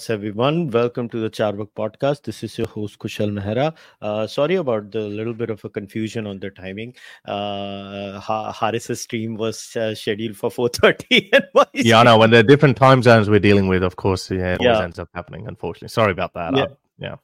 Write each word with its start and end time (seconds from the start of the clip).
Namaste, 0.00 0.10
everyone. 0.10 0.70
Welcome 0.70 1.10
to 1.10 1.20
the 1.20 1.28
Carvaka 1.28 1.68
podcast. 1.76 2.22
This 2.22 2.42
is 2.42 2.56
your 2.56 2.66
host, 2.68 2.98
Kushal 2.98 3.30
Mehra. 3.38 3.74
Uh, 4.00 4.26
sorry 4.26 4.54
about 4.54 4.90
the 4.90 5.00
little 5.00 5.34
bit 5.34 5.50
of 5.50 5.62
a 5.64 5.68
confusion 5.68 6.26
on 6.26 6.38
the 6.40 6.50
timing. 6.50 6.94
Uh, 7.26 8.18
Harris's 8.52 9.02
stream 9.02 9.36
was 9.36 9.76
uh, 9.76 9.94
scheduled 9.94 10.36
for 10.36 10.48
4.30. 10.48 11.66
yeah, 11.74 12.00
I 12.00 12.04
know. 12.04 12.18
When 12.18 12.30
there 12.30 12.40
are 12.40 12.44
different 12.44 12.78
time 12.78 13.02
zones 13.02 13.28
we're 13.28 13.40
dealing 13.40 13.68
with, 13.68 13.82
of 13.82 13.96
course, 13.96 14.30
yeah, 14.30 14.54
it 14.54 14.62
yeah. 14.62 14.70
always 14.70 14.84
ends 14.84 14.98
up 14.98 15.10
happening, 15.12 15.46
unfortunately. 15.46 15.88
Sorry 15.88 16.12
about 16.12 16.32
that. 16.32 16.54
Yeah. 16.54 16.66
yeah. 16.98 17.16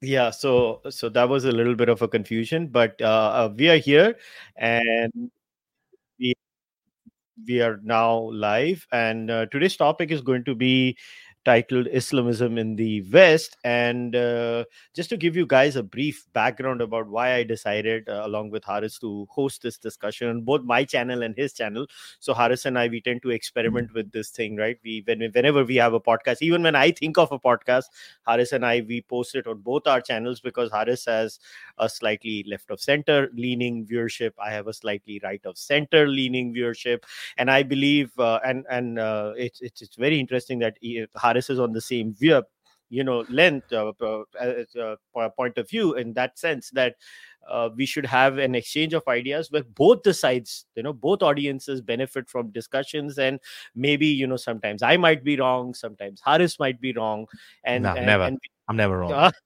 Yeah, 0.00 0.30
so 0.30 0.80
so 0.90 1.08
that 1.10 1.28
was 1.28 1.44
a 1.44 1.52
little 1.52 1.76
bit 1.76 1.88
of 1.88 2.02
a 2.02 2.08
confusion, 2.08 2.66
but 2.68 3.00
uh, 3.00 3.04
uh, 3.04 3.54
we 3.56 3.68
are 3.68 3.76
here 3.76 4.16
and 4.56 5.30
we 6.18 6.34
we 7.46 7.60
are 7.60 7.78
now 7.84 8.30
live 8.32 8.84
and 8.90 9.30
uh, 9.30 9.46
today's 9.46 9.76
topic 9.76 10.10
is 10.10 10.20
going 10.20 10.42
to 10.44 10.56
be 10.56 10.96
titled 11.44 11.88
Islamism 11.92 12.58
in 12.58 12.76
the 12.76 13.02
West. 13.10 13.56
And 13.64 14.14
uh, 14.14 14.64
just 14.94 15.10
to 15.10 15.16
give 15.16 15.36
you 15.36 15.46
guys 15.46 15.76
a 15.76 15.82
brief 15.82 16.26
background 16.32 16.80
about 16.80 17.08
why 17.08 17.34
I 17.34 17.42
decided, 17.42 18.08
uh, 18.08 18.22
along 18.24 18.50
with 18.50 18.64
Harris, 18.64 18.98
to 19.00 19.26
host 19.30 19.62
this 19.62 19.78
discussion 19.78 20.28
on 20.28 20.42
both 20.42 20.62
my 20.62 20.84
channel 20.84 21.22
and 21.22 21.34
his 21.36 21.52
channel. 21.52 21.86
So 22.20 22.34
Harris 22.34 22.64
and 22.64 22.78
I, 22.78 22.88
we 22.88 23.00
tend 23.00 23.22
to 23.22 23.30
experiment 23.30 23.92
with 23.94 24.12
this 24.12 24.30
thing, 24.30 24.56
right? 24.56 24.78
We 24.84 25.02
when 25.06 25.20
whenever 25.32 25.64
we 25.64 25.76
have 25.76 25.94
a 25.94 26.00
podcast, 26.00 26.42
even 26.42 26.62
when 26.62 26.76
I 26.76 26.90
think 26.90 27.18
of 27.18 27.32
a 27.32 27.38
podcast, 27.38 27.84
Harris 28.26 28.52
and 28.52 28.64
I 28.64 28.82
we 28.86 29.02
post 29.02 29.34
it 29.34 29.46
on 29.46 29.58
both 29.58 29.86
our 29.86 30.00
channels 30.00 30.40
because 30.40 30.70
Harris 30.70 31.04
has 31.06 31.38
a 31.78 31.88
slightly 31.88 32.44
left 32.48 32.70
of 32.70 32.80
center 32.80 33.30
leaning 33.34 33.86
viewership. 33.86 34.32
I 34.38 34.50
have 34.50 34.66
a 34.68 34.72
slightly 34.72 35.20
right 35.22 35.40
of 35.44 35.58
center 35.58 36.06
leaning 36.06 36.54
viewership, 36.54 37.02
and 37.36 37.50
I 37.50 37.62
believe 37.62 38.16
uh, 38.18 38.40
and 38.44 38.64
and 38.70 38.98
uh, 38.98 39.32
it's, 39.36 39.60
it's 39.60 39.82
it's 39.82 39.96
very 39.96 40.18
interesting 40.20 40.58
that 40.60 40.76
Harris 41.32 41.48
is 41.48 41.58
on 41.58 41.72
the 41.72 41.80
same 41.80 42.12
view, 42.12 42.42
you 42.90 43.02
know, 43.04 43.24
length 43.30 43.72
uh, 43.72 43.92
uh, 44.02 44.24
uh, 44.78 45.28
point 45.30 45.56
of 45.56 45.68
view 45.68 45.94
in 45.94 46.12
that 46.12 46.38
sense 46.38 46.68
that 46.70 46.96
uh, 47.48 47.70
we 47.74 47.86
should 47.86 48.04
have 48.04 48.36
an 48.36 48.54
exchange 48.54 48.92
of 48.92 49.02
ideas 49.08 49.50
where 49.50 49.64
both 49.64 50.02
the 50.02 50.12
sides 50.14 50.66
you 50.76 50.82
know 50.82 50.92
both 50.92 51.22
audiences 51.22 51.80
benefit 51.80 52.28
from 52.28 52.50
discussions 52.50 53.18
and 53.18 53.40
maybe 53.74 54.06
you 54.06 54.28
know 54.28 54.36
sometimes 54.36 54.80
i 54.80 54.96
might 54.96 55.24
be 55.24 55.36
wrong 55.36 55.74
sometimes 55.74 56.22
harris 56.24 56.60
might 56.60 56.80
be 56.80 56.92
wrong 56.92 57.26
and, 57.64 57.82
no, 57.82 57.94
and 57.94 58.06
never. 58.06 58.22
and, 58.24 58.38
i'm 58.68 58.76
never 58.76 58.98
wrong. 58.98 59.32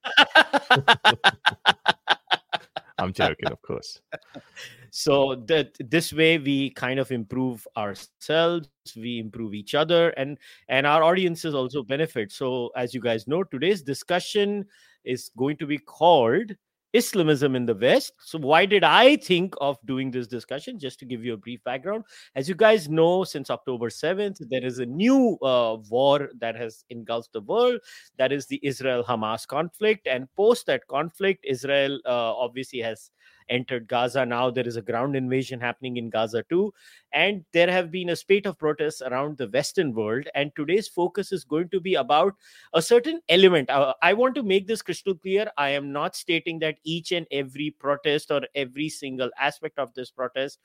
I'm 2.98 3.12
joking 3.14 3.48
of 3.48 3.62
course 3.62 4.00
so 4.96 5.34
that 5.46 5.76
this 5.90 6.10
way 6.10 6.38
we 6.38 6.70
kind 6.70 6.98
of 6.98 7.12
improve 7.12 7.68
ourselves 7.76 8.66
we 8.96 9.18
improve 9.18 9.52
each 9.52 9.74
other 9.74 10.08
and 10.10 10.38
and 10.68 10.86
our 10.86 11.02
audiences 11.02 11.54
also 11.54 11.82
benefit 11.82 12.32
so 12.32 12.70
as 12.76 12.94
you 12.94 13.00
guys 13.00 13.28
know 13.28 13.44
today's 13.44 13.82
discussion 13.82 14.64
is 15.04 15.30
going 15.36 15.54
to 15.54 15.66
be 15.66 15.76
called 15.76 16.50
Islamism 16.94 17.54
in 17.54 17.66
the 17.66 17.74
West. 17.74 18.12
So, 18.20 18.38
why 18.38 18.64
did 18.64 18.82
I 18.82 19.16
think 19.16 19.54
of 19.60 19.76
doing 19.84 20.10
this 20.10 20.26
discussion? 20.26 20.78
Just 20.78 20.98
to 21.00 21.04
give 21.04 21.22
you 21.22 21.34
a 21.34 21.36
brief 21.36 21.62
background. 21.62 22.04
As 22.34 22.48
you 22.48 22.54
guys 22.54 22.88
know, 22.88 23.22
since 23.24 23.50
October 23.50 23.90
7th, 23.90 24.38
there 24.48 24.64
is 24.64 24.78
a 24.78 24.86
new 24.86 25.36
uh, 25.42 25.76
war 25.90 26.30
that 26.40 26.56
has 26.56 26.84
engulfed 26.88 27.34
the 27.34 27.42
world. 27.42 27.80
That 28.16 28.32
is 28.32 28.46
the 28.46 28.60
Israel 28.62 29.04
Hamas 29.04 29.46
conflict. 29.46 30.06
And 30.06 30.26
post 30.36 30.64
that 30.66 30.86
conflict, 30.86 31.44
Israel 31.44 32.00
uh, 32.06 32.34
obviously 32.34 32.78
has 32.80 33.10
entered 33.48 33.88
Gaza. 33.88 34.24
Now 34.24 34.50
there 34.50 34.66
is 34.66 34.76
a 34.76 34.82
ground 34.82 35.16
invasion 35.16 35.60
happening 35.60 35.96
in 35.96 36.10
Gaza 36.10 36.42
too. 36.48 36.72
And 37.12 37.44
there 37.52 37.70
have 37.70 37.90
been 37.90 38.10
a 38.10 38.16
spate 38.16 38.46
of 38.46 38.58
protests 38.58 39.02
around 39.02 39.38
the 39.38 39.48
Western 39.48 39.92
world. 39.94 40.28
And 40.34 40.52
today's 40.54 40.88
focus 40.88 41.32
is 41.32 41.44
going 41.44 41.68
to 41.70 41.80
be 41.80 41.94
about 41.94 42.34
a 42.74 42.82
certain 42.82 43.20
element. 43.28 43.70
Uh, 43.70 43.94
I 44.02 44.12
want 44.12 44.34
to 44.36 44.42
make 44.42 44.66
this 44.66 44.82
crystal 44.82 45.14
clear. 45.14 45.50
I 45.56 45.70
am 45.70 45.92
not 45.92 46.16
stating 46.16 46.58
that 46.60 46.78
each 46.84 47.12
and 47.12 47.26
every 47.30 47.70
protest 47.70 48.30
or 48.30 48.42
every 48.54 48.88
single 48.88 49.30
aspect 49.38 49.78
of 49.78 49.94
this 49.94 50.10
protest 50.10 50.58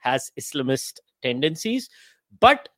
has 0.00 0.30
Islamist 0.38 0.98
tendencies. 1.22 1.90
But 2.40 2.68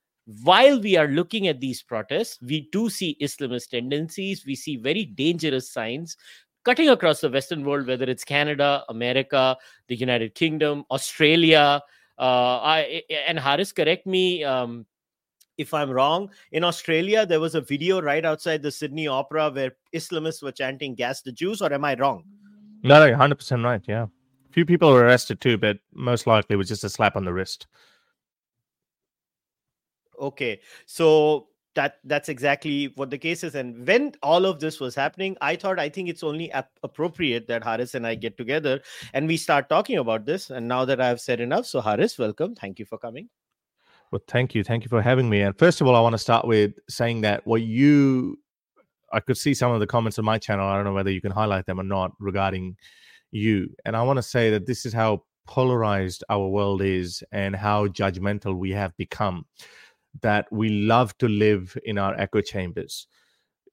while 0.42 0.80
we 0.80 0.96
are 0.96 1.08
looking 1.08 1.48
at 1.48 1.60
these 1.60 1.82
protests, 1.82 2.38
we 2.42 2.68
do 2.70 2.88
see 2.88 3.16
Islamist 3.20 3.70
tendencies. 3.70 4.46
We 4.46 4.54
see 4.54 4.76
very 4.76 5.04
dangerous 5.04 5.70
signs 5.70 6.16
cutting 6.64 6.88
across 6.88 7.20
the 7.20 7.30
Western 7.30 7.64
world, 7.64 7.86
whether 7.86 8.04
it's 8.04 8.24
Canada, 8.24 8.84
America, 8.88 9.56
the 9.88 9.96
United 9.96 10.34
Kingdom, 10.34 10.84
Australia. 10.90 11.80
Uh, 12.18 12.60
I 12.62 13.02
and 13.26 13.38
Harris, 13.38 13.72
correct 13.72 14.06
me 14.06 14.44
um, 14.44 14.86
if 15.56 15.72
I'm 15.72 15.90
wrong. 15.90 16.30
In 16.52 16.64
Australia, 16.64 17.24
there 17.24 17.40
was 17.40 17.54
a 17.54 17.60
video 17.60 18.00
right 18.00 18.24
outside 18.24 18.62
the 18.62 18.70
Sydney 18.70 19.06
Opera 19.06 19.50
where 19.50 19.72
Islamists 19.94 20.42
were 20.42 20.52
chanting 20.52 20.94
"Gas 20.94 21.22
the 21.22 21.32
Jews," 21.32 21.62
or 21.62 21.72
am 21.72 21.84
I 21.84 21.94
wrong? 21.94 22.24
No, 22.82 23.06
no, 23.06 23.14
hundred 23.16 23.36
percent 23.36 23.64
right. 23.64 23.82
Yeah, 23.86 24.04
a 24.04 24.52
few 24.52 24.66
people 24.66 24.92
were 24.92 25.04
arrested 25.04 25.40
too, 25.40 25.58
but 25.58 25.78
most 25.94 26.26
likely 26.26 26.54
it 26.54 26.56
was 26.56 26.68
just 26.68 26.84
a 26.84 26.88
slap 26.88 27.16
on 27.16 27.24
the 27.24 27.32
wrist. 27.32 27.66
Okay, 30.18 30.60
so 30.84 31.49
that 31.74 31.98
that's 32.04 32.28
exactly 32.28 32.92
what 32.96 33.10
the 33.10 33.18
case 33.18 33.44
is. 33.44 33.54
And 33.54 33.86
when 33.86 34.12
all 34.22 34.44
of 34.44 34.60
this 34.60 34.80
was 34.80 34.94
happening 34.94 35.36
i 35.40 35.54
thought 35.56 35.78
i 35.78 35.88
think 35.88 36.08
it's 36.08 36.22
only 36.22 36.50
ap- 36.52 36.70
appropriate 36.82 37.46
that 37.46 37.62
harris 37.64 37.94
and 37.94 38.06
i 38.06 38.14
get 38.14 38.36
together 38.36 38.80
and 39.14 39.26
we 39.26 39.36
start 39.36 39.68
talking 39.68 39.98
about 39.98 40.26
this. 40.26 40.50
And 40.50 40.66
now 40.66 40.84
that 40.84 41.00
i've 41.00 41.20
said 41.20 41.40
enough 41.40 41.66
so 41.66 41.80
harris 41.80 42.18
welcome. 42.18 42.54
Thank 42.54 42.78
you 42.78 42.84
for 42.84 42.98
coming. 42.98 43.28
Well 44.10 44.22
thank 44.26 44.54
you. 44.54 44.64
Thank 44.64 44.84
you 44.84 44.88
for 44.88 45.02
having 45.02 45.30
me. 45.30 45.42
And 45.42 45.56
first 45.58 45.80
of 45.80 45.86
all 45.86 45.94
i 45.94 46.00
want 46.00 46.14
to 46.14 46.18
start 46.18 46.46
with 46.46 46.72
saying 46.88 47.20
that 47.22 47.46
what 47.46 47.62
you 47.62 48.38
i 49.12 49.20
could 49.20 49.36
see 49.36 49.54
some 49.54 49.72
of 49.72 49.80
the 49.80 49.86
comments 49.86 50.18
on 50.18 50.24
my 50.24 50.38
channel. 50.38 50.66
I 50.66 50.76
don't 50.76 50.84
know 50.84 50.94
whether 50.94 51.10
you 51.10 51.20
can 51.20 51.32
highlight 51.32 51.66
them 51.66 51.80
or 51.80 51.84
not 51.84 52.12
regarding 52.18 52.76
you. 53.30 53.68
And 53.84 53.96
i 53.96 54.02
want 54.02 54.16
to 54.16 54.22
say 54.22 54.50
that 54.50 54.66
this 54.66 54.84
is 54.84 54.92
how 54.92 55.22
polarized 55.46 56.22
our 56.28 56.46
world 56.46 56.82
is 56.82 57.24
and 57.32 57.56
how 57.56 57.86
judgmental 57.88 58.56
we 58.56 58.70
have 58.70 58.96
become 58.96 59.44
that 60.22 60.46
we 60.50 60.68
love 60.68 61.16
to 61.18 61.28
live 61.28 61.76
in 61.84 61.98
our 61.98 62.14
echo 62.18 62.40
chambers. 62.40 63.06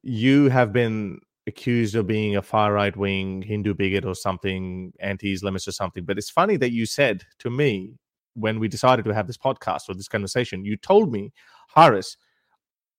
You 0.03 0.49
have 0.49 0.71
been 0.71 1.19
accused 1.47 1.95
of 1.95 2.05
being 2.05 2.35
a 2.35 2.41
far 2.41 2.73
right 2.73 2.95
wing 2.95 3.41
Hindu 3.41 3.73
bigot 3.73 4.05
or 4.05 4.15
something, 4.15 4.93
anti 4.99 5.33
Islamist 5.33 5.67
or 5.67 5.71
something. 5.71 6.03
But 6.05 6.17
it's 6.17 6.29
funny 6.29 6.57
that 6.57 6.71
you 6.71 6.85
said 6.85 7.23
to 7.39 7.49
me 7.49 7.95
when 8.35 8.59
we 8.59 8.67
decided 8.67 9.05
to 9.05 9.13
have 9.13 9.25
this 9.25 9.37
podcast 9.37 9.89
or 9.89 9.95
this 9.95 10.07
conversation, 10.07 10.63
you 10.63 10.77
told 10.77 11.11
me, 11.11 11.31
Harris, 11.73 12.17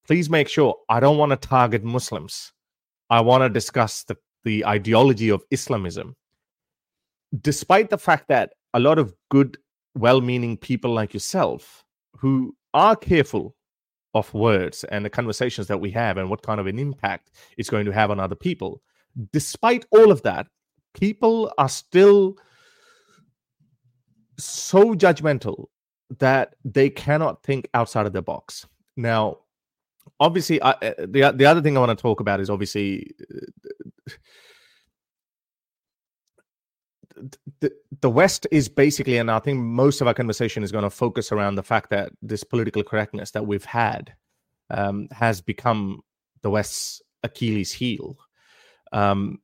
please 0.06 0.28
make 0.28 0.48
sure 0.48 0.74
I 0.88 0.98
don't 0.98 1.18
want 1.18 1.30
to 1.30 1.36
target 1.36 1.84
Muslims. 1.84 2.52
I 3.10 3.20
want 3.20 3.42
to 3.42 3.48
discuss 3.48 4.02
the, 4.04 4.16
the 4.44 4.66
ideology 4.66 5.28
of 5.28 5.44
Islamism. 5.50 6.16
Despite 7.40 7.90
the 7.90 7.98
fact 7.98 8.28
that 8.28 8.50
a 8.74 8.80
lot 8.80 8.98
of 8.98 9.14
good, 9.30 9.58
well 9.94 10.20
meaning 10.20 10.56
people 10.56 10.92
like 10.92 11.14
yourself 11.14 11.84
who 12.16 12.56
are 12.74 12.96
careful 12.96 13.54
of 14.14 14.32
words 14.34 14.84
and 14.84 15.04
the 15.04 15.10
conversations 15.10 15.66
that 15.66 15.80
we 15.80 15.90
have 15.90 16.16
and 16.16 16.30
what 16.30 16.42
kind 16.42 16.60
of 16.60 16.66
an 16.66 16.78
impact 16.78 17.30
it's 17.56 17.70
going 17.70 17.84
to 17.84 17.92
have 17.92 18.10
on 18.10 18.20
other 18.20 18.34
people. 18.34 18.82
Despite 19.32 19.84
all 19.90 20.10
of 20.10 20.22
that, 20.22 20.46
people 20.94 21.52
are 21.58 21.68
still 21.68 22.36
so 24.38 24.94
judgmental 24.94 25.66
that 26.18 26.54
they 26.64 26.88
cannot 26.88 27.42
think 27.42 27.68
outside 27.74 28.06
of 28.06 28.12
the 28.12 28.22
box. 28.22 28.66
Now, 28.96 29.38
obviously, 30.20 30.60
I, 30.62 30.70
uh, 30.70 30.94
the 30.98 31.32
the 31.36 31.46
other 31.46 31.60
thing 31.60 31.76
I 31.76 31.80
want 31.80 31.96
to 31.96 32.02
talk 32.02 32.20
about 32.20 32.40
is 32.40 32.50
obviously 32.50 33.10
uh, 33.30 34.12
the, 38.00 38.10
West 38.10 38.46
is 38.50 38.68
basically, 38.68 39.16
and 39.16 39.30
I 39.30 39.38
think 39.38 39.58
most 39.58 40.00
of 40.00 40.06
our 40.06 40.14
conversation 40.14 40.62
is 40.62 40.72
going 40.72 40.84
to 40.84 40.90
focus 40.90 41.32
around 41.32 41.54
the 41.54 41.62
fact 41.62 41.90
that 41.90 42.12
this 42.22 42.44
political 42.44 42.82
correctness 42.82 43.32
that 43.32 43.46
we've 43.46 43.64
had 43.64 44.14
um, 44.70 45.08
has 45.12 45.40
become 45.40 46.02
the 46.42 46.50
West's 46.50 47.02
Achilles 47.22 47.72
heel. 47.72 48.16
Um, 48.92 49.38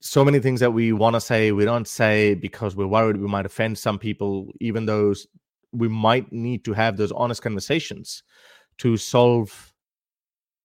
so 0.00 0.24
many 0.24 0.40
things 0.40 0.60
that 0.60 0.72
we 0.72 0.92
want 0.92 1.14
to 1.14 1.20
say, 1.20 1.52
we 1.52 1.64
don't 1.64 1.86
say 1.86 2.34
because 2.34 2.74
we're 2.74 2.86
worried 2.86 3.18
we 3.18 3.28
might 3.28 3.46
offend 3.46 3.78
some 3.78 3.98
people, 3.98 4.48
even 4.60 4.86
though 4.86 5.14
we 5.72 5.88
might 5.88 6.32
need 6.32 6.64
to 6.64 6.72
have 6.72 6.96
those 6.96 7.12
honest 7.12 7.42
conversations 7.42 8.22
to 8.78 8.96
solve 8.96 9.72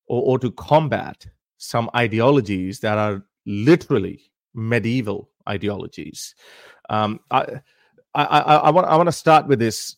or, 0.08 0.24
or 0.24 0.40
to 0.40 0.52
combat 0.52 1.28
some 1.58 1.90
ideologies 1.96 2.80
that 2.80 2.98
are 2.98 3.24
literally 3.46 4.32
medieval 4.58 5.30
ideologies. 5.48 6.36
Um, 6.90 7.20
I, 7.32 7.62
I, 8.14 8.24
I, 8.40 8.70
want 8.72 8.88
I 8.88 8.96
want 8.98 9.08
to 9.08 9.14
start 9.14 9.48
with 9.48 9.60
this. 9.60 9.96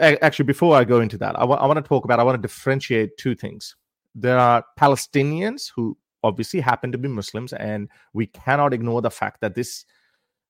Actually, 0.00 0.44
before 0.44 0.76
I 0.76 0.84
go 0.84 1.00
into 1.00 1.18
that, 1.18 1.38
I, 1.38 1.44
I 1.44 1.66
want 1.66 1.78
to 1.78 1.88
talk 1.88 2.04
about. 2.04 2.20
I 2.20 2.22
want 2.22 2.40
to 2.40 2.42
differentiate 2.42 3.16
two 3.16 3.34
things. 3.34 3.74
There 4.14 4.38
are 4.38 4.64
Palestinians 4.78 5.72
who 5.74 5.96
obviously 6.22 6.60
happen 6.60 6.92
to 6.92 6.98
be 6.98 7.08
Muslims, 7.08 7.52
and 7.54 7.88
we 8.12 8.26
cannot 8.26 8.74
ignore 8.74 9.02
the 9.02 9.10
fact 9.10 9.40
that 9.40 9.54
this 9.54 9.84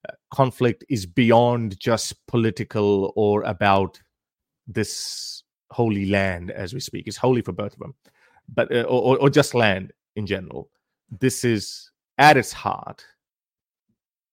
uh, 0.08 0.12
conflict 0.32 0.84
is 0.88 1.06
beyond 1.06 1.78
just 1.78 2.26
political 2.26 3.12
or 3.16 3.42
about 3.42 4.00
this 4.66 5.44
holy 5.70 6.06
land 6.06 6.50
as 6.50 6.75
we 6.75 6.81
speak. 6.81 7.06
It's 7.06 7.16
holy 7.16 7.42
for 7.42 7.52
both 7.52 7.72
of 7.75 7.78
them. 7.78 7.94
but 8.52 8.75
uh, 8.75 8.82
or, 8.82 9.19
or 9.19 9.31
just 9.31 9.54
land 9.54 9.92
in 10.16 10.26
general. 10.26 10.70
This 11.10 11.44
is 11.44 11.90
at 12.19 12.37
its 12.37 12.52
heart 12.52 13.04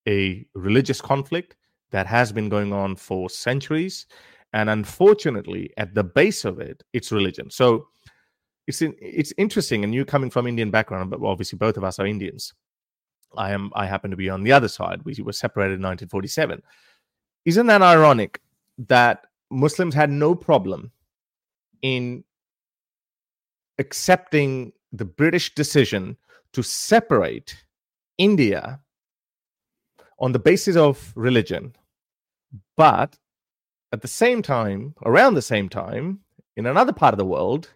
a 0.08 0.46
religious 0.54 1.02
conflict 1.02 1.56
that 1.92 2.08
has 2.08 2.32
been 2.32 2.50
going 2.50 2.74
on 2.74 2.96
for 2.96 3.30
centuries. 3.30 4.08
And 4.54 4.70
unfortunately 4.70 5.72
at 5.78 5.94
the 5.96 6.04
base 6.04 6.46
of 6.46 6.60
it 6.60 6.84
it's 6.94 7.12
religion. 7.12 7.50
So 7.50 7.88
it's 8.68 8.82
in, 8.82 8.96
it's 9.00 9.34
interesting 9.38 9.84
and 9.84 9.94
you 9.94 10.06
coming 10.06 10.30
from 10.30 10.48
indian 10.48 10.72
background 10.72 11.10
but 11.10 11.22
obviously 11.22 11.58
both 11.58 11.78
of 11.78 11.84
us 11.84 12.00
are 12.00 12.06
indians. 12.06 12.54
I 13.36 13.52
am 13.52 13.72
i 13.76 13.86
happen 13.86 14.12
to 14.12 14.18
be 14.18 14.30
on 14.30 14.44
the 14.44 14.52
other 14.52 14.68
side. 14.68 15.02
We 15.04 15.16
were 15.24 15.34
separated 15.34 15.76
in 15.76 15.82
1947 15.82 16.62
isn't 17.46 17.68
that 17.68 17.82
ironic 17.82 18.42
that 18.78 19.28
muslims 19.50 19.94
had 19.94 20.10
no 20.10 20.34
problem 20.34 20.92
in 21.82 22.24
accepting 23.80 24.72
the 24.92 25.06
british 25.06 25.54
decision 25.56 26.18
to 26.54 26.64
separate 26.64 27.64
india 28.18 28.80
on 30.20 30.32
the 30.32 30.40
basis 30.40 30.76
of 30.76 31.12
religion 31.16 31.74
but 32.76 33.18
at 33.92 34.02
the 34.02 34.08
same 34.08 34.42
time, 34.42 34.96
around 35.06 35.36
the 35.36 35.42
same 35.42 35.70
time, 35.70 36.20
in 36.58 36.66
another 36.66 36.94
part 36.94 37.14
of 37.14 37.18
the 37.18 37.26
world, 37.26 37.70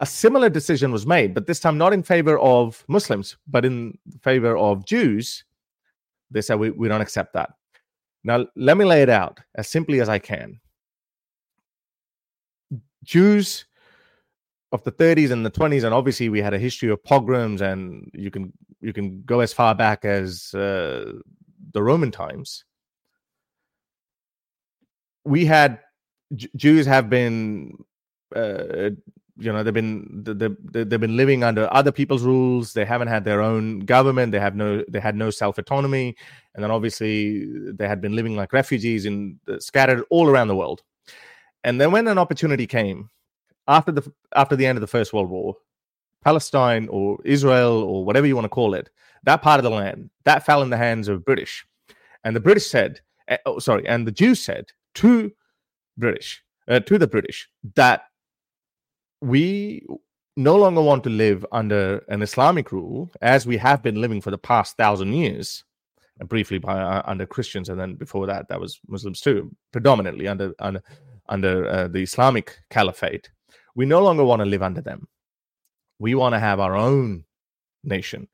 a 0.00 0.06
similar 0.06 0.48
decision 0.48 0.92
was 0.92 1.06
made, 1.06 1.34
but 1.34 1.46
this 1.46 1.60
time 1.60 1.76
not 1.76 1.92
in 1.92 2.02
favor 2.02 2.38
of 2.38 2.84
Muslims, 2.88 3.36
but 3.46 3.64
in 3.64 3.98
favor 4.22 4.56
of 4.56 4.86
Jews. 4.86 5.44
They 6.30 6.40
said, 6.40 6.58
we, 6.58 6.70
we 6.70 6.88
don't 6.88 7.00
accept 7.00 7.34
that. 7.34 7.50
Now, 8.24 8.46
let 8.56 8.76
me 8.76 8.84
lay 8.84 9.02
it 9.02 9.10
out 9.10 9.40
as 9.54 9.68
simply 9.68 10.00
as 10.00 10.08
I 10.08 10.18
can. 10.18 10.60
Jews 13.04 13.66
of 14.72 14.84
the 14.84 14.92
30s 14.92 15.30
and 15.30 15.44
the 15.44 15.50
20s, 15.50 15.84
and 15.84 15.92
obviously 15.92 16.28
we 16.28 16.40
had 16.40 16.54
a 16.54 16.58
history 16.58 16.90
of 16.90 17.02
pogroms, 17.02 17.60
and 17.60 18.10
you 18.14 18.30
can 18.30 18.52
you 18.80 18.92
can 18.92 19.22
go 19.22 19.40
as 19.40 19.52
far 19.52 19.74
back 19.74 20.04
as 20.04 20.54
uh, 20.54 21.12
the 21.72 21.82
Roman 21.82 22.10
times 22.10 22.64
we 25.24 25.44
had 25.44 25.80
J- 26.34 26.48
Jews 26.56 26.86
have 26.86 27.10
been, 27.10 27.84
uh, 28.34 28.90
you 29.38 29.52
know, 29.52 29.62
they've 29.62 29.74
been 29.74 30.22
they, 30.24 30.84
they've 30.84 31.00
been 31.00 31.16
living 31.16 31.42
under 31.44 31.72
other 31.72 31.92
people's 31.92 32.22
rules. 32.22 32.72
They 32.72 32.84
haven't 32.84 33.08
had 33.08 33.24
their 33.24 33.40
own 33.40 33.80
government. 33.80 34.32
They 34.32 34.40
have 34.40 34.54
no 34.54 34.84
they 34.88 35.00
had 35.00 35.16
no 35.16 35.30
self 35.30 35.58
autonomy, 35.58 36.16
and 36.54 36.62
then 36.62 36.70
obviously 36.70 37.46
they 37.72 37.88
had 37.88 38.00
been 38.00 38.14
living 38.14 38.36
like 38.36 38.52
refugees 38.52 39.06
in 39.06 39.38
scattered 39.58 40.04
all 40.10 40.28
around 40.28 40.48
the 40.48 40.56
world. 40.56 40.82
And 41.64 41.80
then 41.80 41.92
when 41.92 42.08
an 42.08 42.18
opportunity 42.18 42.66
came 42.66 43.10
after 43.68 43.92
the 43.92 44.12
after 44.34 44.56
the 44.56 44.66
end 44.66 44.76
of 44.76 44.80
the 44.80 44.86
First 44.86 45.12
World 45.12 45.30
War, 45.30 45.56
Palestine 46.22 46.88
or 46.88 47.18
Israel 47.24 47.82
or 47.82 48.04
whatever 48.04 48.26
you 48.26 48.34
want 48.34 48.44
to 48.46 48.50
call 48.50 48.74
it, 48.74 48.90
that 49.24 49.42
part 49.42 49.58
of 49.58 49.64
the 49.64 49.70
land 49.70 50.10
that 50.24 50.44
fell 50.44 50.62
in 50.62 50.70
the 50.70 50.76
hands 50.76 51.08
of 51.08 51.24
British, 51.24 51.66
and 52.24 52.34
the 52.34 52.40
British 52.40 52.66
said, 52.66 53.00
eh, 53.28 53.36
oh, 53.46 53.58
sorry, 53.58 53.86
and 53.86 54.06
the 54.06 54.12
Jews 54.12 54.42
said, 54.42 54.66
to 54.96 55.32
British, 55.96 56.42
uh, 56.68 56.80
to 56.80 56.98
the 56.98 57.06
British, 57.06 57.48
that 57.76 58.04
we 59.20 59.86
no 60.36 60.56
longer 60.56 60.80
want 60.80 61.04
to 61.04 61.10
live 61.10 61.44
under 61.52 62.02
an 62.08 62.22
Islamic 62.22 62.72
rule 62.72 63.10
as 63.20 63.46
we 63.46 63.56
have 63.56 63.82
been 63.82 64.00
living 64.00 64.20
for 64.20 64.30
the 64.30 64.38
past 64.38 64.76
thousand 64.76 65.12
years, 65.12 65.64
and 66.18 66.28
briefly 66.28 66.58
by 66.58 66.78
uh, 66.78 67.02
under 67.04 67.26
Christians, 67.26 67.68
and 67.68 67.80
then 67.80 67.94
before 67.94 68.26
that, 68.26 68.48
that 68.48 68.60
was 68.60 68.80
Muslims 68.88 69.20
too, 69.20 69.54
predominantly 69.72 70.28
under 70.28 70.54
under 70.58 70.82
under 71.28 71.68
uh, 71.68 71.88
the 71.88 72.02
Islamic 72.02 72.58
Caliphate. 72.70 73.30
We 73.74 73.86
no 73.86 74.02
longer 74.02 74.24
want 74.24 74.40
to 74.40 74.46
live 74.46 74.62
under 74.62 74.80
them. 74.80 75.08
We 75.98 76.14
want 76.14 76.34
to 76.34 76.40
have 76.40 76.60
our 76.60 76.76
own 76.76 77.24
nation 77.84 78.28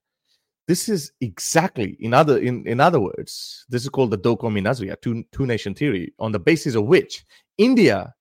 this 0.68 0.88
is 0.88 1.12
exactly 1.20 1.96
in 2.00 2.12
other 2.12 2.38
in, 2.38 2.66
in 2.66 2.80
other 2.80 3.00
words 3.00 3.64
this 3.68 3.82
is 3.82 3.88
called 3.88 4.10
the 4.10 4.16
do 4.16 4.36
qawmi 4.36 5.00
two 5.00 5.24
two 5.32 5.46
nation 5.46 5.74
theory 5.74 6.12
on 6.18 6.32
the 6.32 6.38
basis 6.38 6.74
of 6.74 6.84
which 6.84 7.24
india 7.58 8.12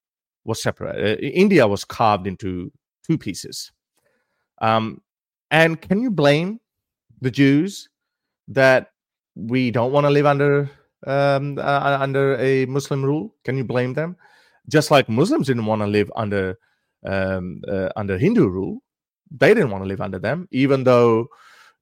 was 0.44 0.62
separated 0.62 1.18
uh, 1.18 1.22
india 1.22 1.68
was 1.68 1.84
carved 1.84 2.28
into 2.28 2.72
two 3.06 3.18
pieces. 3.18 3.72
Um, 4.62 5.02
and 5.52 5.80
can 5.80 6.02
you 6.02 6.10
blame 6.10 6.60
the 7.22 7.32
jews 7.32 7.90
that 8.48 8.92
we 9.36 9.72
don't 9.72 9.92
want 9.92 10.06
to 10.06 10.10
live 10.10 10.26
under 10.26 10.70
um, 11.06 11.58
uh, 11.60 11.98
under 12.02 12.38
a 12.38 12.66
muslim 12.66 13.04
rule? 13.04 13.36
Can 13.44 13.58
you 13.58 13.64
blame 13.64 13.94
them? 13.94 14.16
Just 14.68 14.92
like 14.92 15.08
muslims 15.08 15.48
didn't 15.48 15.66
want 15.66 15.82
to 15.82 15.88
live 15.88 16.12
under 16.16 16.58
um, 17.06 17.62
uh, 17.68 17.90
under 17.96 18.18
hindu 18.18 18.48
rule 18.48 18.82
they 19.30 19.54
didn't 19.54 19.70
want 19.70 19.84
to 19.84 19.88
live 19.88 20.02
under 20.02 20.18
them 20.18 20.48
even 20.52 20.84
though 20.84 21.28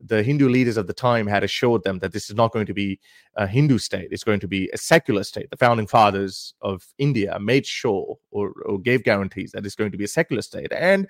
the 0.06 0.24
Hindu 0.24 0.50
leaders 0.50 0.78
of 0.78 0.88
the 0.88 0.94
time 0.94 1.28
had 1.28 1.44
assured 1.44 1.84
them 1.84 2.00
that 2.00 2.12
this 2.12 2.30
is 2.30 2.36
not 2.36 2.52
going 2.52 2.66
to 2.66 2.74
be 2.74 3.00
a 3.36 3.48
Hindu 3.48 3.78
state, 3.78 4.10
it's 4.12 4.24
going 4.24 4.40
to 4.42 4.48
be 4.48 4.70
a 4.74 4.78
secular 4.78 5.24
state. 5.24 5.50
The 5.50 5.58
founding 5.58 5.88
fathers 5.88 6.54
of 6.62 6.86
India 6.98 7.38
made 7.40 7.66
sure 7.66 8.18
or, 8.32 8.52
or 8.66 8.80
gave 8.80 9.04
guarantees 9.04 9.52
that 9.52 9.66
it's 9.66 9.76
going 9.76 9.92
to 9.92 9.98
be 9.98 10.04
a 10.04 10.10
secular 10.10 10.42
state. 10.42 10.72
And 10.74 11.08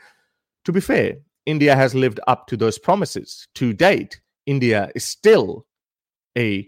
to 0.66 0.72
be 0.72 0.80
fair, 0.80 1.18
India 1.46 1.76
has 1.76 1.94
lived 1.94 2.20
up 2.28 2.48
to 2.48 2.58
those 2.58 2.78
promises. 2.78 3.48
To 3.56 3.74
date, 3.74 4.22
India 4.46 4.90
is 4.96 5.04
still 5.04 5.66
a, 6.38 6.68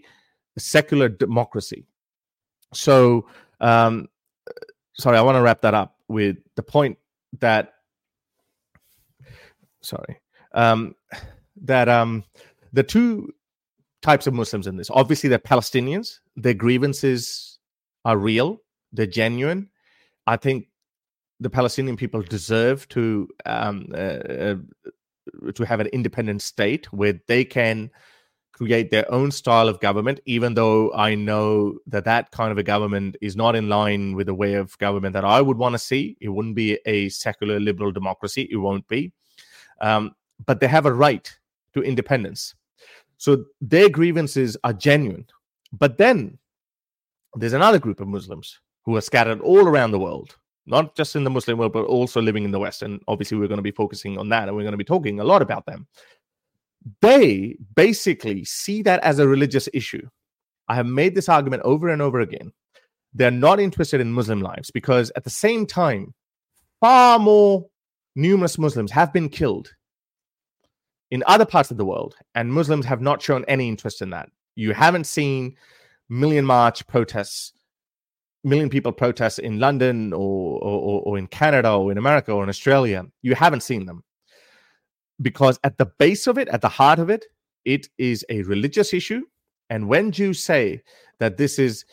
secular 0.58 1.08
democracy. 1.08 1.86
So, 2.72 3.28
um, 3.60 4.08
sorry, 4.94 5.18
I 5.18 5.22
want 5.22 5.36
to 5.36 5.42
wrap 5.42 5.60
that 5.62 5.74
up 5.74 5.96
with 6.08 6.38
the 6.54 6.62
point 6.62 6.98
that, 7.40 7.74
sorry, 9.82 10.20
um, 10.52 10.94
that 11.62 11.88
um, 11.88 12.24
the 12.72 12.82
two 12.82 13.32
types 14.02 14.26
of 14.26 14.34
Muslims 14.34 14.66
in 14.66 14.76
this 14.76 14.90
obviously 14.90 15.28
they're 15.28 15.38
Palestinians. 15.38 16.20
Their 16.36 16.54
grievances 16.54 17.58
are 18.04 18.16
real, 18.16 18.60
they're 18.92 19.06
genuine. 19.06 19.68
I 20.26 20.36
think 20.36 20.68
the 21.40 21.50
Palestinian 21.50 21.96
people 21.96 22.22
deserve 22.22 22.88
to 22.90 23.28
um, 23.44 23.88
uh, 23.92 23.96
uh, 23.96 24.54
to 25.54 25.64
have 25.64 25.80
an 25.80 25.88
independent 25.88 26.42
state 26.42 26.92
where 26.92 27.20
they 27.26 27.44
can 27.44 27.90
create 28.52 28.90
their 28.90 29.10
own 29.12 29.30
style 29.30 29.68
of 29.68 29.80
government. 29.80 30.20
Even 30.24 30.54
though 30.54 30.92
I 30.94 31.14
know 31.14 31.78
that 31.86 32.04
that 32.04 32.30
kind 32.30 32.50
of 32.50 32.58
a 32.58 32.62
government 32.62 33.16
is 33.20 33.36
not 33.36 33.54
in 33.54 33.68
line 33.68 34.14
with 34.14 34.26
the 34.28 34.34
way 34.34 34.54
of 34.54 34.78
government 34.78 35.12
that 35.12 35.24
I 35.24 35.42
would 35.42 35.58
want 35.58 35.74
to 35.74 35.78
see. 35.78 36.16
It 36.20 36.30
wouldn't 36.30 36.54
be 36.54 36.78
a 36.86 37.10
secular 37.10 37.60
liberal 37.60 37.92
democracy. 37.92 38.48
It 38.50 38.56
won't 38.56 38.88
be. 38.88 39.12
Um, 39.80 40.12
but 40.44 40.60
they 40.60 40.68
have 40.68 40.86
a 40.86 40.92
right 40.92 41.36
to 41.74 41.82
independence. 41.82 42.54
So 43.18 43.44
their 43.60 43.88
grievances 43.88 44.56
are 44.64 44.72
genuine. 44.72 45.26
But 45.72 45.98
then 45.98 46.38
there's 47.34 47.52
another 47.52 47.78
group 47.78 48.00
of 48.00 48.08
Muslims 48.08 48.58
who 48.84 48.96
are 48.96 49.00
scattered 49.00 49.40
all 49.40 49.66
around 49.66 49.90
the 49.90 49.98
world, 49.98 50.36
not 50.66 50.96
just 50.96 51.16
in 51.16 51.24
the 51.24 51.30
Muslim 51.30 51.58
world, 51.58 51.72
but 51.72 51.84
also 51.84 52.20
living 52.20 52.44
in 52.44 52.50
the 52.50 52.58
West. 52.58 52.82
And 52.82 53.00
obviously, 53.08 53.38
we're 53.38 53.48
going 53.48 53.58
to 53.58 53.62
be 53.62 53.70
focusing 53.70 54.18
on 54.18 54.28
that 54.30 54.48
and 54.48 54.56
we're 54.56 54.62
going 54.62 54.72
to 54.72 54.78
be 54.78 54.84
talking 54.84 55.20
a 55.20 55.24
lot 55.24 55.42
about 55.42 55.66
them. 55.66 55.86
They 57.00 57.56
basically 57.74 58.44
see 58.44 58.82
that 58.82 59.00
as 59.02 59.18
a 59.18 59.26
religious 59.26 59.68
issue. 59.74 60.06
I 60.68 60.74
have 60.74 60.86
made 60.86 61.14
this 61.14 61.28
argument 61.28 61.62
over 61.64 61.88
and 61.88 62.00
over 62.00 62.20
again. 62.20 62.52
They're 63.12 63.30
not 63.30 63.60
interested 63.60 64.00
in 64.00 64.12
Muslim 64.12 64.40
lives 64.40 64.70
because 64.70 65.10
at 65.16 65.24
the 65.24 65.30
same 65.30 65.66
time, 65.66 66.14
far 66.80 67.18
more 67.18 67.66
numerous 68.14 68.58
Muslims 68.58 68.90
have 68.92 69.12
been 69.12 69.28
killed 69.28 69.72
in 71.10 71.22
other 71.26 71.46
parts 71.46 71.70
of 71.70 71.76
the 71.76 71.84
world, 71.84 72.14
and 72.34 72.52
Muslims 72.52 72.86
have 72.86 73.00
not 73.00 73.22
shown 73.22 73.44
any 73.46 73.68
interest 73.68 74.02
in 74.02 74.10
that. 74.10 74.28
You 74.54 74.72
haven't 74.72 75.04
seen 75.04 75.56
million 76.08 76.44
march 76.44 76.86
protests, 76.86 77.52
million 78.42 78.68
people 78.68 78.92
protests 78.92 79.38
in 79.38 79.58
London 79.60 80.12
or, 80.12 80.58
or, 80.62 81.02
or 81.02 81.18
in 81.18 81.26
Canada 81.26 81.72
or 81.72 81.92
in 81.92 81.98
America 81.98 82.32
or 82.32 82.42
in 82.42 82.48
Australia. 82.48 83.04
You 83.22 83.34
haven't 83.34 83.62
seen 83.62 83.86
them 83.86 84.02
because 85.20 85.58
at 85.64 85.78
the 85.78 85.86
base 85.98 86.26
of 86.26 86.38
it, 86.38 86.48
at 86.48 86.60
the 86.60 86.68
heart 86.68 86.98
of 86.98 87.10
it, 87.10 87.26
it 87.64 87.88
is 87.98 88.24
a 88.28 88.42
religious 88.42 88.94
issue. 88.94 89.22
And 89.70 89.88
when 89.88 90.12
Jews 90.12 90.42
say 90.42 90.82
that 91.18 91.36
this 91.36 91.58
is 91.58 91.84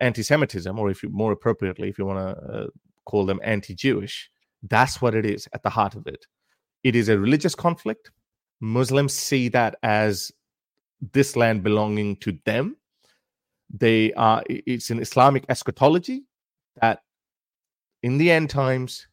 anti-Semitism, 0.00 0.78
or 0.78 0.90
if 0.90 1.02
you 1.02 1.08
more 1.10 1.32
appropriately, 1.32 1.88
if 1.88 1.98
you 1.98 2.06
want 2.06 2.18
to 2.18 2.44
uh, 2.44 2.66
call 3.04 3.24
them 3.26 3.40
anti-Jewish, 3.44 4.30
that's 4.64 5.00
what 5.00 5.14
it 5.14 5.24
is 5.24 5.48
at 5.52 5.62
the 5.62 5.70
heart 5.70 5.94
of 5.94 6.06
it. 6.06 6.26
It 6.82 6.96
is 6.96 7.08
a 7.08 7.18
religious 7.18 7.54
conflict 7.54 8.10
Muslims 8.60 9.12
see 9.12 9.48
that 9.48 9.76
as 9.82 10.32
this 11.12 11.36
land 11.36 11.62
belonging 11.62 12.16
to 12.16 12.38
them. 12.44 12.76
They 13.72 14.12
are 14.14 14.42
it's 14.48 14.90
an 14.90 15.00
Islamic 15.00 15.44
eschatology 15.48 16.24
that 16.80 17.02
in 18.02 18.18
the 18.18 18.30
end 18.30 18.50
times 18.50 19.06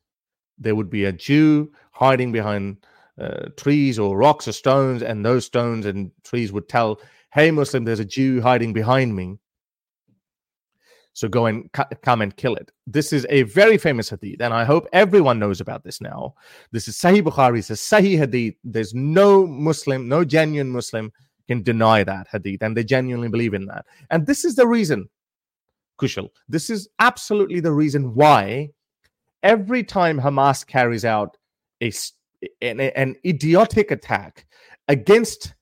there 0.58 0.75
would 0.75 0.89
be 0.89 1.06
a 1.06 1.12
Jew 1.12 1.72
hiding 1.92 2.32
behind 2.32 2.77
uh, 3.20 3.50
trees 3.56 4.00
or 4.00 4.18
rocks 4.18 4.48
or 4.48 4.51
stones, 4.51 5.01
and 5.01 5.25
those 5.25 5.46
stones 5.46 5.86
and 5.86 6.12
trees 6.24 6.51
would 6.51 6.68
tell, 6.68 7.00
"Hey, 7.34 7.51
Muslim, 7.51 7.84
there's 7.84 8.00
a 8.00 8.06
Jew 8.06 8.42
hiding 8.42 8.74
behind 8.74 9.16
me." 9.16 9.38
So 11.18 11.28
go 11.28 11.48
and 11.48 11.72
cu- 11.72 11.96
come 12.04 12.22
and 12.22 12.38
kill 12.38 12.54
it. 12.58 12.72
This 12.86 13.12
is 13.12 13.26
a 13.32 13.42
very 13.42 13.80
famous 13.80 14.08
hadith, 14.08 14.40
and 14.40 14.54
I 14.54 14.64
hope 14.64 14.88
everyone 14.94 15.40
knows 15.40 15.60
about 15.60 15.84
this 15.84 16.00
now. 16.00 16.36
This 16.72 16.88
is 16.88 16.96
Sahih 16.96 17.24
Bukhari, 17.24 17.58
it's 17.58 17.72
a 17.72 17.74
Sahih 17.74 18.20
hadith. 18.20 18.54
There's 18.64 18.94
no 18.94 19.48
Muslim, 19.48 20.08
no 20.08 20.24
genuine 20.24 20.70
Muslim 20.70 21.12
can 21.48 21.64
deny 21.64 22.04
that 22.04 22.28
hadith, 22.32 22.62
and 22.62 22.78
they 22.78 22.84
genuinely 22.84 23.30
believe 23.30 23.56
in 23.56 23.66
that. 23.66 23.88
And 24.12 24.28
this 24.28 24.46
is 24.46 24.54
the 24.54 24.68
reason, 24.68 25.10
Kushal, 26.00 26.30
this 26.48 26.70
is 26.70 26.88
absolutely 27.00 27.62
the 27.62 27.74
reason 27.74 28.14
why 28.14 28.70
every 29.42 29.84
time 29.84 30.20
Hamas 30.20 30.68
carries 30.68 31.04
out 31.04 31.36
a, 31.82 31.92
an, 32.62 32.80
an 32.80 33.16
idiotic 33.26 33.90
attack 33.90 34.46
against 34.88 35.56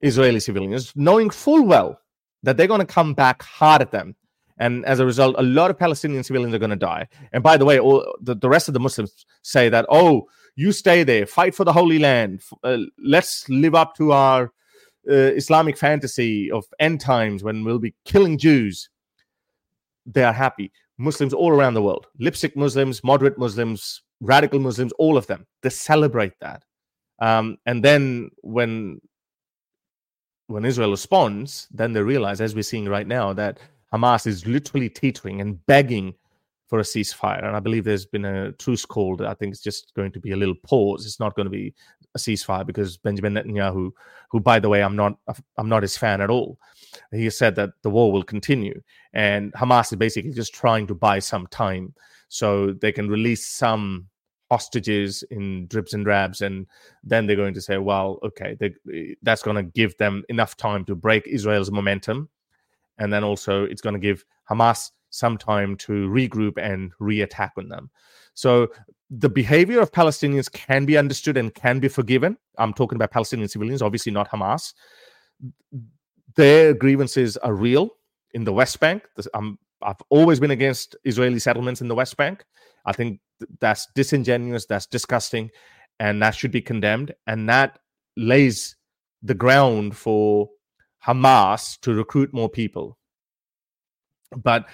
Israeli 0.00 0.40
civilians, 0.40 0.94
knowing 0.96 1.28
full 1.28 1.66
well 1.66 2.00
that 2.44 2.56
they're 2.56 2.66
going 2.66 2.80
to 2.80 2.86
come 2.86 3.12
back 3.12 3.42
hard 3.42 3.82
at 3.82 3.92
them 3.92 4.16
and 4.58 4.84
as 4.86 5.00
a 5.00 5.06
result, 5.06 5.36
a 5.38 5.42
lot 5.42 5.70
of 5.70 5.78
Palestinian 5.78 6.24
civilians 6.24 6.54
are 6.54 6.58
going 6.58 6.70
to 6.70 6.76
die. 6.76 7.08
And 7.32 7.42
by 7.42 7.56
the 7.56 7.64
way, 7.64 7.78
all 7.78 8.16
the, 8.20 8.34
the 8.34 8.48
rest 8.48 8.68
of 8.68 8.74
the 8.74 8.80
Muslims 8.80 9.26
say 9.42 9.68
that, 9.68 9.86
oh, 9.90 10.28
you 10.56 10.72
stay 10.72 11.04
there, 11.04 11.26
fight 11.26 11.54
for 11.54 11.64
the 11.64 11.72
Holy 11.72 11.98
Land. 11.98 12.42
Uh, 12.64 12.78
let's 13.04 13.48
live 13.48 13.74
up 13.74 13.94
to 13.96 14.12
our 14.12 14.44
uh, 15.10 15.14
Islamic 15.14 15.76
fantasy 15.76 16.50
of 16.50 16.64
end 16.80 17.00
times 17.00 17.44
when 17.44 17.64
we'll 17.64 17.78
be 17.78 17.94
killing 18.04 18.38
Jews. 18.38 18.88
They 20.06 20.24
are 20.24 20.32
happy. 20.32 20.72
Muslims 20.98 21.34
all 21.34 21.50
around 21.50 21.74
the 21.74 21.82
world, 21.82 22.06
lipstick 22.18 22.56
Muslims, 22.56 23.04
moderate 23.04 23.36
Muslims, 23.36 24.02
radical 24.20 24.58
Muslims, 24.58 24.92
all 24.92 25.16
of 25.16 25.26
them, 25.26 25.46
they 25.62 25.68
celebrate 25.68 26.32
that. 26.40 26.64
Um, 27.18 27.58
and 27.66 27.84
then 27.84 28.30
when 28.42 29.00
when 30.48 30.64
Israel 30.64 30.92
responds, 30.92 31.66
then 31.72 31.92
they 31.92 32.02
realize, 32.02 32.40
as 32.40 32.54
we're 32.54 32.62
seeing 32.62 32.88
right 32.88 33.06
now, 33.06 33.32
that 33.32 33.58
Hamas 33.96 34.26
is 34.26 34.46
literally 34.46 34.88
teetering 34.88 35.40
and 35.40 35.64
begging 35.66 36.14
for 36.68 36.80
a 36.80 36.82
ceasefire. 36.82 37.44
And 37.46 37.56
I 37.56 37.60
believe 37.60 37.84
there's 37.84 38.06
been 38.06 38.24
a 38.24 38.52
truce 38.52 38.84
called. 38.84 39.22
I 39.22 39.34
think 39.34 39.52
it's 39.52 39.62
just 39.62 39.94
going 39.94 40.12
to 40.12 40.20
be 40.20 40.32
a 40.32 40.36
little 40.36 40.54
pause. 40.64 41.06
It's 41.06 41.20
not 41.20 41.34
going 41.34 41.46
to 41.46 41.50
be 41.50 41.72
a 42.14 42.18
ceasefire 42.18 42.66
because 42.66 42.96
Benjamin 42.96 43.34
Netanyahu, 43.34 43.90
who 44.30 44.40
by 44.40 44.58
the 44.58 44.68
way 44.68 44.82
I'm 44.82 44.96
not 44.96 45.16
I'm 45.56 45.68
not 45.68 45.82
his 45.82 45.96
fan 45.96 46.20
at 46.20 46.30
all, 46.30 46.58
he 47.12 47.24
has 47.24 47.38
said 47.38 47.54
that 47.56 47.70
the 47.82 47.90
war 47.90 48.12
will 48.12 48.24
continue, 48.24 48.80
and 49.12 49.52
Hamas 49.52 49.92
is 49.92 49.98
basically 49.98 50.32
just 50.32 50.54
trying 50.54 50.86
to 50.88 50.94
buy 50.94 51.20
some 51.20 51.46
time 51.48 51.94
so 52.28 52.72
they 52.72 52.90
can 52.90 53.08
release 53.08 53.46
some 53.46 54.08
hostages 54.50 55.24
in 55.30 55.66
drips 55.66 55.92
and 55.92 56.04
drabs 56.04 56.40
and 56.40 56.66
then 57.02 57.26
they're 57.26 57.34
going 57.34 57.54
to 57.54 57.60
say 57.60 57.78
well 57.78 58.20
okay 58.22 58.56
they, 58.60 59.16
that's 59.22 59.42
going 59.42 59.56
to 59.56 59.62
give 59.64 59.96
them 59.96 60.22
enough 60.28 60.56
time 60.56 60.84
to 60.84 60.94
break 60.94 61.26
israel's 61.26 61.72
momentum 61.72 62.28
and 62.98 63.12
then 63.12 63.24
also 63.24 63.64
it's 63.64 63.80
going 63.80 63.94
to 63.94 64.00
give 64.00 64.24
Hamas 64.50 64.90
some 65.10 65.38
time 65.38 65.76
to 65.76 66.08
regroup 66.08 66.58
and 66.58 66.92
re-attack 66.98 67.52
on 67.56 67.68
them. 67.68 67.90
So 68.34 68.68
the 69.10 69.28
behavior 69.28 69.80
of 69.80 69.92
Palestinians 69.92 70.50
can 70.50 70.84
be 70.84 70.98
understood 70.98 71.36
and 71.36 71.54
can 71.54 71.78
be 71.78 71.88
forgiven. 71.88 72.36
I'm 72.58 72.74
talking 72.74 72.96
about 72.96 73.12
Palestinian 73.12 73.48
civilians, 73.48 73.82
obviously 73.82 74.12
not 74.12 74.30
Hamas. 74.30 74.74
Their 76.34 76.74
grievances 76.74 77.36
are 77.38 77.54
real 77.54 77.90
in 78.34 78.44
the 78.44 78.52
West 78.52 78.80
Bank. 78.80 79.04
I'm, 79.32 79.40
um, 79.40 79.58
I've 79.82 80.02
always 80.08 80.40
been 80.40 80.50
against 80.50 80.96
Israeli 81.04 81.38
settlements 81.38 81.80
in 81.80 81.88
the 81.88 81.94
West 81.94 82.16
Bank. 82.16 82.44
I 82.84 82.92
think 82.92 83.20
that's 83.60 83.86
disingenuous, 83.94 84.66
that's 84.66 84.86
disgusting, 84.86 85.50
and 86.00 86.22
that 86.22 86.34
should 86.34 86.50
be 86.50 86.62
condemned. 86.62 87.14
And 87.26 87.48
that 87.48 87.78
lays 88.16 88.76
the 89.22 89.34
ground 89.34 89.96
for 89.96 90.48
Hamas 91.06 91.78
to 91.80 91.94
recruit 91.94 92.32
more 92.32 92.48
people. 92.48 92.98
But 94.36 94.66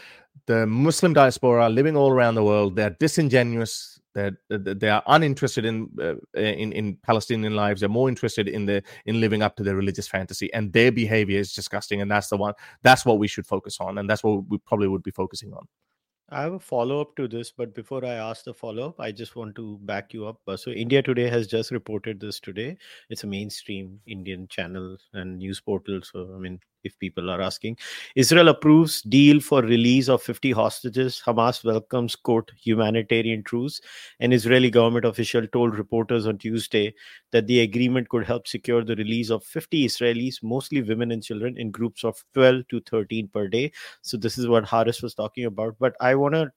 the 0.46 0.66
Muslim 0.66 1.12
diaspora 1.12 1.68
living 1.68 1.96
all 1.96 2.10
around 2.10 2.34
the 2.34 2.44
world, 2.44 2.76
they're 2.76 2.96
disingenuous. 2.98 4.00
They're, 4.14 4.36
they 4.50 4.90
are 4.90 5.02
uninterested 5.06 5.64
in, 5.64 5.88
uh, 6.00 6.14
in 6.38 6.72
in 6.72 6.98
Palestinian 7.02 7.56
lives. 7.56 7.80
They're 7.80 7.88
more 7.88 8.10
interested 8.10 8.46
in 8.46 8.66
the 8.66 8.82
in 9.06 9.20
living 9.20 9.42
up 9.42 9.56
to 9.56 9.62
their 9.62 9.76
religious 9.76 10.08
fantasy, 10.08 10.52
and 10.52 10.72
their 10.72 10.92
behavior 10.92 11.38
is 11.38 11.52
disgusting. 11.52 12.02
And 12.02 12.10
that's 12.10 12.28
the 12.28 12.36
one. 12.36 12.54
That's 12.82 13.06
what 13.06 13.18
we 13.18 13.28
should 13.28 13.46
focus 13.46 13.78
on, 13.80 13.98
and 13.98 14.08
that's 14.08 14.22
what 14.22 14.44
we 14.48 14.58
probably 14.58 14.88
would 14.88 15.02
be 15.02 15.12
focusing 15.12 15.52
on. 15.54 15.66
I 16.32 16.42
have 16.42 16.54
a 16.54 16.58
follow 16.58 17.00
up 17.00 17.14
to 17.16 17.28
this, 17.28 17.52
but 17.52 17.74
before 17.74 18.04
I 18.04 18.14
ask 18.14 18.44
the 18.44 18.54
follow 18.54 18.88
up, 18.88 18.98
I 19.00 19.12
just 19.12 19.36
want 19.36 19.54
to 19.56 19.78
back 19.82 20.12
you 20.12 20.26
up. 20.26 20.40
Uh, 20.48 20.56
so, 20.56 20.70
India 20.70 21.02
Today 21.02 21.28
has 21.28 21.46
just 21.46 21.70
reported 21.70 22.18
this 22.20 22.40
today. 22.40 22.76
It's 23.10 23.22
a 23.22 23.26
mainstream 23.26 24.00
Indian 24.06 24.48
channel 24.48 24.96
and 25.12 25.38
news 25.38 25.60
portal. 25.60 26.00
So, 26.02 26.32
I 26.34 26.38
mean, 26.38 26.58
if 26.84 26.98
people 26.98 27.30
are 27.30 27.40
asking. 27.40 27.76
Israel 28.16 28.48
approves 28.48 29.02
deal 29.02 29.40
for 29.40 29.62
release 29.62 30.08
of 30.08 30.22
50 30.22 30.52
hostages. 30.52 31.22
Hamas 31.24 31.64
welcomes 31.64 32.16
quote 32.16 32.50
humanitarian 32.60 33.42
truce. 33.42 33.80
An 34.20 34.32
Israeli 34.32 34.70
government 34.70 35.04
official 35.04 35.46
told 35.46 35.76
reporters 35.76 36.26
on 36.26 36.38
Tuesday 36.38 36.94
that 37.30 37.46
the 37.46 37.60
agreement 37.60 38.08
could 38.08 38.24
help 38.24 38.46
secure 38.46 38.84
the 38.84 38.96
release 38.96 39.30
of 39.30 39.44
50 39.44 39.86
Israelis, 39.86 40.42
mostly 40.42 40.82
women 40.82 41.12
and 41.12 41.22
children, 41.22 41.56
in 41.56 41.70
groups 41.70 42.04
of 42.04 42.22
12 42.34 42.68
to 42.68 42.80
13 42.80 43.28
per 43.28 43.48
day. 43.48 43.72
So 44.02 44.16
this 44.16 44.38
is 44.38 44.48
what 44.48 44.68
Harris 44.68 45.02
was 45.02 45.14
talking 45.14 45.44
about. 45.44 45.76
But 45.78 45.94
I 46.00 46.14
want 46.14 46.34
to 46.34 46.52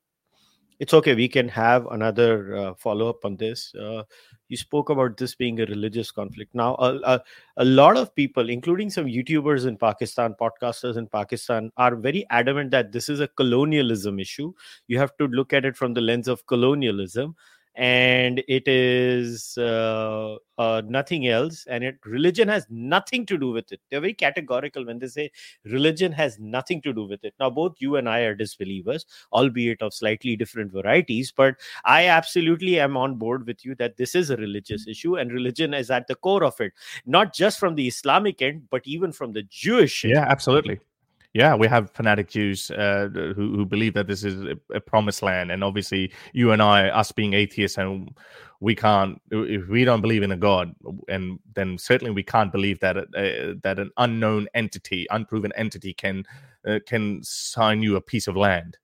it's 0.79 0.93
okay 0.93 1.15
we 1.15 1.27
can 1.27 1.47
have 1.47 1.85
another 1.87 2.55
uh, 2.55 2.73
follow 2.75 3.09
up 3.09 3.23
on 3.23 3.35
this. 3.37 3.73
Uh, 3.75 4.03
you 4.49 4.57
spoke 4.57 4.89
about 4.89 5.17
this 5.17 5.33
being 5.33 5.59
a 5.59 5.65
religious 5.65 6.11
conflict. 6.11 6.53
Now 6.53 6.75
a, 6.75 6.95
a, 7.03 7.21
a, 7.57 7.65
lot 7.65 7.97
of 7.97 8.13
people 8.15 8.49
including 8.49 8.89
some 8.89 9.05
youtubers 9.05 9.65
in 9.65 9.77
pakistan 9.77 10.35
podcasters 10.39 10.97
in 10.97 11.07
pakistan 11.07 11.71
are 11.77 11.95
very 11.95 12.25
adamant 12.29 12.71
that 12.71 12.91
this 12.91 13.09
is 13.09 13.19
a 13.21 13.27
colonialism 13.27 14.19
issue. 14.19 14.53
You 14.87 14.99
have 14.99 15.15
to 15.17 15.27
look 15.27 15.53
at 15.53 15.65
it 15.65 15.77
from 15.77 15.93
the 15.93 16.01
lens 16.01 16.27
of 16.27 16.45
colonialism 16.45 17.35
and 17.75 18.43
it 18.47 18.67
is 18.67 19.57
uh, 19.57 20.35
uh, 20.57 20.81
nothing 20.85 21.27
else 21.27 21.65
and 21.67 21.83
it 21.83 21.97
religion 22.05 22.47
has 22.47 22.65
nothing 22.69 23.25
to 23.25 23.37
do 23.37 23.51
with 23.51 23.71
it. 23.71 23.79
They're 23.89 24.01
very 24.01 24.13
categorical 24.13 24.85
when 24.85 24.99
they 24.99 25.07
say 25.07 25.31
religion 25.65 26.11
has 26.11 26.39
nothing 26.39 26.81
to 26.83 26.93
do 26.93 27.05
with 27.05 27.23
it. 27.23 27.33
Now 27.39 27.49
both 27.49 27.75
you 27.79 27.95
and 27.97 28.07
i 28.07 28.19
are 28.19 28.35
disbelievers 28.35 29.05
albeit 29.33 29.81
of 29.81 29.93
slightly 29.93 30.35
different 30.35 30.71
varieties 30.71 31.33
but 31.35 31.55
i 31.83 32.07
absolutely 32.07 32.79
am 32.79 32.97
on 32.97 33.15
board 33.15 33.45
with 33.47 33.65
you 33.65 33.75
that 33.75 33.97
this 33.97 34.15
is 34.15 34.29
a 34.29 34.37
religious 34.37 34.87
issue 34.87 35.17
and 35.17 35.31
religion 35.31 35.73
is 35.73 35.91
at 35.91 36.07
the 36.07 36.15
core 36.15 36.43
of 36.43 36.59
it 36.59 36.73
not 37.05 37.33
just 37.33 37.59
from 37.59 37.75
the 37.75 37.87
islamic 37.87 38.41
end 38.41 38.63
but 38.69 38.81
even 38.85 39.11
from 39.11 39.33
the 39.33 39.43
jewish 39.43 40.03
end. 40.05 40.13
yeah 40.13 40.25
absolutely 40.27 40.79
yeah, 41.35 41.53
we 41.53 41.67
have 41.67 41.91
fanatic 41.91 42.29
Jews 42.29 42.71
uh, 42.71 43.09
who, 43.13 43.33
who 43.33 43.65
believe 43.65 43.93
that 43.95 44.07
this 44.07 44.23
is 44.23 44.41
a, 44.45 44.55
a, 44.73 44.79
promised 44.79 45.21
land, 45.21 45.51
and 45.51 45.65
obviously, 45.65 46.13
you 46.31 46.53
and 46.53 46.61
I, 46.61 46.87
us 46.87 47.11
being 47.11 47.33
atheists, 47.33 47.77
and 47.77 48.15
we 48.61 48.73
can't, 48.73 49.21
if 49.31 49.67
we 49.67 49.83
don't 49.83 49.99
believe 49.99 50.23
in 50.23 50.31
a 50.31 50.37
God, 50.37 50.73
and 51.09 51.37
then 51.53 51.77
certainly 51.77 52.13
we 52.13 52.23
can't 52.23 52.53
believe 52.53 52.79
that 52.79 52.95
uh, 52.95 53.59
that 53.63 53.79
an 53.79 53.91
unknown 53.97 54.47
entity, 54.53 55.07
unproven 55.09 55.51
entity, 55.57 55.93
can 55.93 56.23
uh, 56.65 56.79
can 56.87 57.19
sign 57.21 57.81
you 57.81 57.97
a 57.97 58.01
piece 58.01 58.27
of 58.27 58.37
land 58.37 58.77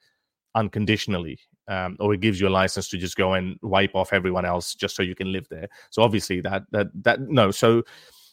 unconditionally, 0.53 1.39
um, 1.69 1.95
or 2.01 2.13
it 2.13 2.19
gives 2.19 2.41
you 2.41 2.49
a 2.49 2.57
license 2.59 2.89
to 2.89 2.97
just 2.97 3.15
go 3.15 3.35
and 3.35 3.57
wipe 3.61 3.95
off 3.95 4.11
everyone 4.11 4.43
else 4.43 4.75
just 4.75 4.97
so 4.97 5.03
you 5.03 5.15
can 5.15 5.31
live 5.31 5.47
there. 5.47 5.69
So 5.89 6.01
obviously, 6.01 6.41
that 6.41 6.63
that 6.71 6.87
that 7.03 7.21
no, 7.21 7.51
so 7.51 7.83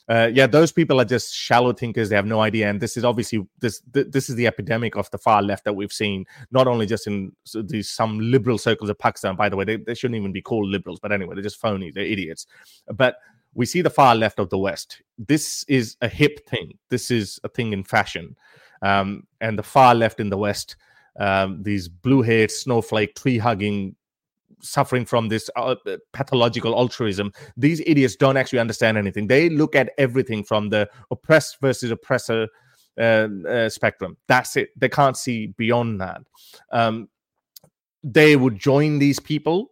uh, 0.08 0.30
yeah, 0.32 0.46
those 0.46 0.72
people 0.72 1.00
are 1.00 1.04
just 1.04 1.34
shallow 1.34 1.72
thinkers. 1.72 2.08
They 2.08 2.16
have 2.16 2.26
no 2.26 2.40
idea, 2.40 2.70
and 2.70 2.80
this 2.80 2.96
is 2.96 3.04
obviously 3.04 3.46
this 3.60 3.82
this 3.92 4.30
is 4.30 4.36
the 4.36 4.46
epidemic 4.46 4.96
of 4.96 5.10
the 5.10 5.18
far 5.18 5.42
left 5.42 5.64
that 5.64 5.74
we've 5.74 5.92
seen, 5.92 6.24
not 6.50 6.66
only 6.66 6.86
just 6.86 7.06
in 7.06 7.32
these 7.64 7.90
some 7.90 8.18
liberal 8.18 8.56
circles 8.56 8.88
of 8.88 8.98
Pakistan. 8.98 9.36
By 9.36 9.50
the 9.50 9.56
way, 9.56 9.64
they, 9.64 9.76
they 9.76 9.94
shouldn't 9.94 10.18
even 10.18 10.32
be 10.32 10.40
called 10.40 10.68
liberals, 10.68 10.98
but 10.98 11.12
anyway, 11.12 11.34
they're 11.34 11.42
just 11.42 11.60
phony. 11.60 11.90
They're 11.90 12.04
idiots. 12.04 12.46
But 12.94 13.16
we 13.52 13.66
see 13.66 13.82
the 13.82 13.90
far 13.90 14.14
left 14.14 14.38
of 14.38 14.48
the 14.48 14.58
West. 14.58 15.02
This 15.18 15.64
is 15.68 15.96
a 16.00 16.08
hip 16.08 16.48
thing. 16.48 16.78
This 16.88 17.10
is 17.10 17.38
a 17.44 17.48
thing 17.50 17.74
in 17.74 17.84
fashion, 17.84 18.34
um, 18.80 19.26
and 19.42 19.58
the 19.58 19.62
far 19.62 19.94
left 19.94 20.20
in 20.20 20.30
the 20.30 20.38
West. 20.38 20.76
Um, 21.20 21.64
these 21.64 21.88
blue-haired 21.88 22.50
snowflake 22.50 23.16
tree 23.16 23.38
hugging 23.38 23.96
suffering 24.60 25.04
from 25.04 25.28
this 25.28 25.48
uh, 25.56 25.74
pathological 26.12 26.74
altruism 26.74 27.32
these 27.56 27.80
idiots 27.86 28.16
don't 28.16 28.36
actually 28.36 28.58
understand 28.58 28.96
anything. 28.96 29.26
They 29.26 29.48
look 29.48 29.74
at 29.74 29.90
everything 29.98 30.44
from 30.44 30.68
the 30.68 30.88
oppressed 31.10 31.60
versus 31.60 31.90
oppressor 31.90 32.48
uh, 32.98 33.28
uh, 33.48 33.68
spectrum. 33.68 34.16
That's 34.26 34.56
it. 34.56 34.70
They 34.78 34.88
can't 34.88 35.16
see 35.16 35.48
beyond 35.48 36.00
that. 36.00 36.20
Um, 36.72 37.08
they 38.02 38.36
would 38.36 38.58
join 38.58 38.98
these 38.98 39.18
people 39.18 39.70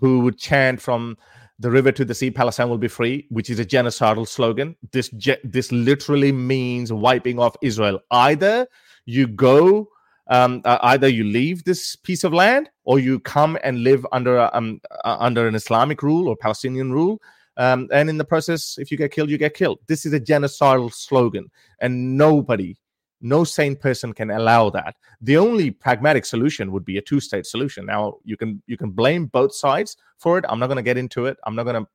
who 0.00 0.20
would 0.20 0.38
chant 0.38 0.80
from 0.80 1.16
the 1.60 1.70
river 1.70 1.92
to 1.92 2.04
the 2.04 2.14
sea 2.14 2.32
palestine 2.32 2.68
will 2.68 2.78
be 2.78 2.88
free 2.88 3.28
which 3.30 3.48
is 3.48 3.60
a 3.60 3.64
genocidal 3.64 4.26
slogan. 4.26 4.74
This 4.90 5.08
ge- 5.10 5.38
this 5.44 5.70
literally 5.70 6.32
means 6.32 6.92
wiping 6.92 7.38
off 7.38 7.56
israel. 7.62 8.00
Either 8.10 8.66
you 9.06 9.28
go 9.28 9.88
um, 10.28 10.62
uh, 10.64 10.78
either 10.82 11.08
you 11.08 11.24
leave 11.24 11.64
this 11.64 11.96
piece 11.96 12.24
of 12.24 12.32
land 12.32 12.70
or 12.84 12.98
you 12.98 13.20
come 13.20 13.58
and 13.62 13.82
live 13.82 14.06
under 14.12 14.54
um, 14.56 14.80
uh, 15.04 15.16
under 15.20 15.46
an 15.46 15.54
Islamic 15.54 16.02
rule 16.02 16.28
or 16.28 16.36
Palestinian 16.36 16.92
rule. 16.92 17.20
Um, 17.56 17.88
and 17.92 18.10
in 18.10 18.18
the 18.18 18.24
process, 18.24 18.76
if 18.78 18.90
you 18.90 18.96
get 18.96 19.12
killed, 19.12 19.30
you 19.30 19.38
get 19.38 19.54
killed. 19.54 19.78
This 19.86 20.04
is 20.06 20.12
a 20.12 20.20
genocidal 20.20 20.92
slogan, 20.92 21.50
and 21.80 22.16
nobody, 22.16 22.76
no 23.20 23.44
sane 23.44 23.76
person 23.76 24.12
can 24.12 24.30
allow 24.30 24.70
that. 24.70 24.96
The 25.20 25.36
only 25.36 25.70
pragmatic 25.70 26.24
solution 26.24 26.72
would 26.72 26.84
be 26.84 26.98
a 26.98 27.02
two-state 27.02 27.46
solution. 27.46 27.86
Now 27.86 28.18
you 28.24 28.36
can 28.36 28.62
you 28.66 28.76
can 28.76 28.90
blame 28.90 29.26
both 29.26 29.54
sides 29.54 29.96
for 30.18 30.38
it. 30.38 30.44
I'm 30.48 30.58
not 30.58 30.66
going 30.66 30.76
to 30.76 30.82
get 30.82 30.98
into 30.98 31.26
it. 31.26 31.36
I'm 31.44 31.54
not 31.54 31.64
going 31.64 31.84
to 31.84 31.88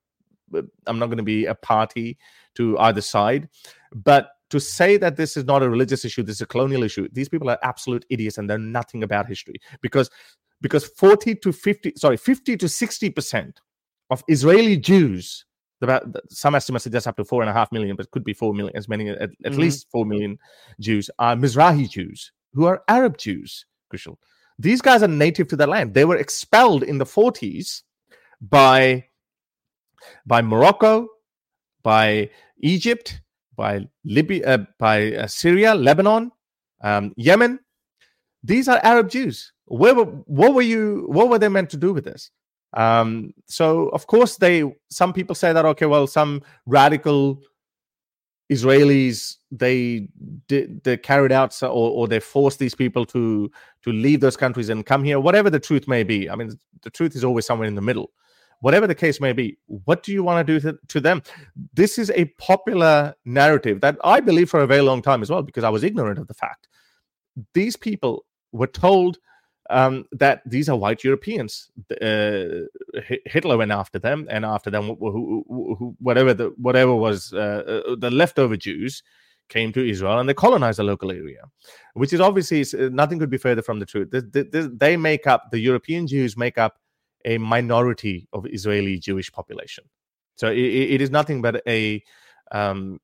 I'm 0.88 1.00
not 1.00 1.08
going 1.08 1.18
to 1.18 1.24
be 1.24 1.46
a 1.46 1.56
party 1.56 2.18
to 2.56 2.78
either 2.80 3.02
side, 3.02 3.50
but 3.94 4.32
to 4.50 4.60
say 4.60 4.98
that 4.98 5.15
this 5.15 5.38
is 5.38 5.46
not 5.46 5.63
a 5.63 5.70
religious 5.70 6.06
issue, 6.06 6.24
this 6.24 6.38
is 6.38 6.41
a 6.41 6.46
colonial 6.46 6.84
issue, 6.84 7.08
these 7.12 7.29
people 7.29 7.50
are 7.50 7.60
absolute 7.63 8.06
idiots 8.10 8.38
and 8.38 8.50
they're 8.50 8.58
nothing 8.58 9.03
about 9.03 9.27
history 9.27 9.56
because 9.82 10.10
because 10.62 10.86
40 10.86 11.36
to 11.36 11.51
50 11.51 11.94
sorry 11.96 12.18
50 12.18 12.58
to 12.58 12.68
60 12.68 13.10
percent 13.12 13.62
of 14.10 14.24
Israeli 14.27 14.77
Jews 14.77 15.46
about 15.82 16.03
some 16.29 16.56
estimates 16.56 16.84
suggest 16.84 17.08
up 17.08 17.15
to 17.15 17.24
four 17.24 17.41
and 17.41 17.50
a 17.50 17.53
half 17.53 17.72
million, 17.72 17.96
but 17.96 18.06
it 18.06 18.12
could 18.12 18.24
be 18.24 18.34
four 18.34 18.53
million, 18.53 18.75
as 18.75 18.89
many 18.89 19.10
at, 19.10 19.22
at 19.22 19.29
mm-hmm. 19.32 19.60
least 19.60 19.88
four 19.89 20.06
million 20.06 20.38
Jews 20.79 21.10
are 21.20 21.36
Mizrahi 21.36 21.89
Jews 21.89 22.32
who 22.53 22.65
are 22.65 22.84
Arab 22.88 23.18
Jews. 23.18 23.65
crucial. 23.89 24.20
These 24.58 24.82
guys 24.82 25.03
are 25.03 25.08
native 25.08 25.48
to 25.50 25.56
the 25.56 25.68
land. 25.68 25.94
They 25.94 26.06
were 26.06 26.18
expelled 26.18 26.84
in 26.84 26.98
the 26.98 27.06
40s 27.06 27.84
by 28.41 29.06
by 30.25 30.41
Morocco, 30.41 31.08
by 31.84 32.29
Egypt, 32.60 33.22
by 33.60 33.86
Libya, 34.06 34.48
uh, 34.48 34.66
by 34.80 35.13
uh, 35.13 35.28
Syria, 35.28 35.75
Lebanon, 35.75 36.32
um, 36.82 37.13
Yemen. 37.18 37.60
These 38.42 38.70
are 38.70 38.80
Arab 38.84 39.10
Jews. 39.10 39.51
Where 39.66 39.94
were, 39.94 40.06
what 40.06 40.54
were 40.54 40.62
you? 40.62 41.06
What 41.10 41.30
were 41.30 41.38
they 41.38 41.50
meant 41.50 41.70
to 41.72 41.78
do 41.78 41.92
with 41.92 42.06
this? 42.06 42.32
Um, 42.74 43.34
so 43.48 43.89
of 43.89 44.08
course 44.08 44.38
they 44.38 44.63
some 44.89 45.12
people 45.12 45.36
say 45.36 45.51
that 45.51 45.66
okay, 45.66 45.88
well, 45.88 46.08
some 46.08 46.42
radical 46.66 47.42
Israelis 48.50 49.36
they 49.51 50.08
did 50.48 50.84
they 50.84 50.96
carried 50.96 51.32
out 51.32 51.62
or, 51.62 51.68
or 51.98 52.08
they 52.08 52.20
forced 52.20 52.60
these 52.60 52.75
people 52.75 53.06
to 53.08 53.51
to 53.84 53.92
leave 53.92 54.22
those 54.22 54.38
countries 54.38 54.70
and 54.70 54.86
come 54.86 55.04
here. 55.04 55.20
Whatever 55.20 55.50
the 55.50 55.60
truth 55.60 55.86
may 55.88 56.04
be, 56.04 56.30
I 56.30 56.36
mean, 56.36 56.58
the 56.84 56.89
truth 56.89 57.13
is 57.16 57.25
always 57.25 57.46
somewhere 57.46 57.68
in 57.68 57.75
the 57.75 57.88
middle. 57.89 58.12
Whatever 58.62 58.88
the 58.88 58.96
case 58.96 59.22
may 59.22 59.34
be, 59.34 59.58
what 59.68 60.04
do 60.04 60.12
you 60.12 60.24
want 60.24 60.46
to 60.46 60.60
do 60.60 60.78
to, 60.88 61.00
them? 61.00 61.22
This 61.74 61.98
is 61.98 62.12
a 62.12 62.25
popular 62.38 63.13
narrative 63.25 63.80
that 63.82 63.98
I 64.04 64.20
believe 64.20 64.50
for 64.50 64.60
a 64.62 64.68
very 64.68 64.82
long 64.82 65.01
time 65.01 65.22
as 65.22 65.30
well, 65.30 65.42
because 65.42 65.63
I 65.63 65.70
was 65.70 65.84
ignorant 65.84 66.20
of 66.20 66.28
the 66.28 66.34
fact. 66.34 66.68
These 67.54 67.78
people 67.78 68.25
were 68.51 68.68
told 68.68 69.20
um, 69.70 70.06
that 70.12 70.42
these 70.46 70.68
are 70.68 70.75
white 70.75 71.04
Europeans. 71.04 71.70
Uh, 72.01 72.66
Hitler 73.25 73.58
went 73.58 73.72
after 73.72 74.00
them, 74.00 74.28
and 74.30 74.44
after 74.44 74.70
them, 74.70 74.89
whatever 74.89 76.34
the 76.34 76.54
whatever 76.58 76.96
was 76.96 77.32
uh, 77.34 77.84
uh, 77.88 77.96
the 77.96 78.12
leftover 78.12 78.58
Jews 78.58 79.04
came 79.50 79.74
to 79.74 79.88
Israel 79.88 80.20
and 80.20 80.30
they 80.30 80.34
colonized 80.34 80.80
the 80.80 80.84
local 80.84 81.12
area, 81.12 81.42
which 81.94 82.13
is 82.13 82.20
obviously 82.20 82.62
uh, 82.62 82.89
nothing 82.89 83.20
could 83.20 83.30
be 83.30 83.38
further 83.38 83.62
from 83.62 83.80
the 83.80 83.86
truth. 83.86 84.10
They, 84.12 84.22
they, 84.22 84.68
they 84.68 84.98
make 84.98 85.28
up 85.28 85.51
the 85.51 85.60
European 85.60 86.08
Jews 86.08 86.38
make 86.38 86.58
up 86.58 86.80
a 87.26 87.38
minority 87.38 88.28
of 88.34 88.46
Israeli 88.48 88.98
Jewish 89.00 89.32
population. 89.32 89.84
So 90.36 90.50
it, 90.50 90.58
it 90.58 91.02
is 91.02 91.10
nothing 91.10 91.42
but 91.42 91.62
a, 91.68 92.04
um, 92.52 93.00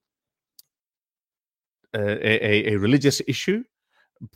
a, 1.94 2.00
a, 2.00 2.74
a 2.74 2.76
religious 2.78 3.22
issue 3.28 3.64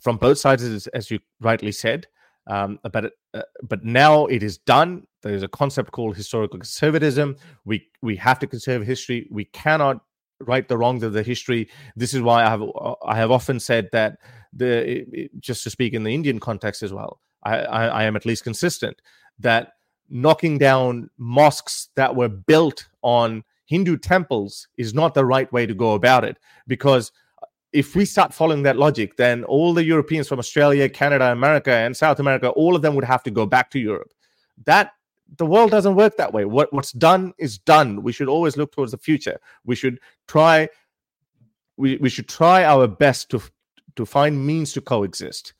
from 0.00 0.16
both 0.16 0.38
sides, 0.38 0.62
as, 0.62 0.86
as 0.88 1.10
you 1.10 1.18
rightly 1.40 1.72
said. 1.72 2.06
Um, 2.46 2.78
but 2.90 3.12
uh, 3.34 3.42
but 3.62 3.84
now 3.84 4.26
it 4.26 4.42
is 4.42 4.58
done. 4.58 5.06
There's 5.22 5.42
a 5.42 5.48
concept 5.48 5.92
called 5.92 6.16
historical 6.16 6.58
conservatism. 6.58 7.36
We 7.64 7.86
we 8.02 8.16
have 8.16 8.38
to 8.40 8.46
conserve 8.46 8.84
history. 8.84 9.28
We 9.30 9.44
cannot 9.44 10.00
right 10.40 10.66
the 10.66 10.78
wrongs 10.78 11.02
of 11.02 11.12
the 11.12 11.22
history. 11.22 11.68
This 11.96 12.14
is 12.14 12.22
why 12.22 12.44
I 12.44 12.48
have 12.48 12.62
I 13.06 13.16
have 13.16 13.30
often 13.30 13.60
said 13.60 13.88
that 13.92 14.18
the 14.52 15.02
it, 15.12 15.30
just 15.38 15.62
to 15.64 15.70
speak 15.70 15.92
in 15.92 16.02
the 16.02 16.14
Indian 16.14 16.40
context 16.40 16.82
as 16.82 16.92
well. 16.92 17.20
I, 17.42 17.58
I, 17.58 17.86
I 17.86 18.02
am 18.04 18.16
at 18.16 18.26
least 18.26 18.44
consistent 18.44 19.00
that 19.38 19.72
knocking 20.10 20.58
down 20.58 21.08
mosques 21.18 21.88
that 21.94 22.14
were 22.14 22.28
built 22.28 22.88
on 23.02 23.44
Hindu 23.66 23.96
temples 23.96 24.66
is 24.76 24.92
not 24.92 25.14
the 25.14 25.24
right 25.24 25.50
way 25.52 25.64
to 25.64 25.74
go 25.74 25.94
about 25.94 26.24
it 26.24 26.36
because 26.66 27.12
uh, 27.40 27.46
if 27.72 27.94
we 27.94 28.04
start 28.04 28.34
following 28.34 28.64
that 28.64 28.76
logic, 28.76 29.16
then 29.16 29.44
all 29.44 29.72
the 29.72 29.84
Europeans 29.84 30.26
from 30.26 30.40
Australia, 30.40 30.88
Canada, 30.88 31.30
America, 31.30 31.72
and 31.72 31.96
South 31.96 32.18
America, 32.18 32.48
all 32.50 32.74
of 32.74 32.82
them 32.82 32.96
would 32.96 33.04
have 33.04 33.22
to 33.22 33.30
go 33.30 33.46
back 33.46 33.70
to 33.70 33.78
Europe. 33.78 34.12
That 34.64 34.92
the 35.36 35.46
world 35.46 35.70
doesn't 35.70 35.94
work 35.94 36.16
that 36.16 36.32
way. 36.32 36.44
What 36.44 36.72
what's 36.72 36.92
done 36.92 37.32
is 37.38 37.58
done. 37.58 38.02
We 38.02 38.12
should 38.12 38.28
always 38.28 38.56
look 38.56 38.72
towards 38.72 38.90
the 38.90 38.98
future. 38.98 39.38
We 39.64 39.76
should 39.76 40.00
try 40.26 40.68
we, 41.76 41.96
we 41.96 42.10
should 42.10 42.28
try 42.28 42.64
our 42.64 42.88
best 42.88 43.30
to 43.30 43.40
to 43.96 44.04
find 44.04 44.44
means 44.44 44.72
to 44.72 44.80
coexist. 44.80 45.54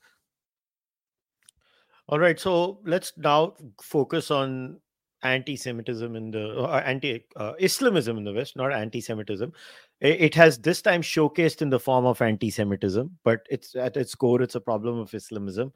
All 2.10 2.18
right, 2.18 2.40
so 2.40 2.80
let's 2.84 3.12
now 3.16 3.54
focus 3.80 4.32
on 4.32 4.80
anti-Semitism 5.22 6.16
in 6.16 6.32
the 6.32 6.58
uh, 6.58 6.82
anti 6.84 7.24
uh, 7.36 7.52
Islamism 7.60 8.18
in 8.18 8.24
the 8.24 8.32
West, 8.32 8.56
not 8.56 8.72
anti-Semitism. 8.72 9.52
It, 10.00 10.34
has 10.34 10.58
this 10.58 10.82
time 10.82 11.02
showcased 11.02 11.62
in 11.62 11.70
the 11.70 11.78
form 11.78 12.06
of 12.06 12.20
anti-Semitism, 12.20 13.16
but 13.22 13.46
it's 13.48 13.76
at 13.76 13.96
its 13.96 14.16
core, 14.16 14.42
it's 14.42 14.56
a 14.56 14.60
problem 14.60 14.98
of 14.98 15.14
Islamism. 15.14 15.72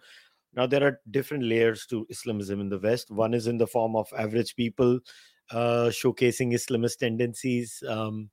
Now 0.55 0.67
there 0.67 0.83
are 0.83 1.01
different 1.13 1.45
layers 1.45 1.87
to 1.87 2.05
Islamism 2.11 2.61
in 2.61 2.69
the 2.69 2.81
West. 2.81 3.13
One 3.13 3.33
is 3.33 3.47
in 3.47 3.59
the 3.59 3.69
form 3.69 3.95
of 3.95 4.09
average 4.19 4.57
people 4.57 4.99
uh, 5.53 5.91
showcasing 5.91 6.53
Islamist 6.53 6.99
tendencies, 6.99 7.81
um, 7.89 8.29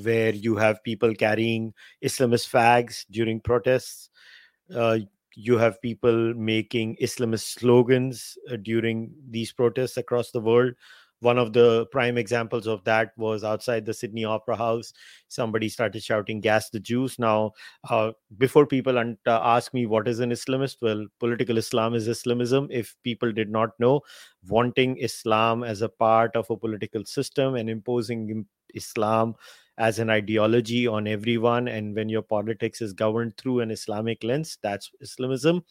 where 0.00 0.32
you 0.32 0.54
have 0.54 0.84
people 0.84 1.12
carrying 1.12 1.74
Islamist 2.04 2.46
flags 2.46 3.04
during 3.10 3.40
protests. 3.40 4.10
You 5.34 5.58
have 5.58 5.80
people 5.80 6.34
making 6.34 6.96
Islamist 6.96 7.58
slogans 7.58 8.36
uh, 8.50 8.56
during 8.56 9.12
these 9.30 9.52
protests 9.52 9.96
across 9.96 10.30
the 10.30 10.40
world. 10.40 10.74
One 11.20 11.38
of 11.38 11.52
the 11.52 11.86
prime 11.92 12.18
examples 12.18 12.66
of 12.66 12.82
that 12.82 13.12
was 13.16 13.44
outside 13.44 13.86
the 13.86 13.94
Sydney 13.94 14.24
Opera 14.24 14.56
House. 14.56 14.92
Somebody 15.28 15.68
started 15.68 16.02
shouting, 16.02 16.40
Gas 16.40 16.70
the 16.70 16.80
Jews. 16.80 17.16
Now, 17.16 17.52
uh, 17.88 18.10
before 18.38 18.66
people 18.66 18.98
un- 18.98 19.16
uh, 19.24 19.38
ask 19.40 19.72
me 19.72 19.86
what 19.86 20.08
is 20.08 20.18
an 20.18 20.30
Islamist, 20.30 20.78
well, 20.82 21.06
political 21.20 21.58
Islam 21.58 21.94
is 21.94 22.08
Islamism. 22.08 22.66
If 22.72 22.96
people 23.04 23.30
did 23.30 23.50
not 23.50 23.70
know, 23.78 24.00
wanting 24.48 24.96
Islam 24.98 25.62
as 25.62 25.80
a 25.80 25.88
part 25.88 26.34
of 26.34 26.50
a 26.50 26.56
political 26.56 27.04
system 27.04 27.54
and 27.54 27.70
imposing 27.70 28.44
Islam 28.74 29.36
as 29.78 29.98
an 29.98 30.10
ideology 30.10 30.86
on 30.86 31.06
everyone 31.06 31.68
and 31.68 31.94
when 31.94 32.08
your 32.08 32.22
politics 32.22 32.80
is 32.80 32.92
governed 32.92 33.36
through 33.36 33.60
an 33.60 33.70
islamic 33.70 34.22
lens 34.22 34.58
that's 34.62 34.90
islamism. 35.00 35.64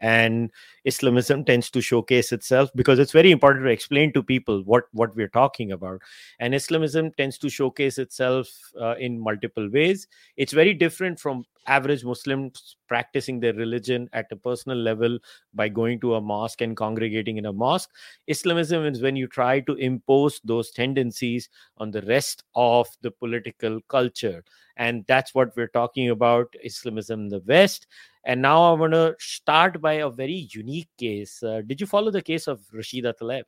And 0.00 0.50
islamism 0.84 1.44
tends 1.44 1.70
to 1.70 1.80
showcase 1.80 2.32
itself 2.32 2.68
because 2.74 2.98
it's 2.98 3.12
very 3.12 3.30
important 3.30 3.64
to 3.64 3.70
explain 3.70 4.12
to 4.14 4.22
people 4.22 4.62
what 4.64 4.84
what 4.92 5.14
we're 5.14 5.28
talking 5.28 5.72
about. 5.72 6.02
And 6.40 6.54
islamism 6.54 7.12
tends 7.12 7.38
to 7.38 7.48
showcase 7.48 7.98
itself 7.98 8.48
uh, 8.78 8.96
in 8.96 9.20
multiple 9.20 9.70
ways. 9.70 10.08
It's 10.36 10.52
very 10.52 10.74
different 10.74 11.20
from 11.20 11.44
average 11.66 12.04
muslims 12.04 12.76
practicing 12.88 13.40
their 13.40 13.54
religion 13.54 14.08
at 14.12 14.26
a 14.30 14.36
personal 14.36 14.78
level 14.78 15.18
by 15.54 15.68
going 15.68 15.98
to 16.00 16.14
a 16.14 16.20
mosque 16.20 16.60
and 16.60 16.76
congregating 16.76 17.36
in 17.36 17.46
a 17.46 17.52
mosque 17.52 17.90
islamism 18.26 18.84
is 18.84 19.02
when 19.02 19.16
you 19.16 19.26
try 19.26 19.60
to 19.60 19.74
impose 19.74 20.40
those 20.44 20.70
tendencies 20.70 21.48
on 21.78 21.90
the 21.90 22.02
rest 22.02 22.44
of 22.54 22.88
the 23.02 23.10
political 23.10 23.80
culture 23.88 24.44
and 24.76 25.04
that's 25.06 25.34
what 25.34 25.56
we're 25.56 25.68
talking 25.68 26.10
about 26.10 26.52
islamism 26.62 27.20
in 27.20 27.28
the 27.28 27.42
west 27.46 27.86
and 28.26 28.40
now 28.40 28.62
I 28.62 28.72
want 28.72 28.94
to 28.94 29.14
start 29.18 29.80
by 29.82 29.94
a 29.94 30.08
very 30.08 30.48
unique 30.50 30.88
case. 30.98 31.42
Uh, 31.42 31.60
did 31.66 31.80
you 31.80 31.86
follow 31.86 32.10
the 32.10 32.22
case 32.22 32.48
of 32.48 32.60
Rashida 32.74 33.12
Tlaib? 33.20 33.44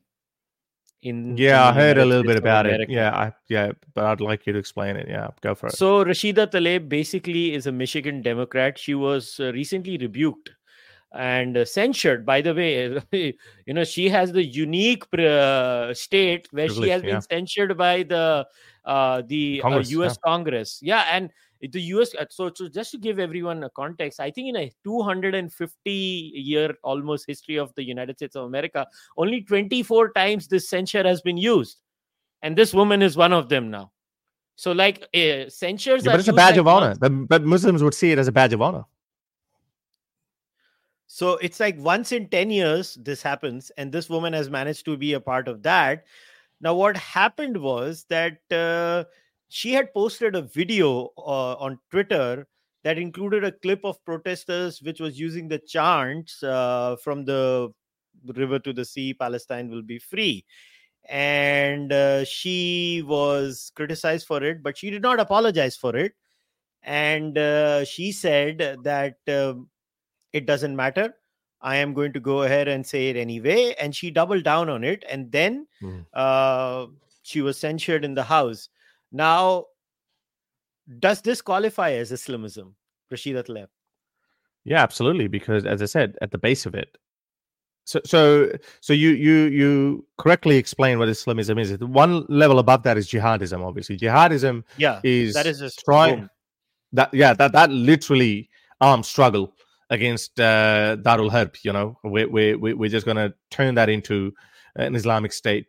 In 1.03 1.37
yeah, 1.37 1.69
in 1.69 1.77
I 1.77 1.79
heard 1.79 1.97
a 1.97 2.05
little 2.05 2.23
bit 2.23 2.37
about 2.37 2.65
it. 2.65 2.89
Yeah, 2.89 3.15
I, 3.15 3.33
yeah, 3.47 3.71
but 3.93 4.05
I'd 4.05 4.21
like 4.21 4.47
you 4.47 4.53
to 4.53 4.59
explain 4.59 4.95
it. 4.95 5.07
Yeah, 5.07 5.29
go 5.41 5.53
for 5.53 5.67
it. 5.67 5.73
So 5.73 6.03
Rashida 6.03 6.47
Tlaib 6.47 6.89
basically 6.89 7.53
is 7.53 7.67
a 7.67 7.71
Michigan 7.71 8.21
Democrat. 8.21 8.79
She 8.79 8.95
was 8.95 9.39
uh, 9.39 9.53
recently 9.53 9.97
rebuked 9.97 10.49
and 11.13 11.57
uh, 11.57 11.65
censured. 11.65 12.25
By 12.25 12.41
the 12.41 12.53
way, 12.53 12.99
you 13.65 13.73
know 13.73 13.83
she 13.83 14.09
has 14.09 14.31
the 14.31 14.43
unique 14.43 15.03
uh, 15.13 15.93
state 15.93 16.47
where 16.51 16.67
Privilege, 16.67 16.85
she 16.85 16.91
has 16.91 17.01
been 17.01 17.09
yeah. 17.11 17.19
censured 17.19 17.77
by 17.77 18.03
the 18.03 18.47
uh, 18.85 19.21
the 19.27 19.59
Congress, 19.59 19.91
U.S. 19.91 20.17
Yeah. 20.17 20.29
Congress. 20.29 20.79
Yeah, 20.81 21.05
and 21.11 21.29
the 21.61 21.81
US. 21.81 22.13
Uh, 22.15 22.25
so, 22.29 22.51
so 22.53 22.67
just 22.67 22.91
to 22.91 22.97
give 22.97 23.19
everyone 23.19 23.63
a 23.63 23.69
context, 23.69 24.19
I 24.19 24.31
think 24.31 24.49
in 24.49 24.55
a 24.55 24.71
250 24.83 25.91
year 25.91 26.75
almost 26.83 27.25
history 27.27 27.57
of 27.57 27.73
the 27.75 27.83
United 27.83 28.17
States 28.17 28.35
of 28.35 28.45
America, 28.45 28.87
only 29.17 29.41
24 29.41 30.11
times 30.13 30.47
this 30.47 30.69
censure 30.69 31.03
has 31.03 31.21
been 31.21 31.37
used, 31.37 31.81
and 32.41 32.57
this 32.57 32.73
woman 32.73 33.01
is 33.01 33.17
one 33.17 33.33
of 33.33 33.49
them 33.49 33.69
now. 33.69 33.91
So, 34.55 34.71
like 34.71 35.03
uh, 35.15 35.49
censures, 35.49 36.05
yeah, 36.05 36.13
but 36.13 36.19
it's 36.19 36.29
a 36.29 36.33
badge 36.33 36.53
like 36.53 36.61
of 36.61 36.67
honor. 36.67 36.95
But, 36.99 37.27
but 37.27 37.43
Muslims 37.43 37.83
would 37.83 37.93
see 37.93 38.11
it 38.11 38.19
as 38.19 38.27
a 38.27 38.31
badge 38.31 38.53
of 38.53 38.61
honor. 38.61 38.85
So 41.07 41.37
it's 41.37 41.59
like 41.59 41.79
once 41.79 42.11
in 42.11 42.27
10 42.27 42.51
years 42.51 42.97
this 43.01 43.21
happens, 43.21 43.71
and 43.77 43.91
this 43.91 44.09
woman 44.09 44.33
has 44.33 44.49
managed 44.49 44.85
to 44.85 44.97
be 44.97 45.13
a 45.13 45.19
part 45.19 45.47
of 45.47 45.63
that. 45.63 46.05
Now, 46.59 46.73
what 46.73 46.97
happened 46.97 47.57
was 47.57 48.05
that 48.09 48.39
uh, 48.51 49.05
she 49.49 49.73
had 49.73 49.93
posted 49.93 50.35
a 50.35 50.41
video 50.41 51.11
uh, 51.17 51.53
on 51.55 51.79
Twitter 51.89 52.47
that 52.83 52.97
included 52.97 53.43
a 53.43 53.51
clip 53.51 53.81
of 53.83 54.03
protesters 54.05 54.81
which 54.81 54.99
was 54.99 55.19
using 55.19 55.47
the 55.47 55.59
chants 55.59 56.41
uh, 56.43 56.95
from 57.03 57.25
the 57.25 57.69
river 58.25 58.59
to 58.59 58.73
the 58.73 58.85
sea, 58.85 59.13
Palestine 59.13 59.69
will 59.69 59.81
be 59.81 59.99
free. 59.99 60.45
And 61.09 61.91
uh, 61.93 62.25
she 62.25 63.03
was 63.05 63.71
criticized 63.75 64.27
for 64.27 64.43
it, 64.43 64.61
but 64.61 64.77
she 64.77 64.89
did 64.89 65.01
not 65.01 65.19
apologize 65.19 65.77
for 65.77 65.95
it. 65.95 66.13
And 66.83 67.37
uh, 67.37 67.85
she 67.85 68.11
said 68.11 68.79
that 68.83 69.17
um, 69.27 69.69
it 70.33 70.45
doesn't 70.45 70.75
matter. 70.75 71.13
I 71.61 71.77
am 71.77 71.93
going 71.93 72.13
to 72.13 72.19
go 72.19 72.43
ahead 72.43 72.67
and 72.67 72.85
say 72.85 73.09
it 73.09 73.15
anyway. 73.15 73.75
And 73.79 73.95
she 73.95 74.11
doubled 74.11 74.43
down 74.43 74.69
on 74.69 74.83
it. 74.83 75.03
And 75.09 75.31
then 75.31 75.67
mm. 75.81 76.89
she 77.23 77.41
was 77.41 77.57
censured 77.57 78.05
in 78.05 78.13
the 78.13 78.23
house. 78.23 78.69
Now, 79.11 79.65
does 80.99 81.21
this 81.21 81.41
qualify 81.41 81.91
as 81.91 82.11
Islamism, 82.11 82.75
Rashida 83.11 83.45
Tlaib? 83.45 83.67
Yeah, 84.63 84.83
absolutely. 84.83 85.27
Because 85.27 85.65
as 85.65 85.81
I 85.81 85.85
said, 85.85 86.15
at 86.21 86.31
the 86.31 86.37
base 86.37 86.65
of 86.65 86.75
it, 86.75 86.97
so 87.85 88.01
so 88.03 88.51
so 88.81 88.91
you 88.91 89.11
you 89.11 89.45
you 89.45 90.05
correctly 90.17 90.57
explain 90.57 90.99
what 90.99 91.07
Islamism 91.07 91.57
is. 91.57 91.77
One 91.79 92.25
level 92.27 92.59
above 92.59 92.83
that 92.83 92.97
is 92.97 93.07
jihadism. 93.07 93.65
Obviously, 93.65 93.97
jihadism. 93.97 94.63
Yeah, 94.75 94.99
is 95.03 95.33
that 95.35 95.45
is 95.45 95.61
a 95.61 95.71
trying 95.71 96.29
that 96.91 97.13
yeah 97.13 97.33
that 97.33 97.53
that 97.53 97.69
literally 97.71 98.49
armed 98.81 99.05
struggle 99.05 99.53
against 99.89 100.37
uh, 100.37 100.97
Darul 100.99 101.31
Harb. 101.31 101.55
You 101.63 101.71
know, 101.71 101.97
we 102.03 102.25
we 102.25 102.55
we're 102.55 102.89
just 102.89 103.05
going 103.05 103.17
to 103.17 103.33
turn 103.51 103.75
that 103.75 103.87
into 103.87 104.33
an 104.75 104.93
Islamic 104.93 105.31
state 105.31 105.67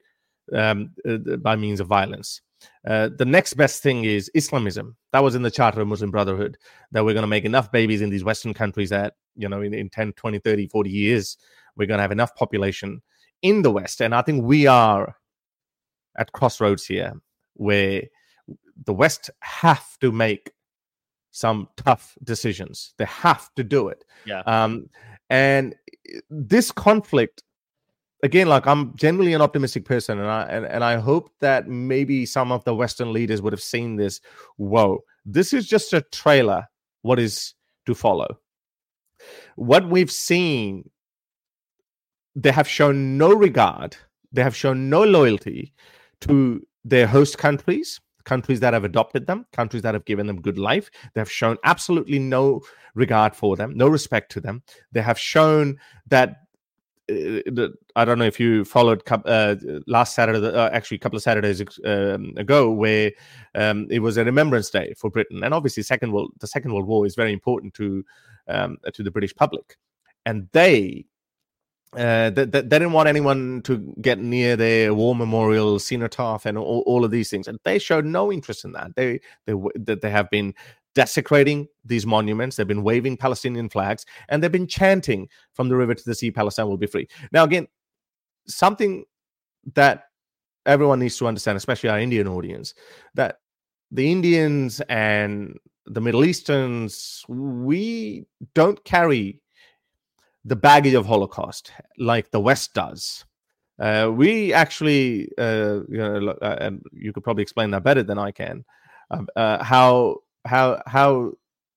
um, 0.53 0.91
uh, 1.09 1.37
by 1.37 1.55
means 1.55 1.79
of 1.79 1.87
violence. 1.87 2.41
Uh, 2.87 3.11
the 3.17 3.25
next 3.25 3.55
best 3.55 3.83
thing 3.83 4.05
is 4.05 4.31
Islamism. 4.35 4.97
That 5.13 5.23
was 5.23 5.35
in 5.35 5.43
the 5.43 5.51
Charter 5.51 5.81
of 5.81 5.89
Muslim 5.89 6.11
Brotherhood 6.11 6.57
that 6.93 7.05
we're 7.05 7.15
going 7.15 7.23
to 7.23 7.29
make 7.29 7.45
enough 7.45 7.71
babies 7.71 8.01
in 8.01 8.11
these 8.11 8.25
Western 8.25 8.55
countries 8.55 8.91
that, 8.91 9.15
you 9.37 9.49
know, 9.49 9.63
in, 9.63 9.75
in 9.75 9.91
10, 9.91 10.13
20, 10.15 10.39
30, 10.39 10.69
40 10.69 10.91
years, 10.91 11.37
we're 11.77 11.87
going 11.87 11.99
to 11.99 12.03
have 12.03 12.13
enough 12.13 12.35
population 12.35 13.03
in 13.43 13.63
the 13.63 13.71
West. 13.71 14.01
And 14.01 14.15
I 14.15 14.23
think 14.23 14.45
we 14.45 14.67
are 14.67 15.17
at 16.19 16.33
crossroads 16.33 16.85
here 16.85 17.13
where 17.55 18.03
the 18.85 18.93
West 18.93 19.31
have 19.41 19.99
to 20.01 20.11
make 20.13 20.51
some 21.31 21.69
tough 21.77 22.17
decisions. 22.25 22.95
They 22.99 23.05
have 23.05 23.49
to 23.57 23.65
do 23.65 23.89
it. 23.89 24.05
Yeah. 24.25 24.41
Um, 24.41 24.89
and 25.31 25.75
this 26.31 26.73
conflict 26.73 27.43
again, 28.23 28.49
like 28.49 28.67
I'm 28.67 28.97
generally 28.97 29.33
an 29.33 29.43
optimistic 29.43 29.85
person, 29.85 30.19
and 30.19 30.29
I 30.29 30.43
and, 30.45 30.67
and 30.67 30.85
I 30.85 30.97
hope 30.97 31.31
that 31.41 31.69
maybe 31.69 32.27
some 32.27 32.53
of 32.53 32.65
the 32.65 32.75
Western 32.75 33.13
leaders 33.13 33.43
would 33.43 33.53
have 33.53 33.63
seen 33.63 33.97
this. 33.97 34.21
Whoa, 34.57 35.01
this 35.25 35.53
is 35.53 35.67
just 35.67 35.93
a 35.93 36.03
trailer. 36.03 36.69
What 37.03 37.19
is 37.19 37.55
to 37.87 37.95
follow? 37.95 38.39
What 39.57 39.89
we've 39.89 40.11
seen, 40.11 40.91
they 42.35 42.53
have 42.53 42.69
shown 42.69 43.19
no 43.19 43.33
regard. 43.33 43.97
They 44.33 44.43
have 44.43 44.55
shown 44.55 44.91
no 44.91 45.05
loyalty 45.05 45.73
to 46.23 46.63
their 46.85 47.07
host 47.07 47.39
countries, 47.39 48.01
countries 48.25 48.61
that 48.61 48.75
have 48.75 48.85
adopted 48.85 49.27
them, 49.27 49.47
countries 49.53 49.83
that 49.83 49.95
have 49.95 50.05
given 50.05 50.27
them 50.27 50.41
good 50.41 50.59
life. 50.59 50.91
They 51.15 51.21
have 51.21 51.31
shown 51.31 51.57
absolutely 51.65 52.19
no 52.19 52.61
regard 52.95 53.35
for 53.35 53.57
them, 53.57 53.73
no 53.75 53.89
respect 53.89 54.31
to 54.33 54.41
them. 54.41 54.63
They 54.93 55.03
have 55.03 55.19
shown 55.19 55.79
that 56.09 56.48
I 57.11 58.05
don't 58.05 58.19
know 58.19 58.27
if 58.27 58.39
you 58.39 58.65
followed 58.65 59.03
uh, 59.11 59.57
last 59.87 60.15
Saturday, 60.15 60.47
uh, 60.47 60.69
actually 60.71 60.97
a 60.97 61.01
couple 61.01 61.17
of 61.17 61.23
Saturdays 61.23 61.63
um, 61.85 62.35
ago, 62.37 62.71
where 62.71 63.13
um, 63.55 63.87
it 63.91 64.01
was 64.01 64.19
a 64.19 64.25
Remembrance 64.25 64.69
Day 64.69 64.93
for 64.97 65.11
Britain, 65.11 65.43
and 65.43 65.55
obviously, 65.55 65.83
second 65.83 66.13
world, 66.13 66.33
the 66.41 66.47
Second 66.47 66.73
World 66.75 66.87
War 66.87 67.07
is 67.07 67.15
very 67.15 67.33
important 67.33 67.73
to 67.75 68.05
um, 68.47 68.77
to 68.93 69.03
the 69.03 69.11
British 69.11 69.35
public, 69.35 69.77
and 70.27 70.49
they. 70.53 71.07
Uh, 71.97 72.29
they, 72.29 72.45
they, 72.45 72.61
didn't 72.61 72.93
want 72.93 73.09
anyone 73.09 73.63
to 73.63 73.79
get 74.03 74.19
near 74.19 74.57
their 74.57 74.93
war 74.93 75.17
memorial, 75.17 75.79
cenotaph, 75.79 76.45
and 76.45 76.59
all, 76.59 76.83
all 76.87 77.03
of 77.03 77.11
these 77.11 77.31
things, 77.31 77.49
and 77.49 77.59
they 77.65 77.79
showed 77.79 78.05
no 78.05 78.31
interest 78.31 78.67
in 78.67 78.73
that. 78.73 78.95
They 78.95 79.21
they 79.47 79.55
they 79.95 80.11
have 80.11 80.29
been 80.29 80.53
desecrating 80.99 81.69
these 81.85 82.05
monuments. 82.05 82.57
They've 82.57 82.67
been 82.67 82.83
waving 82.83 83.19
Palestinian 83.19 83.69
flags 83.69 84.05
and 84.31 84.43
they've 84.43 84.51
been 84.51 84.67
chanting 84.67 85.29
from 85.53 85.69
the 85.69 85.77
river 85.77 85.95
to 85.95 86.05
the 86.05 86.13
sea, 86.13 86.33
Palestine 86.33 86.67
will 86.67 86.77
be 86.77 86.89
free. 86.89 87.07
Now, 87.31 87.45
again, 87.45 87.69
something 88.49 89.05
that 89.75 90.07
everyone 90.67 90.99
needs 90.99 91.17
to 91.19 91.29
understand, 91.29 91.57
especially 91.57 91.89
our 91.89 92.01
Indian 92.01 92.27
audience, 92.27 92.75
that 93.15 93.37
the 93.93 94.11
Indians 94.11 94.81
and 94.89 95.57
the 95.87 96.01
Middle 96.01 96.25
Easterns, 96.25 97.25
we 97.29 98.27
don't 98.55 98.83
carry 98.85 99.41
the 100.45 100.57
baggage 100.57 100.95
of 100.95 101.07
Holocaust 101.07 101.71
like 101.97 102.33
the 102.33 102.41
West 102.41 102.75
does. 102.75 103.25
Uh, 103.79 104.11
we 104.13 104.53
actually, 104.53 105.31
uh, 105.39 105.79
you 105.89 105.99
know, 105.99 106.31
uh, 106.43 106.73
you 106.91 107.13
could 107.13 107.23
probably 107.23 107.43
explain 107.43 107.71
that 107.71 107.85
better 107.85 108.03
than 108.03 108.19
I 108.19 108.33
can, 108.33 108.65
um, 109.13 109.29
uh, 109.37 109.63
how 109.63 110.17
how 110.45 110.83
how 110.87 111.33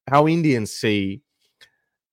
how 0.07 0.27
Indians 0.27 0.71
see 0.71 1.21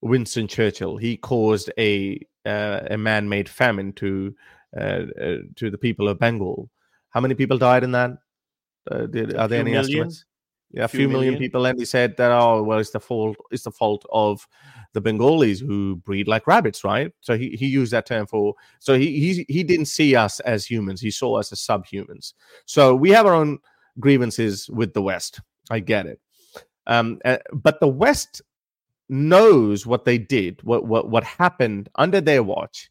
Winston 0.01 0.47
Churchill. 0.47 0.97
He 0.97 1.17
caused 1.17 1.71
a 1.77 2.19
uh, 2.45 2.81
a 2.89 2.97
man-made 2.97 3.49
famine 3.49 3.93
to 3.93 4.35
uh, 4.77 5.05
uh, 5.21 5.37
to 5.55 5.69
the 5.69 5.77
people 5.77 6.07
of 6.07 6.19
Bengal. 6.19 6.69
How 7.09 7.21
many 7.21 7.35
people 7.35 7.57
died 7.57 7.83
in 7.83 7.91
that? 7.91 8.11
Uh, 8.89 9.05
did, 9.07 9.35
are 9.35 9.47
there 9.47 9.59
any 9.59 9.71
million? 9.71 9.85
estimates? 9.85 10.25
Yeah, 10.71 10.83
a 10.83 10.87
few, 10.87 10.99
few 10.99 11.07
million. 11.07 11.33
million 11.33 11.39
people, 11.39 11.65
and 11.65 11.79
he 11.79 11.85
said 11.85 12.15
that 12.17 12.31
oh 12.31 12.61
well, 12.61 12.79
it's 12.79 12.91
the 12.91 12.99
fault 12.99 13.35
it's 13.51 13.63
the 13.63 13.71
fault 13.71 14.05
of 14.11 14.47
the 14.93 15.01
Bengalis 15.01 15.59
who 15.59 15.97
breed 15.97 16.27
like 16.27 16.47
rabbits, 16.47 16.83
right? 16.83 17.11
So 17.21 17.37
he, 17.37 17.49
he 17.51 17.67
used 17.67 17.91
that 17.91 18.05
term 18.05 18.27
for 18.27 18.53
so 18.79 18.97
he 18.97 19.19
he 19.19 19.45
he 19.49 19.63
didn't 19.63 19.87
see 19.87 20.15
us 20.15 20.39
as 20.41 20.65
humans; 20.65 21.01
he 21.01 21.11
saw 21.11 21.39
us 21.39 21.51
as 21.51 21.59
subhumans. 21.59 22.33
So 22.65 22.95
we 22.95 23.09
have 23.09 23.25
our 23.25 23.33
own 23.33 23.57
grievances 23.99 24.69
with 24.69 24.93
the 24.93 25.01
West. 25.01 25.41
I 25.71 25.79
get 25.79 26.05
it. 26.05 26.19
Um, 26.89 27.19
uh, 27.23 27.37
but 27.53 27.79
the 27.79 27.87
West 27.87 28.41
knows 29.07 29.85
what 29.85 30.05
they 30.05 30.17
did, 30.17 30.61
what, 30.63 30.85
what 30.85 31.09
what 31.09 31.23
happened 31.23 31.87
under 31.95 32.19
their 32.19 32.43
watch 32.43 32.89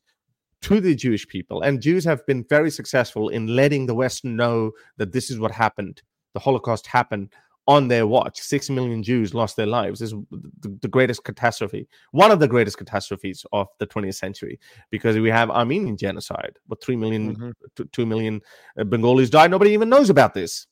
to 0.62 0.80
the 0.80 0.94
Jewish 0.94 1.26
people, 1.28 1.62
and 1.62 1.82
Jews 1.82 2.04
have 2.04 2.24
been 2.26 2.44
very 2.48 2.70
successful 2.70 3.28
in 3.28 3.48
letting 3.48 3.86
the 3.86 3.94
West 3.94 4.24
know 4.24 4.72
that 4.96 5.12
this 5.12 5.30
is 5.30 5.38
what 5.38 5.50
happened. 5.50 6.00
The 6.32 6.40
Holocaust 6.40 6.86
happened 6.86 7.32
on 7.66 7.88
their 7.88 8.06
watch. 8.06 8.38
Six 8.38 8.70
million 8.70 9.02
Jews 9.02 9.34
lost 9.34 9.56
their 9.56 9.66
lives. 9.66 9.98
This 9.98 10.12
is 10.12 10.18
the, 10.60 10.78
the 10.80 10.88
greatest 10.88 11.24
catastrophe, 11.24 11.88
one 12.12 12.30
of 12.30 12.38
the 12.38 12.48
greatest 12.48 12.78
catastrophes 12.78 13.44
of 13.52 13.66
the 13.78 13.86
20th 13.86 14.14
century, 14.14 14.60
because 14.90 15.18
we 15.18 15.28
have 15.30 15.50
Armenian 15.50 15.96
genocide. 15.96 16.56
What 16.66 16.82
three 16.82 16.96
million, 16.96 17.34
mm-hmm. 17.34 17.50
t- 17.76 17.88
two 17.90 18.06
million 18.06 18.40
uh, 18.78 18.84
Bengalis 18.84 19.28
died. 19.28 19.50
Nobody 19.50 19.72
even 19.72 19.88
knows 19.88 20.08
about 20.08 20.34
this 20.34 20.68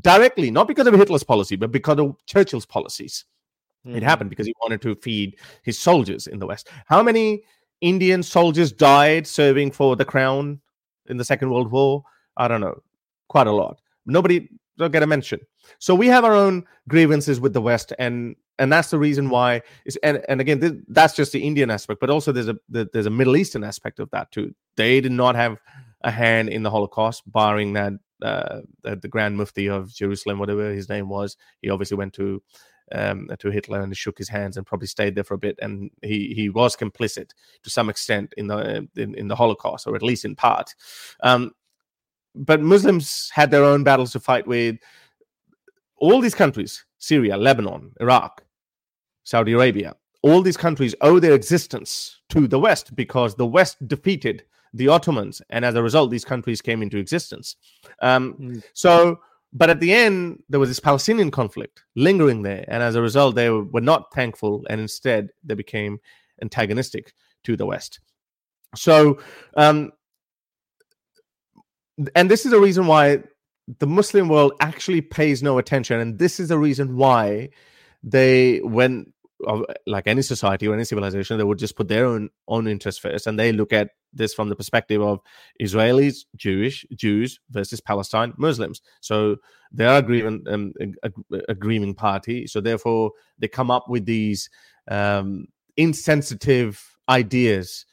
directly, 0.00 0.50
not 0.50 0.68
because 0.68 0.86
of 0.86 0.94
Hitler's 0.94 1.24
policy, 1.24 1.56
but 1.56 1.72
because 1.72 1.98
of 1.98 2.16
Churchill's 2.26 2.66
policies. 2.66 3.24
Mm-hmm. 3.86 3.96
It 3.96 4.02
happened 4.02 4.30
because 4.30 4.46
he 4.46 4.54
wanted 4.60 4.82
to 4.82 4.94
feed 4.96 5.38
his 5.62 5.78
soldiers 5.78 6.26
in 6.26 6.38
the 6.38 6.46
West. 6.46 6.68
How 6.86 7.02
many 7.02 7.42
Indian 7.80 8.22
soldiers 8.22 8.72
died 8.72 9.26
serving 9.26 9.70
for 9.70 9.96
the 9.96 10.04
crown 10.04 10.60
in 11.06 11.16
the 11.16 11.24
Second 11.24 11.50
World 11.50 11.70
War? 11.70 12.02
I 12.36 12.48
don't 12.48 12.60
know, 12.60 12.82
quite 13.28 13.46
a 13.46 13.52
lot. 13.52 13.80
Nobody 14.06 14.48
don't 14.78 14.92
get 14.92 15.02
a 15.02 15.06
mention. 15.06 15.40
So 15.78 15.94
we 15.94 16.06
have 16.06 16.24
our 16.24 16.34
own 16.34 16.64
grievances 16.88 17.40
with 17.40 17.52
the 17.52 17.60
West, 17.60 17.92
and 17.98 18.36
and 18.58 18.72
that's 18.72 18.90
the 18.90 18.98
reason 18.98 19.28
why. 19.28 19.62
Is 19.84 19.96
and 20.02 20.24
and 20.28 20.40
again, 20.40 20.60
this, 20.60 20.72
that's 20.88 21.14
just 21.14 21.32
the 21.32 21.42
Indian 21.46 21.70
aspect, 21.70 22.00
but 22.00 22.10
also 22.10 22.32
there's 22.32 22.48
a 22.48 22.56
there's 22.68 23.06
a 23.06 23.10
Middle 23.10 23.36
Eastern 23.36 23.64
aspect 23.64 24.00
of 24.00 24.10
that 24.10 24.30
too. 24.32 24.54
They 24.76 25.00
did 25.00 25.12
not 25.12 25.34
have 25.34 25.58
a 26.02 26.10
hand 26.10 26.48
in 26.48 26.62
the 26.62 26.70
Holocaust, 26.70 27.30
barring 27.30 27.74
that 27.74 27.92
uh, 28.22 28.60
the, 28.82 28.96
the, 28.96 29.08
Grand 29.08 29.36
Mufti 29.36 29.68
of 29.68 29.94
Jerusalem, 29.94 30.38
whatever 30.38 30.72
his 30.72 30.88
name 30.88 31.08
was. 31.08 31.36
He 31.62 31.70
obviously 31.70 31.96
went 31.96 32.12
to 32.14 32.42
um, 32.92 33.28
to 33.38 33.50
Hitler 33.50 33.80
and 33.80 33.96
shook 33.96 34.18
his 34.18 34.28
hands 34.28 34.56
and 34.56 34.66
probably 34.66 34.86
stayed 34.86 35.14
there 35.14 35.24
for 35.24 35.34
a 35.34 35.38
bit. 35.38 35.58
And 35.60 35.90
he 36.02 36.32
he 36.34 36.48
was 36.48 36.76
complicit 36.76 37.30
to 37.62 37.70
some 37.70 37.88
extent 37.88 38.34
in 38.36 38.46
the 38.48 38.88
in, 38.96 39.14
in 39.14 39.28
the 39.28 39.36
Holocaust, 39.36 39.86
or 39.86 39.94
at 39.94 40.02
least 40.02 40.24
in 40.24 40.34
part. 40.34 40.74
Um, 41.22 41.52
but 42.34 42.60
Muslims 42.60 43.30
had 43.32 43.50
their 43.50 43.64
own 43.64 43.84
battles 43.84 44.12
to 44.12 44.20
fight 44.20 44.46
with. 44.46 44.76
All 45.96 46.20
these 46.20 46.34
countries: 46.34 46.84
Syria, 46.98 47.36
Lebanon, 47.36 47.92
Iraq, 48.00 48.44
Saudi 49.24 49.52
Arabia. 49.52 49.94
All 50.22 50.42
these 50.42 50.56
countries 50.56 50.94
owe 51.00 51.20
their 51.20 51.34
existence 51.34 52.20
to 52.30 52.48
the 52.48 52.58
West 52.58 52.96
because 52.96 53.34
the 53.34 53.46
West 53.46 53.86
defeated 53.86 54.44
the 54.74 54.88
Ottomans, 54.88 55.42
and 55.50 55.64
as 55.64 55.74
a 55.74 55.82
result, 55.82 56.10
these 56.10 56.24
countries 56.24 56.60
came 56.60 56.82
into 56.82 56.98
existence. 56.98 57.56
Um, 58.02 58.34
mm. 58.34 58.62
So, 58.72 59.20
but 59.52 59.70
at 59.70 59.80
the 59.80 59.92
end, 59.92 60.42
there 60.48 60.60
was 60.60 60.68
this 60.68 60.80
Palestinian 60.80 61.30
conflict 61.30 61.84
lingering 61.96 62.42
there, 62.42 62.64
and 62.68 62.82
as 62.82 62.94
a 62.94 63.02
result, 63.02 63.34
they 63.34 63.50
were 63.50 63.80
not 63.80 64.12
thankful, 64.14 64.64
and 64.68 64.80
instead, 64.80 65.30
they 65.44 65.54
became 65.54 65.98
antagonistic 66.42 67.12
to 67.44 67.56
the 67.56 67.66
West. 67.66 68.00
So, 68.74 69.18
um, 69.56 69.92
and 72.14 72.30
this 72.30 72.46
is 72.46 72.52
a 72.52 72.60
reason 72.60 72.86
why 72.86 73.22
the 73.78 73.86
Muslim 73.86 74.28
world 74.28 74.52
actually 74.60 75.00
pays 75.00 75.42
no 75.42 75.58
attention, 75.58 76.00
and 76.00 76.18
this 76.18 76.38
is 76.40 76.48
the 76.48 76.58
reason 76.58 76.96
why 76.96 77.50
they 78.02 78.60
when 78.60 79.12
like 79.86 80.06
any 80.06 80.22
society 80.22 80.66
or 80.66 80.74
any 80.74 80.84
civilization, 80.84 81.38
they 81.38 81.44
would 81.44 81.58
just 81.58 81.76
put 81.76 81.88
their 81.88 82.06
own 82.06 82.30
own 82.48 82.66
interest 82.66 83.00
first, 83.00 83.26
and 83.26 83.38
they 83.38 83.52
look 83.52 83.72
at 83.72 83.90
this 84.12 84.34
from 84.34 84.48
the 84.48 84.56
perspective 84.56 85.02
of 85.02 85.20
Israelis, 85.60 86.24
Jewish, 86.36 86.86
Jews 86.94 87.40
versus 87.50 87.80
Palestine 87.80 88.32
Muslims. 88.36 88.80
So 89.00 89.36
they 89.72 89.84
are 89.84 89.98
a 89.98 90.02
grieving, 90.02 90.44
um, 90.48 90.72
a, 91.02 91.10
a, 91.48 91.54
grieving 91.54 91.94
party. 91.94 92.46
So 92.46 92.60
therefore, 92.60 93.12
they 93.38 93.48
come 93.48 93.70
up 93.70 93.88
with 93.88 94.06
these 94.06 94.48
um, 94.90 95.46
insensitive 95.76 96.82
ideas, 97.08 97.84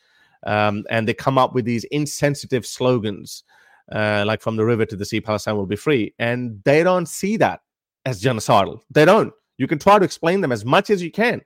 um, 0.45 0.85
and 0.89 1.07
they 1.07 1.13
come 1.13 1.37
up 1.37 1.53
with 1.53 1.65
these 1.65 1.83
insensitive 1.85 2.65
slogans, 2.65 3.43
uh, 3.91 4.23
like 4.25 4.41
"From 4.41 4.55
the 4.55 4.65
river 4.65 4.85
to 4.85 4.95
the 4.95 5.05
sea, 5.05 5.21
Palestine 5.21 5.57
will 5.57 5.65
be 5.65 5.75
free," 5.75 6.13
and 6.19 6.61
they 6.63 6.83
don't 6.83 7.07
see 7.07 7.37
that 7.37 7.61
as 8.05 8.21
genocidal. 8.21 8.81
They 8.89 9.05
don't. 9.05 9.33
You 9.57 9.67
can 9.67 9.79
try 9.79 9.99
to 9.99 10.05
explain 10.05 10.41
them 10.41 10.51
as 10.51 10.65
much 10.65 10.89
as 10.89 11.01
you 11.01 11.11
can. 11.11 11.41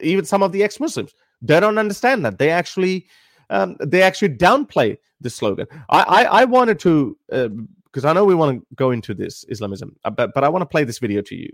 Even 0.00 0.24
some 0.24 0.42
of 0.42 0.52
the 0.52 0.62
ex-Muslims, 0.62 1.12
they 1.40 1.58
don't 1.60 1.78
understand 1.78 2.24
that. 2.24 2.38
They 2.38 2.50
actually, 2.50 3.06
um, 3.52 3.76
they 3.80 4.02
actually 4.02 4.30
downplay 4.30 4.96
the 5.20 5.30
slogan. 5.30 5.66
I, 5.90 6.00
I, 6.00 6.22
I 6.40 6.44
wanted 6.44 6.78
to, 6.80 7.16
because 7.28 8.04
uh, 8.04 8.08
I 8.08 8.12
know 8.12 8.24
we 8.24 8.34
want 8.34 8.58
to 8.58 8.66
go 8.74 8.90
into 8.90 9.14
this 9.14 9.44
Islamism, 9.48 9.94
uh, 10.04 10.10
but 10.10 10.32
but 10.34 10.42
I 10.42 10.48
want 10.48 10.62
to 10.62 10.66
play 10.66 10.84
this 10.84 10.98
video 10.98 11.22
to 11.22 11.36
you. 11.36 11.50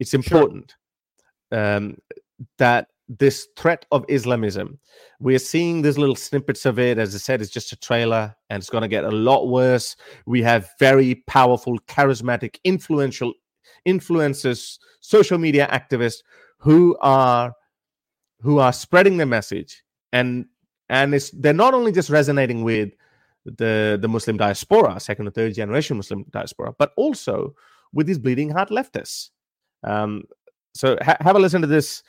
It's 0.00 0.14
important 0.14 0.74
sure. 1.52 1.76
um, 1.76 1.98
that 2.56 2.88
this 3.18 3.48
threat 3.56 3.84
of 3.92 4.04
Islamism, 4.08 4.78
we're 5.20 5.38
seeing 5.38 5.82
these 5.82 5.98
little 5.98 6.16
snippets 6.16 6.64
of 6.64 6.78
it. 6.78 6.96
As 6.96 7.14
I 7.14 7.18
said, 7.18 7.42
it's 7.42 7.50
just 7.50 7.72
a 7.72 7.76
trailer, 7.76 8.34
and 8.48 8.60
it's 8.60 8.70
going 8.70 8.82
to 8.82 8.88
get 8.88 9.04
a 9.04 9.10
lot 9.10 9.48
worse. 9.48 9.96
We 10.26 10.42
have 10.42 10.70
very 10.78 11.16
powerful, 11.26 11.78
charismatic, 11.80 12.56
influential 12.64 13.34
influencers, 13.86 14.78
social 15.00 15.38
media 15.38 15.68
activists 15.70 16.22
who 16.58 16.96
are 17.00 17.52
who 18.40 18.58
are 18.58 18.72
spreading 18.72 19.18
the 19.18 19.26
message 19.26 19.82
and 20.12 20.46
and 20.90 21.14
it's 21.14 21.30
they're 21.30 21.54
not 21.54 21.72
only 21.72 21.92
just 21.92 22.10
resonating 22.10 22.62
with 22.62 22.90
the 23.44 23.98
the 24.02 24.08
Muslim 24.08 24.36
diaspora, 24.36 25.00
second 25.00 25.28
or 25.28 25.30
third 25.30 25.54
generation 25.54 25.96
Muslim 25.96 26.24
diaspora, 26.30 26.74
but 26.78 26.92
also 26.96 27.54
with 27.92 28.06
these 28.06 28.18
bleeding 28.18 28.50
heart 28.50 28.68
leftists. 28.68 29.30
Um, 29.84 30.24
so 30.74 30.98
ha- 31.00 31.16
have 31.20 31.36
a 31.36 31.38
listen 31.38 31.62
to 31.62 31.66
this 31.66 32.02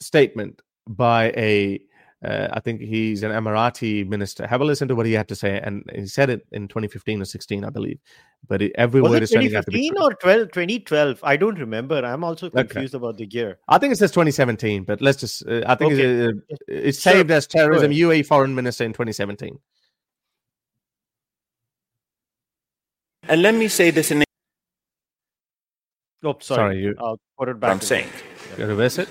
statement 0.00 0.62
by 0.86 1.30
a 1.36 1.80
uh, 2.24 2.48
I 2.52 2.60
think 2.60 2.80
he's 2.80 3.22
an 3.22 3.30
Emirati 3.32 4.06
minister. 4.08 4.46
Have 4.46 4.60
a 4.60 4.64
listen 4.64 4.88
to 4.88 4.94
what 4.96 5.06
he 5.06 5.12
had 5.12 5.28
to 5.28 5.36
say, 5.36 5.60
and 5.62 5.84
he 5.94 6.06
said 6.06 6.30
it 6.30 6.46
in 6.52 6.68
2015 6.68 7.22
or 7.22 7.24
16, 7.24 7.64
I 7.64 7.70
believe. 7.70 7.98
But 8.46 8.62
it, 8.62 8.72
every 8.76 9.00
Was 9.00 9.10
word 9.10 9.16
it 9.18 9.22
is 9.24 9.30
turning 9.30 9.54
out 9.54 9.64
to 9.66 9.70
2015 9.70 10.02
or 10.02 10.14
12, 10.14 10.50
2012? 10.52 11.20
I 11.22 11.36
don't 11.36 11.58
remember. 11.58 12.04
I'm 12.04 12.24
also 12.24 12.50
confused 12.50 12.94
about 12.94 13.16
the 13.16 13.26
year. 13.26 13.58
I 13.68 13.78
think 13.78 13.92
it 13.92 13.96
says 13.96 14.10
2017, 14.10 14.84
but 14.84 15.00
let's 15.00 15.18
just. 15.18 15.46
Uh, 15.46 15.62
I 15.66 15.74
think 15.74 15.92
Okay. 15.94 16.04
it, 16.04 16.36
uh, 16.36 16.56
it's 16.68 17.00
Sure. 17.00 17.12
saved 17.12 17.30
as 17.30 17.46
terrorism. 17.46 17.90
ahead. 17.90 18.02
UAE 18.02 18.26
foreign 18.26 18.54
minister 18.54 18.84
in 18.84 18.92
2017. 18.92 19.58
And 23.28 23.42
let 23.42 23.54
me 23.54 23.68
say 23.68 23.90
this 23.90 24.10
in 24.10 24.22
Oh, 26.26 26.36
sorry. 26.40 26.58
Sorry, 26.58 26.78
you 26.82 26.94
I'll 26.98 27.20
put 27.38 27.48
it 27.50 27.60
back. 27.60 27.70
I'm 27.70 27.80
saying. 27.80 28.08
you 28.58 28.66
reverse 28.66 28.98
it. 28.98 29.08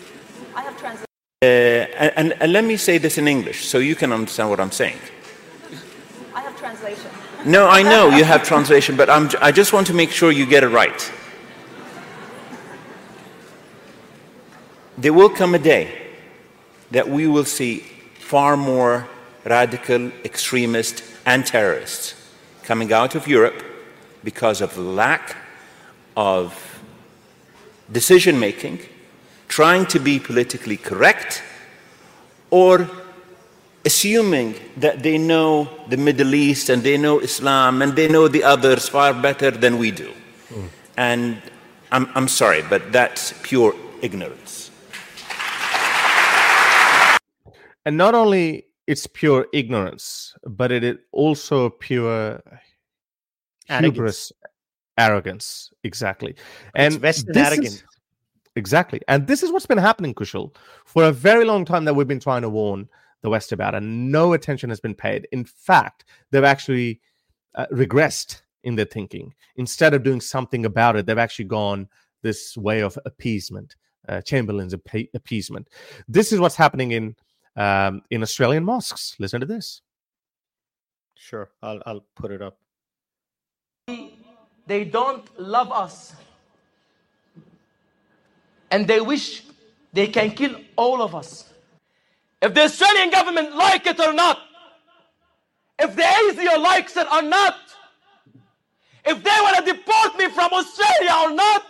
I 1.44 1.52
have 1.52 1.88
translated. 1.90 1.94
Uh, 1.94 1.98
and, 1.98 2.14
and, 2.16 2.42
and 2.42 2.54
let 2.54 2.64
me 2.64 2.78
say 2.78 2.98
this 2.98 3.18
in 3.18 3.28
English 3.28 3.66
so 3.66 3.78
you 3.80 3.96
can 3.96 4.12
understand 4.12 4.50
what 4.50 4.60
I'm 4.60 4.72
saying. 4.72 4.98
I 6.34 6.42
have 6.42 6.58
translation. 6.58 7.12
No, 7.46 7.68
I 7.68 7.84
know 7.84 8.10
you 8.10 8.24
have 8.24 8.44
translation, 8.54 8.96
but 8.96 9.10
I'm, 9.10 9.30
I 9.42 9.52
just 9.52 9.74
want 9.74 9.88
to 9.88 9.94
make 9.94 10.12
sure 10.12 10.32
you 10.32 10.46
get 10.46 10.64
it 10.64 10.70
right. 10.70 11.12
There 14.98 15.14
will 15.14 15.30
come 15.30 15.56
a 15.56 15.60
day 15.60 16.00
that 16.92 17.10
we 17.10 17.28
will 17.28 17.46
see 17.46 17.80
far 18.20 18.56
more 18.56 19.08
radical 19.44 20.12
extremists 20.24 21.04
and 21.26 21.46
terrorists 21.46 22.16
coming 22.64 22.94
out 22.94 23.16
of 23.16 23.28
Europe 23.28 23.64
because 24.24 24.62
of 24.62 24.78
lack 24.78 25.36
of 26.16 26.82
decision 27.92 28.40
making, 28.40 28.80
trying 29.60 29.86
to 29.86 30.00
be 30.00 30.16
politically 30.20 30.78
correct, 30.78 31.44
or 32.50 32.90
assuming 33.86 34.56
that 34.78 35.04
they 35.04 35.18
know 35.18 35.68
the 35.90 35.98
Middle 35.98 36.34
East 36.34 36.70
and 36.70 36.82
they 36.82 36.98
know 36.98 37.20
Islam 37.20 37.82
and 37.84 37.96
they 37.96 38.08
know 38.08 38.28
the 38.28 38.44
others 38.44 38.90
far 38.90 39.14
better 39.14 39.52
than 39.52 39.78
we 39.78 39.92
do. 39.92 40.10
And 40.98 41.24
I'm, 41.92 42.06
I'm 42.16 42.28
sorry, 42.28 42.62
but 42.74 42.82
that's 42.92 43.34
pure 43.44 43.74
ignorance. 44.02 44.72
And 47.86 47.98
not 47.98 48.16
only 48.16 48.66
it's 48.88 49.06
pure 49.08 49.46
ignorance, 49.54 50.34
but 50.48 50.72
it 50.72 50.84
is 50.84 50.98
also 51.12 51.70
pure 51.70 52.42
Arrogance. 53.70 53.86
hubris, 53.96 54.32
arrogance. 54.98 55.70
Exactly. 55.84 56.32
It's 56.32 56.42
And 56.76 57.02
Western 57.04 57.34
this 57.34 57.48
is- 57.48 57.54
arrogance. 57.54 57.84
Exactly. 58.56 59.02
And 59.08 59.26
this 59.28 59.42
is 59.44 59.52
what's 59.52 59.66
been 59.66 59.78
happening, 59.78 60.14
Kushal, 60.14 60.56
for 60.86 61.04
a 61.04 61.12
very 61.12 61.44
long 61.46 61.66
time 61.66 61.86
that 61.86 61.96
we've 61.96 62.08
been 62.08 62.20
trying 62.20 62.44
to 62.44 62.50
warn 62.50 62.88
the 63.22 63.30
West 63.30 63.52
about, 63.52 63.74
and 63.74 64.12
no 64.12 64.34
attention 64.34 64.70
has 64.70 64.80
been 64.80 64.94
paid. 64.94 65.28
In 65.32 65.44
fact, 65.44 66.06
they've 66.32 66.44
actually 66.44 67.00
uh, 67.56 67.66
regressed 67.72 68.42
in 68.64 68.76
their 68.76 68.86
thinking. 68.86 69.34
Instead 69.56 69.94
of 69.94 70.04
doing 70.04 70.22
something 70.22 70.66
about 70.66 70.96
it, 70.96 71.06
they've 71.06 71.18
actually 71.18 71.46
gone 71.46 71.88
this 72.22 72.56
way 72.58 72.82
of 72.82 72.98
appeasement, 73.06 73.76
uh, 74.08 74.22
Chamberlain's 74.22 74.76
appe- 74.76 75.10
appeasement. 75.14 75.68
This 76.08 76.32
is 76.32 76.40
what's 76.40 76.56
happening 76.56 76.92
in 76.92 77.16
um, 77.56 78.02
in 78.10 78.24
Australian 78.24 78.64
mosques. 78.64 79.16
Listen 79.20 79.40
to 79.40 79.46
this. 79.46 79.82
Sure. 81.16 81.52
I'll, 81.62 81.82
I'll 81.86 82.06
put 82.16 82.32
it 82.32 82.42
up. 82.42 82.58
they 84.68 84.84
don't 84.86 85.40
love 85.40 85.72
us. 85.72 86.16
And 88.74 88.88
they 88.88 89.00
wish 89.00 89.44
they 89.94 90.08
can 90.08 90.32
kill 90.32 90.56
all 90.76 91.04
of 91.04 91.14
us. 91.14 91.48
If 92.42 92.56
the 92.56 92.64
Australian 92.64 93.12
government 93.12 93.56
like 93.56 93.86
it 93.86 94.00
or 94.00 94.12
not, 94.14 94.40
if 95.78 95.96
the 95.96 96.02
ASIO 96.02 96.58
likes 96.60 96.98
it 96.98 97.06
or 97.12 97.22
not, 97.22 97.56
if 99.06 99.24
they 99.24 99.30
want 99.30 99.58
to 99.58 99.74
deport 99.74 100.18
me 100.18 100.28
from 100.30 100.52
Australia 100.54 101.14
or 101.24 101.36
not, 101.36 101.66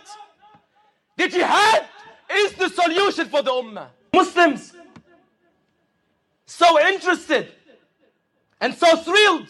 the 1.18 1.28
jihad 1.28 1.84
is 2.32 2.54
the 2.54 2.70
solution 2.70 3.26
for 3.28 3.42
the 3.42 3.50
ummah. 3.50 3.88
Muslims, 4.14 4.72
so 6.46 6.80
interested 6.88 7.52
and 8.62 8.74
so 8.74 8.96
thrilled 8.96 9.48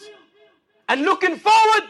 and 0.89 1.03
looking 1.03 1.37
forward 1.37 1.83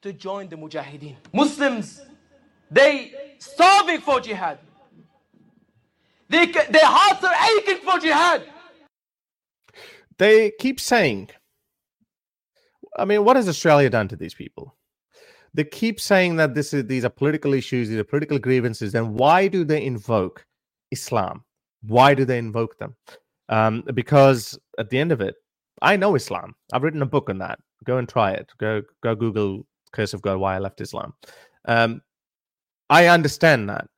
to 0.00 0.14
join 0.14 0.48
the 0.48 0.56
Mujahideen. 0.56 1.16
Muslims, 1.30 2.00
they 2.70 3.12
starving 3.38 4.00
for 4.00 4.20
jihad. 4.20 4.58
They, 6.28 6.46
their 6.46 6.66
hearts 6.84 7.22
are 7.24 7.58
aching 7.58 7.82
for 7.84 7.98
jihad. 7.98 8.42
They 10.18 10.52
keep 10.58 10.80
saying, 10.80 11.30
I 12.96 13.04
mean, 13.04 13.24
what 13.24 13.36
has 13.36 13.48
Australia 13.48 13.90
done 13.90 14.08
to 14.08 14.16
these 14.16 14.34
people? 14.34 14.74
They 15.52 15.64
keep 15.64 16.00
saying 16.00 16.36
that 16.36 16.54
this 16.54 16.74
is 16.74 16.86
these 16.86 17.04
are 17.04 17.10
political 17.10 17.54
issues, 17.54 17.88
these 17.88 17.98
are 17.98 18.04
political 18.04 18.38
grievances. 18.38 18.92
Then 18.92 19.14
why 19.14 19.46
do 19.46 19.64
they 19.64 19.84
invoke 19.84 20.44
Islam? 20.90 21.44
Why 21.82 22.14
do 22.14 22.24
they 22.24 22.38
invoke 22.38 22.76
them? 22.78 22.96
Um, 23.48 23.84
because 23.94 24.58
at 24.78 24.90
the 24.90 24.98
end 24.98 25.12
of 25.12 25.20
it, 25.20 25.36
I 25.80 25.96
know 25.96 26.16
Islam. 26.16 26.54
I've 26.72 26.82
written 26.82 27.02
a 27.02 27.06
book 27.06 27.30
on 27.30 27.38
that. 27.38 27.60
Go 27.84 27.98
and 27.98 28.08
try 28.08 28.32
it. 28.32 28.50
Go 28.58 28.82
go 29.02 29.14
Google 29.14 29.66
"Curse 29.92 30.14
of 30.14 30.22
God: 30.22 30.38
Why 30.38 30.56
I 30.56 30.58
Left 30.58 30.80
Islam." 30.80 31.12
Um, 31.66 32.00
I 32.94 33.08
understand 33.08 33.68
that, 33.70 33.88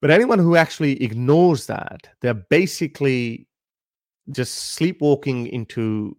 but 0.00 0.12
anyone 0.12 0.38
who 0.38 0.54
actually 0.54 1.02
ignores 1.02 1.66
that, 1.66 2.08
they're 2.20 2.42
basically 2.58 3.48
just 4.30 4.54
sleepwalking 4.74 5.48
into 5.48 6.14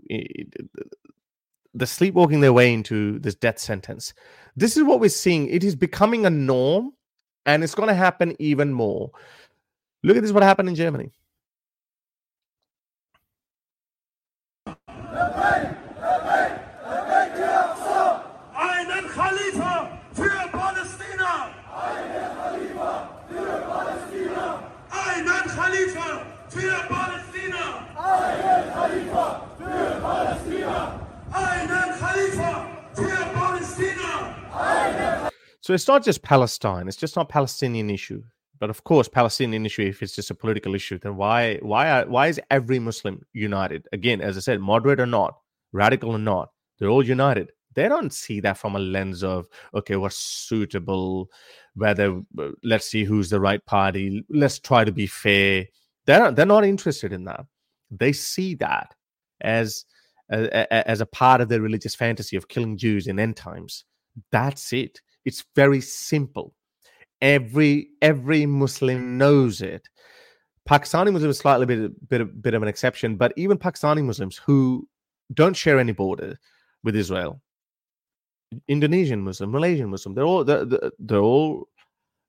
the 1.73 1.87
sleepwalking 1.87 2.41
their 2.41 2.51
way 2.51 2.73
into 2.73 3.19
this 3.19 3.35
death 3.35 3.59
sentence. 3.59 4.13
This 4.57 4.75
is 4.75 4.83
what 4.83 4.99
we're 4.99 5.09
seeing. 5.09 5.47
It 5.47 5.63
is 5.63 5.75
becoming 5.75 6.25
a 6.25 6.29
norm, 6.29 6.91
and 7.45 7.63
it's 7.63 7.75
going 7.75 7.87
to 7.89 7.95
happen 7.95 8.35
even 8.39 8.73
more. 8.73 9.11
Look 10.03 10.17
at 10.17 10.23
this: 10.23 10.33
what 10.33 10.43
happened 10.43 10.67
in 10.67 10.75
Germany. 10.75 11.11
So 35.67 35.73
it's 35.73 35.89
not 35.89 36.01
just 36.01 36.21
Palestine. 36.21 36.87
It's 36.87 36.95
just 36.95 37.17
not 37.17 37.27
Palestinian 37.27 37.89
issue. 37.89 38.23
But 38.57 38.69
of 38.69 38.85
course, 38.85 39.09
Palestinian 39.09 39.65
issue. 39.65 39.81
If 39.81 40.01
it's 40.01 40.15
just 40.15 40.31
a 40.31 40.33
political 40.33 40.73
issue, 40.75 40.97
then 40.97 41.17
why 41.17 41.57
why 41.61 41.89
are, 41.91 42.07
why 42.07 42.27
is 42.27 42.39
every 42.49 42.79
Muslim 42.79 43.21
united? 43.33 43.85
Again, 43.91 44.21
as 44.21 44.37
I 44.37 44.39
said, 44.39 44.61
moderate 44.61 45.01
or 45.01 45.05
not, 45.05 45.37
radical 45.73 46.11
or 46.11 46.19
not, 46.19 46.51
they're 46.79 46.87
all 46.87 47.05
united. 47.05 47.51
They 47.75 47.89
don't 47.89 48.13
see 48.13 48.39
that 48.39 48.57
from 48.57 48.77
a 48.77 48.79
lens 48.79 49.25
of 49.25 49.49
okay, 49.73 49.97
what's 49.97 50.15
suitable, 50.15 51.29
whether 51.75 52.21
uh, 52.39 52.51
let's 52.63 52.87
see 52.87 53.03
who's 53.03 53.29
the 53.29 53.41
right 53.41 53.63
party. 53.65 54.23
Let's 54.29 54.59
try 54.59 54.85
to 54.85 54.93
be 54.93 55.05
fair. 55.05 55.65
They're 56.05 56.19
not, 56.19 56.37
they're 56.37 56.45
not 56.45 56.63
interested 56.63 57.11
in 57.11 57.25
that. 57.25 57.45
They 57.91 58.13
see 58.13 58.55
that 58.55 58.95
as 59.41 59.83
as 60.29 61.01
a 61.01 61.05
part 61.05 61.41
of 61.41 61.49
their 61.49 61.59
religious 61.59 61.93
fantasy 61.93 62.37
of 62.37 62.47
killing 62.47 62.77
Jews 62.77 63.07
in 63.07 63.19
end 63.19 63.35
times. 63.35 63.83
That's 64.31 64.71
it. 64.71 65.01
It's 65.27 65.43
very 65.55 65.81
simple. 65.81 66.53
Every 67.21 67.89
every 68.01 68.45
Muslim 68.45 69.17
knows 69.17 69.61
it. 69.61 69.83
Pakistani 70.69 71.11
Muslims 71.11 71.35
is 71.35 71.39
slightly 71.39 71.65
bit 71.71 72.09
bit 72.11 72.41
bit 72.41 72.53
of 72.53 72.61
an 72.63 72.69
exception, 72.73 73.17
but 73.17 73.33
even 73.43 73.57
Pakistani 73.57 74.03
Muslims 74.11 74.37
who 74.37 74.87
don't 75.33 75.55
share 75.63 75.79
any 75.79 75.91
border 75.91 76.37
with 76.85 76.95
Israel, 76.95 77.41
Indonesian 78.67 79.21
Muslim, 79.21 79.51
Malaysian 79.51 79.89
Muslim, 79.89 80.15
they're 80.15 80.29
all 80.31 80.43
they're, 80.45 80.65
they're 80.99 81.19
all 81.19 81.67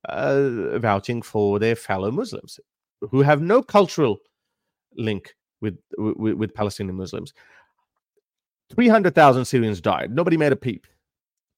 uh, 0.09 0.79
vouching 0.79 1.23
for 1.23 1.59
their 1.59 1.77
fellow 1.77 2.11
Muslims 2.11 2.59
who 3.13 3.23
have 3.23 3.41
no 3.41 3.63
cultural 3.63 4.19
link 4.97 5.35
with 5.61 5.79
with, 5.97 6.35
with 6.35 6.55
Palestinian 6.55 6.97
Muslims. 6.97 7.33
Three 8.75 8.89
hundred 8.89 9.15
thousand 9.15 9.45
Syrians 9.45 9.81
died. 9.81 10.15
Nobody 10.21 10.37
made 10.37 10.53
a 10.53 10.57
peep. 10.69 10.87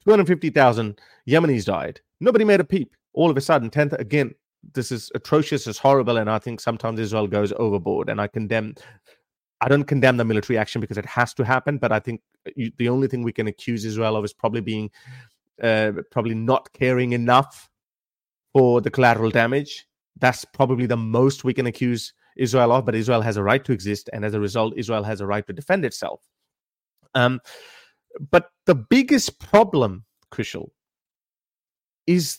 Two 0.04 0.10
hundred 0.10 0.26
fifty 0.26 0.50
thousand 0.50 1.00
Yemenis 1.28 1.64
died. 1.64 2.00
Nobody 2.20 2.44
made 2.44 2.60
a 2.60 2.64
peep 2.64 2.94
all 3.12 3.30
of 3.30 3.36
a 3.36 3.40
sudden, 3.40 3.70
10th 3.70 3.98
again, 3.98 4.34
this 4.74 4.92
is 4.92 5.10
atrocious, 5.14 5.66
it's 5.66 5.78
horrible, 5.78 6.18
and 6.18 6.30
I 6.30 6.38
think 6.38 6.60
sometimes 6.60 7.00
Israel 7.00 7.26
goes 7.26 7.52
overboard. 7.56 8.08
And 8.08 8.20
I 8.20 8.26
condemn, 8.26 8.74
I 9.60 9.68
don't 9.68 9.84
condemn 9.84 10.16
the 10.16 10.24
military 10.24 10.58
action 10.58 10.80
because 10.80 10.98
it 10.98 11.06
has 11.06 11.34
to 11.34 11.44
happen, 11.44 11.78
but 11.78 11.92
I 11.92 11.98
think 11.98 12.20
you, 12.56 12.70
the 12.78 12.88
only 12.88 13.08
thing 13.08 13.22
we 13.22 13.32
can 13.32 13.48
accuse 13.48 13.84
Israel 13.84 14.16
of 14.16 14.24
is 14.24 14.32
probably 14.32 14.60
being, 14.60 14.90
uh, 15.62 15.92
probably 16.10 16.34
not 16.34 16.72
caring 16.72 17.12
enough 17.12 17.68
for 18.52 18.80
the 18.80 18.90
collateral 18.90 19.30
damage. 19.30 19.86
That's 20.18 20.44
probably 20.44 20.86
the 20.86 20.96
most 20.96 21.44
we 21.44 21.54
can 21.54 21.66
accuse 21.66 22.12
Israel 22.36 22.72
of, 22.72 22.84
but 22.84 22.94
Israel 22.94 23.22
has 23.22 23.36
a 23.36 23.42
right 23.42 23.64
to 23.64 23.72
exist, 23.72 24.10
and 24.12 24.24
as 24.24 24.34
a 24.34 24.40
result, 24.40 24.74
Israel 24.76 25.02
has 25.04 25.20
a 25.20 25.26
right 25.26 25.46
to 25.46 25.52
defend 25.52 25.84
itself. 25.84 26.22
Um, 27.14 27.40
but 28.18 28.50
the 28.66 28.74
biggest 28.74 29.38
problem, 29.38 30.04
Kushal, 30.32 30.70
is 32.06 32.38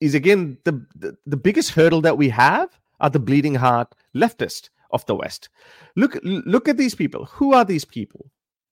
is 0.00 0.14
again 0.14 0.58
the, 0.64 0.86
the, 0.94 1.16
the 1.26 1.36
biggest 1.36 1.70
hurdle 1.70 2.02
that 2.02 2.18
we 2.18 2.28
have 2.28 2.78
are 3.00 3.10
the 3.10 3.18
bleeding 3.18 3.54
heart 3.54 3.94
leftist 4.14 4.70
of 4.90 5.06
the 5.06 5.14
West. 5.14 5.48
Look 5.96 6.18
look 6.22 6.68
at 6.68 6.76
these 6.76 6.94
people. 6.94 7.26
Who 7.26 7.54
are 7.54 7.64
these 7.64 7.84
people? 7.84 8.30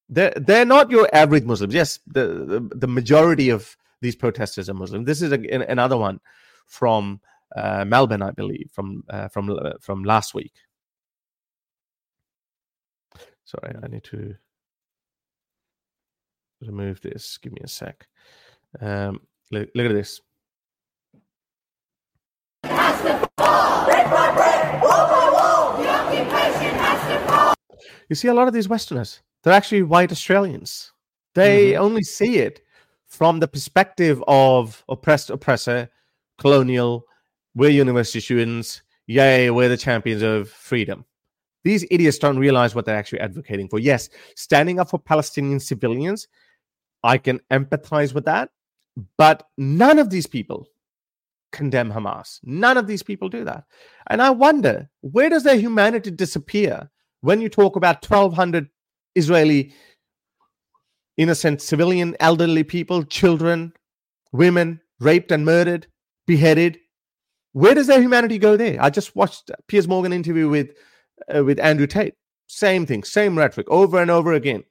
They're 0.08 0.34
they're 0.36 0.66
not 0.66 0.90
your 0.90 1.08
average 1.14 1.44
Muslims. 1.44 1.74
Yes, 1.74 2.00
the 2.06 2.26
the, 2.26 2.70
the 2.76 2.88
majority 2.88 3.50
of 3.50 3.76
these 4.02 4.16
protesters 4.16 4.68
are 4.68 4.74
Muslim. 4.74 5.04
This 5.04 5.22
is 5.22 5.32
a, 5.32 5.38
another 5.68 5.96
one 5.96 6.20
from 6.66 7.20
uh, 7.56 7.84
Melbourne, 7.84 8.22
I 8.22 8.32
believe, 8.32 8.70
from 8.72 9.04
uh, 9.08 9.28
from 9.28 9.50
uh, 9.50 9.72
from 9.80 10.04
last 10.04 10.34
week. 10.34 10.52
Sorry, 13.44 13.74
I 13.82 13.88
need 13.88 14.04
to 14.04 14.36
remove 16.66 17.00
this. 17.00 17.38
Give 17.38 17.52
me 17.52 17.60
a 17.64 17.68
sec. 17.68 18.06
Um, 18.80 19.20
look, 19.50 19.68
look 19.74 19.86
at 19.86 19.92
this. 19.92 20.20
You 28.08 28.14
see, 28.14 28.28
a 28.28 28.34
lot 28.34 28.48
of 28.48 28.54
these 28.54 28.68
Westerners, 28.68 29.22
they're 29.42 29.52
actually 29.52 29.82
white 29.82 30.12
Australians. 30.12 30.92
They 31.34 31.72
mm-hmm. 31.72 31.82
only 31.82 32.02
see 32.02 32.38
it 32.38 32.60
from 33.06 33.40
the 33.40 33.48
perspective 33.48 34.22
of 34.28 34.84
oppressed 34.88 35.30
oppressor, 35.30 35.88
colonial, 36.38 37.04
we're 37.54 37.70
university 37.70 38.20
students, 38.20 38.82
yay, 39.06 39.50
we're 39.50 39.68
the 39.68 39.76
champions 39.76 40.22
of 40.22 40.48
freedom. 40.48 41.04
These 41.62 41.86
idiots 41.90 42.18
don't 42.18 42.38
realize 42.38 42.74
what 42.74 42.84
they're 42.84 42.96
actually 42.96 43.20
advocating 43.20 43.68
for. 43.68 43.78
Yes, 43.78 44.10
standing 44.36 44.78
up 44.78 44.90
for 44.90 44.98
Palestinian 44.98 45.60
civilians, 45.60 46.28
I 47.04 47.18
can 47.18 47.40
empathize 47.52 48.12
with 48.14 48.24
that. 48.24 48.48
But 49.18 49.46
none 49.58 49.98
of 49.98 50.10
these 50.10 50.26
people 50.26 50.66
condemn 51.52 51.92
Hamas. 51.92 52.40
None 52.42 52.76
of 52.76 52.86
these 52.86 53.02
people 53.02 53.28
do 53.28 53.44
that. 53.44 53.64
And 54.08 54.22
I 54.22 54.30
wonder, 54.30 54.88
where 55.02 55.28
does 55.28 55.44
their 55.44 55.56
humanity 55.56 56.10
disappear 56.10 56.90
when 57.20 57.40
you 57.40 57.48
talk 57.48 57.76
about 57.76 58.08
1,200 58.08 58.68
Israeli 59.14 59.72
innocent 61.16 61.62
civilian, 61.62 62.16
elderly 62.18 62.64
people, 62.64 63.04
children, 63.04 63.72
women 64.32 64.80
raped 64.98 65.30
and 65.30 65.44
murdered, 65.44 65.86
beheaded? 66.26 66.78
Where 67.52 67.74
does 67.74 67.86
their 67.86 68.00
humanity 68.00 68.38
go 68.38 68.56
there? 68.56 68.82
I 68.82 68.90
just 68.90 69.14
watched 69.14 69.50
Piers 69.68 69.86
Morgan 69.86 70.12
interview 70.12 70.48
with 70.48 70.70
uh, 71.34 71.44
with 71.44 71.60
Andrew 71.60 71.86
Tate. 71.86 72.14
Same 72.48 72.84
thing, 72.86 73.04
same 73.04 73.38
rhetoric 73.38 73.68
over 73.70 74.00
and 74.00 74.10
over 74.10 74.32
again. 74.32 74.64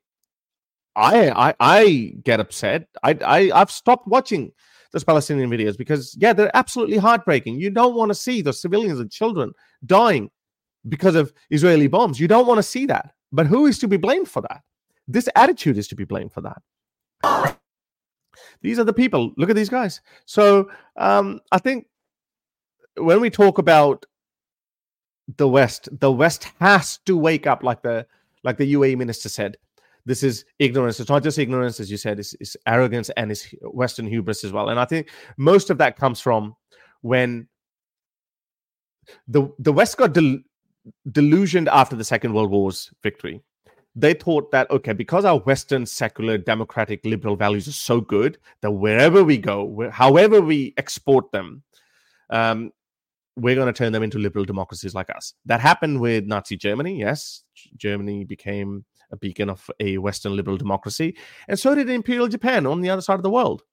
I 0.95 1.29
I 1.29 1.56
I 1.60 2.13
get 2.23 2.39
upset. 2.39 2.88
I 3.03 3.17
I 3.25 3.51
I've 3.53 3.71
stopped 3.71 4.08
watching 4.08 4.51
those 4.93 5.03
Palestinian 5.03 5.49
videos 5.49 5.77
because, 5.77 6.15
yeah, 6.19 6.34
they're 6.34 6.56
absolutely 6.56 6.97
heartbreaking. 6.97 7.60
You 7.60 7.71
don't 7.71 7.95
want 7.95 8.10
to 8.10 8.15
see 8.15 8.41
those 8.41 8.62
civilians 8.62 8.99
and 8.99 9.12
children 9.12 9.51
dying 9.86 10.29
because 10.88 11.15
of 11.15 11.34
Israeli 11.49 11.88
bombs. 11.88 12.19
You 12.19 12.27
don't 12.27 12.45
want 12.45 12.60
to 12.60 12.63
see 12.63 12.86
that. 12.86 13.13
But 13.32 13.47
who 13.47 13.65
is 13.65 13.79
to 13.79 13.88
be 13.88 13.97
blamed 13.97 14.29
for 14.29 14.41
that? 14.41 14.62
This 15.08 15.27
attitude 15.36 15.77
is 15.77 15.88
to 15.89 15.95
be 15.95 16.06
blamed 16.06 16.32
for 16.32 16.41
that. 16.41 17.58
These 18.62 18.79
are 18.79 18.84
the 18.84 18.93
people. 18.93 19.34
Look 19.36 19.49
at 19.49 19.56
these 19.56 19.69
guys. 19.69 19.99
So 20.25 20.69
um, 20.95 21.41
I 21.51 21.58
think 21.58 21.88
when 22.95 23.19
we 23.19 23.29
talk 23.32 23.58
about 23.58 24.06
the 25.38 25.47
West, 25.47 25.89
the 25.91 26.12
West 26.12 26.47
has 26.60 26.99
to 27.06 27.17
wake 27.17 27.47
up, 27.47 27.63
like 27.63 27.82
the 27.82 28.06
like 28.43 28.58
the 28.58 28.73
UAE 28.73 28.97
minister 28.97 29.29
said 29.29 29.58
this 30.05 30.23
is 30.23 30.45
ignorance. 30.59 30.99
It's 30.99 31.09
not 31.09 31.23
just 31.23 31.39
ignorance, 31.39 31.79
as 31.79 31.89
you 31.89 31.97
said, 31.97 32.19
it's, 32.19 32.33
it's 32.39 32.57
arrogance 32.67 33.09
and 33.11 33.31
it's 33.31 33.47
Western 33.61 34.07
hubris 34.07 34.43
as 34.43 34.51
well. 34.51 34.69
And 34.69 34.79
I 34.79 34.85
think 34.85 35.09
most 35.37 35.69
of 35.69 35.77
that 35.77 35.97
comes 35.97 36.19
from 36.19 36.55
when 37.01 37.47
the 39.27 39.49
the 39.59 39.73
West 39.73 39.97
got 39.97 40.13
del- 40.13 40.39
delusioned 41.11 41.69
after 41.69 41.95
the 41.95 42.03
Second 42.03 42.33
World 42.33 42.51
War's 42.51 42.91
victory. 43.01 43.41
They 43.95 44.13
thought 44.13 44.51
that 44.51 44.69
okay, 44.71 44.93
because 44.93 45.23
our 45.23 45.39
Western 45.39 45.85
secular, 45.85 46.37
democratic, 46.37 47.05
liberal 47.05 47.35
values 47.35 47.67
are 47.67 47.73
so 47.73 48.01
good 48.01 48.39
that 48.61 48.71
wherever 48.71 49.23
we 49.23 49.37
go, 49.37 49.89
however 49.91 50.41
we 50.41 50.73
export 50.77 51.31
them, 51.31 51.63
um, 52.29 52.71
we're 53.35 53.55
going 53.55 53.71
to 53.71 53.77
turn 53.77 53.93
them 53.93 54.03
into 54.03 54.19
liberal 54.19 54.45
democracies 54.45 54.95
like 54.95 55.09
us. 55.15 55.33
That 55.45 55.59
happened 55.59 55.99
with 55.99 56.25
Nazi 56.25 56.57
Germany. 56.57 56.99
Yes, 56.99 57.43
Germany 57.77 58.23
became 58.23 58.85
a 59.13 59.17
beacon 59.17 59.49
of 59.49 59.69
a 59.80 59.97
Western 59.97 60.36
liberal 60.36 60.58
democracy. 60.58 61.15
And 61.47 61.58
so 61.58 61.73
did 61.76 61.89
Imperial 61.89 62.28
Japan 62.28 62.65
on 62.65 62.82
the 62.82 62.89
other 62.89 63.02
side 63.02 63.15
of 63.15 63.23
the 63.23 63.30
world. 63.30 63.63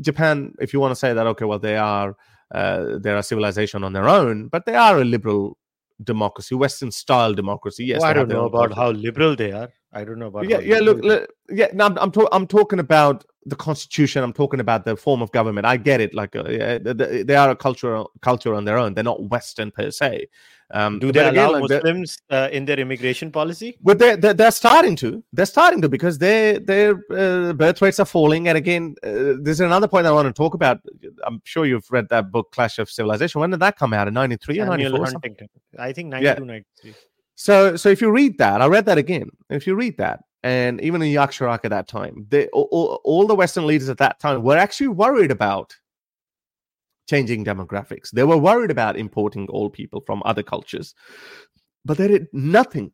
Japan, 0.00 0.54
if 0.60 0.72
you 0.72 0.78
want 0.78 0.92
to 0.92 0.96
say 0.96 1.12
that, 1.14 1.26
okay, 1.26 1.46
well, 1.46 1.58
they 1.58 1.76
are 1.76 2.14
uh, 2.54 2.98
they're 3.00 3.16
a 3.16 3.22
civilization 3.22 3.82
on 3.82 3.92
their 3.92 4.08
own, 4.08 4.48
but 4.48 4.66
they 4.66 4.74
are 4.74 5.00
a 5.00 5.04
liberal 5.04 5.58
democracy, 6.04 6.54
Western 6.54 6.90
style 6.90 7.34
democracy. 7.34 7.84
Yes, 7.84 8.02
I 8.02 8.12
don't 8.12 8.28
know 8.28 8.44
about 8.44 8.74
how 8.74 8.90
liberal 8.90 9.34
they 9.34 9.52
are. 9.52 9.70
I 9.92 10.04
don't 10.04 10.18
know 10.18 10.26
about. 10.26 10.48
Yeah, 10.48 10.60
yeah. 10.60 10.78
Look, 10.78 11.02
look, 11.02 11.28
yeah. 11.48 11.68
No, 11.72 11.86
I'm 11.86 11.98
I'm, 11.98 12.10
to- 12.12 12.28
I'm, 12.32 12.46
talking 12.46 12.78
about 12.78 13.24
the 13.46 13.56
constitution. 13.56 14.22
I'm 14.22 14.32
talking 14.32 14.60
about 14.60 14.84
the 14.84 14.94
form 14.94 15.22
of 15.22 15.32
government. 15.32 15.66
I 15.66 15.76
get 15.78 16.00
it. 16.00 16.14
Like, 16.14 16.36
uh, 16.36 16.44
yeah, 16.48 16.78
they, 16.78 17.22
they, 17.22 17.34
are 17.34 17.50
a 17.50 17.56
cultural 17.56 18.10
culture 18.20 18.54
on 18.54 18.66
their 18.66 18.76
own. 18.76 18.94
They're 18.94 19.04
not 19.04 19.30
Western 19.30 19.70
per 19.70 19.90
se. 19.90 20.26
Um, 20.72 20.98
Do 20.98 21.12
they 21.12 21.28
allow 21.28 21.52
like 21.52 21.70
Muslims 21.70 22.18
uh, 22.30 22.48
in 22.50 22.64
their 22.64 22.78
immigration 22.80 23.30
policy? 23.30 23.78
Well, 23.82 23.94
they're, 23.94 24.16
they're, 24.16 24.34
they're, 24.34 24.50
starting 24.50 24.96
to. 24.96 25.22
They're 25.32 25.46
starting 25.46 25.80
to 25.82 25.88
because 25.88 26.18
their 26.18 26.58
their 26.58 26.94
uh, 27.10 27.52
birth 27.52 27.80
rates 27.80 28.00
are 28.00 28.06
falling. 28.06 28.48
And 28.48 28.58
again, 28.58 28.96
uh, 29.04 29.34
there's 29.40 29.60
another 29.60 29.86
point 29.86 30.06
I 30.06 30.12
want 30.12 30.26
to 30.26 30.32
talk 30.32 30.54
about. 30.54 30.80
I'm 31.24 31.40
sure 31.44 31.66
you've 31.66 31.88
read 31.90 32.08
that 32.08 32.32
book, 32.32 32.50
Clash 32.50 32.78
of 32.80 32.90
Civilization. 32.90 33.40
When 33.40 33.50
did 33.50 33.60
that 33.60 33.78
come 33.78 33.92
out? 33.92 34.08
In 34.08 34.14
'93 34.14 34.60
or 34.60 34.66
'94? 34.66 35.06
I 35.78 35.92
think 35.92 36.08
'92, 36.08 36.24
yeah. 36.24 36.34
'93. 36.34 36.94
So, 37.36 37.76
so 37.76 37.90
if 37.90 38.00
you 38.00 38.10
read 38.10 38.38
that, 38.38 38.60
I 38.60 38.66
read 38.66 38.86
that 38.86 38.98
again. 38.98 39.30
If 39.50 39.66
you 39.66 39.74
read 39.76 39.98
that, 39.98 40.20
and 40.42 40.80
even 40.80 41.02
in 41.02 41.12
Yaq 41.12 41.28
Sharak 41.28 41.60
at 41.64 41.70
that 41.70 41.86
time, 41.86 42.26
they, 42.30 42.48
all, 42.48 43.00
all 43.04 43.26
the 43.26 43.34
Western 43.34 43.66
leaders 43.66 43.88
at 43.88 43.98
that 43.98 44.18
time 44.18 44.42
were 44.42 44.56
actually 44.56 44.88
worried 44.88 45.30
about 45.30 45.76
changing 47.06 47.44
demographics. 47.44 48.10
They 48.10 48.24
were 48.24 48.36
worried 48.36 48.70
about 48.70 48.96
importing 48.96 49.46
old 49.50 49.72
people 49.72 50.00
from 50.06 50.22
other 50.24 50.42
cultures, 50.42 50.94
but 51.84 51.98
they 51.98 52.08
did 52.08 52.28
nothing 52.32 52.92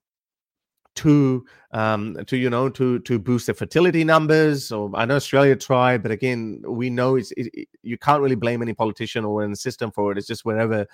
to 0.94 1.44
um, 1.72 2.18
to 2.26 2.36
you 2.36 2.50
know 2.50 2.68
to 2.68 2.98
to 3.00 3.18
boost 3.18 3.46
the 3.46 3.54
fertility 3.54 4.04
numbers. 4.04 4.70
Or 4.70 4.90
I 4.94 5.04
know 5.04 5.16
Australia 5.16 5.56
tried, 5.56 6.02
but 6.02 6.12
again, 6.12 6.62
we 6.66 6.90
know 6.90 7.16
it's 7.16 7.32
it, 7.36 7.68
you 7.82 7.96
can't 7.96 8.22
really 8.22 8.34
blame 8.34 8.62
any 8.62 8.74
politician 8.74 9.24
or 9.24 9.42
any 9.42 9.54
system 9.54 9.90
for 9.90 10.12
it. 10.12 10.18
It's 10.18 10.26
just 10.26 10.44
wherever 10.44 10.86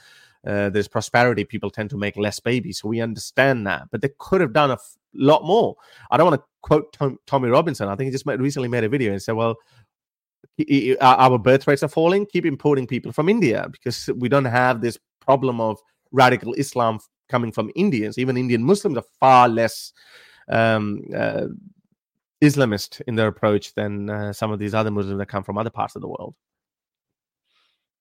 uh, 0.46 0.70
there's 0.70 0.88
prosperity, 0.88 1.44
people 1.44 1.70
tend 1.70 1.90
to 1.90 1.96
make 1.96 2.16
less 2.16 2.38
babies. 2.38 2.78
So 2.78 2.88
we 2.88 3.00
understand 3.00 3.66
that, 3.66 3.88
but 3.90 4.00
they 4.00 4.10
could 4.18 4.40
have 4.40 4.52
done 4.52 4.70
a 4.70 4.74
f- 4.74 4.96
lot 5.14 5.44
more. 5.44 5.74
I 6.10 6.16
don't 6.16 6.30
want 6.30 6.40
to 6.40 6.46
quote 6.62 6.92
Tom, 6.92 7.18
Tommy 7.26 7.48
Robinson. 7.48 7.88
I 7.88 7.96
think 7.96 8.06
he 8.06 8.12
just 8.12 8.26
made, 8.26 8.40
recently 8.40 8.68
made 8.68 8.84
a 8.84 8.88
video 8.88 9.12
and 9.12 9.22
said, 9.22 9.32
"Well." 9.32 9.56
Our 11.00 11.38
birth 11.38 11.66
rates 11.66 11.82
are 11.82 11.88
falling. 11.88 12.26
Keep 12.26 12.46
importing 12.46 12.86
people 12.86 13.12
from 13.12 13.28
India 13.28 13.66
because 13.70 14.08
we 14.16 14.28
don't 14.28 14.44
have 14.44 14.80
this 14.80 14.98
problem 15.20 15.60
of 15.60 15.78
radical 16.12 16.54
Islam 16.54 16.98
coming 17.28 17.52
from 17.52 17.70
Indians. 17.76 18.18
Even 18.18 18.36
Indian 18.36 18.62
Muslims 18.64 18.96
are 18.96 19.04
far 19.20 19.48
less 19.48 19.92
um, 20.48 21.02
uh, 21.14 21.46
Islamist 22.42 23.02
in 23.06 23.14
their 23.16 23.28
approach 23.28 23.74
than 23.74 24.08
uh, 24.10 24.32
some 24.32 24.50
of 24.50 24.58
these 24.58 24.74
other 24.74 24.90
Muslims 24.90 25.18
that 25.18 25.26
come 25.26 25.44
from 25.44 25.58
other 25.58 25.70
parts 25.70 25.96
of 25.96 26.02
the 26.02 26.08
world. 26.08 26.34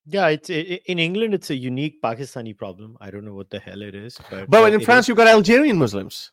Yeah, 0.10 0.28
it's 0.30 0.49
i 0.49 0.53
i- 0.53 0.82
in 0.86 0.99
England. 0.99 1.34
It's 1.34 1.49
a 1.49 1.55
unique 1.55 2.01
Pakistani 2.01 2.55
problem. 2.58 2.97
I 3.01 3.12
don't 3.12 3.26
know 3.26 3.34
what 3.34 3.49
the 3.49 3.60
hell 3.60 3.82
it 3.82 3.93
is, 3.93 4.18
but 4.32 4.49
But 4.49 4.74
in 4.74 4.80
France, 4.80 5.03
is- 5.05 5.08
you've 5.10 5.18
got 5.18 5.28
Algerian 5.28 5.78
Muslims. 5.78 6.32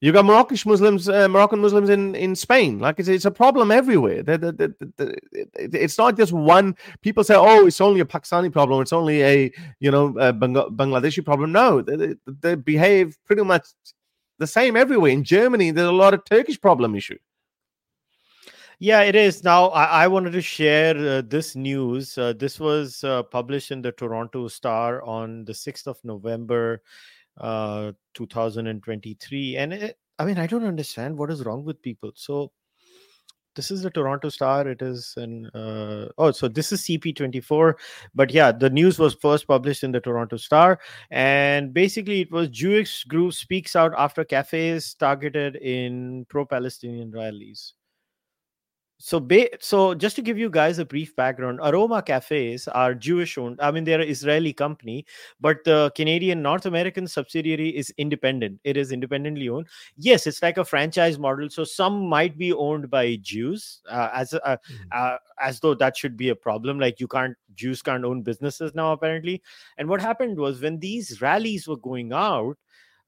You've 0.00 0.12
got 0.12 0.26
Moroccan 0.26 0.58
Muslims, 0.66 1.08
uh, 1.08 1.26
Moroccan 1.28 1.60
Muslims 1.60 1.88
in, 1.88 2.14
in 2.14 2.34
Spain. 2.36 2.78
Like 2.78 2.98
it's, 2.98 3.08
it's 3.08 3.24
a 3.24 3.30
problem 3.30 3.70
everywhere. 3.70 4.22
The- 4.22 4.36
the- 4.38 4.52
the- 4.52 4.74
the- 4.78 4.92
the- 4.98 5.14
it- 5.54 5.74
it's 5.74 5.96
not 5.96 6.16
just 6.16 6.32
one. 6.32 6.76
People 7.00 7.24
say, 7.24 7.34
"Oh, 7.34 7.66
it's 7.66 7.80
only 7.80 8.00
a 8.00 8.04
Pakistani 8.04 8.52
problem. 8.52 8.82
It's 8.82 8.92
only 8.92 9.22
a 9.22 9.50
you 9.80 9.90
know 9.90 10.08
a 10.18 10.32
Bangla- 10.34 10.70
Bangladeshi 10.76 11.24
problem." 11.24 11.50
No, 11.52 11.80
they, 11.80 11.96
they, 11.96 12.14
they 12.26 12.54
behave 12.56 13.16
pretty 13.24 13.42
much 13.42 13.68
the 14.38 14.46
same 14.46 14.76
everywhere. 14.76 15.12
In 15.12 15.24
Germany, 15.24 15.70
there's 15.70 15.88
a 15.88 15.92
lot 15.92 16.12
of 16.12 16.24
Turkish 16.26 16.60
problem 16.60 16.94
issue. 16.94 17.16
Yeah, 18.78 19.00
it 19.00 19.14
is. 19.16 19.42
Now, 19.42 19.68
I, 19.68 20.04
I 20.04 20.08
wanted 20.08 20.32
to 20.32 20.42
share 20.42 20.94
uh, 20.98 21.22
this 21.26 21.56
news. 21.56 22.18
Uh, 22.18 22.34
this 22.34 22.60
was 22.60 23.02
uh, 23.04 23.22
published 23.22 23.70
in 23.70 23.80
the 23.80 23.92
Toronto 23.92 24.48
Star 24.48 25.00
on 25.02 25.46
the 25.46 25.54
6th 25.54 25.86
of 25.86 25.98
November, 26.04 26.82
uh, 27.38 27.92
2023. 28.14 29.56
And 29.56 29.72
it, 29.72 29.98
I 30.18 30.24
mean, 30.24 30.38
I 30.38 30.46
don't 30.46 30.64
understand 30.64 31.16
what 31.16 31.30
is 31.30 31.44
wrong 31.44 31.64
with 31.64 31.82
people. 31.82 32.12
So, 32.14 32.52
this 33.56 33.70
is 33.70 33.82
the 33.82 33.90
Toronto 33.90 34.28
Star. 34.28 34.68
It 34.68 34.82
is 34.82 35.14
an, 35.16 35.46
uh, 35.46 36.08
oh, 36.18 36.30
so 36.30 36.46
this 36.46 36.72
is 36.72 36.82
CP24. 36.82 37.74
But 38.14 38.30
yeah, 38.30 38.52
the 38.52 38.70
news 38.70 38.98
was 38.98 39.14
first 39.14 39.48
published 39.48 39.82
in 39.82 39.92
the 39.92 40.00
Toronto 40.00 40.36
Star. 40.36 40.78
And 41.10 41.72
basically, 41.72 42.20
it 42.20 42.30
was 42.30 42.50
Jewish 42.50 43.04
group 43.04 43.32
speaks 43.32 43.74
out 43.74 43.94
after 43.96 44.24
cafes 44.24 44.94
targeted 44.94 45.56
in 45.56 46.26
pro 46.28 46.44
Palestinian 46.44 47.10
rallies. 47.10 47.75
So, 48.98 49.20
ba- 49.20 49.50
so 49.60 49.94
just 49.94 50.16
to 50.16 50.22
give 50.22 50.38
you 50.38 50.48
guys 50.48 50.78
a 50.78 50.84
brief 50.84 51.14
background, 51.16 51.60
Aroma 51.62 52.02
Cafes 52.02 52.66
are 52.68 52.94
Jewish 52.94 53.36
owned. 53.36 53.60
I 53.60 53.70
mean, 53.70 53.84
they're 53.84 54.00
an 54.00 54.08
Israeli 54.08 54.54
company, 54.54 55.04
but 55.38 55.58
the 55.64 55.92
Canadian 55.94 56.40
North 56.40 56.64
American 56.64 57.06
subsidiary 57.06 57.68
is 57.76 57.92
independent. 57.98 58.58
It 58.64 58.78
is 58.78 58.92
independently 58.92 59.50
owned. 59.50 59.66
Yes, 59.98 60.26
it's 60.26 60.40
like 60.42 60.56
a 60.56 60.64
franchise 60.64 61.18
model. 61.18 61.50
So 61.50 61.62
some 61.62 62.08
might 62.08 62.38
be 62.38 62.54
owned 62.54 62.88
by 62.88 63.16
Jews, 63.20 63.82
uh, 63.90 64.08
as 64.14 64.32
uh, 64.32 64.56
uh, 64.92 65.16
as 65.40 65.60
though 65.60 65.74
that 65.74 65.94
should 65.96 66.16
be 66.16 66.30
a 66.30 66.36
problem. 66.36 66.80
Like 66.80 66.98
you 66.98 67.06
can't 67.06 67.36
Jews 67.54 67.82
can't 67.82 68.04
own 68.04 68.22
businesses 68.22 68.74
now 68.74 68.92
apparently. 68.92 69.42
And 69.76 69.90
what 69.90 70.00
happened 70.00 70.38
was 70.38 70.62
when 70.62 70.78
these 70.78 71.20
rallies 71.20 71.68
were 71.68 71.76
going 71.76 72.14
out, 72.14 72.56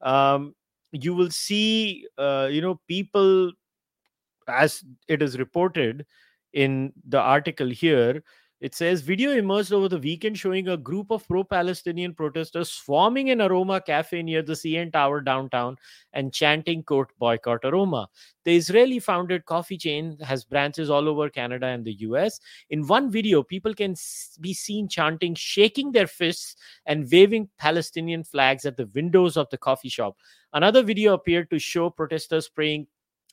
um, 0.01 0.53
you 0.91 1.13
will 1.13 1.29
see, 1.31 2.05
uh, 2.17 2.47
you 2.51 2.61
know, 2.61 2.79
people 2.87 3.51
as 4.49 4.83
it 5.07 5.21
is 5.21 5.37
reported 5.39 6.05
in 6.53 6.93
the 7.07 7.19
article 7.19 7.69
here, 7.69 8.23
it 8.61 8.75
says 8.75 8.99
video 8.99 9.31
emerged 9.31 9.71
over 9.71 9.87
the 9.87 9.97
weekend 9.97 10.37
showing 10.37 10.67
a 10.67 10.75
group 10.75 11.11
of 11.11 11.25
pro 11.29 11.45
Palestinian 11.45 12.13
protesters 12.13 12.69
swarming 12.69 13.29
an 13.29 13.41
Aroma 13.41 13.79
cafe 13.79 14.21
near 14.21 14.41
the 14.41 14.51
CN 14.51 14.91
Tower 14.91 15.21
downtown 15.21 15.77
and 16.11 16.33
chanting, 16.33 16.83
quote, 16.83 17.09
boycott 17.19 17.63
Aroma. 17.63 18.09
The 18.43 18.57
Israeli 18.57 18.99
founded 18.99 19.45
coffee 19.45 19.77
chain 19.77 20.17
has 20.19 20.43
branches 20.43 20.89
all 20.89 21.07
over 21.07 21.29
Canada 21.29 21.67
and 21.67 21.85
the 21.85 21.93
US. 21.99 22.41
In 22.69 22.85
one 22.85 23.09
video, 23.09 23.43
people 23.43 23.73
can 23.73 23.95
be 24.41 24.53
seen 24.53 24.89
chanting, 24.89 25.35
shaking 25.35 25.93
their 25.93 26.07
fists, 26.07 26.57
and 26.85 27.07
waving 27.09 27.47
Palestinian 27.59 28.25
flags 28.25 28.65
at 28.65 28.75
the 28.75 28.89
windows 28.93 29.37
of 29.37 29.49
the 29.51 29.57
coffee 29.57 29.87
shop. 29.87 30.17
Another 30.51 30.83
video 30.83 31.13
appeared 31.13 31.49
to 31.51 31.59
show 31.59 31.89
protesters 31.89 32.47
spraying 32.47 32.87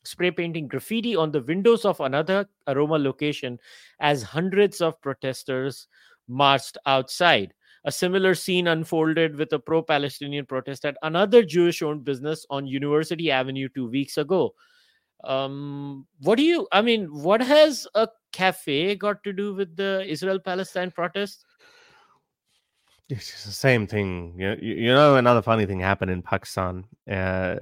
spray 0.06 0.30
painting 0.30 0.68
graffiti 0.68 1.16
on 1.16 1.30
the 1.30 1.42
windows 1.42 1.84
of 1.84 2.00
another 2.00 2.48
aroma 2.66 2.98
location 2.98 3.58
as 4.00 4.22
hundreds 4.22 4.80
of 4.80 5.00
protesters 5.00 5.88
marched 6.28 6.78
outside. 6.86 7.54
A 7.84 7.92
similar 7.92 8.34
scene 8.34 8.66
unfolded 8.66 9.36
with 9.36 9.52
a 9.52 9.58
pro 9.58 9.80
Palestinian 9.80 10.44
protest 10.44 10.84
at 10.84 10.96
another 11.02 11.44
Jewish 11.44 11.82
owned 11.82 12.04
business 12.04 12.44
on 12.50 12.66
University 12.66 13.30
Avenue 13.30 13.68
two 13.74 13.88
weeks 13.88 14.18
ago. 14.18 14.54
Um, 15.24 16.06
what 16.20 16.36
do 16.36 16.42
you, 16.42 16.68
I 16.72 16.82
mean, 16.82 17.06
what 17.06 17.40
has 17.40 17.86
a 17.94 18.08
cafe 18.32 18.96
got 18.96 19.24
to 19.24 19.32
do 19.32 19.54
with 19.54 19.76
the 19.76 20.04
Israel 20.06 20.38
Palestine 20.38 20.90
protest? 20.90 21.45
It's 23.08 23.44
the 23.44 23.52
same 23.52 23.86
thing. 23.86 24.34
You, 24.38 24.86
know, 24.92 25.14
another 25.16 25.40
funny 25.42 25.64
thing 25.64 25.78
happened 25.78 26.10
in 26.10 26.22
Pakistan. 26.22 26.84
Uh, 27.08 27.56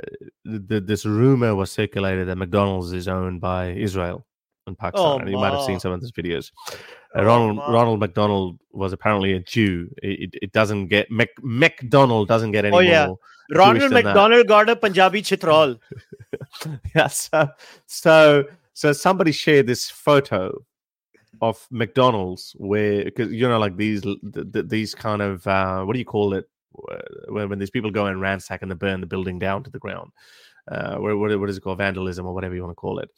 th- 0.46 0.84
this 0.86 1.04
rumor 1.04 1.54
was 1.54 1.70
circulated 1.70 2.28
that 2.28 2.36
McDonald's 2.36 2.92
is 2.92 3.08
owned 3.08 3.42
by 3.42 3.72
Israel 3.72 4.24
in 4.66 4.74
Pakistan. 4.74 5.20
and 5.20 5.30
you 5.30 5.36
might 5.36 5.52
have 5.52 5.64
seen 5.64 5.78
some 5.78 5.92
of 5.92 6.00
these 6.00 6.12
videos. 6.12 6.50
Uh, 6.70 6.78
Oh, 7.16 7.24
Ronald 7.24 7.56
ma. 7.56 7.70
Ronald 7.70 8.00
McDonald 8.00 8.58
was 8.72 8.92
apparently 8.94 9.34
a 9.34 9.40
Jew. 9.40 9.88
It, 10.02 10.20
it, 10.34 10.38
it 10.44 10.52
doesn't 10.52 10.86
get 10.88 11.10
Mc, 11.10 11.30
McDonald 11.42 12.26
doesn't 12.26 12.52
get 12.52 12.64
any 12.64 12.74
Oh, 12.76 12.80
yeah. 12.80 13.06
more. 13.08 13.18
Ronald. 13.54 13.92
McDonald 13.92 14.48
got 14.48 14.70
a 14.70 14.76
Punjabi 14.76 15.20
chitrol. 15.22 15.78
yeah. 16.96 17.08
So 17.08 17.48
so 17.86 18.44
so 18.72 18.92
somebody 18.94 19.30
shared 19.32 19.66
this 19.66 19.90
photo 19.90 20.64
of 21.48 21.66
McDonald's 21.70 22.54
where 22.58 23.04
because 23.04 23.32
you 23.32 23.48
know 23.48 23.58
like 23.58 23.76
these 23.76 24.02
th- 24.02 24.18
th- 24.52 24.68
these 24.68 24.94
kind 24.94 25.22
of 25.22 25.46
uh, 25.46 25.82
what 25.84 25.92
do 25.92 25.98
you 25.98 26.04
call 26.04 26.34
it 26.34 26.48
uh, 26.90 26.96
when, 27.28 27.48
when 27.48 27.58
these 27.58 27.70
people 27.70 27.90
go 27.90 28.06
and 28.06 28.20
ransack 28.20 28.62
and 28.62 28.70
they 28.70 28.74
burn 28.74 29.00
the 29.00 29.06
building 29.06 29.38
down 29.38 29.62
to 29.62 29.70
the 29.70 29.78
ground. 29.78 30.10
Uh, 30.66 30.96
what, 30.96 31.18
what 31.18 31.38
what 31.38 31.50
is 31.50 31.58
it 31.58 31.60
called? 31.60 31.78
Vandalism 31.78 32.26
or 32.26 32.34
whatever 32.34 32.54
you 32.54 32.62
want 32.62 32.70
to 32.70 32.74
call 32.74 32.98
it. 32.98 33.10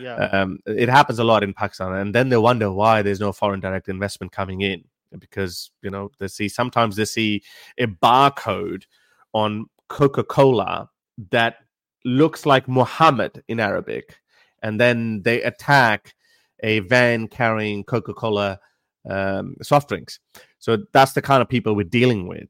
Yeah. 0.00 0.14
Um, 0.16 0.58
it 0.66 0.88
happens 0.88 1.18
a 1.18 1.24
lot 1.24 1.44
in 1.44 1.52
Pakistan, 1.52 1.92
and 1.92 2.14
then 2.14 2.30
they 2.30 2.38
wonder 2.38 2.72
why 2.72 3.02
there's 3.02 3.20
no 3.20 3.32
foreign 3.32 3.60
direct 3.60 3.88
investment 3.88 4.32
coming 4.32 4.62
in 4.62 4.84
because 5.18 5.70
you 5.82 5.90
know 5.90 6.10
they 6.18 6.28
see 6.28 6.48
sometimes 6.48 6.96
they 6.96 7.04
see 7.04 7.42
a 7.78 7.86
barcode 7.86 8.84
on 9.32 9.66
Coca 9.88 10.24
Cola 10.24 10.88
that 11.30 11.56
looks 12.04 12.46
like 12.46 12.68
Muhammad 12.68 13.42
in 13.48 13.60
Arabic, 13.60 14.16
and 14.62 14.80
then 14.80 15.22
they 15.22 15.42
attack 15.42 16.14
a 16.64 16.80
van 16.80 17.28
carrying 17.28 17.84
Coca 17.84 18.14
Cola 18.14 18.58
um, 19.08 19.54
soft 19.62 19.90
drinks. 19.90 20.18
So 20.58 20.78
that's 20.92 21.12
the 21.12 21.22
kind 21.22 21.42
of 21.42 21.48
people 21.48 21.76
we're 21.76 21.84
dealing 21.84 22.26
with. 22.26 22.48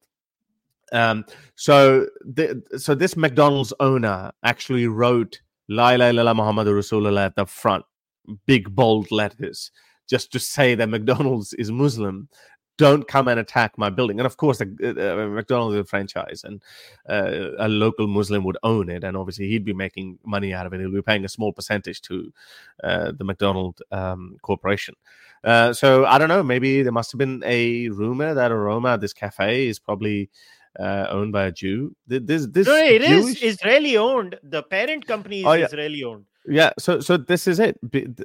Um, 0.92 1.24
so, 1.56 2.06
the, 2.20 2.62
so 2.78 2.94
this 2.94 3.16
McDonald's 3.16 3.74
owner 3.80 4.30
actually 4.44 4.86
wrote 4.86 5.40
"La 5.68 5.90
ilaha 5.90 6.12
illallah 6.12 6.36
Muhammad 6.36 6.68
Rasulullah" 6.68 7.26
at 7.26 7.36
the 7.36 7.46
front, 7.46 7.84
big 8.46 8.74
bold 8.74 9.10
letters, 9.10 9.72
just 10.08 10.30
to 10.32 10.38
say 10.38 10.76
that 10.76 10.88
McDonald's 10.94 11.52
is 11.54 11.72
Muslim. 11.72 12.28
Don't 12.76 13.06
come 13.06 13.28
and 13.28 13.38
attack 13.38 13.78
my 13.78 13.88
building. 13.88 14.18
And 14.18 14.26
of 14.26 14.36
course, 14.36 14.58
the, 14.58 14.64
uh, 14.66 15.28
McDonald's 15.28 15.74
is 15.76 15.80
a 15.82 15.84
franchise, 15.84 16.42
and 16.44 16.60
uh, 17.08 17.50
a 17.58 17.68
local 17.68 18.06
Muslim 18.08 18.42
would 18.44 18.58
own 18.64 18.88
it, 18.88 19.04
and 19.04 19.16
obviously 19.16 19.48
he'd 19.48 19.64
be 19.64 19.72
making 19.72 20.18
money 20.24 20.52
out 20.52 20.66
of 20.66 20.72
it. 20.72 20.80
He'll 20.80 20.90
be 20.92 21.02
paying 21.02 21.24
a 21.24 21.28
small 21.28 21.52
percentage 21.52 22.00
to 22.02 22.32
uh, 22.82 23.12
the 23.16 23.24
McDonald 23.24 23.80
um, 23.92 24.36
corporation. 24.42 24.94
Uh, 25.44 25.72
so 25.72 26.04
I 26.06 26.18
don't 26.18 26.28
know. 26.28 26.42
Maybe 26.42 26.82
there 26.82 26.90
must 26.92 27.12
have 27.12 27.18
been 27.18 27.42
a 27.46 27.88
rumor 27.90 28.34
that 28.34 28.50
Aroma, 28.50 28.98
this 28.98 29.12
cafe, 29.12 29.68
is 29.68 29.78
probably 29.78 30.30
uh, 30.80 31.06
owned 31.10 31.32
by 31.32 31.44
a 31.44 31.52
Jew. 31.52 31.94
This, 32.08 32.46
this 32.46 32.66
No, 32.66 32.74
it 32.76 33.02
is 33.02 33.24
Jewish- 33.26 33.42
Israeli 33.42 33.96
owned. 33.96 34.36
The 34.42 34.62
parent 34.64 35.06
company 35.06 35.40
is 35.40 35.46
Oh, 35.46 35.52
yeah. 35.52 35.66
Israeli 35.66 36.02
owned. 36.02 36.24
yeah. 36.48 36.70
So, 36.80 36.98
so 37.00 37.16
this 37.18 37.46
is 37.46 37.60
it. 37.60 37.78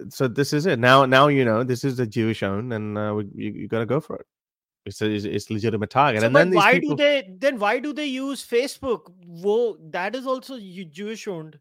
So 0.10 0.28
this 0.28 0.54
is 0.54 0.66
it. 0.66 0.80
Now, 0.80 1.06
now 1.06 1.28
you 1.28 1.46
know 1.46 1.64
this 1.64 1.84
is 1.84 2.00
a 2.00 2.08
Jewish 2.08 2.42
owned, 2.42 2.74
and 2.74 2.98
uh, 2.98 3.14
we, 3.16 3.26
you, 3.36 3.52
you 3.52 3.68
got 3.68 3.80
to 3.80 3.86
go 3.86 4.00
for 4.00 4.16
it. 4.16 4.26
It's 4.90 5.02
a, 5.02 5.10
it's, 5.36 5.50
legitimate 5.50 5.90
target. 5.90 6.22
So, 6.22 6.28
and 6.28 6.36
then 6.36 6.52
why 6.52 6.80
people, 6.80 6.96
do 6.96 7.04
they 7.04 7.30
then 7.40 7.60
why 7.60 7.80
do 7.80 7.94
they 7.94 8.06
use 8.06 8.46
Facebook? 8.46 9.12
Whoa, 9.26 9.78
that 9.92 10.16
is 10.16 10.28
also 10.28 10.60
Jewish 10.60 11.28
owned. 11.28 11.60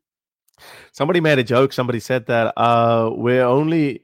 somebody 0.92 1.20
made 1.20 1.38
a 1.38 1.44
joke. 1.44 1.72
Somebody 1.72 2.00
said 2.00 2.26
that 2.26 2.52
uh, 2.56 3.10
we're 3.12 3.44
only. 3.44 4.02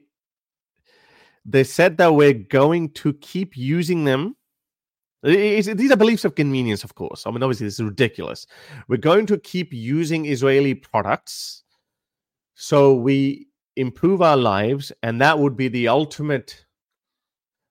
They 1.45 1.63
said 1.63 1.97
that 1.97 2.15
we're 2.15 2.33
going 2.33 2.89
to 2.93 3.13
keep 3.13 3.55
using 3.55 4.03
them 4.03 4.35
It's- 5.23 5.75
these 5.77 5.91
are 5.91 5.97
beliefs 5.97 6.25
of 6.25 6.33
convenience, 6.35 6.83
of 6.83 6.95
course. 6.95 7.25
I 7.25 7.31
mean, 7.31 7.43
obviously, 7.43 7.67
this 7.67 7.75
is 7.75 7.83
ridiculous. 7.83 8.47
We're 8.87 8.97
going 8.97 9.25
to 9.27 9.37
keep 9.37 9.73
using 9.73 10.25
Israeli 10.25 10.73
products 10.73 11.63
so 12.55 12.93
we 12.93 13.47
improve 13.75 14.21
our 14.21 14.37
lives, 14.37 14.91
and 15.03 15.19
that 15.21 15.37
would 15.37 15.57
be 15.57 15.67
the 15.67 15.89
ultimate 15.89 16.64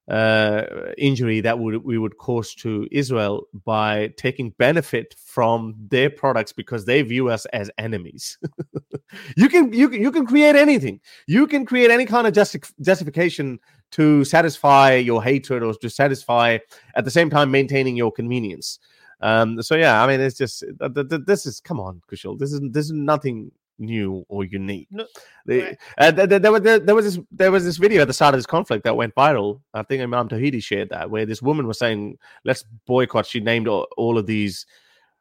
uh, 0.08 0.64
injury 0.98 1.40
that 1.40 1.58
would 1.58 1.82
we 1.84 1.96
would 1.98 2.18
cause 2.18 2.54
to 2.54 2.86
Israel 2.90 3.46
by 3.64 4.12
taking 4.16 4.50
benefit 4.58 5.14
from 5.18 5.74
their 5.88 6.10
products 6.10 6.52
because 6.52 6.84
they 6.84 7.00
view 7.02 7.30
us 7.30 7.46
as 7.46 7.70
enemies. 7.78 8.38
you 9.36 9.48
can 9.48 9.72
you 9.72 9.88
can 9.88 10.02
you 10.02 10.12
can 10.12 10.26
create 10.26 10.56
anything. 10.56 11.00
You 11.26 11.46
can 11.46 11.64
create 11.64 11.90
any 11.90 12.04
kind 12.04 12.26
of 12.26 12.34
justi- 12.34 12.60
justification 12.82 13.58
to 13.92 14.24
satisfy 14.24 14.94
your 14.94 15.22
hatred 15.22 15.62
or 15.62 15.72
to 15.74 15.88
satisfy 15.88 16.58
at 16.96 17.04
the 17.04 17.10
same 17.10 17.30
time 17.30 17.50
maintaining 17.50 17.96
your 17.96 18.12
convenience. 18.12 18.78
Um, 19.20 19.62
so 19.62 19.74
yeah, 19.74 20.02
I 20.02 20.06
mean, 20.06 20.20
it's 20.20 20.36
just 20.36 20.60
th- 20.60 20.94
th- 20.94 21.08
th- 21.08 21.22
this 21.26 21.46
is 21.46 21.60
come 21.60 21.80
on, 21.80 22.02
Kushal. 22.10 22.38
This 22.38 22.52
is 22.52 22.60
this 22.72 22.86
is 22.86 22.92
nothing 22.92 23.52
new 23.78 24.24
or 24.28 24.44
unique. 24.44 24.88
No, 24.90 25.06
right. 25.46 25.76
uh, 25.98 26.12
th- 26.12 26.28
th- 26.28 26.42
there, 26.42 26.52
was, 26.52 26.62
there, 26.62 26.78
there 26.78 26.94
was 26.94 27.04
this 27.04 27.24
there 27.30 27.50
was 27.50 27.64
this 27.64 27.76
video 27.76 28.02
at 28.02 28.08
the 28.08 28.14
start 28.14 28.34
of 28.34 28.38
this 28.38 28.46
conflict 28.46 28.84
that 28.84 28.96
went 28.96 29.14
viral. 29.14 29.60
I 29.72 29.82
think 29.82 30.02
Imam 30.02 30.28
Tawhidi 30.28 30.62
shared 30.62 30.90
that, 30.90 31.10
where 31.10 31.26
this 31.26 31.42
woman 31.42 31.66
was 31.66 31.78
saying, 31.78 32.18
"Let's 32.44 32.64
boycott." 32.86 33.26
She 33.26 33.40
named 33.40 33.68
all, 33.68 33.86
all 33.96 34.18
of 34.18 34.26
these 34.26 34.66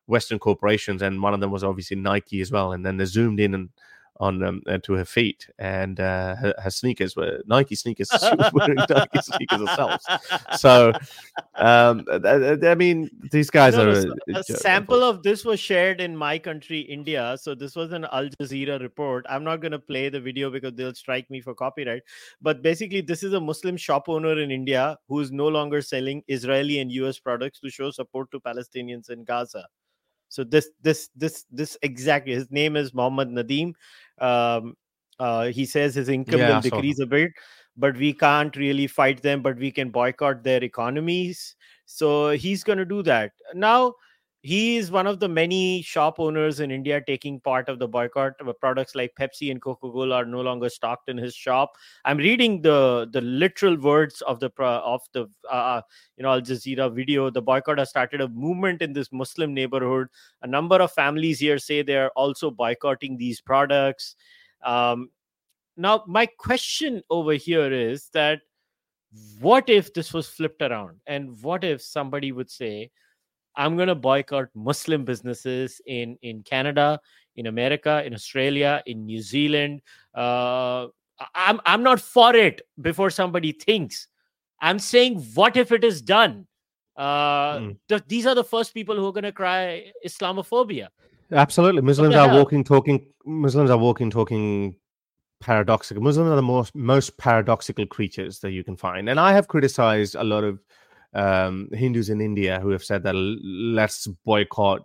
Western 0.08 0.40
corporations, 0.40 1.02
and 1.02 1.22
one 1.22 1.34
of 1.34 1.40
them 1.40 1.52
was 1.52 1.64
obviously 1.64 1.98
Nike 1.98 2.42
as 2.42 2.52
well. 2.52 2.74
And 2.74 2.86
then 2.86 2.98
they 2.98 3.06
zoomed 3.06 3.40
in 3.40 3.54
and 3.54 3.70
on 4.20 4.44
um, 4.44 4.62
to 4.84 4.94
her 4.94 5.06
feet, 5.06 5.48
and 5.58 6.00
uh, 6.00 6.36
her, 6.36 6.54
her 6.64 6.70
sneakers 6.70 7.16
were 7.16 7.42
Nike 7.46 7.76
sneakers. 7.76 8.10
She 8.24 8.36
was 8.36 8.52
wearing 8.54 8.78
Nike 8.78 9.22
sneakers 9.22 9.68
herself. 9.68 10.02
So, 10.58 10.94
um, 11.56 12.06
th- 12.06 12.64
I 12.64 12.76
mean, 12.76 13.10
these 13.32 13.50
guys 13.50 13.76
No, 13.76 13.86
are 13.86 13.90
a, 13.90 14.02
so 14.02 14.16
a 14.36 14.40
a 14.40 14.44
sample 14.44 15.04
of 15.04 15.24
this 15.24 15.44
was 15.44 15.60
shared 15.60 16.00
in 16.00 16.16
my 16.16 16.38
country, 16.38 16.80
India. 16.80 17.38
So 17.40 17.56
this 17.56 17.76
was 17.76 17.92
an 17.92 18.06
Al 18.12 18.30
Jazeera 18.40 18.80
report. 18.82 19.26
I'm 19.30 19.44
not 19.44 19.62
going 19.62 19.72
to 19.72 19.80
play 19.80 20.10
the 20.10 20.22
video 20.22 20.50
because 20.50 20.74
they'll 20.76 20.94
strike 20.94 21.30
me 21.30 21.42
for 21.42 21.54
copyright. 21.56 22.04
But 22.42 22.62
basically, 22.62 23.02
this 23.02 23.24
is 23.24 23.34
a 23.34 23.42
Muslim 23.42 23.78
shop 23.78 24.10
owner 24.10 24.40
in 24.40 24.52
India 24.52 24.98
who 25.08 25.20
is 25.20 25.32
no 25.32 25.48
longer 25.48 25.82
selling 25.82 26.24
Israeli 26.28 26.80
and 26.80 26.92
US 26.92 27.20
products 27.20 27.60
to 27.62 27.70
show 27.70 27.92
support 27.92 28.32
to 28.32 28.40
Palestinians 28.40 29.10
in 29.10 29.24
Gaza. 29.24 29.66
So 30.30 30.44
this, 30.44 30.70
this, 30.82 31.10
this, 31.16 31.46
this 31.52 31.78
exactly. 31.84 32.34
His 32.34 32.50
name 32.50 32.76
is 32.76 32.92
Mohammed 32.92 33.30
Nadeem. 33.30 33.74
Um, 34.20 34.76
uh, 35.20 35.48
he 35.48 35.66
says 35.66 35.96
his 35.96 36.10
income 36.10 36.40
Yeah, 36.40 36.56
will 36.56 36.62
decrease 36.62 37.00
a 37.00 37.06
bit, 37.06 37.32
but 37.78 37.98
we 37.98 38.14
can't 38.14 38.56
really 38.56 38.88
fight 38.88 39.22
them. 39.22 39.42
But 39.42 39.58
we 39.58 39.72
can 39.72 39.90
boycott 39.90 40.44
their 40.44 40.64
economies. 40.64 41.56
So 41.86 42.30
he's 42.32 42.64
going 42.64 42.78
to 42.80 42.86
do 42.86 43.04
that. 43.04 43.32
Now, 43.54 43.94
he 44.46 44.76
is 44.76 44.92
one 44.92 45.08
of 45.08 45.22
the 45.22 45.30
many 45.30 45.82
shop 45.82 46.20
owners 46.20 46.60
in 46.60 46.70
India 46.70 47.02
taking 47.08 47.40
part 47.40 47.70
of 47.70 47.80
the 47.80 47.88
boycott. 47.88 48.34
Uh, 48.46 48.52
Products 48.52 48.94
like 48.94 49.16
Pepsi 49.18 49.50
and 49.50 49.62
Coca 49.62 49.90
Cola 49.90 50.18
are 50.18 50.26
no 50.26 50.42
longer 50.42 50.68
stocked 50.68 51.08
in 51.08 51.18
his 51.18 51.34
shop. 51.34 51.72
I'm 52.04 52.18
reading 52.18 52.62
the 52.62 53.08
the 53.10 53.22
literal 53.22 53.78
words 53.78 54.22
of 54.24 54.42
the 54.42 54.52
of 54.60 55.02
the 55.14 55.30
uh, 55.50 55.82
you 56.18 56.24
know 56.24 56.34
Al 56.34 56.42
Jazeera 56.42 56.94
video. 56.94 57.30
The 57.30 57.42
boycott 57.42 57.80
has 57.80 57.90
started 57.90 58.20
a 58.20 58.28
movement 58.28 58.82
in 58.82 58.92
this 58.92 59.14
Muslim 59.14 59.54
neighborhood. 59.54 60.10
A 60.42 60.48
number 60.48 60.76
of 60.76 60.92
families 60.92 61.40
here 61.40 61.58
say 61.58 61.82
they 61.82 61.96
are 61.96 62.12
also 62.18 62.52
boycotting 62.52 63.16
these 63.16 63.40
products. 63.40 64.16
Um, 64.62 65.10
now, 65.78 66.04
my 66.06 66.26
question 66.26 67.02
over 67.10 67.34
here 67.34 67.72
is 67.72 68.10
that 68.10 68.42
what 69.40 69.70
if 69.70 69.94
this 69.94 70.12
was 70.12 70.28
flipped 70.28 70.62
around 70.62 71.00
and 71.08 71.42
what 71.42 71.64
if 71.64 71.82
somebody 71.82 72.34
would 72.34 72.50
say 72.52 72.92
i'm 73.56 73.76
going 73.76 73.88
to 73.88 73.96
boycott 73.96 74.48
muslim 74.56 75.04
businesses 75.06 75.82
in 75.86 76.18
in 76.22 76.42
canada 76.44 77.00
in 77.36 77.48
america 77.48 78.04
in 78.06 78.14
australia 78.14 78.82
in 78.86 79.06
new 79.06 79.22
zealand 79.22 79.82
uh, 80.16 80.88
i'm 81.36 81.60
i'm 81.66 81.84
not 81.84 82.00
for 82.00 82.36
it 82.36 82.62
before 82.82 83.10
somebody 83.10 83.52
thinks 83.52 84.08
i'm 84.62 84.80
saying 84.80 85.16
what 85.34 85.58
if 85.58 85.72
it 85.72 85.84
is 85.84 86.02
done 86.02 86.46
uh 86.98 87.58
Mm. 87.58 87.78
th- 87.90 88.04
these 88.08 88.26
are 88.28 88.36
the 88.36 88.44
first 88.44 88.74
people 88.74 88.96
who 88.96 89.08
are 89.08 89.12
going 89.12 89.24
to 89.24 89.32
cry 89.32 89.92
islamophobia 90.06 90.88
Absolutely. 91.32 91.82
Muslims 91.82 92.14
are 92.16 92.28
hell? 92.28 92.38
walking, 92.38 92.64
talking. 92.64 93.08
Muslims 93.26 93.72
are 93.72 93.78
walking, 93.78 94.12
talking 94.12 94.76
paradoxical. 95.42 96.04
Muslims 96.04 96.30
are 96.30 96.36
the 96.36 96.42
most 96.44 96.76
most 96.76 97.18
paradoxical 97.18 97.88
creatures 97.88 98.40
that 98.42 98.52
you 98.52 98.64
can 98.64 98.76
find. 98.76 99.10
And 99.10 99.20
I 99.20 99.34
have 99.34 99.48
criticized 99.48 100.14
a 100.14 100.24
lot 100.24 100.44
of 100.44 100.60
um, 101.14 101.70
Hindus 101.74 102.10
in 102.10 102.22
India 102.22 102.60
who 102.60 102.70
have 102.70 102.84
said 102.84 103.04
that 103.04 103.16
let's 103.16 104.08
boycott 104.26 104.82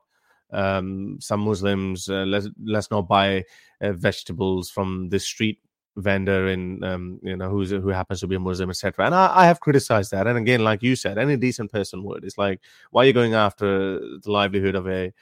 um, 0.53 1.19
some 1.21 1.41
Muslims. 1.41 2.09
Uh, 2.09 2.25
let's 2.27 2.49
let's 2.65 2.91
not 2.91 3.09
buy 3.09 3.45
uh, 3.81 3.93
vegetables 3.93 4.71
from 4.71 5.09
the 5.11 5.19
street 5.19 5.61
vendor 5.97 6.49
in 6.49 6.83
um, 6.85 7.19
you 7.23 7.37
know 7.37 7.51
who's 7.51 7.71
who 7.71 7.89
happens 7.89 8.21
to 8.21 8.27
be 8.27 8.37
a 8.37 8.41
Muslim, 8.41 8.71
etc. 8.71 9.07
And 9.07 9.15
I, 9.15 9.43
I 9.43 9.47
have 9.47 9.61
criticized 9.61 10.11
that. 10.13 10.27
And 10.27 10.39
again, 10.39 10.65
like 10.65 10.83
you 10.83 10.97
said, 10.97 11.19
any 11.19 11.37
decent 11.37 11.73
person 11.73 12.03
would. 12.05 12.25
It's 12.25 12.39
like 12.39 12.61
why 12.91 13.03
are 13.03 13.07
you 13.07 13.13
going 13.13 13.35
after 13.35 13.99
the 13.99 14.31
livelihood 14.31 14.75
of 14.75 14.89
a 14.89 15.13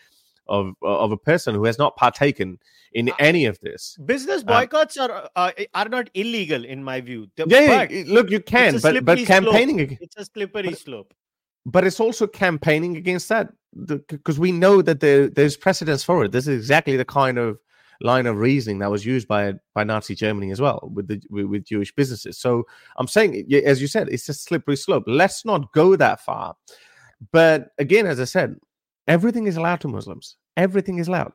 of 0.49 0.75
of 0.83 1.13
a 1.13 1.17
person 1.17 1.55
who 1.55 1.65
has 1.65 1.79
not 1.79 1.97
partaken 1.97 2.59
in 2.93 3.09
Uh, 3.11 3.15
any 3.19 3.45
of 3.47 3.59
this. 3.61 3.97
business 4.07 4.41
Um, 4.43 4.47
boycotts 4.47 4.97
are 4.97 5.31
uh, 5.37 5.51
are 5.75 5.89
not 5.89 6.11
illegal 6.15 6.65
in 6.65 6.83
my 6.83 7.01
view 7.01 7.29
Yeah, 7.37 7.47
yeah, 7.47 7.87
but 7.87 8.09
look, 8.09 8.31
you 8.31 8.41
can, 8.41 8.79
but 8.81 9.05
but 9.05 9.19
slope. 9.19 9.29
campaigning, 9.29 9.81
ag- 9.81 9.99
it's 10.01 10.17
a 10.17 10.25
slippery 10.25 10.75
slope 10.75 11.13
but 11.67 11.85
it's 11.85 12.01
also 12.01 12.27
campaigning 12.27 12.97
against 12.97 13.29
that 13.29 13.49
because 13.87 14.39
we 14.39 14.53
know 14.53 14.81
that 14.83 15.01
there 15.01 15.29
there's 15.29 15.57
precedence 15.57 16.05
for 16.05 16.25
it. 16.25 16.33
This 16.33 16.47
is 16.47 16.57
exactly 16.57 16.97
the 16.97 17.05
kind 17.05 17.39
of 17.39 17.59
line 18.01 18.27
of 18.27 18.37
reasoning 18.37 18.79
that 18.79 18.91
was 18.91 19.05
used 19.05 19.27
by 19.27 19.55
by 19.75 19.83
Nazi 19.83 20.15
Germany 20.15 20.53
as 20.53 20.61
well 20.61 20.89
with 20.95 21.09
the 21.09 21.21
with, 21.29 21.47
with 21.47 21.65
Jewish 21.65 21.93
businesses. 21.95 22.39
So 22.39 22.65
I'm 22.97 23.09
saying, 23.09 23.53
as 23.67 23.83
you 23.83 23.89
said, 23.89 24.09
it's 24.09 24.29
a 24.29 24.35
slippery 24.35 24.77
slope. 24.77 25.05
Let's 25.07 25.45
not 25.45 25.73
go 25.73 25.97
that 25.97 26.21
far. 26.21 26.55
But 27.33 27.73
again, 27.79 28.07
as 28.07 28.21
I 28.21 28.25
said, 28.25 28.57
everything 29.07 29.47
is 29.47 29.57
allowed 29.57 29.81
to 29.83 29.89
Muslims. 29.89 30.37
Everything 30.57 30.99
is 30.99 31.09
allowed. 31.09 31.33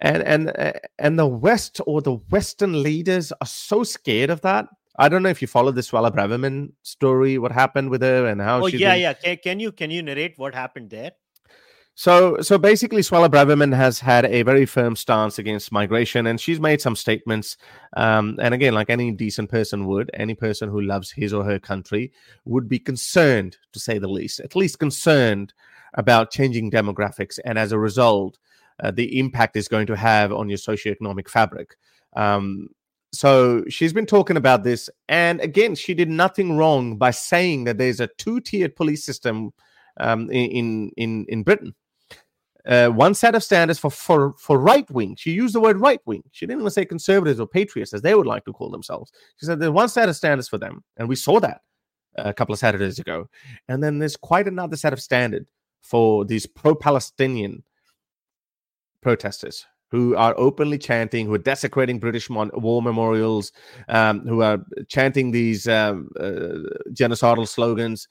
And 0.00 0.22
and 0.22 0.52
uh, 0.58 0.72
and 0.98 1.18
the 1.18 1.26
West 1.26 1.80
or 1.86 2.00
the 2.00 2.14
Western 2.30 2.82
leaders 2.82 3.32
are 3.32 3.46
so 3.46 3.84
scared 3.84 4.30
of 4.30 4.40
that. 4.42 4.66
I 4.98 5.08
don't 5.08 5.22
know 5.22 5.28
if 5.28 5.40
you 5.40 5.48
follow 5.48 5.72
the 5.72 5.82
Suella 5.82 6.10
Braverman 6.10 6.72
story, 6.82 7.38
what 7.38 7.52
happened 7.52 7.90
with 7.90 8.02
her 8.02 8.26
and 8.26 8.40
how 8.40 8.62
oh 8.62 8.66
yeah 8.66 8.92
been- 8.92 9.00
yeah 9.00 9.12
can, 9.12 9.36
can 9.36 9.60
you 9.60 9.72
can 9.72 9.90
you 9.90 10.02
narrate 10.02 10.34
what 10.36 10.54
happened 10.54 10.90
there 10.90 11.12
so, 12.00 12.40
so 12.40 12.56
basically, 12.56 13.02
Suella 13.02 13.28
Braverman 13.28 13.76
has 13.76 14.00
had 14.00 14.24
a 14.24 14.40
very 14.40 14.64
firm 14.64 14.96
stance 14.96 15.38
against 15.38 15.70
migration, 15.70 16.26
and 16.26 16.40
she's 16.40 16.58
made 16.58 16.80
some 16.80 16.96
statements. 16.96 17.58
Um, 17.94 18.38
and 18.40 18.54
again, 18.54 18.72
like 18.72 18.88
any 18.88 19.12
decent 19.12 19.50
person 19.50 19.84
would, 19.84 20.10
any 20.14 20.34
person 20.34 20.70
who 20.70 20.80
loves 20.80 21.10
his 21.10 21.34
or 21.34 21.44
her 21.44 21.58
country 21.58 22.10
would 22.46 22.70
be 22.70 22.78
concerned, 22.78 23.58
to 23.74 23.78
say 23.78 23.98
the 23.98 24.08
least, 24.08 24.40
at 24.40 24.56
least 24.56 24.78
concerned 24.78 25.52
about 25.92 26.30
changing 26.30 26.70
demographics, 26.70 27.38
and 27.44 27.58
as 27.58 27.70
a 27.70 27.78
result, 27.78 28.38
uh, 28.82 28.90
the 28.90 29.18
impact 29.18 29.54
is 29.54 29.68
going 29.68 29.86
to 29.88 29.94
have 29.94 30.32
on 30.32 30.48
your 30.48 30.56
socioeconomic 30.56 31.28
fabric. 31.28 31.76
Um, 32.16 32.68
so 33.12 33.62
she's 33.68 33.92
been 33.92 34.06
talking 34.06 34.38
about 34.38 34.64
this, 34.64 34.88
and 35.10 35.38
again, 35.42 35.74
she 35.74 35.92
did 35.92 36.08
nothing 36.08 36.56
wrong 36.56 36.96
by 36.96 37.10
saying 37.10 37.64
that 37.64 37.76
there's 37.76 38.00
a 38.00 38.08
two-tiered 38.16 38.74
police 38.74 39.04
system 39.04 39.52
um, 39.98 40.30
in 40.30 40.92
in, 40.96 41.26
in 41.28 41.42
Britain. 41.42 41.74
Uh, 42.70 42.88
one 42.88 43.14
set 43.14 43.34
of 43.34 43.42
standards 43.42 43.80
for 43.80 43.90
for 43.90 44.32
for 44.38 44.58
right 44.58 44.88
wing. 44.90 45.16
She 45.18 45.32
used 45.32 45.54
the 45.54 45.60
word 45.60 45.80
right 45.80 46.00
wing. 46.06 46.22
She 46.30 46.46
didn't 46.46 46.60
even 46.60 46.70
say 46.70 46.84
conservatives 46.84 47.40
or 47.40 47.46
patriots, 47.48 47.92
as 47.92 48.00
they 48.00 48.14
would 48.14 48.26
like 48.26 48.44
to 48.44 48.52
call 48.52 48.70
themselves. 48.70 49.10
She 49.38 49.46
said 49.46 49.58
there's 49.58 49.72
one 49.72 49.88
set 49.88 50.08
of 50.08 50.14
standards 50.14 50.48
for 50.48 50.56
them, 50.56 50.84
and 50.96 51.08
we 51.08 51.16
saw 51.16 51.40
that 51.40 51.62
a 52.16 52.32
couple 52.32 52.52
of 52.52 52.58
Saturdays 52.58 52.98
ago. 52.98 53.28
And 53.68 53.82
then 53.82 53.98
there's 53.98 54.16
quite 54.16 54.46
another 54.46 54.76
set 54.76 54.92
of 54.92 55.00
standard 55.00 55.46
for 55.82 56.24
these 56.24 56.46
pro-Palestinian 56.46 57.62
protesters 59.00 59.66
who 59.90 60.14
are 60.14 60.34
openly 60.38 60.78
chanting, 60.78 61.26
who 61.26 61.34
are 61.34 61.38
desecrating 61.38 61.98
British 61.98 62.30
mon- 62.30 62.50
war 62.54 62.80
memorials, 62.82 63.50
um, 63.88 64.20
who 64.20 64.42
are 64.42 64.58
chanting 64.88 65.32
these 65.32 65.66
um, 65.66 66.08
uh, 66.20 66.62
genocidal 66.92 67.48
slogans. 67.48 68.06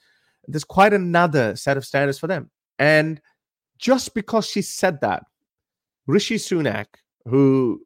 There's 0.47 0.65
quite 0.65 0.93
another 0.93 1.55
set 1.55 1.77
of 1.77 1.85
standards 1.85 2.19
for 2.19 2.27
them. 2.27 2.49
And 2.79 3.21
just 3.79 4.13
because 4.13 4.45
she 4.45 4.61
said 4.61 5.01
that, 5.01 5.23
Rishi 6.05 6.35
Sunak, 6.35 6.85
who 7.25 7.81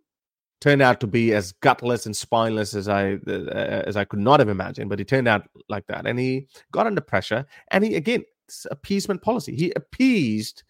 turned 0.60 0.82
out 0.82 1.00
to 1.02 1.08
be 1.08 1.34
as 1.34 1.52
gutless 1.62 2.06
and 2.06 2.16
spineless 2.16 2.74
as 2.74 2.88
I 2.88 3.14
uh, 3.28 3.84
as 3.86 3.98
I 3.98 4.06
could 4.06 4.20
not 4.20 4.40
have 4.40 4.50
imagined, 4.50 4.90
but 4.90 5.00
he 5.00 5.06
turned 5.06 5.28
out 5.28 5.48
like 5.70 5.86
that, 5.88 6.06
and 6.06 6.20
he 6.20 6.48
got 6.72 6.88
under 6.88 7.02
pressure, 7.02 7.46
and 7.72 7.84
he 7.84 7.96
again 7.96 8.24
appeasement 8.72 9.22
policy. 9.22 9.56
He 9.56 9.72
appeased 9.76 10.64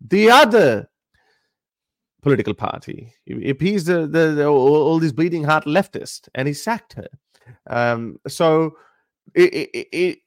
the 0.00 0.30
other 0.30 0.88
political 2.22 2.54
party. 2.54 3.12
He 3.26 3.50
appeased 3.50 3.86
the, 3.86 4.06
the, 4.06 4.32
the 4.34 4.46
all, 4.46 4.74
all 4.74 4.98
these 4.98 5.12
bleeding 5.12 5.44
heart 5.44 5.64
leftists, 5.66 6.28
and 6.34 6.48
he 6.48 6.54
sacked 6.54 6.94
her. 6.94 7.08
Um, 7.68 8.18
so 8.26 8.76
it, 9.34 9.52
it, 9.52 9.88
it 9.92 10.18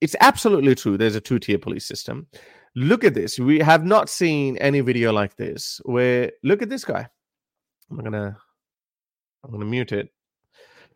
it's 0.00 0.16
absolutely 0.20 0.74
true. 0.74 0.96
There's 0.96 1.16
a 1.16 1.20
two 1.20 1.38
tier 1.38 1.58
police 1.58 1.84
system. 1.84 2.26
Look 2.78 3.02
at 3.02 3.14
this. 3.14 3.40
We 3.40 3.58
have 3.58 3.84
not 3.84 4.08
seen 4.08 4.56
any 4.58 4.80
video 4.80 5.12
like 5.12 5.34
this 5.34 5.80
where 5.84 6.30
look 6.44 6.62
at 6.62 6.68
this 6.68 6.84
guy. 6.84 7.08
I'm 7.90 7.98
gonna 7.98 8.36
I'm 9.42 9.50
gonna 9.50 9.64
mute 9.64 9.90
it. 9.90 10.10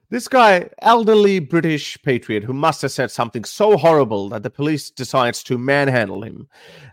This 0.09 0.29
guy, 0.29 0.69
elderly 0.81 1.41
British 1.41 2.01
patriot, 2.05 2.45
who 2.45 2.53
must 2.53 2.83
have 2.83 2.93
said 2.93 3.11
something 3.11 3.43
so 3.45 3.77
horrible 3.77 4.29
that 4.29 4.45
the 4.45 4.51
police 4.51 4.91
decides 4.91 5.43
to 5.45 5.59
manhandle 5.59 6.23
him. 6.23 6.47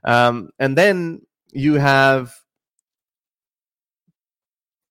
Um, 0.06 0.50
and 0.58 0.76
then 0.76 1.22
you 1.52 1.76
have 1.76 2.34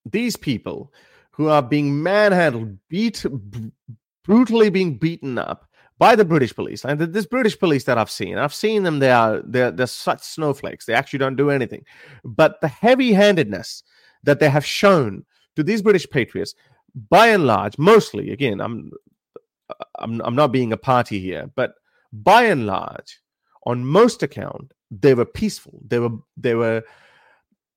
these 0.05 0.37
people 0.37 0.93
who 1.31 1.49
are 1.49 1.61
being 1.61 2.01
manhandled, 2.01 2.77
beat, 2.87 3.25
b- 3.49 3.71
brutally 4.23 4.69
being 4.69 4.97
beaten 4.97 5.37
up 5.37 5.68
by 5.99 6.15
the 6.15 6.25
British 6.25 6.55
police. 6.55 6.85
And 6.85 6.99
this 6.99 7.25
British 7.25 7.59
police 7.59 7.83
that 7.83 7.97
I've 7.97 8.09
seen, 8.09 8.37
I've 8.37 8.53
seen 8.53 8.83
them. 8.83 8.99
They 8.99 9.11
are 9.11 9.41
they're, 9.45 9.69
they're 9.69 9.85
such 9.87 10.23
snowflakes. 10.23 10.85
They 10.85 10.93
actually 10.93 11.19
don't 11.19 11.35
do 11.35 11.51
anything. 11.51 11.85
But 12.23 12.61
the 12.61 12.69
heavy-handedness 12.69 13.83
that 14.23 14.39
they 14.39 14.49
have 14.49 14.65
shown 14.65 15.25
to 15.55 15.63
these 15.63 15.81
British 15.81 16.09
patriots, 16.09 16.55
by 17.09 17.27
and 17.27 17.45
large, 17.45 17.77
mostly, 17.77 18.31
again, 18.31 18.59
I'm 18.61 18.91
I'm 19.99 20.21
I'm 20.21 20.35
not 20.35 20.51
being 20.51 20.73
a 20.73 20.77
party 20.77 21.19
here, 21.19 21.51
but 21.55 21.73
by 22.11 22.43
and 22.45 22.65
large, 22.65 23.19
on 23.65 23.85
most 23.85 24.23
account, 24.23 24.73
they 24.89 25.13
were 25.13 25.25
peaceful. 25.25 25.79
They 25.85 25.99
were 25.99 26.17
they 26.37 26.55
were 26.55 26.83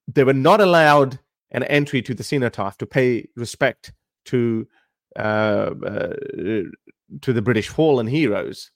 they 0.08 0.24
were 0.24 0.32
not 0.32 0.60
allowed 0.60 1.18
an 1.50 1.64
entry 1.64 2.02
to 2.02 2.14
the 2.14 2.24
cenotaph 2.24 2.78
to 2.78 2.86
pay 2.86 3.28
respect 3.36 3.92
to 4.26 4.66
uh, 5.16 5.74
uh, 5.84 6.14
to 7.20 7.32
the 7.32 7.42
British 7.42 7.68
fallen 7.68 8.06
heroes, 8.06 8.70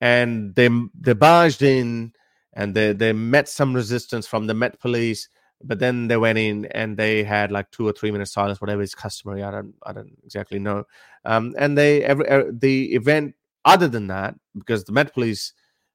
and 0.00 0.54
they 0.54 0.68
they 0.98 1.12
barged 1.12 1.62
in 1.62 2.12
and 2.56 2.74
they 2.74 2.92
they 2.92 3.12
met 3.12 3.48
some 3.48 3.74
resistance 3.74 4.26
from 4.26 4.46
the 4.46 4.54
Met 4.54 4.80
Police, 4.80 5.28
but 5.62 5.78
then 5.78 6.08
they 6.08 6.16
went 6.16 6.38
in 6.38 6.64
and 6.66 6.96
they 6.96 7.22
had 7.22 7.52
like 7.52 7.70
two 7.70 7.86
or 7.86 7.92
three 7.92 8.10
minutes 8.10 8.32
silence, 8.32 8.60
whatever 8.60 8.82
is 8.82 8.94
customary. 8.94 9.42
I 9.42 9.50
don't 9.50 9.74
I 9.84 9.92
don't 9.92 10.16
exactly 10.24 10.58
know. 10.58 10.84
Um, 11.24 11.54
and 11.58 11.76
they 11.76 12.02
every 12.02 12.26
er, 12.28 12.50
the 12.50 12.94
event 12.94 13.34
other 13.64 13.88
than 13.88 14.06
that 14.06 14.34
because 14.56 14.84
the 14.84 14.92
Met 14.92 15.12
Police 15.12 15.52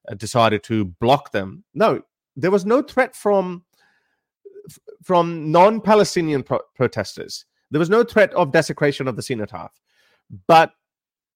uh, 0.10 0.14
decided 0.14 0.64
to 0.64 0.86
block 0.86 1.32
them. 1.32 1.64
No, 1.74 2.02
there 2.36 2.52
was 2.52 2.66
no 2.66 2.82
threat 2.82 3.16
from 3.16 3.64
from 5.04 5.52
non-Palestinian 5.52 6.44
pro- 6.44 6.62
protesters. 6.76 7.46
There 7.72 7.80
was 7.80 7.90
no 7.90 8.04
threat 8.04 8.32
of 8.34 8.52
desecration 8.52 9.08
of 9.08 9.16
the 9.16 9.24
cenotaph, 9.24 9.72
but 10.48 10.72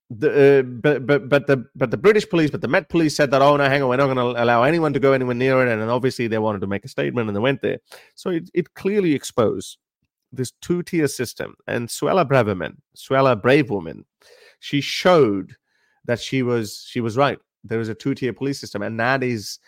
the 0.09 0.59
uh, 0.59 0.61
but 0.61 1.05
but 1.07 1.29
but 1.29 1.47
the 1.47 1.65
but 1.75 1.91
the 1.91 1.97
British 1.97 2.29
police, 2.29 2.51
but 2.51 2.61
the 2.61 2.67
Met 2.67 2.89
police 2.89 3.15
said 3.15 3.31
that 3.31 3.41
oh 3.41 3.57
no, 3.57 3.63
hang 3.65 3.81
on, 3.81 3.89
we're 3.89 3.97
not 3.97 4.13
going 4.13 4.35
to 4.35 4.43
allow 4.43 4.63
anyone 4.63 4.93
to 4.93 4.99
go 4.99 5.13
anywhere 5.13 5.35
near 5.35 5.65
it, 5.65 5.71
and 5.71 5.89
obviously 5.89 6.27
they 6.27 6.37
wanted 6.37 6.61
to 6.61 6.67
make 6.67 6.85
a 6.85 6.89
statement 6.89 7.27
and 7.27 7.35
they 7.35 7.41
went 7.41 7.61
there. 7.61 7.79
So 8.13 8.29
it, 8.29 8.49
it 8.53 8.73
clearly 8.75 9.13
exposed 9.13 9.77
this 10.31 10.51
two 10.61 10.83
tier 10.83 11.07
system. 11.07 11.55
And 11.67 11.87
Suella 11.87 12.27
Braverman, 12.27 12.75
Suella 12.95 13.41
Brave 13.41 13.69
Woman, 13.69 14.05
she 14.59 14.81
showed 14.81 15.55
that 16.05 16.19
she 16.19 16.43
was 16.43 16.85
she 16.87 17.01
was 17.01 17.17
right. 17.17 17.39
There 17.63 17.79
is 17.79 17.89
a 17.89 17.95
two 17.95 18.13
tier 18.13 18.33
police 18.33 18.59
system, 18.59 18.83
and 18.83 18.99
that 18.99 19.23
is 19.23 19.59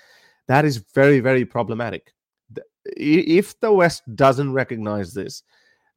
that 0.47 0.65
is 0.65 0.77
very 0.93 1.19
very 1.19 1.45
problematic. 1.45 2.13
If 2.85 3.59
the 3.59 3.71
West 3.71 4.03
doesn't 4.15 4.53
recognize 4.53 5.13
this, 5.13 5.43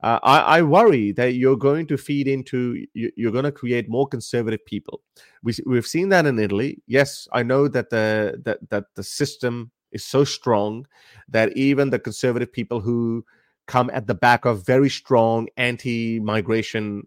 uh, 0.03 0.19
I, 0.23 0.39
I, 0.39 0.63
worry 0.63 1.13
that 1.13 1.35
you're 1.35 1.57
going 1.57 1.87
to 1.89 1.99
feed 1.99 2.27
into 2.27 2.87
you're 2.95 3.33
going 3.33 3.45
to 3.45 3.53
create 3.53 3.89
more 3.89 4.09
conservative 4.09 4.65
people. 4.65 5.03
We, 5.43 5.55
we've 5.67 5.87
seen 5.87 6.09
that 6.09 6.25
in 6.25 6.39
Italy. 6.39 6.83
Yes, 6.87 7.29
I 7.33 7.43
know 7.43 7.69
that 7.69 7.91
the 7.91 8.41
that 8.45 8.59
that 8.71 8.85
the 8.95 9.03
system 9.03 9.71
is 9.93 10.03
so 10.05 10.25
strong 10.25 10.87
that 11.29 11.55
even 11.57 11.91
the 11.91 11.99
conservative 11.99 12.51
people 12.51 12.81
who 12.81 13.25
come 13.67 13.91
at 13.93 14.07
the 14.07 14.15
back 14.15 14.47
of 14.47 14.65
very 14.65 14.89
strong 14.89 15.49
anti-migration 15.57 17.07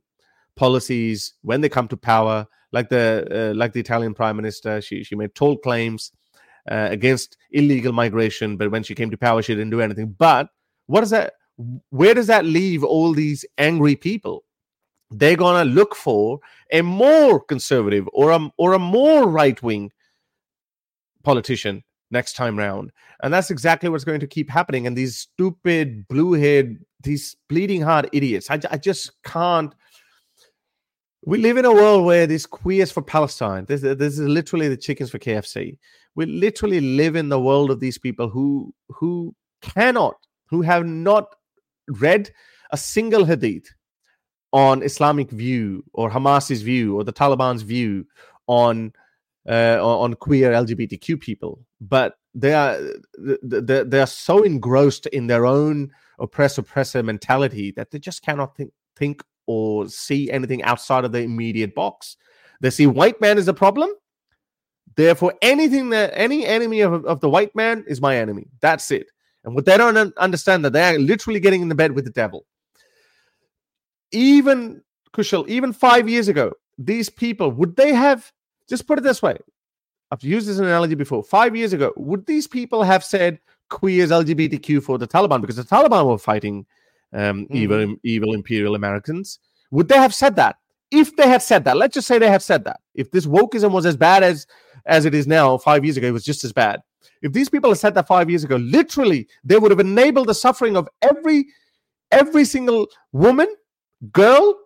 policies 0.56 1.34
when 1.42 1.62
they 1.62 1.70
come 1.70 1.88
to 1.88 1.98
power, 1.98 2.46
like 2.72 2.90
the 2.90 3.28
uh, 3.32 3.58
like 3.58 3.74
the 3.74 3.80
Italian 3.80 4.14
prime 4.14 4.36
minister, 4.36 4.82
she 4.82 5.04
she 5.04 5.16
made 5.16 5.34
tall 5.34 5.58
claims 5.58 6.12
uh, 6.70 6.90
against 6.92 7.38
illegal 7.52 7.92
migration, 7.92 8.56
but 8.56 8.70
when 8.70 8.84
she 8.84 8.94
came 8.94 9.10
to 9.10 9.18
power, 9.18 9.42
she 9.42 9.56
didn't 9.56 9.72
do 9.72 9.82
anything. 9.82 10.16
But 10.18 10.50
what 10.86 11.00
does 11.00 11.10
that? 11.10 11.34
Where 11.90 12.14
does 12.14 12.28
that 12.28 12.46
leave 12.46 12.84
all 12.84 13.14
these 13.14 13.46
angry 13.58 13.96
people? 13.96 14.44
They're 15.12 15.38
gonna 15.38 15.66
look 15.66 15.96
for 15.96 16.40
a 16.72 16.82
more 16.82 17.40
conservative 17.40 18.08
or 18.14 18.32
a 18.32 18.50
or 18.58 18.74
a 18.74 18.80
more 18.80 19.28
right 19.28 19.62
wing 19.62 19.92
politician 21.24 21.84
next 22.10 22.34
time 22.34 22.58
round, 22.58 22.92
and 23.22 23.34
that's 23.34 23.52
exactly 23.52 23.90
what's 23.90 24.04
going 24.04 24.20
to 24.22 24.28
keep 24.28 24.50
happening. 24.50 24.88
And 24.88 24.98
these 24.98 25.18
stupid 25.18 26.08
blue 26.08 26.34
head, 26.34 26.80
these 27.04 27.36
bleeding 27.48 27.82
heart 27.82 28.10
idiots, 28.12 28.50
I, 28.50 28.60
I 28.72 28.78
just 28.78 29.12
can't. 29.24 29.74
We 31.26 31.38
live 31.38 31.58
in 31.58 31.66
a 31.66 31.74
world 31.74 32.06
where 32.06 32.28
these 32.28 32.46
queers 32.46 32.92
for 32.92 33.02
Palestine. 33.02 33.64
This, 33.66 33.80
this 33.80 34.20
is 34.20 34.28
literally 34.28 34.68
the 34.68 34.76
chickens 34.76 35.10
for 35.10 35.20
KFC. 35.20 35.78
We 36.16 36.26
literally 36.26 36.82
live 36.82 37.16
in 37.16 37.30
the 37.30 37.40
world 37.40 37.72
of 37.72 37.80
these 37.80 37.98
people 37.98 38.30
who 38.30 38.74
who 38.90 39.36
cannot, 39.62 40.16
who 40.48 40.64
have 40.64 40.86
not 40.86 41.36
read 41.88 42.32
a 42.72 42.78
single 42.78 43.26
hadith 43.26 43.68
on 44.52 44.84
Islamic 44.84 45.32
view 45.32 45.84
or 45.94 46.10
Hamas's 46.10 46.62
view 46.62 46.96
or 46.96 47.04
the 47.04 47.14
Taliban's 47.14 47.64
view 47.64 48.06
on 48.48 48.94
uh, 49.50 49.80
on 49.82 50.14
queer 50.14 50.52
LGBTQ 50.52 51.20
people, 51.20 51.60
but 51.82 52.16
they 52.34 52.54
are 52.54 52.78
they, 53.44 54.00
are 54.00 54.08
so 54.08 54.44
engrossed 54.44 55.06
in 55.08 55.28
their 55.28 55.46
own 55.46 55.92
oppress 56.20 56.58
oppressor 56.58 57.04
mentality 57.04 57.72
that 57.72 57.92
they 57.92 58.00
just 58.00 58.22
cannot 58.22 58.56
think 58.56 58.72
think 58.96 59.22
or 59.46 59.88
see 59.90 60.32
anything 60.32 60.64
outside 60.64 61.04
of 61.04 61.12
the 61.12 61.22
immediate 61.22 61.76
box. 61.76 62.16
They 62.62 62.70
see 62.70 62.88
white 62.88 63.20
man 63.20 63.38
is 63.38 63.48
a 63.48 63.54
problem. 63.54 63.90
Therefore, 64.96 65.34
anything 65.42 65.90
that 65.90 66.12
any 66.14 66.46
enemy 66.46 66.82
of, 66.82 67.06
of 67.06 67.20
the 67.20 67.30
white 67.30 67.56
man 67.56 67.84
is 67.88 68.00
my 68.00 68.18
enemy. 68.18 68.48
That's 68.62 68.92
it. 68.92 69.08
And 69.44 69.56
what 69.56 69.66
they 69.66 69.78
don't 69.78 70.18
understand 70.18 70.64
that 70.66 70.74
they 70.74 70.96
are 70.96 71.00
literally 71.00 71.40
getting 71.40 71.62
in 71.62 71.70
the 71.70 71.76
bed 71.76 71.92
with 71.92 72.06
the 72.06 72.12
devil. 72.12 72.46
Even 74.12 74.82
Kushal, 75.14 75.48
even 75.48 75.74
five 75.74 76.08
years 76.08 76.28
ago, 76.28 76.54
these 76.78 77.10
people 77.10 77.52
would 77.52 77.76
they 77.76 77.94
have 77.94 78.32
just 78.70 78.88
put 78.88 78.98
it 78.98 79.04
this 79.04 79.22
way? 79.22 79.38
I've 80.12 80.24
used 80.24 80.48
this 80.48 80.60
analogy 80.60 80.96
before. 80.96 81.24
Five 81.24 81.56
years 81.56 81.74
ago, 81.74 81.92
would 81.98 82.26
these 82.26 82.48
people 82.48 82.84
have 82.84 83.04
said 83.04 83.40
queers 83.70 84.12
LGBTQ 84.12 84.84
for 84.84 84.98
the 84.98 85.08
Taliban 85.08 85.42
because 85.42 85.56
the 85.56 85.64
Taliban 85.64 86.08
were 86.08 86.18
fighting 86.18 86.66
um, 87.14 87.48
mm. 87.48 87.52
evil, 87.52 87.96
evil 88.04 88.34
imperial 88.34 88.76
Americans? 88.76 89.40
Would 89.72 89.88
they 89.88 89.98
have 89.98 90.14
said 90.14 90.36
that? 90.36 90.58
If 90.92 91.16
they 91.16 91.28
had 91.28 91.42
said 91.42 91.66
that, 91.66 91.78
let's 91.78 91.96
just 91.96 92.08
say 92.08 92.20
they 92.20 92.30
had 92.30 92.44
said 92.44 92.64
that. 92.66 92.80
If 92.94 93.10
this 93.10 93.26
wokeism 93.26 93.72
was 93.72 93.86
as 93.88 93.98
bad 93.98 94.22
as 94.24 94.46
as 94.86 95.06
it 95.06 95.16
is 95.16 95.26
now, 95.26 95.58
five 95.58 95.84
years 95.84 95.98
ago, 95.98 96.08
it 96.08 96.12
was 96.12 96.26
just 96.26 96.44
as 96.44 96.52
bad. 96.52 96.82
If 97.22 97.34
these 97.34 97.50
people 97.50 97.70
had 97.70 97.80
said 97.80 97.96
that 97.96 98.08
five 98.08 98.30
years 98.30 98.44
ago, 98.44 98.56
literally, 98.58 99.28
they 99.44 99.58
would 99.58 99.72
have 99.72 99.80
enabled 99.80 100.28
the 100.28 100.34
suffering 100.34 100.78
of 100.78 100.88
every 101.02 101.48
every 102.12 102.46
single 102.46 102.88
woman, 103.12 103.54
girl 104.12 104.60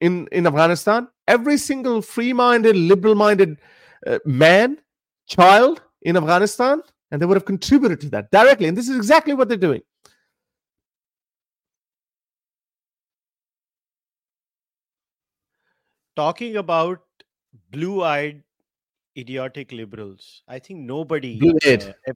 in 0.00 0.28
in 0.32 0.46
Afghanistan, 0.46 1.08
every 1.28 1.56
single 1.56 2.02
free-minded, 2.02 2.76
liberal-minded 2.76 3.58
uh, 4.06 4.18
man, 4.24 4.78
child 5.26 5.82
in 6.02 6.16
Afghanistan, 6.16 6.82
and 7.10 7.20
they 7.20 7.26
would 7.26 7.36
have 7.36 7.44
contributed 7.44 8.00
to 8.00 8.08
that 8.10 8.30
directly. 8.30 8.66
And 8.66 8.76
this 8.76 8.88
is 8.88 8.96
exactly 8.96 9.34
what 9.34 9.48
they're 9.48 9.56
doing. 9.56 9.82
Talking 16.16 16.56
about 16.56 17.00
blue-eyed 17.70 18.42
idiotic 19.20 19.72
liberals. 19.72 20.42
I 20.48 20.58
think 20.58 20.80
nobody. 20.80 21.38
Uh, 22.08 22.12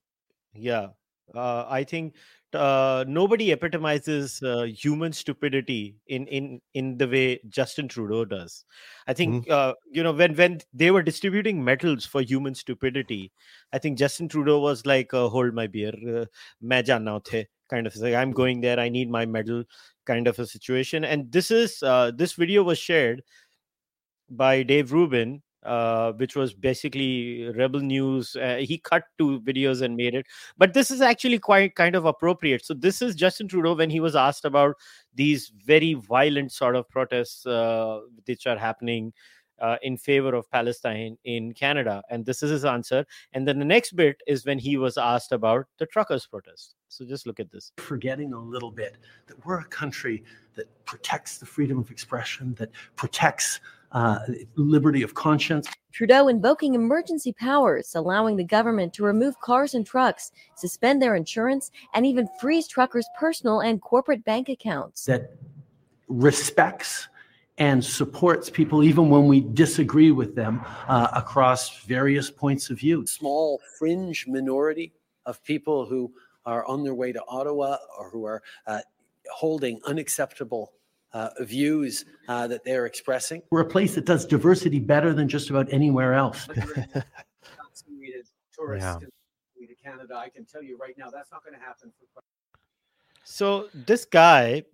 yeah, 0.55 0.89
uh, 1.35 1.65
I 1.69 1.85
think 1.85 2.15
uh, 2.53 3.05
nobody 3.09 3.51
epitomizes 3.51 4.43
uh, 4.43 4.63
human 4.63 5.13
stupidity 5.13 5.97
in 6.07 6.27
in 6.29 6.61
in 6.75 6.97
the 6.99 7.09
way 7.09 7.41
Justin 7.49 7.89
Trudeau 7.89 8.25
does. 8.25 8.65
I 9.07 9.15
think 9.15 9.47
mm-hmm. 9.47 9.73
you 9.91 10.03
know 10.03 10.13
when 10.13 10.35
when 10.35 10.61
they 10.73 10.91
were 10.91 11.03
distributing 11.03 11.65
medals 11.65 12.07
for 12.07 12.23
human 12.23 12.55
stupidity, 12.55 13.33
I 13.73 13.79
think 13.79 13.99
Justin 13.99 14.29
Trudeau 14.29 14.61
was 14.61 14.87
like, 14.87 15.13
uh, 15.15 15.29
"Hold 15.29 15.55
my 15.55 15.67
beer, 15.67 15.93
uh, 16.09 16.27
kind 17.71 17.87
of 17.87 17.97
like 17.97 18.15
I'm 18.15 18.33
going 18.33 18.61
there. 18.61 18.79
I 18.79 18.89
need 18.89 19.11
my 19.11 19.27
medal." 19.27 19.65
Kind 20.07 20.29
of 20.29 20.39
a 20.39 20.47
situation, 20.47 21.03
and 21.03 21.33
this 21.33 21.51
is 21.51 21.79
this 22.15 22.35
video 22.35 22.63
was 22.63 22.79
shared 22.79 23.23
by 24.29 24.63
Dave 24.63 24.93
Rubin, 24.93 25.43
uh, 25.65 26.13
which 26.13 26.37
was 26.37 26.53
basically 26.55 27.49
rebel 27.57 27.81
news 27.81 28.37
uh, 28.37 28.57
he 28.57 28.79
cut 28.79 29.05
two 29.19 29.41
videos 29.41 29.83
and 29.83 29.97
made 29.97 30.15
it 30.15 30.27
but 30.59 30.75
this 30.75 30.91
is 30.91 31.01
actually 31.01 31.39
quite 31.39 31.75
kind 31.75 31.95
of 31.95 32.05
appropriate 32.05 32.65
so 32.65 32.75
this 32.75 33.01
is 33.03 33.15
justin 33.15 33.49
trudeau 33.49 33.75
when 33.75 33.91
he 33.91 34.01
was 34.01 34.17
asked 34.17 34.45
about 34.45 34.75
these 35.15 35.53
very 35.65 35.95
violent 35.95 36.53
sort 36.53 36.77
of 36.77 36.89
protests 36.89 37.47
uh, 37.47 38.01
which 38.27 38.47
are 38.47 38.59
happening 38.59 39.13
uh, 39.61 39.77
in 39.83 39.97
favor 39.97 40.35
of 40.35 40.51
Palestine 40.51 41.17
in 41.25 41.53
Canada. 41.53 42.03
And 42.11 42.27
this 42.27 42.43
is 42.43 42.51
his 42.51 42.65
answer. 42.65 43.07
And 43.33 43.47
then 43.47 43.59
the 43.59 43.65
next 43.65 43.93
bit 43.93 44.21
is 44.27 44.45
when 44.45 44.59
he 44.59 44.77
was 44.77 44.99
asked 44.99 45.33
about 45.33 45.67
the 45.79 45.87
truckers' 45.87 46.27
protest. 46.27 46.75
So 46.95 47.05
just 47.05 47.27
look 47.27 47.41
at 47.41 47.51
this. 47.51 47.73
forgetting 47.79 48.33
a 48.35 48.39
little 48.39 48.71
bit 48.71 48.99
that 49.27 49.45
we're 49.45 49.59
a 49.59 49.65
country 49.65 50.23
that 50.55 50.67
protects 50.85 51.39
the 51.39 51.47
freedom 51.47 51.77
of 51.77 51.91
expression, 51.91 52.55
that 52.55 52.71
protects 52.95 53.59
uh, 53.91 54.21
liberty 54.55 55.03
of 55.03 55.15
conscience. 55.15 55.67
Trudeau 55.93 56.29
invoking 56.29 56.75
emergency 56.75 57.33
powers, 57.33 57.97
allowing 57.97 58.37
the 58.37 58.45
government 58.45 58.93
to 58.95 59.03
remove 59.03 59.41
cars 59.41 59.75
and 59.75 59.85
trucks, 59.85 60.31
suspend 60.55 61.03
their 61.03 61.17
insurance, 61.17 61.73
and 61.95 62.07
even 62.07 62.29
freeze 62.41 62.69
truckers' 62.69 63.09
personal 63.19 63.61
and 63.61 63.83
corporate 63.83 64.25
bank 64.25 64.49
accounts. 64.49 65.05
that 65.07 65.33
respects 66.07 67.09
and 67.59 67.85
supports 67.85 68.51
people 68.51 68.85
even 68.85 69.09
when 69.11 69.27
we 69.27 69.41
disagree 69.41 70.13
with 70.13 70.37
them 70.37 70.61
uh, 70.87 71.09
across 71.13 71.81
various 71.87 72.31
points 72.31 72.71
of 72.71 72.79
view. 72.79 73.05
Small 73.07 73.61
fringe 73.79 74.27
minority 74.29 74.93
of 75.27 75.43
people 75.45 75.87
who 75.87 76.13
are 76.47 76.67
on 76.67 76.83
their 76.85 76.95
way 76.95 77.13
to 77.13 77.23
Ottawa 77.29 77.77
or 77.99 78.11
who 78.11 78.25
are 78.25 78.43
uh, 78.67 78.81
holding 79.33 79.81
unacceptable 79.87 80.73
uh, 81.13 81.31
views 81.41 82.05
uh, 82.29 82.47
that 82.47 82.65
they're 82.65 82.87
expressing. 82.87 83.41
We're 83.51 83.61
a 83.61 83.69
place 83.69 83.95
that 83.95 84.05
does 84.05 84.27
diversity 84.27 84.81
better 84.81 85.15
than 85.15 85.29
just 85.29 85.51
about 85.51 85.73
anywhere 85.73 86.15
else. 86.15 86.49
tourists 88.55 88.87
Yeah. 88.87 89.67
to 89.67 89.75
Canada, 89.83 90.15
I 90.17 90.29
can 90.29 90.45
tell 90.45 90.63
you 90.63 90.79
right 90.79 90.97
now, 90.97 91.11
that's 91.11 91.31
not 91.31 91.45
going 91.45 91.55
to 91.55 91.61
happen 91.61 91.93
for 91.99 92.07
quite 92.15 92.25
So 93.25 93.69
this 93.75 94.05
guy, 94.05 94.65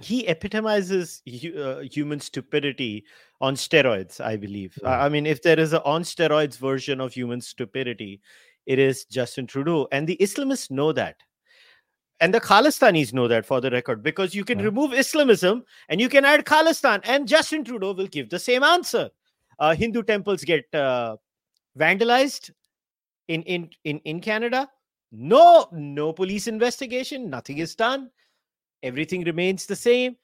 he 0.00 0.26
epitomizes 0.26 1.22
hu- 1.26 1.60
uh, 1.60 1.80
human 1.80 2.20
stupidity 2.20 3.04
on 3.40 3.54
steroids. 3.56 4.20
I 4.20 4.36
believe. 4.36 4.78
I 4.84 5.06
I 5.06 5.08
mean, 5.08 5.26
if 5.26 5.42
there 5.42 5.58
is 5.58 5.72
an 5.72 5.82
on 5.84 6.02
steroids 6.02 6.56
version 6.58 7.00
of 7.00 7.12
human 7.12 7.40
stupidity, 7.40 8.20
it 8.66 8.78
is 8.78 9.04
Justin 9.04 9.46
Trudeau, 9.46 9.88
and 9.92 10.06
the 10.06 10.16
Islamists 10.20 10.70
know 10.70 10.92
that, 10.92 11.16
and 12.20 12.32
the 12.32 12.40
Khalistanis 12.40 13.12
know 13.12 13.28
that. 13.28 13.44
For 13.44 13.60
the 13.60 13.70
record, 13.70 14.02
because 14.02 14.34
you 14.34 14.44
can 14.44 14.58
Yeah. 14.58 14.66
remove 14.66 14.92
Islamism 14.94 15.64
and 15.88 16.00
you 16.00 16.08
can 16.08 16.24
add 16.24 16.44
Khalistan, 16.44 17.00
and 17.04 17.28
Justin 17.28 17.64
Trudeau 17.64 17.92
will 17.92 18.06
give 18.06 18.30
the 18.30 18.38
same 18.38 18.62
answer. 18.62 19.10
Uh, 19.58 19.74
Hindu 19.74 20.02
temples 20.02 20.42
get 20.44 20.64
uh, 20.74 21.16
vandalized 21.78 22.50
in 23.28 23.42
in 23.42 23.70
in 23.84 23.98
in 24.04 24.20
Canada. 24.20 24.70
No, 25.12 25.68
no 25.72 26.12
police 26.12 26.46
investigation. 26.48 27.30
Nothing 27.30 27.58
is 27.58 27.74
done. 27.76 28.10
Everything 28.82 29.24
remains 29.24 29.66
the 29.66 29.76
same. 29.76 30.16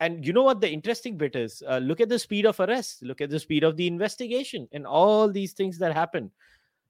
And 0.00 0.26
you 0.26 0.32
know 0.32 0.42
what 0.42 0.60
the 0.60 0.68
interesting 0.70 1.16
bit 1.16 1.36
is? 1.36 1.62
Uh, 1.68 1.78
look 1.78 2.00
at 2.00 2.08
the 2.08 2.18
speed 2.18 2.46
of 2.46 2.58
arrest. 2.58 3.02
Look 3.02 3.20
at 3.20 3.30
the 3.30 3.38
speed 3.38 3.64
of 3.64 3.76
the 3.76 3.86
investigation, 3.86 4.66
and 4.72 4.86
all 4.86 5.30
these 5.30 5.52
things 5.52 5.78
that 5.78 5.94
happen. 5.94 6.30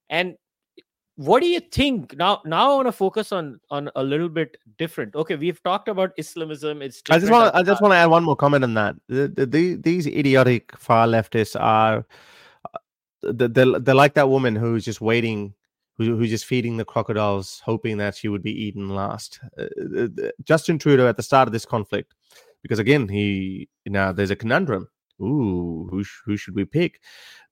And 0.09 0.37
what 1.17 1.41
do 1.41 1.47
you 1.49 1.61
think 1.61 2.17
now? 2.17 2.43
Now 2.45 2.73
I 2.73 2.77
want 2.77 2.89
to 2.89 2.93
focus 2.93 3.31
on 3.33 3.61
on 3.71 3.91
a 3.95 4.03
little 4.03 4.29
bit 4.29 4.57
different. 4.79 5.15
Okay, 5.15 5.37
we've 5.37 5.63
talked 5.63 5.89
about 5.89 6.13
Islamism. 6.19 6.83
It's 6.83 7.03
I 7.11 7.19
just 7.19 7.31
want 7.31 7.55
I 7.55 7.63
just 7.63 7.81
want 7.81 7.93
to 7.93 7.97
add 7.97 8.07
one 8.07 8.25
more 8.25 8.37
comment 8.37 8.65
on 8.65 8.75
that. 8.75 8.97
The, 9.09 9.29
the, 9.29 9.47
the, 9.47 9.75
these 9.77 10.07
idiotic 10.07 10.77
far 10.77 11.07
leftists 11.07 11.55
are 11.61 12.05
uh, 12.75 12.79
they- 13.33 13.47
they're, 13.47 13.79
they're 13.79 13.95
like 13.95 14.15
that 14.15 14.29
woman 14.29 14.57
who's 14.57 14.85
just 14.85 15.01
waiting, 15.01 15.55
who, 15.97 16.17
who's 16.17 16.31
just 16.31 16.47
feeding 16.47 16.77
the 16.77 16.85
crocodiles, 16.85 17.63
hoping 17.65 17.97
that 17.99 18.17
she 18.17 18.29
would 18.29 18.43
be 18.43 18.53
eaten 18.65 18.89
last. 18.89 19.39
Uh, 19.57 19.67
uh, 19.97 20.09
uh, 20.23 20.29
Justin 20.43 20.79
Trudeau 20.79 21.07
at 21.09 21.17
the 21.17 21.23
start 21.23 21.47
of 21.49 21.53
this 21.53 21.65
conflict, 21.65 22.13
because 22.63 22.81
again, 22.81 23.09
he 23.09 23.69
now 23.87 24.11
there's 24.11 24.31
a 24.33 24.37
conundrum. 24.37 24.89
Ooh, 25.23 25.87
who 25.93 26.03
sh- 26.03 26.23
who 26.27 26.37
should 26.37 26.57
we 26.57 26.65
pick, 26.65 27.01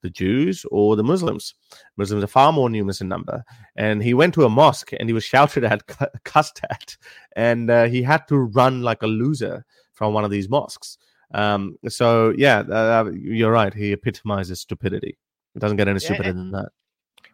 the 0.03 0.11
Jews 0.11 0.67
or 0.71 0.97
the 0.97 1.03
Muslims? 1.05 1.55
Muslims 1.97 2.23
are 2.23 2.29
far 2.29 2.53
more 2.53 2.69
numerous 2.69 3.01
in 3.01 3.09
number, 3.09 3.43
and 3.77 4.03
he 4.03 4.15
went 4.15 4.35
to 4.35 4.45
a 4.45 4.51
mosque 4.51 4.93
and 4.99 5.09
he 5.09 5.13
was 5.13 5.25
shouted 5.25 5.65
at, 5.65 5.87
cu- 5.87 6.07
cussed 6.25 6.61
at, 6.71 6.97
and 7.37 7.71
uh, 7.71 7.85
he 7.85 8.03
had 8.03 8.27
to 8.29 8.37
run 8.37 8.83
like 8.83 9.03
a 9.03 9.07
loser 9.07 9.65
from 9.93 10.13
one 10.15 10.25
of 10.25 10.31
these 10.31 10.49
mosques. 10.49 10.99
Um, 11.35 11.77
so 11.89 12.35
yeah, 12.37 12.59
uh, 12.61 13.11
you're 13.15 13.53
right. 13.53 13.73
He 13.73 13.93
epitomizes 13.93 14.61
stupidity. 14.61 15.17
It 15.55 15.59
doesn't 15.59 15.77
get 15.79 15.89
any 15.89 16.01
Yeah, 16.01 16.07
stupider 16.07 16.31
and- 16.31 16.39
than 16.39 16.51
that. 16.53 16.69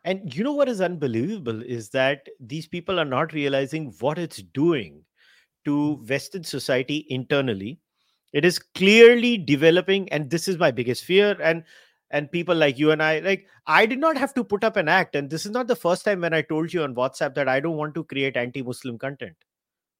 And 0.05 0.35
you 0.35 0.45
know 0.45 0.53
what 0.53 0.69
is 0.69 0.81
unbelievable 0.81 1.63
is 1.63 1.91
that 1.91 2.29
these 2.41 2.67
people 2.67 2.99
are 3.01 3.05
not 3.05 3.33
realizing 3.33 3.93
what 4.01 4.19
it's 4.19 4.43
doing 4.43 5.05
to 5.65 5.95
Western 6.09 6.45
society 6.45 7.05
internally. 7.11 7.79
It 8.33 8.45
is 8.45 8.59
clearly 8.59 9.37
developing, 9.39 10.09
and 10.11 10.31
this 10.31 10.49
is 10.49 10.57
my 10.59 10.71
biggest 10.71 11.05
fear. 11.05 11.37
And 11.43 11.65
and 12.11 12.31
people 12.31 12.55
like 12.55 12.79
you 12.79 12.91
and 12.91 13.03
I, 13.03 13.19
like 13.21 13.47
I 13.67 13.87
did 13.87 13.99
not 13.99 14.17
have 14.17 14.35
to 14.35 14.45
put 14.45 14.65
up 14.65 14.77
an 14.77 14.89
act, 14.89 15.15
and 15.15 15.29
this 15.29 15.45
is 15.45 15.53
not 15.53 15.67
the 15.67 15.77
first 15.77 16.05
time 16.05 16.21
when 16.21 16.33
I 16.33 16.43
told 16.43 16.73
you 16.73 16.83
on 16.83 16.95
WhatsApp 16.95 17.35
that 17.35 17.49
I 17.49 17.61
don't 17.61 17.77
want 17.77 17.95
to 17.95 18.05
create 18.05 18.37
anti-Muslim 18.37 18.99
content. 18.99 19.37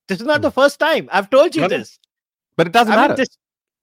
This 0.07 0.21
is 0.21 0.27
not 0.27 0.41
the 0.41 0.51
hmm. 0.51 0.61
first 0.61 0.79
time 0.79 1.09
I've 1.13 1.31
told 1.31 1.55
you 1.55 1.63
Well, 1.63 1.69
this. 1.69 1.99
But 2.57 2.67
it 2.67 2.73
doesn't 2.73 2.93
I 2.93 2.97
mean, 2.97 3.03
matter. 3.03 3.17
this, 3.17 3.29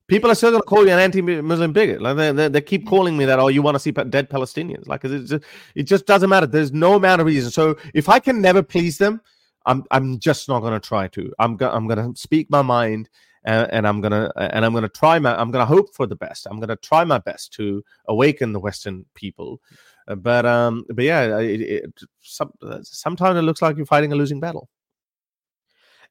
People 0.08 0.30
are 0.30 0.36
still 0.36 0.52
going 0.52 0.62
to 0.62 0.68
call 0.68 0.86
you 0.86 0.92
an 0.92 1.00
anti-Muslim 1.00 1.74
bigot. 1.74 2.00
Like 2.00 2.16
they, 2.16 2.32
they, 2.32 2.48
they 2.48 2.62
keep 2.62 2.86
calling 2.88 3.18
me 3.18 3.26
that. 3.26 3.40
Oh, 3.40 3.48
you 3.48 3.64
want 3.64 3.74
to 3.74 3.80
see 3.80 3.90
dead 3.92 4.30
Palestinians? 4.30 4.88
Like 4.88 5.04
it 5.04 5.26
just, 5.26 5.44
it 5.74 5.84
just 5.84 6.06
doesn't 6.06 6.30
matter. 6.30 6.46
There's 6.46 6.72
no 6.72 6.94
amount 6.94 7.22
of 7.22 7.28
reason. 7.28 7.50
So 7.50 7.76
if 7.96 8.08
I 8.08 8.20
can 8.20 8.40
never 8.40 8.62
please 8.62 9.00
them, 9.00 9.20
I'm 9.66 9.84
I'm 9.90 10.20
just 10.20 10.48
not 10.48 10.60
going 10.60 10.74
to 10.74 10.80
try 10.80 11.08
to. 11.08 11.34
I'm 11.40 11.58
go- 11.58 11.72
I'm 11.72 11.88
going 11.88 12.14
to 12.14 12.20
speak 12.20 12.52
my 12.52 12.62
mind, 12.62 13.10
and, 13.46 13.72
and 13.72 13.88
I'm 13.88 14.02
gonna 14.02 14.32
and 14.36 14.66
I'm 14.66 14.74
gonna 14.74 14.90
try 14.90 15.20
my. 15.20 15.36
I'm 15.40 15.52
gonna 15.52 15.66
hope 15.66 15.94
for 15.96 16.06
the 16.08 16.16
best. 16.16 16.48
I'm 16.50 16.60
gonna 16.60 16.76
try 16.76 17.04
my 17.04 17.20
best 17.20 17.54
to 17.54 17.84
awaken 18.08 18.52
the 18.54 18.60
Western 18.60 19.06
people. 19.14 19.62
Uh, 20.08 20.16
But 20.16 20.46
um, 20.46 20.86
but 20.90 21.06
yeah, 21.06 21.40
it, 21.40 21.62
it, 21.62 21.94
some, 22.22 22.52
sometimes 22.84 23.38
it 23.38 23.44
looks 23.44 23.62
like 23.62 23.78
you're 23.78 23.86
fighting 23.86 24.12
a 24.14 24.16
losing 24.16 24.40
battle. 24.40 24.70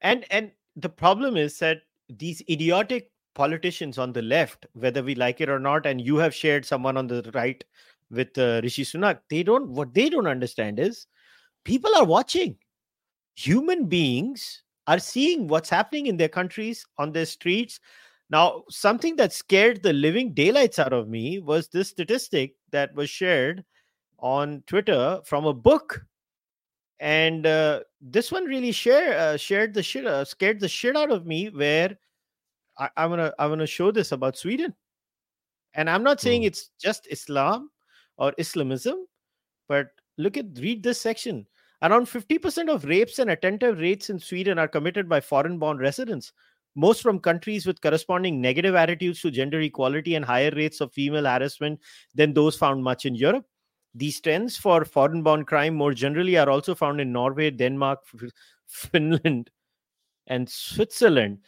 and 0.01 0.25
and 0.31 0.53
the 0.77 0.89
problem 0.89 1.37
is 1.37 1.59
that 1.59 1.83
these 2.09 2.43
idiotic 2.49 3.11
politicians 3.35 3.99
on 3.99 4.13
the 4.13 4.23
left 4.23 4.67
whether 4.75 5.03
we 5.03 5.15
like 5.17 5.41
it 5.41 5.49
or 5.49 5.59
not 5.59 5.87
and 5.87 6.01
you 6.01 6.17
have 6.17 6.35
shared 6.35 6.65
someone 6.65 6.97
on 6.97 7.07
the 7.09 7.29
right 7.35 7.65
with 8.11 8.37
uh, 8.39 8.61
rishi 8.63 8.85
sunak 8.85 9.19
they 9.29 9.43
don't 9.43 9.69
what 9.69 9.93
they 9.93 10.09
don't 10.09 10.29
understand 10.29 10.79
is 10.79 11.07
people 11.65 11.95
are 11.97 12.05
watching 12.05 12.57
human 13.35 13.87
beings 13.87 14.63
are 14.87 14.99
seeing 14.99 15.49
what's 15.49 15.71
happening 15.71 16.07
in 16.07 16.17
their 16.17 16.29
countries 16.29 16.87
on 16.99 17.13
their 17.13 17.27
streets. 17.27 17.81
Now 18.31 18.65
something 18.71 19.17
that 19.17 19.33
scared 19.33 19.83
the 19.83 19.93
living 19.93 20.33
daylights 20.35 20.79
out 20.79 20.93
of 20.93 21.09
me 21.09 21.39
was 21.39 21.69
this 21.69 21.89
statistic 21.89 22.55
that 22.71 22.95
was 22.95 23.09
shared 23.11 23.65
on 24.19 24.63
twitter 24.67 25.21
from 25.25 25.45
a 25.47 25.53
book. 25.55 26.05
And 27.01 27.47
uh, 27.47 27.81
this 28.01 28.33
one 28.33 28.45
really 28.45 28.73
share 28.73 29.19
uh, 29.19 29.37
shared 29.37 29.75
the 29.75 29.83
shit 29.83 30.07
uh, 30.07 30.25
scared 30.25 30.61
the 30.61 30.69
shit 30.69 30.97
out 30.97 31.11
of 31.11 31.27
me 31.27 31.49
where 31.51 31.97
I, 32.79 32.89
i'm 32.97 33.11
gonna 33.11 33.33
i'm 33.39 33.51
gonna 33.51 33.67
show 33.67 33.91
this 33.91 34.13
about 34.13 34.37
sweden. 34.39 34.75
And 35.75 35.91
i'm 35.91 36.03
not 36.03 36.21
saying 36.21 36.43
Mm. 36.43 36.47
it's 36.47 36.71
just 36.81 37.09
islam 37.11 37.71
or 38.17 38.33
islamism 38.39 39.07
but 39.69 39.89
look 40.19 40.37
at 40.37 40.47
read 40.59 40.83
this 40.83 41.01
section 41.01 41.47
around 41.85 42.07
50% 42.07 42.69
of 42.69 42.85
rapes 42.85 43.19
and 43.21 43.31
attempted 43.31 43.79
rapes 43.79 44.11
in 44.11 44.19
sweden 44.19 44.59
are 44.59 44.69
committed 44.69 45.09
by 45.09 45.21
foreign 45.21 45.59
born 45.59 45.79
residents 45.79 46.33
most 46.75 47.03
from 47.03 47.21
countries 47.21 47.67
with 47.67 47.81
corresponding 47.81 48.41
negative 48.41 48.75
attitudes 48.75 49.21
to 49.21 49.31
gender 49.31 49.61
equality 49.61 50.17
and 50.17 50.25
higher 50.25 50.51
rates 50.57 50.81
of 50.81 50.93
female 50.93 51.25
harassment 51.25 51.79
than 52.15 52.35
those 52.35 52.57
found 52.57 52.83
much 52.83 53.07
in 53.07 53.15
europe 53.15 53.47
these 53.95 54.21
trends 54.21 54.57
for 54.57 54.85
foreign 54.85 55.23
born 55.23 55.45
crime 55.45 55.75
more 55.75 55.95
generally 55.95 56.37
are 56.37 56.51
also 56.51 56.75
found 56.75 57.01
in 57.01 57.13
Norway, 57.13 57.51
Denmark, 57.51 58.01
Finland, 58.67 59.51
and 60.27 60.49
Switzerland. 60.49 61.39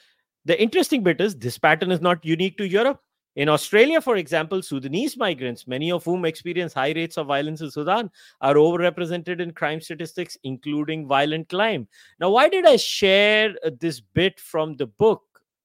The 0.44 0.60
interesting 0.60 1.02
bit 1.02 1.20
is 1.20 1.36
this 1.36 1.58
pattern 1.58 1.90
is 1.90 2.00
not 2.00 2.24
unique 2.24 2.56
to 2.58 2.68
Europe. 2.68 3.00
In 3.36 3.50
Australia, 3.50 4.00
for 4.00 4.16
example, 4.16 4.62
Sudanese 4.62 5.16
migrants, 5.16 5.66
many 5.66 5.92
of 5.92 6.04
whom 6.04 6.24
experience 6.24 6.72
high 6.72 6.92
rates 6.92 7.18
of 7.18 7.26
violence 7.26 7.60
in 7.60 7.70
Sudan, 7.70 8.10
are 8.40 8.54
overrepresented 8.54 9.40
in 9.40 9.52
crime 9.52 9.80
statistics, 9.80 10.38
including 10.42 11.06
violent 11.06 11.50
crime. 11.50 11.86
Now, 12.18 12.30
why 12.30 12.48
did 12.48 12.66
I 12.66 12.76
share 12.76 13.54
uh, 13.62 13.70
this 13.78 14.00
bit 14.00 14.40
from 14.40 14.76
the 14.76 14.86
book? 14.86 15.22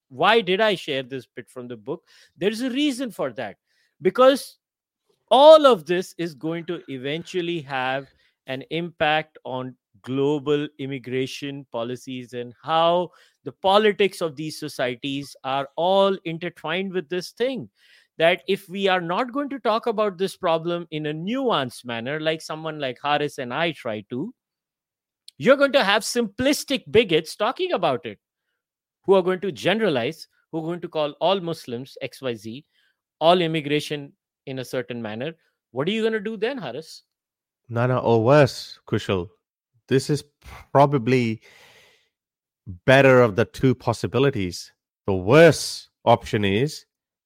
Why 0.10 0.42
did 0.42 0.60
I 0.60 0.76
share 0.76 1.04
this 1.04 1.26
bit 1.26 1.50
from 1.50 1.70
the 1.70 1.78
book? 1.78 2.04
There's 2.38 2.60
a 2.60 2.70
reason 2.70 3.10
for 3.10 3.32
that. 3.34 3.56
Because 4.02 4.58
all 5.30 5.66
of 5.66 5.86
this 5.86 6.14
is 6.18 6.34
going 6.34 6.66
to 6.66 6.82
eventually 6.90 7.62
have 7.62 8.08
an 8.48 8.64
impact 8.72 9.38
on 9.46 9.76
global 10.02 10.68
immigration 10.80 11.66
policies 11.72 12.34
and 12.34 12.54
how 12.62 13.12
the 13.44 13.52
politics 13.52 14.22
of 14.22 14.36
these 14.36 14.60
societies 14.60 15.36
are 15.44 15.68
all 15.76 16.18
intertwined 16.26 16.94
with 16.94 17.10
this 17.10 17.32
thing 17.32 17.70
that 18.18 18.44
if 18.48 18.68
we 18.70 18.88
are 18.88 19.02
not 19.02 19.32
going 19.32 19.50
to 19.50 19.60
talk 19.60 19.88
about 19.88 20.18
this 20.18 20.36
problem 20.38 20.88
in 20.92 21.08
a 21.08 21.14
nuanced 21.14 21.86
manner 21.86 22.20
like 22.20 22.42
someone 22.42 22.80
like 22.80 23.00
Harris 23.04 23.38
and 23.38 23.54
I 23.54 23.72
try 23.72 24.06
to 24.10 24.34
you're 25.38 25.58
going 25.58 25.72
to 25.72 25.84
have 25.84 26.04
simplistic 26.04 26.84
bigots 26.92 27.36
talking 27.36 27.72
about 27.72 28.06
it 28.06 28.20
who 29.06 29.16
are 29.16 29.24
going 29.24 29.40
to 29.40 29.52
generalize 29.52 30.28
who 30.52 30.60
are 30.60 30.68
going 30.68 30.82
to 30.82 30.90
call 30.90 31.14
all 31.22 31.40
muslims 31.40 31.98
xyz 32.04 32.64
all 33.20 33.42
immigration 33.42 34.12
in 34.48 34.60
a 34.60 34.66
certain 34.66 35.02
manner, 35.02 35.32
what 35.72 35.88
are 35.88 35.92
you 35.92 36.02
going 36.02 36.14
to 36.14 36.20
do 36.20 36.36
then, 36.36 36.58
harris 36.58 37.04
no, 37.72 38.00
or 38.00 38.22
worse, 38.22 38.80
Kushal. 38.86 39.30
This 39.88 40.10
is 40.10 40.26
probably 40.74 41.42
better 42.86 43.22
of 43.22 43.36
the 43.36 43.46
two 43.46 43.76
possibilities. 43.76 44.72
The 45.08 45.14
worst 45.14 45.90
option 46.06 46.46
is 46.46 46.86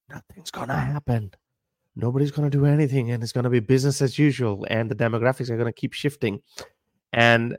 nothing's 0.10 0.52
going 0.52 0.70
to 0.70 0.76
happen. 0.76 1.32
Nobody's 1.96 2.32
going 2.32 2.50
to 2.50 2.58
do 2.58 2.66
anything, 2.66 3.12
and 3.12 3.24
it's 3.24 3.32
going 3.32 3.46
to 3.46 3.50
be 3.50 3.62
business 3.62 4.02
as 4.02 4.20
usual, 4.20 4.66
and 4.70 4.92
the 4.92 4.96
demographics 4.96 5.50
are 5.50 5.56
going 5.56 5.72
to 5.72 5.74
keep 5.74 5.94
shifting. 5.94 6.42
And 7.14 7.58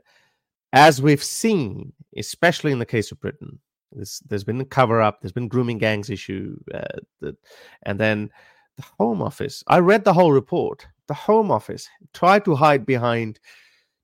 as 0.73 1.01
we've 1.01 1.23
seen, 1.23 1.93
especially 2.15 2.71
in 2.71 2.79
the 2.79 2.85
case 2.85 3.11
of 3.11 3.19
Britain, 3.19 3.59
there's, 3.91 4.21
there's 4.27 4.43
been 4.43 4.61
a 4.61 4.65
cover 4.65 5.01
up, 5.01 5.21
there's 5.21 5.31
been 5.31 5.47
grooming 5.47 5.79
gangs 5.79 6.09
issue, 6.09 6.57
uh, 6.73 6.99
the, 7.19 7.35
and 7.83 7.99
then 7.99 8.29
the 8.75 8.83
Home 8.99 9.23
Office. 9.23 9.63
I 9.67 9.79
read 9.79 10.03
the 10.03 10.13
whole 10.13 10.31
report. 10.31 10.85
The 11.07 11.15
Home 11.15 11.49
Office 11.49 11.89
tried 12.13 12.45
to 12.45 12.53
hide 12.53 12.85
behind 12.85 13.39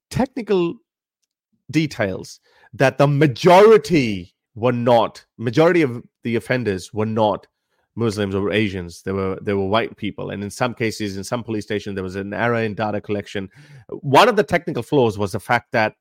technical 0.09 0.76
details 1.69 2.39
that 2.74 2.97
the 2.97 3.07
majority 3.07 4.34
were 4.55 4.71
not 4.71 5.26
majority 5.38 5.82
of 5.82 6.03
the 6.24 6.36
offenders 6.36 6.93
were 6.93 7.05
not 7.05 7.47
Muslims 7.95 8.34
or 8.34 8.51
Asians. 8.51 9.03
They 9.03 9.11
were 9.11 9.38
they 9.41 9.53
were 9.53 9.67
white 9.67 9.95
people, 9.97 10.32
and 10.32 10.43
in 10.43 10.49
some 10.49 10.74
cases, 10.74 11.17
in 11.17 11.24
some 11.24 11.43
police 11.43 11.65
stations, 11.65 11.95
there 11.95 12.03
was 12.03 12.15
an 12.15 12.34
error 12.34 12.61
in 12.61 12.74
data 12.74 12.99
collection. 13.01 13.49
One 13.89 14.28
of 14.28 14.36
the 14.36 14.43
technical 14.43 14.84
flaws 14.84 15.17
was 15.17 15.32
the 15.34 15.39
fact 15.39 15.71
that 15.74 15.95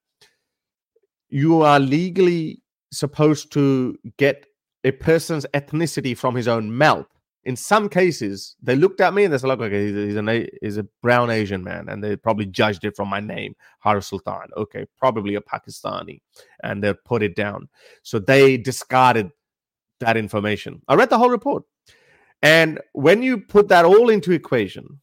you 1.29 1.63
are 1.63 1.81
legally 1.81 2.63
supposed 2.93 3.53
to 3.53 3.97
get 4.17 4.47
a 4.85 4.91
person's 4.91 5.47
ethnicity 5.55 6.17
from 6.17 6.35
his 6.35 6.49
own 6.49 6.75
mouth. 6.75 7.07
In 7.45 7.57
some 7.57 7.89
cases, 7.89 8.55
they 8.63 8.77
looked 8.77 9.01
at 9.01 9.15
me 9.15 9.25
and 9.25 9.33
they 9.33 9.39
said, 9.39 9.49
"Look, 9.49 9.61
okay, 9.61 9.93
he's, 9.93 10.15
he's, 10.61 10.77
a 10.77 10.87
brown 11.03 11.31
Asian 11.31 11.65
man," 11.65 11.89
and 11.89 12.03
they 12.03 12.15
probably 12.15 12.47
judged 12.47 12.85
it 12.85 12.95
from 12.95 13.09
my 13.09 13.19
name, 13.19 13.57
Harris 13.81 14.09
Sultan. 14.09 14.49
Okay, 14.57 14.87
probably 14.97 15.35
a 15.35 15.41
Pakistani, 15.41 16.21
and 16.63 16.83
they 16.83 16.95
put 16.95 17.23
it 17.23 17.35
down. 17.35 17.69
So 18.03 18.21
they 18.21 18.57
discarded 18.57 19.31
that 19.99 20.17
information. 20.17 20.83
I 20.87 20.95
read 20.95 21.11
the 21.11 21.19
whole 21.19 21.31
report, 21.31 21.65
and 22.43 22.81
when 22.93 23.23
you 23.25 23.39
put 23.39 23.69
that 23.69 23.85
all 23.85 24.09
into 24.09 24.31
equation, 24.31 25.01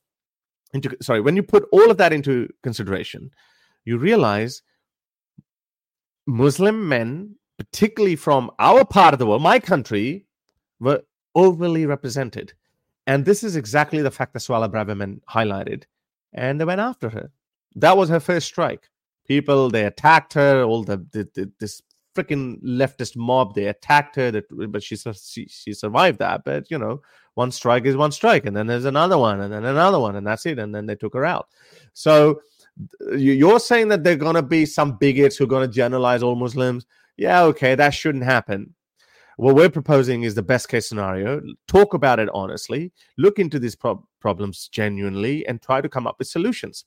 into 0.73 0.95
sorry, 1.01 1.19
when 1.19 1.35
you 1.35 1.43
put 1.43 1.67
all 1.73 1.91
of 1.91 1.97
that 1.97 2.13
into 2.13 2.47
consideration, 2.63 3.31
you 3.83 3.97
realize 3.97 4.61
Muslim 6.25 6.87
men, 6.87 7.35
particularly 7.57 8.15
from 8.15 8.51
our 8.59 8.85
part 8.85 9.13
of 9.13 9.19
the 9.19 9.25
world, 9.25 9.41
my 9.41 9.59
country, 9.59 10.25
were 10.79 11.01
overly 11.35 11.85
represented. 11.85 12.53
And 13.07 13.25
this 13.25 13.43
is 13.43 13.55
exactly 13.55 14.01
the 14.01 14.11
fact 14.11 14.33
that 14.33 14.39
Suella 14.39 14.69
Braverman 14.69 15.21
highlighted. 15.29 15.83
And 16.33 16.59
they 16.59 16.65
went 16.65 16.81
after 16.81 17.09
her. 17.09 17.31
That 17.75 17.97
was 17.97 18.09
her 18.09 18.19
first 18.19 18.47
strike. 18.47 18.89
People, 19.27 19.69
they 19.69 19.85
attacked 19.85 20.33
her, 20.33 20.63
all 20.63 20.83
the, 20.83 20.97
the, 21.11 21.27
the 21.33 21.51
this 21.59 21.81
freaking 22.15 22.61
leftist 22.63 23.15
mob, 23.15 23.55
they 23.55 23.65
attacked 23.65 24.15
her, 24.15 24.31
that, 24.31 24.45
but 24.71 24.83
she, 24.83 24.95
she, 24.95 25.47
she 25.47 25.73
survived 25.73 26.19
that. 26.19 26.43
But, 26.43 26.69
you 26.69 26.77
know, 26.77 27.01
one 27.35 27.51
strike 27.51 27.85
is 27.85 27.95
one 27.95 28.11
strike, 28.11 28.45
and 28.45 28.55
then 28.55 28.67
there's 28.67 28.85
another 28.85 29.17
one, 29.17 29.41
and 29.41 29.53
then 29.53 29.65
another 29.65 29.99
one, 29.99 30.15
and 30.15 30.25
that's 30.25 30.45
it. 30.45 30.59
And 30.59 30.73
then 30.73 30.85
they 30.85 30.95
took 30.95 31.13
her 31.13 31.25
out. 31.25 31.47
So 31.93 32.41
you're 33.13 33.59
saying 33.59 33.87
that 33.89 34.03
they're 34.03 34.15
going 34.15 34.35
to 34.35 34.41
be 34.41 34.65
some 34.65 34.97
bigots 34.97 35.37
who 35.37 35.43
are 35.45 35.47
going 35.47 35.67
to 35.67 35.73
generalize 35.73 36.23
all 36.23 36.35
Muslims. 36.35 36.85
Yeah, 37.17 37.43
okay, 37.43 37.75
that 37.75 37.93
shouldn't 37.93 38.23
happen. 38.23 38.73
What 39.39 39.55
we're 39.55 39.69
proposing 39.69 40.23
is 40.23 40.35
the 40.35 40.43
best 40.43 40.67
case 40.67 40.89
scenario. 40.89 41.41
Talk 41.65 41.93
about 41.93 42.19
it 42.19 42.27
honestly, 42.33 42.91
look 43.17 43.39
into 43.39 43.57
these 43.57 43.73
pro- 43.73 44.05
problems 44.19 44.67
genuinely, 44.67 45.47
and 45.47 45.61
try 45.61 45.79
to 45.79 45.87
come 45.87 46.05
up 46.05 46.19
with 46.19 46.27
solutions. 46.27 46.83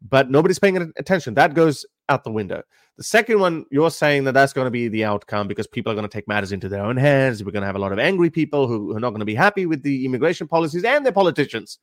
But 0.00 0.30
nobody's 0.30 0.60
paying 0.60 0.76
attention. 0.76 1.34
That 1.34 1.54
goes 1.54 1.84
out 2.08 2.22
the 2.22 2.30
window. 2.30 2.62
The 2.96 3.02
second 3.02 3.40
one, 3.40 3.64
you're 3.72 3.90
saying 3.90 4.22
that 4.24 4.34
that's 4.34 4.52
going 4.52 4.66
to 4.66 4.70
be 4.70 4.86
the 4.86 5.04
outcome 5.04 5.48
because 5.48 5.66
people 5.66 5.90
are 5.90 5.96
going 5.96 6.08
to 6.08 6.16
take 6.16 6.28
matters 6.28 6.52
into 6.52 6.68
their 6.68 6.84
own 6.84 6.96
hands. 6.96 7.42
We're 7.42 7.50
going 7.50 7.62
to 7.62 7.66
have 7.66 7.74
a 7.74 7.80
lot 7.80 7.90
of 7.90 7.98
angry 7.98 8.30
people 8.30 8.68
who, 8.68 8.92
who 8.92 8.96
are 8.96 9.00
not 9.00 9.10
going 9.10 9.18
to 9.18 9.26
be 9.26 9.34
happy 9.34 9.66
with 9.66 9.82
the 9.82 10.04
immigration 10.04 10.46
policies 10.46 10.84
and 10.84 11.04
their 11.04 11.12
politicians. 11.12 11.80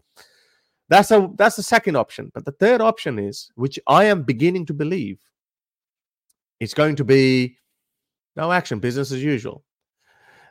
That's 0.87 1.11
a 1.11 1.29
that's 1.35 1.57
the 1.57 1.63
second 1.63 1.97
option. 1.97 2.31
But 2.33 2.45
the 2.45 2.53
third 2.53 2.79
option 2.79 3.19
is, 3.19 3.51
which 3.55 3.77
I 3.87 4.05
am 4.05 4.23
beginning 4.23 4.67
to 4.67 4.73
believe, 4.73 5.19
it's 6.61 6.73
going 6.73 6.95
to 6.95 7.03
be 7.03 7.57
no 8.37 8.53
action, 8.53 8.79
business 8.79 9.11
as 9.11 9.21
usual. 9.21 9.65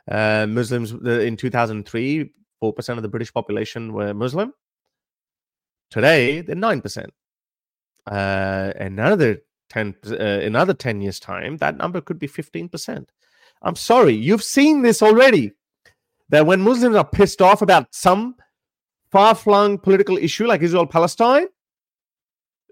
Uh, 0.09 0.45
Muslims 0.47 0.91
in 0.91 1.35
2003, 1.35 2.31
four 2.59 2.73
percent 2.73 2.97
of 2.97 3.03
the 3.03 3.09
British 3.09 3.33
population 3.33 3.93
were 3.93 4.13
Muslim. 4.13 4.53
Today, 5.89 6.41
they're 6.41 6.55
nine 6.55 6.81
percent. 6.81 7.13
Uh, 8.09 8.71
another 8.79 9.41
ten, 9.69 9.95
uh, 10.09 10.15
another 10.15 10.73
ten 10.73 11.01
years 11.01 11.19
time, 11.19 11.57
that 11.57 11.77
number 11.77 12.01
could 12.01 12.19
be 12.19 12.27
fifteen 12.27 12.69
percent. 12.69 13.11
I'm 13.61 13.75
sorry, 13.75 14.13
you've 14.13 14.43
seen 14.43 14.81
this 14.81 15.01
already. 15.01 15.53
That 16.29 16.45
when 16.45 16.61
Muslims 16.61 16.95
are 16.95 17.07
pissed 17.07 17.41
off 17.41 17.61
about 17.61 17.93
some 17.95 18.35
far 19.11 19.33
flung 19.33 19.77
political 19.77 20.17
issue 20.17 20.45
like 20.45 20.61
Israel 20.61 20.85
Palestine, 20.85 21.47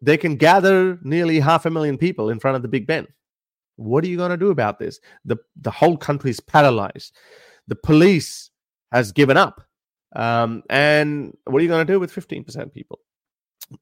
they 0.01 0.17
can 0.17 0.35
gather 0.35 0.99
nearly 1.03 1.39
half 1.39 1.65
a 1.65 1.69
million 1.69 1.97
people 1.97 2.29
in 2.29 2.39
front 2.39 2.57
of 2.57 2.61
the 2.61 2.67
Big 2.67 2.85
Ben. 2.85 3.07
What 3.77 4.03
are 4.03 4.07
you 4.07 4.17
going 4.17 4.31
to 4.31 4.37
do 4.37 4.51
about 4.51 4.79
this? 4.79 4.99
The, 5.25 5.37
the 5.61 5.71
whole 5.71 5.97
country 5.97 6.31
is 6.31 6.39
paralyzed. 6.39 7.15
The 7.67 7.75
police 7.75 8.51
has 8.91 9.11
given 9.11 9.37
up. 9.37 9.61
Um, 10.15 10.63
and 10.69 11.35
what 11.45 11.59
are 11.59 11.63
you 11.63 11.67
going 11.67 11.85
to 11.85 11.93
do 11.93 11.99
with 11.99 12.13
15% 12.13 12.73
people? 12.73 12.99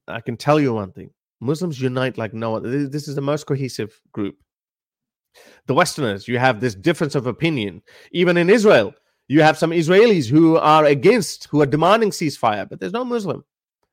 I 0.08 0.20
can 0.20 0.36
tell 0.36 0.58
you 0.58 0.74
one 0.74 0.92
thing 0.92 1.10
Muslims 1.40 1.80
unite 1.80 2.18
like 2.18 2.34
no 2.34 2.56
other. 2.56 2.88
This 2.88 3.06
is 3.06 3.14
the 3.14 3.20
most 3.20 3.46
cohesive 3.46 4.00
group. 4.12 4.36
The 5.66 5.74
Westerners, 5.74 6.26
you 6.26 6.38
have 6.38 6.60
this 6.60 6.74
difference 6.74 7.14
of 7.14 7.26
opinion. 7.26 7.82
Even 8.12 8.36
in 8.36 8.48
Israel, 8.48 8.94
you 9.28 9.42
have 9.42 9.58
some 9.58 9.70
Israelis 9.70 10.28
who 10.28 10.56
are 10.56 10.84
against, 10.84 11.48
who 11.50 11.60
are 11.60 11.66
demanding 11.66 12.10
ceasefire, 12.10 12.68
but 12.68 12.80
there's 12.80 12.92
no 12.92 13.04
Muslim. 13.04 13.44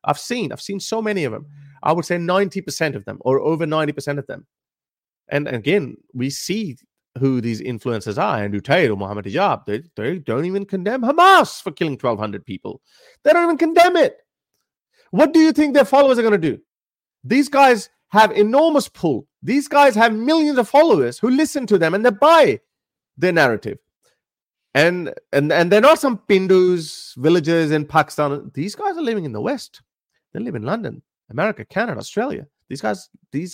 I've 0.03 0.19
seen, 0.19 0.51
I've 0.51 0.61
seen 0.61 0.79
so 0.79 1.01
many 1.01 1.23
of 1.25 1.31
them. 1.31 1.45
I 1.83 1.93
would 1.93 2.05
say 2.05 2.17
90% 2.17 2.95
of 2.95 3.05
them, 3.05 3.17
or 3.21 3.39
over 3.39 3.65
90% 3.65 4.17
of 4.17 4.27
them. 4.27 4.45
And 5.31 5.47
again, 5.47 5.97
we 6.13 6.29
see 6.29 6.77
who 7.17 7.41
these 7.41 7.61
influencers 7.61 8.21
are. 8.21 8.43
Andrew 8.43 8.61
Tate 8.61 8.89
or 8.89 8.95
Mohammed 8.95 9.25
Hijab, 9.25 9.65
they, 9.65 9.83
they 9.95 10.19
don't 10.19 10.45
even 10.45 10.65
condemn 10.65 11.01
Hamas 11.01 11.61
for 11.61 11.71
killing 11.71 11.93
1,200 11.93 12.45
people. 12.45 12.81
They 13.23 13.33
don't 13.33 13.43
even 13.43 13.57
condemn 13.57 13.97
it. 13.97 14.17
What 15.11 15.33
do 15.33 15.39
you 15.39 15.51
think 15.51 15.73
their 15.73 15.85
followers 15.85 16.19
are 16.19 16.23
going 16.23 16.39
to 16.39 16.49
do? 16.51 16.59
These 17.23 17.49
guys 17.49 17.89
have 18.09 18.31
enormous 18.31 18.87
pull. 18.87 19.27
These 19.41 19.67
guys 19.67 19.95
have 19.95 20.13
millions 20.13 20.57
of 20.57 20.69
followers 20.69 21.17
who 21.17 21.29
listen 21.29 21.65
to 21.67 21.77
them 21.77 21.93
and 21.93 22.05
they 22.05 22.11
buy 22.11 22.59
their 23.17 23.33
narrative 23.33 23.77
and 24.73 25.13
and 25.33 25.51
and 25.51 25.71
they're 25.71 25.81
not 25.81 25.99
some 25.99 26.17
Pindus 26.17 27.13
villages 27.17 27.71
in 27.71 27.85
Pakistan. 27.85 28.51
These 28.53 28.75
guys 28.75 28.97
are 28.97 29.01
living 29.01 29.25
in 29.25 29.33
the 29.33 29.41
West. 29.41 29.81
They 30.33 30.39
live 30.39 30.55
in 30.55 30.63
London, 30.63 31.01
America, 31.29 31.65
Canada, 31.65 31.99
Australia. 31.99 32.47
These 32.71 32.81
guys, 32.81 33.09
these, 33.33 33.53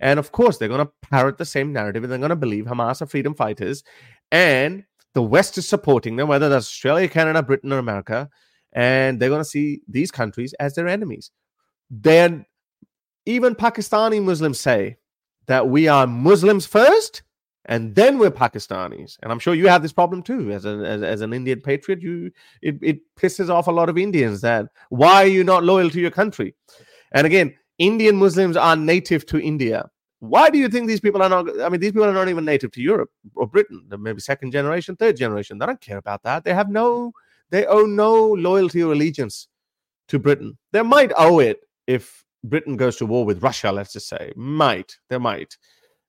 and 0.00 0.18
of 0.18 0.32
course, 0.32 0.56
they're 0.56 0.68
going 0.68 0.86
to 0.86 0.92
parrot 1.10 1.36
the 1.36 1.44
same 1.44 1.70
narrative, 1.70 2.02
and 2.02 2.10
they're 2.10 2.18
going 2.18 2.30
to 2.30 2.36
believe 2.36 2.64
Hamas 2.64 3.02
are 3.02 3.06
freedom 3.06 3.34
fighters, 3.34 3.84
and 4.32 4.84
the 5.12 5.22
West 5.22 5.58
is 5.58 5.68
supporting 5.68 6.16
them, 6.16 6.28
whether 6.28 6.48
that's 6.48 6.64
Australia, 6.64 7.08
Canada, 7.08 7.42
Britain, 7.42 7.74
or 7.74 7.78
America, 7.78 8.30
and 8.72 9.20
they're 9.20 9.28
going 9.28 9.42
to 9.42 9.44
see 9.44 9.82
these 9.86 10.10
countries 10.10 10.54
as 10.54 10.74
their 10.74 10.88
enemies. 10.88 11.30
Then, 11.90 12.46
even 13.26 13.54
Pakistani 13.54 14.22
Muslims 14.22 14.58
say 14.58 14.96
that 15.46 15.68
we 15.68 15.86
are 15.86 16.06
Muslims 16.06 16.64
first 16.64 17.22
and 17.66 17.94
then 17.94 18.18
we're 18.18 18.30
Pakistanis. 18.30 19.16
And 19.22 19.32
I'm 19.32 19.38
sure 19.38 19.54
you 19.54 19.68
have 19.68 19.82
this 19.82 19.92
problem 19.92 20.22
too. 20.22 20.52
As, 20.52 20.64
a, 20.64 20.70
as, 20.84 21.02
as, 21.02 21.20
an 21.22 21.32
Indian 21.32 21.60
patriot, 21.60 22.02
you 22.02 22.30
it, 22.60 22.76
it 22.82 22.98
pisses 23.16 23.48
off 23.48 23.68
a 23.68 23.72
lot 23.72 23.88
of 23.88 23.96
Indians 23.96 24.40
that 24.42 24.66
why 24.90 25.22
are 25.22 25.28
you 25.28 25.44
not 25.44 25.64
loyal 25.64 25.90
to 25.90 26.00
your 26.00 26.10
country? 26.10 26.54
And 27.12 27.26
again, 27.26 27.54
Indian 27.78 28.16
Muslims 28.16 28.56
are 28.56 28.76
native 28.76 29.26
to 29.26 29.40
India. 29.40 29.90
Why 30.20 30.48
do 30.48 30.58
you 30.58 30.68
think 30.68 30.86
these 30.86 31.00
people 31.00 31.22
are 31.22 31.28
not? 31.28 31.60
I 31.60 31.68
mean, 31.68 31.80
these 31.80 31.92
people 31.92 32.08
are 32.08 32.12
not 32.12 32.28
even 32.28 32.44
native 32.44 32.70
to 32.72 32.80
Europe 32.80 33.10
or 33.34 33.46
Britain. 33.46 33.84
They're 33.88 33.98
maybe 33.98 34.20
second 34.20 34.52
generation, 34.52 34.96
third 34.96 35.16
generation. 35.16 35.58
They 35.58 35.66
don't 35.66 35.80
care 35.80 35.98
about 35.98 36.22
that. 36.22 36.44
They 36.44 36.54
have 36.54 36.70
no, 36.70 37.12
they 37.50 37.66
owe 37.66 37.84
no 37.84 38.32
loyalty 38.32 38.82
or 38.82 38.92
allegiance 38.92 39.48
to 40.08 40.18
Britain. 40.18 40.56
They 40.72 40.82
might 40.82 41.12
owe 41.16 41.40
it 41.40 41.60
if 41.86 42.24
Britain 42.42 42.76
goes 42.76 42.96
to 42.96 43.06
war 43.06 43.24
with 43.24 43.42
Russia. 43.42 43.70
Let's 43.70 43.92
just 43.92 44.08
say, 44.08 44.32
might 44.36 44.96
they 45.10 45.18
might. 45.18 45.58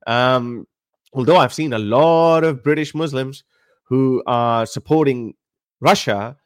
Um, 0.08 0.68
although 1.14 1.38
I've 1.38 1.54
seen 1.54 1.74
a 1.74 1.80
lot 1.80 2.44
of 2.44 2.64
British 2.64 2.96
Muslims 2.96 3.44
who 3.84 4.24
are 4.28 4.66
supporting 4.66 5.34
Russia 5.82 6.38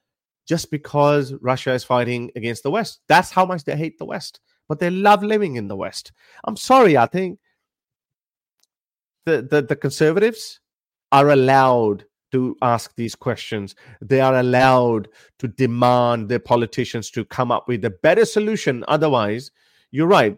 just 0.50 0.72
because 0.72 1.32
Russia 1.41 1.74
is 1.74 1.84
fighting 1.84 2.32
against 2.36 2.64
the 2.64 2.72
West. 2.72 3.02
That's 3.08 3.30
how 3.30 3.45
much 3.45 3.66
they 3.66 3.78
hate 3.78 4.00
the 4.00 4.06
West, 4.06 4.39
but 4.68 4.80
they 4.80 4.89
love 4.89 5.22
living 5.24 5.58
in 5.58 5.68
the 5.68 5.76
West. 5.76 6.12
I'm 6.43 6.58
sorry, 6.58 6.97
I 6.97 7.06
think 7.06 7.38
the, 9.28 9.43
the, 9.43 9.62
the 9.62 9.76
conservatives 9.76 10.60
are 11.12 11.30
allowed 11.30 12.06
to 12.32 12.58
ask 12.64 12.95
these 12.95 13.16
questions. 13.16 13.76
They 14.02 14.22
are 14.22 14.39
allowed 14.39 15.10
to 15.38 15.47
demand 15.47 16.30
their 16.30 16.39
politicians 16.39 17.12
to 17.12 17.26
come 17.26 17.52
up 17.52 17.68
with 17.68 17.86
a 17.86 17.91
better 17.91 18.26
solution. 18.26 18.84
Otherwise, 18.88 19.52
you're 19.91 20.08
right. 20.08 20.36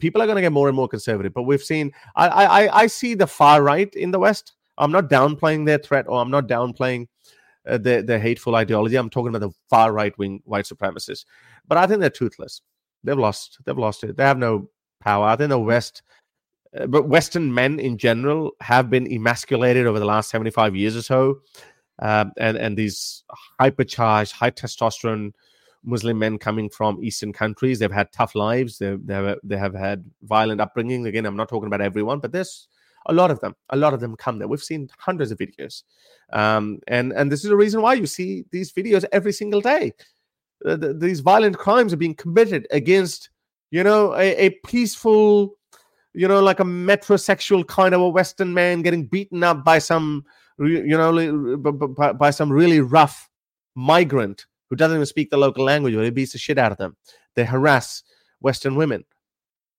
People 0.00 0.20
are 0.20 0.26
going 0.26 0.36
to 0.36 0.42
get 0.42 0.52
more 0.52 0.68
and 0.68 0.76
more 0.76 0.88
conservative. 0.88 1.32
But 1.32 1.44
we've 1.44 1.62
seen, 1.62 1.92
I, 2.16 2.28
I, 2.28 2.80
I 2.82 2.86
see 2.88 3.14
the 3.14 3.26
far 3.26 3.62
right 3.62 3.92
in 3.94 4.10
the 4.10 4.18
West. 4.18 4.52
I'm 4.76 4.92
not 4.92 5.08
downplaying 5.08 5.64
their 5.64 5.78
threat, 5.78 6.06
or 6.08 6.20
I'm 6.20 6.30
not 6.30 6.48
downplaying 6.48 7.06
uh, 7.66 7.78
their 7.78 8.18
hateful 8.18 8.56
ideology. 8.56 8.96
I'm 8.96 9.10
talking 9.10 9.34
about 9.34 9.46
the 9.46 9.54
far 9.70 9.92
right 9.92 10.16
wing 10.18 10.42
white 10.44 10.66
supremacists. 10.66 11.24
But 11.66 11.78
I 11.78 11.86
think 11.86 12.00
they're 12.00 12.10
toothless. 12.10 12.60
They've 13.02 13.18
lost. 13.18 13.58
They've 13.64 13.78
lost 13.78 14.04
it. 14.04 14.16
They 14.16 14.24
have 14.24 14.38
no 14.38 14.68
power. 15.00 15.26
I 15.26 15.36
think 15.36 15.50
the 15.50 15.58
West 15.58 16.02
uh, 16.78 16.86
but 16.86 17.08
Western 17.08 17.54
men 17.54 17.78
in 17.78 17.98
general 17.98 18.52
have 18.60 18.90
been 18.90 19.10
emasculated 19.10 19.86
over 19.86 19.98
the 19.98 20.04
last 20.04 20.30
75 20.30 20.74
years 20.74 20.96
or 20.96 21.02
so. 21.02 21.40
Um, 22.00 22.32
and, 22.36 22.56
and 22.56 22.76
these 22.76 23.22
hypercharged, 23.60 24.32
high 24.32 24.50
testosterone 24.50 25.32
Muslim 25.84 26.18
men 26.18 26.38
coming 26.38 26.68
from 26.68 27.02
Eastern 27.04 27.32
countries, 27.32 27.78
they've 27.78 27.92
had 27.92 28.10
tough 28.10 28.34
lives. 28.34 28.78
They, 28.78 28.96
they, 28.96 29.14
have, 29.14 29.38
they 29.44 29.56
have 29.56 29.74
had 29.74 30.04
violent 30.22 30.60
upbringing. 30.60 31.06
Again, 31.06 31.26
I'm 31.26 31.36
not 31.36 31.48
talking 31.48 31.66
about 31.66 31.80
everyone, 31.80 32.18
but 32.18 32.32
there's 32.32 32.68
a 33.06 33.12
lot 33.12 33.30
of 33.30 33.40
them. 33.40 33.54
A 33.70 33.76
lot 33.76 33.94
of 33.94 34.00
them 34.00 34.16
come 34.16 34.38
there. 34.38 34.48
We've 34.48 34.62
seen 34.62 34.88
hundreds 34.98 35.30
of 35.30 35.38
videos. 35.38 35.82
Um, 36.32 36.80
and, 36.88 37.12
and 37.12 37.30
this 37.30 37.44
is 37.44 37.50
the 37.50 37.56
reason 37.56 37.82
why 37.82 37.94
you 37.94 38.06
see 38.06 38.44
these 38.50 38.72
videos 38.72 39.04
every 39.12 39.32
single 39.32 39.60
day. 39.60 39.92
The, 40.60 40.94
these 40.94 41.20
violent 41.20 41.58
crimes 41.58 41.92
are 41.92 41.98
being 41.98 42.14
committed 42.14 42.66
against, 42.70 43.28
you 43.70 43.84
know, 43.84 44.14
a, 44.14 44.46
a 44.46 44.50
peaceful 44.66 45.58
you 46.14 46.28
know, 46.28 46.40
like 46.40 46.60
a 46.60 46.64
metrosexual 46.64 47.66
kind 47.66 47.94
of 47.94 48.00
a 48.00 48.08
Western 48.08 48.54
man 48.54 48.82
getting 48.82 49.04
beaten 49.04 49.42
up 49.42 49.64
by 49.64 49.80
some, 49.80 50.24
you 50.58 50.96
know, 50.96 51.56
by, 51.56 52.12
by 52.12 52.30
some 52.30 52.50
really 52.50 52.80
rough 52.80 53.28
migrant 53.74 54.46
who 54.70 54.76
doesn't 54.76 54.96
even 54.96 55.06
speak 55.06 55.30
the 55.30 55.36
local 55.36 55.64
language, 55.64 55.94
or 55.94 56.02
he 56.04 56.10
beats 56.10 56.32
the 56.32 56.38
shit 56.38 56.56
out 56.56 56.72
of 56.72 56.78
them. 56.78 56.96
They 57.34 57.44
harass 57.44 58.04
Western 58.40 58.76
women. 58.76 59.04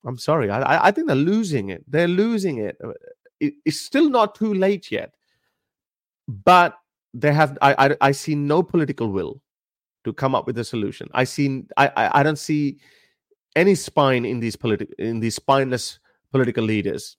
I'm 0.06 0.18
sorry, 0.18 0.52
I, 0.52 0.88
I 0.88 0.92
think 0.92 1.08
they're 1.08 1.16
losing 1.16 1.70
it. 1.70 1.84
They're 1.88 2.08
losing 2.08 2.60
it. 2.60 2.78
It. 3.40 3.56
It's 3.66 3.82
still 3.82 4.10
not 4.10 4.36
too 4.36 4.54
late 4.54 4.92
yet, 4.92 5.14
but 6.28 6.78
they 7.14 7.34
have. 7.34 7.58
I, 7.62 7.88
I, 7.88 7.98
I 8.02 8.12
see 8.12 8.36
no 8.36 8.64
political 8.64 9.12
will 9.12 9.42
to 10.04 10.14
come 10.14 10.36
up 10.36 10.48
with 10.48 10.58
a 10.58 10.64
solution. 10.64 11.10
I 11.14 11.24
see. 11.24 11.64
I, 11.78 11.88
I, 11.88 12.20
I 12.20 12.24
don't 12.24 12.40
see 12.40 12.80
any 13.56 13.76
spine 13.76 14.26
in 14.26 14.40
these 14.40 14.56
political 14.56 14.94
in 15.00 15.20
these 15.20 15.36
spineless 15.36 16.00
political 16.32 16.64
leaders 16.64 17.18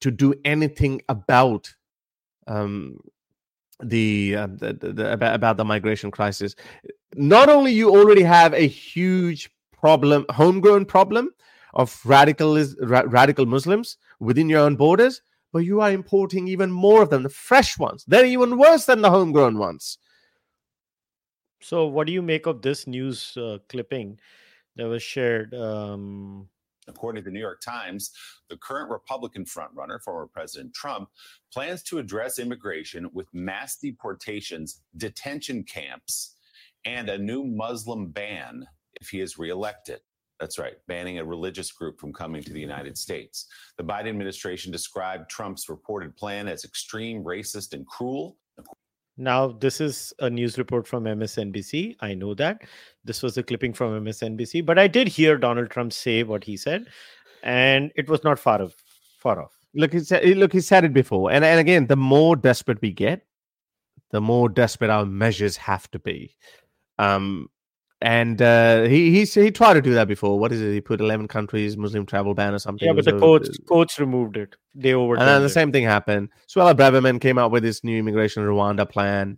to 0.00 0.10
do 0.10 0.34
anything 0.44 1.00
about 1.08 1.72
um, 2.46 2.98
the, 3.82 4.36
uh, 4.36 4.46
the, 4.46 4.72
the, 4.72 4.92
the, 4.92 5.12
about, 5.12 5.34
about 5.34 5.56
the 5.56 5.64
migration 5.64 6.10
crisis. 6.10 6.54
Not 7.14 7.48
only 7.48 7.72
you 7.72 7.90
already 7.90 8.22
have 8.22 8.54
a 8.54 8.66
huge 8.66 9.50
problem, 9.72 10.24
homegrown 10.30 10.86
problem 10.86 11.30
of 11.74 11.98
radical 12.04 12.58
ra- 12.80 13.04
radical 13.06 13.46
Muslims 13.46 13.98
within 14.18 14.48
your 14.48 14.60
own 14.60 14.76
borders, 14.76 15.22
but 15.52 15.60
you 15.60 15.80
are 15.80 15.90
importing 15.90 16.48
even 16.48 16.70
more 16.70 17.02
of 17.02 17.10
them, 17.10 17.22
the 17.22 17.28
fresh 17.28 17.78
ones. 17.78 18.04
They're 18.06 18.26
even 18.26 18.58
worse 18.58 18.86
than 18.86 19.02
the 19.02 19.10
homegrown 19.10 19.58
ones. 19.58 19.98
So, 21.62 21.86
what 21.86 22.06
do 22.06 22.12
you 22.12 22.22
make 22.22 22.46
of 22.46 22.62
this 22.62 22.86
news 22.86 23.36
uh, 23.36 23.58
clipping 23.68 24.18
that 24.76 24.86
was 24.86 25.02
shared? 25.02 25.54
Um, 25.54 26.48
According 26.88 27.22
to 27.22 27.30
the 27.30 27.32
New 27.32 27.40
York 27.40 27.60
Times, 27.60 28.10
the 28.48 28.56
current 28.56 28.90
Republican 28.90 29.44
frontrunner, 29.44 30.02
former 30.02 30.26
President 30.26 30.74
Trump, 30.74 31.08
plans 31.52 31.82
to 31.84 31.98
address 31.98 32.38
immigration 32.38 33.08
with 33.12 33.28
mass 33.32 33.76
deportations, 33.76 34.80
detention 34.96 35.62
camps, 35.62 36.34
and 36.84 37.08
a 37.08 37.18
new 37.18 37.44
Muslim 37.44 38.08
ban 38.08 38.66
if 39.00 39.08
he 39.08 39.20
is 39.20 39.38
reelected. 39.38 40.00
That's 40.40 40.58
right, 40.58 40.76
banning 40.88 41.18
a 41.18 41.24
religious 41.24 41.70
group 41.70 42.00
from 42.00 42.14
coming 42.14 42.42
to 42.42 42.52
the 42.52 42.60
United 42.60 42.96
States. 42.96 43.46
The 43.76 43.84
Biden 43.84 44.08
administration 44.08 44.72
described 44.72 45.28
Trump's 45.28 45.68
reported 45.68 46.16
plan 46.16 46.48
as 46.48 46.64
extreme, 46.64 47.22
racist, 47.22 47.74
and 47.74 47.86
cruel. 47.86 48.38
Now, 49.18 49.48
this 49.48 49.82
is 49.82 50.14
a 50.18 50.30
news 50.30 50.56
report 50.56 50.88
from 50.88 51.04
MSNBC. 51.04 51.96
I 52.00 52.14
know 52.14 52.32
that. 52.34 52.62
This 53.04 53.22
was 53.22 53.36
a 53.36 53.42
clipping 53.42 53.74
from 53.74 54.02
MSNBC, 54.02 54.64
but 54.64 54.78
I 54.78 54.88
did 54.88 55.08
hear 55.08 55.36
Donald 55.36 55.68
Trump 55.68 55.92
say 55.92 56.22
what 56.22 56.42
he 56.42 56.56
said, 56.56 56.86
and 57.42 57.92
it 57.96 58.08
was 58.08 58.24
not 58.24 58.38
far 58.38 58.62
off. 58.62 58.74
Far 59.18 59.42
off. 59.42 59.52
Look, 59.74 59.92
he 59.92 60.00
said, 60.00 60.26
look, 60.38 60.54
he 60.54 60.62
said 60.62 60.84
it 60.84 60.94
before, 60.94 61.30
and 61.30 61.44
and 61.44 61.60
again, 61.60 61.86
the 61.86 61.96
more 61.96 62.34
desperate 62.34 62.80
we 62.80 62.92
get, 62.92 63.26
the 64.10 64.22
more 64.22 64.48
desperate 64.48 64.88
our 64.88 65.04
measures 65.04 65.58
have 65.58 65.90
to 65.90 65.98
be. 65.98 66.34
Um, 66.98 67.50
and 68.02 68.40
uh, 68.40 68.82
he 68.84 69.10
he 69.10 69.24
he 69.24 69.50
tried 69.50 69.74
to 69.74 69.82
do 69.82 69.92
that 69.94 70.08
before. 70.08 70.38
What 70.38 70.52
is 70.52 70.60
it? 70.60 70.72
He 70.72 70.80
put 70.80 71.00
eleven 71.00 71.28
countries 71.28 71.76
Muslim 71.76 72.06
travel 72.06 72.34
ban 72.34 72.54
or 72.54 72.58
something. 72.58 72.86
Yeah, 72.86 72.94
but 72.94 73.04
the 73.04 73.18
courts 73.18 73.58
courts 73.68 74.00
removed 74.00 74.36
it. 74.36 74.56
They 74.74 74.94
over. 74.94 75.16
And 75.16 75.28
then 75.28 75.40
the 75.40 75.46
it. 75.46 75.50
same 75.50 75.70
thing 75.70 75.84
happened. 75.84 76.30
Suella 76.48 76.74
Braverman 76.74 77.20
came 77.20 77.38
out 77.38 77.50
with 77.50 77.62
this 77.62 77.84
new 77.84 77.98
immigration 77.98 78.42
Rwanda 78.42 78.88
plan. 78.88 79.36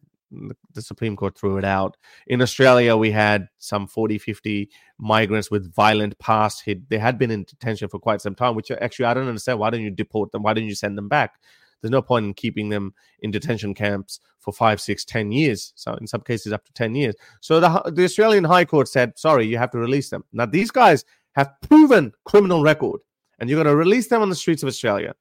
The 0.73 0.81
Supreme 0.81 1.15
Court 1.15 1.37
threw 1.37 1.59
it 1.59 1.65
out. 1.65 1.99
In 2.27 2.41
Australia, 2.41 2.97
we 2.97 3.11
had 3.11 3.49
some 3.59 3.87
40, 3.87 4.17
50 4.17 4.71
migrants 4.97 5.51
with 5.51 5.75
violent 5.75 6.19
past. 6.19 6.67
They 6.89 6.97
had 6.97 7.19
been 7.19 7.31
in 7.31 7.45
detention 7.45 7.91
for 7.91 7.99
quite 7.99 8.23
some 8.23 8.35
time, 8.35 8.55
which 8.55 8.71
actually 8.71 9.07
I 9.07 9.15
don't 9.15 9.29
understand. 9.29 9.59
Why 9.59 9.69
don't 9.69 9.83
you 9.83 9.91
deport 9.91 10.33
them? 10.33 10.43
Why 10.43 10.55
don't 10.55 10.65
you 10.65 10.75
send 10.75 10.97
them 10.97 11.09
back? 11.09 11.35
There's 11.83 11.91
no 11.91 12.01
point 12.01 12.25
in 12.25 12.35
keeping 12.35 12.69
them 12.69 12.95
in 13.21 13.31
detention 13.31 13.75
camps 13.75 14.21
for 14.39 14.53
five, 14.53 14.81
six, 14.81 15.05
ten 15.05 15.31
years. 15.31 15.73
So 15.77 15.95
in 15.95 16.07
some 16.07 16.23
cases, 16.23 16.53
up 16.53 16.65
to 16.65 16.73
ten 16.73 16.95
years. 16.95 17.15
So 17.41 17.61
the 17.61 17.93
the 17.95 18.05
Australian 18.05 18.45
High 18.45 18.65
Court 18.65 18.89
said, 18.89 19.19
"Sorry, 19.19 19.47
you 19.47 19.59
have 19.59 19.71
to 19.73 19.79
release 19.79 20.09
them." 20.09 20.25
Now 20.33 20.47
these 20.47 20.71
guys 20.71 21.05
have 21.33 21.53
proven 21.61 22.13
criminal 22.25 22.63
record, 22.63 23.01
and 23.39 23.51
you're 23.51 23.63
going 23.63 23.73
to 23.73 23.77
release 23.77 24.09
them 24.09 24.23
on 24.23 24.31
the 24.31 24.37
streets 24.37 24.63
of 24.63 24.69
Australia. 24.69 25.15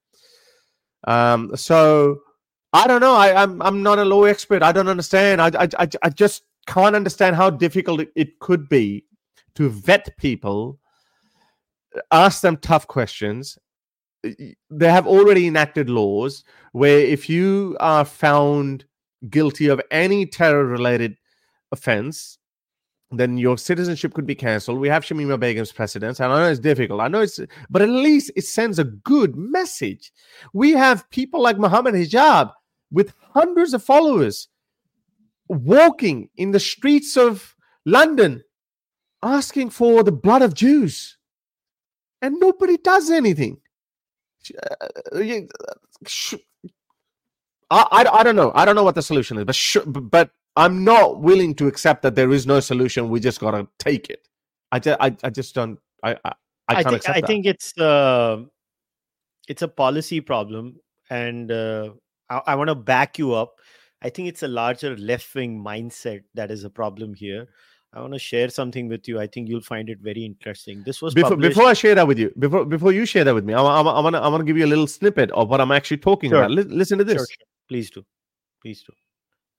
Um, 1.05 1.55
so 1.55 2.21
I 2.73 2.87
don't 2.87 3.01
know. 3.01 3.15
I, 3.15 3.41
I'm 3.41 3.61
I'm 3.61 3.83
not 3.83 3.99
a 3.99 4.05
law 4.05 4.23
expert. 4.23 4.63
I 4.63 4.71
don't 4.71 4.87
understand. 4.87 5.41
I 5.41 5.51
I 5.59 5.87
I 6.03 6.09
just 6.09 6.43
can't 6.67 6.95
understand 6.95 7.35
how 7.35 7.49
difficult 7.49 8.01
it 8.15 8.39
could 8.39 8.69
be 8.69 9.05
to 9.55 9.69
vet 9.69 10.15
people, 10.17 10.79
ask 12.11 12.41
them 12.41 12.57
tough 12.57 12.87
questions, 12.87 13.57
they 14.23 14.91
have 14.91 15.07
already 15.07 15.47
enacted 15.47 15.89
laws 15.89 16.43
where 16.73 16.99
if 16.99 17.29
you 17.29 17.75
are 17.79 18.05
found 18.05 18.85
guilty 19.29 19.67
of 19.67 19.81
any 19.91 20.25
terror 20.25 20.65
related 20.65 21.17
offense 21.71 22.37
then 23.11 23.37
your 23.37 23.57
citizenship 23.57 24.13
could 24.13 24.25
be 24.25 24.35
cancelled. 24.35 24.79
We 24.79 24.87
have 24.87 25.03
Shamima 25.03 25.39
Begum's 25.39 25.71
precedents, 25.71 26.19
and 26.19 26.31
I 26.31 26.39
know 26.39 26.49
it's 26.49 26.59
difficult. 26.59 27.01
I 27.01 27.09
know 27.09 27.21
it's, 27.21 27.39
but 27.69 27.81
at 27.81 27.89
least 27.89 28.31
it 28.35 28.45
sends 28.45 28.79
a 28.79 28.85
good 28.85 29.35
message. 29.35 30.11
We 30.53 30.71
have 30.71 31.09
people 31.09 31.41
like 31.41 31.57
Muhammad 31.57 31.93
Hijab 31.93 32.53
with 32.91 33.13
hundreds 33.33 33.73
of 33.73 33.83
followers 33.83 34.47
walking 35.47 36.29
in 36.37 36.51
the 36.51 36.59
streets 36.59 37.17
of 37.17 37.55
London 37.85 38.43
asking 39.23 39.69
for 39.71 40.03
the 40.03 40.11
blood 40.11 40.41
of 40.41 40.53
Jews, 40.53 41.17
and 42.21 42.39
nobody 42.39 42.77
does 42.77 43.09
anything. 43.09 43.60
Uh, 45.11 46.37
I, 47.69 47.85
I, 47.91 48.19
I 48.19 48.23
don't 48.23 48.35
know. 48.35 48.51
I 48.53 48.65
don't 48.65 48.75
know 48.75 48.83
what 48.83 48.95
the 48.95 49.01
solution 49.01 49.37
is, 49.37 49.45
but 49.45 49.55
sh- 49.55 49.77
but 49.85 50.31
I'm 50.55 50.83
not 50.83 51.21
willing 51.21 51.55
to 51.55 51.67
accept 51.67 52.01
that 52.03 52.15
there 52.15 52.31
is 52.31 52.45
no 52.45 52.59
solution. 52.59 53.09
We 53.09 53.19
just 53.19 53.39
gotta 53.39 53.67
take 53.79 54.09
it. 54.09 54.27
I 54.71 54.79
just 54.79 54.99
I, 54.99 55.15
I 55.23 55.29
just 55.29 55.55
don't. 55.55 55.79
I 56.03 56.17
I, 56.25 56.33
I, 56.67 56.83
think 56.83 57.09
I 57.09 57.21
that. 57.21 57.27
think 57.27 57.45
it's 57.45 57.77
uh, 57.77 58.43
it's 59.47 59.61
a 59.61 59.67
policy 59.67 60.21
problem, 60.21 60.77
and 61.09 61.51
uh, 61.51 61.91
I, 62.29 62.41
I 62.47 62.55
want 62.55 62.69
to 62.69 62.75
back 62.75 63.17
you 63.17 63.33
up. 63.33 63.55
I 64.01 64.09
think 64.09 64.27
it's 64.27 64.43
a 64.43 64.47
larger 64.47 64.97
left 64.97 65.33
wing 65.35 65.63
mindset 65.63 66.23
that 66.33 66.51
is 66.51 66.63
a 66.63 66.69
problem 66.69 67.13
here. 67.13 67.47
I 67.93 67.99
want 67.99 68.13
to 68.13 68.19
share 68.19 68.49
something 68.49 68.87
with 68.87 69.07
you. 69.07 69.19
I 69.19 69.27
think 69.27 69.49
you'll 69.49 69.61
find 69.61 69.89
it 69.89 69.99
very 69.99 70.23
interesting. 70.23 70.81
This 70.83 71.01
was 71.01 71.13
before, 71.13 71.35
before 71.35 71.65
I 71.65 71.73
share 71.73 71.93
that 71.95 72.07
with 72.07 72.17
you. 72.17 72.31
Before 72.39 72.63
before 72.63 72.93
you 72.93 73.05
share 73.05 73.25
that 73.25 73.35
with 73.35 73.43
me, 73.43 73.53
I, 73.53 73.61
I, 73.61 73.81
I 73.81 73.99
want 73.99 74.15
to 74.15 74.21
I 74.21 74.27
want 74.29 74.39
to 74.41 74.45
give 74.45 74.57
you 74.57 74.65
a 74.65 74.71
little 74.73 74.87
snippet 74.87 75.29
of 75.31 75.49
what 75.49 75.59
I'm 75.59 75.71
actually 75.71 75.97
talking 75.97 76.29
sure. 76.29 76.43
about. 76.43 76.57
L- 76.57 76.65
listen 76.65 76.97
to 76.99 77.03
this. 77.03 77.15
Sure, 77.17 77.25
sure. 77.25 77.45
Please 77.67 77.89
do, 77.89 78.05
please 78.61 78.83
do. 78.83 78.93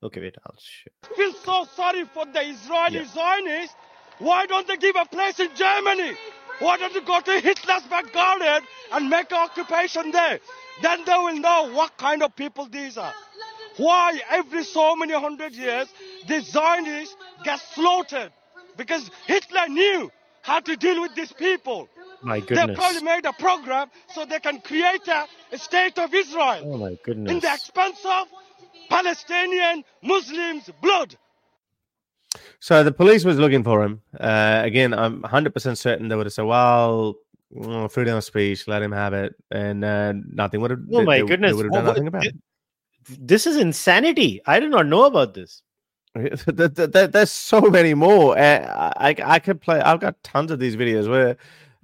Okay, 0.01 0.19
wait. 0.19 0.35
I'll 0.45 0.55
share. 0.59 0.93
I 1.03 1.15
feel 1.15 1.33
so 1.33 1.65
sorry 1.75 2.05
for 2.05 2.25
the 2.25 2.41
Israeli 2.41 2.97
yeah. 2.97 3.13
Zionists. 3.13 3.75
Why 4.17 4.45
don't 4.47 4.67
they 4.67 4.77
give 4.77 4.95
a 4.95 5.05
place 5.05 5.39
in 5.39 5.49
Germany? 5.55 6.15
Why 6.59 6.77
don't 6.77 6.93
they 6.93 7.01
go 7.01 7.19
to 7.19 7.39
Hitler's 7.39 7.83
back 7.83 8.11
garden 8.13 8.65
and 8.91 9.09
make 9.09 9.31
an 9.31 9.37
occupation 9.37 10.11
there? 10.11 10.39
Then 10.81 11.03
they 11.05 11.13
will 11.13 11.37
know 11.37 11.71
what 11.71 11.97
kind 11.97 12.23
of 12.23 12.35
people 12.35 12.67
these 12.67 12.97
are. 12.97 13.13
Why 13.77 14.19
every 14.29 14.63
so 14.63 14.95
many 14.95 15.13
hundred 15.13 15.53
years 15.53 15.87
the 16.27 16.41
Zionists 16.41 17.15
get 17.43 17.59
slaughtered? 17.59 18.31
Because 18.77 19.09
Hitler 19.27 19.67
knew 19.69 20.11
how 20.41 20.59
to 20.59 20.75
deal 20.75 21.01
with 21.01 21.15
these 21.15 21.31
people. 21.31 21.87
My 22.21 22.39
goodness. 22.39 22.67
They 22.67 22.75
probably 22.75 23.01
made 23.03 23.25
a 23.25 23.33
program 23.33 23.89
so 24.13 24.25
they 24.25 24.39
can 24.39 24.61
create 24.61 25.07
a, 25.07 25.25
a 25.51 25.57
state 25.57 25.99
of 25.99 26.13
Israel. 26.13 26.61
Oh 26.65 26.77
my 26.77 26.97
goodness. 27.03 27.31
In 27.31 27.39
the 27.39 27.53
expense 27.53 27.99
of 28.05 28.27
Palestinian 28.89 29.83
Muslims' 30.01 30.69
blood. 30.81 31.15
So 32.59 32.83
the 32.83 32.91
police 32.91 33.23
was 33.25 33.37
looking 33.37 33.63
for 33.63 33.83
him. 33.83 34.01
Uh, 34.19 34.61
again, 34.63 34.93
I'm 34.93 35.21
100% 35.21 35.77
certain 35.77 36.07
they 36.07 36.15
would 36.15 36.25
have 36.25 36.33
said, 36.33 36.45
well, 36.45 37.15
mm, 37.55 37.91
freedom 37.91 38.17
of 38.17 38.23
speech, 38.23 38.67
let 38.67 38.81
him 38.81 38.91
have 38.91 39.13
it. 39.13 39.35
And 39.51 39.83
uh, 39.85 40.13
nothing 40.31 40.61
would 40.61 40.71
have. 40.71 40.79
Oh 40.91 40.99
they- 40.99 41.05
my 41.05 41.19
they- 41.19 41.27
goodness! 41.27 41.51
They 41.51 41.55
would 41.55 41.65
have 41.65 41.73
done 41.73 41.85
what- 41.85 41.91
nothing 41.91 42.07
about 42.07 42.25
it. 42.25 42.35
This 43.19 43.45
is 43.45 43.57
insanity. 43.57 44.41
I 44.45 44.61
did 44.61 44.71
not 44.71 44.85
know 44.87 45.03
about 45.05 45.33
this. 45.33 45.61
There- 46.45 46.67
there- 46.67 46.87
there- 46.87 47.07
There's 47.07 47.31
so 47.31 47.61
many 47.61 47.93
more. 47.93 48.37
Uh, 48.37 48.91
I 48.97 49.15
I 49.23 49.39
could 49.39 49.59
play. 49.61 49.79
I've 49.81 49.99
got 49.99 50.21
tons 50.23 50.51
of 50.51 50.59
these 50.59 50.75
videos 50.75 51.09
where 51.09 51.37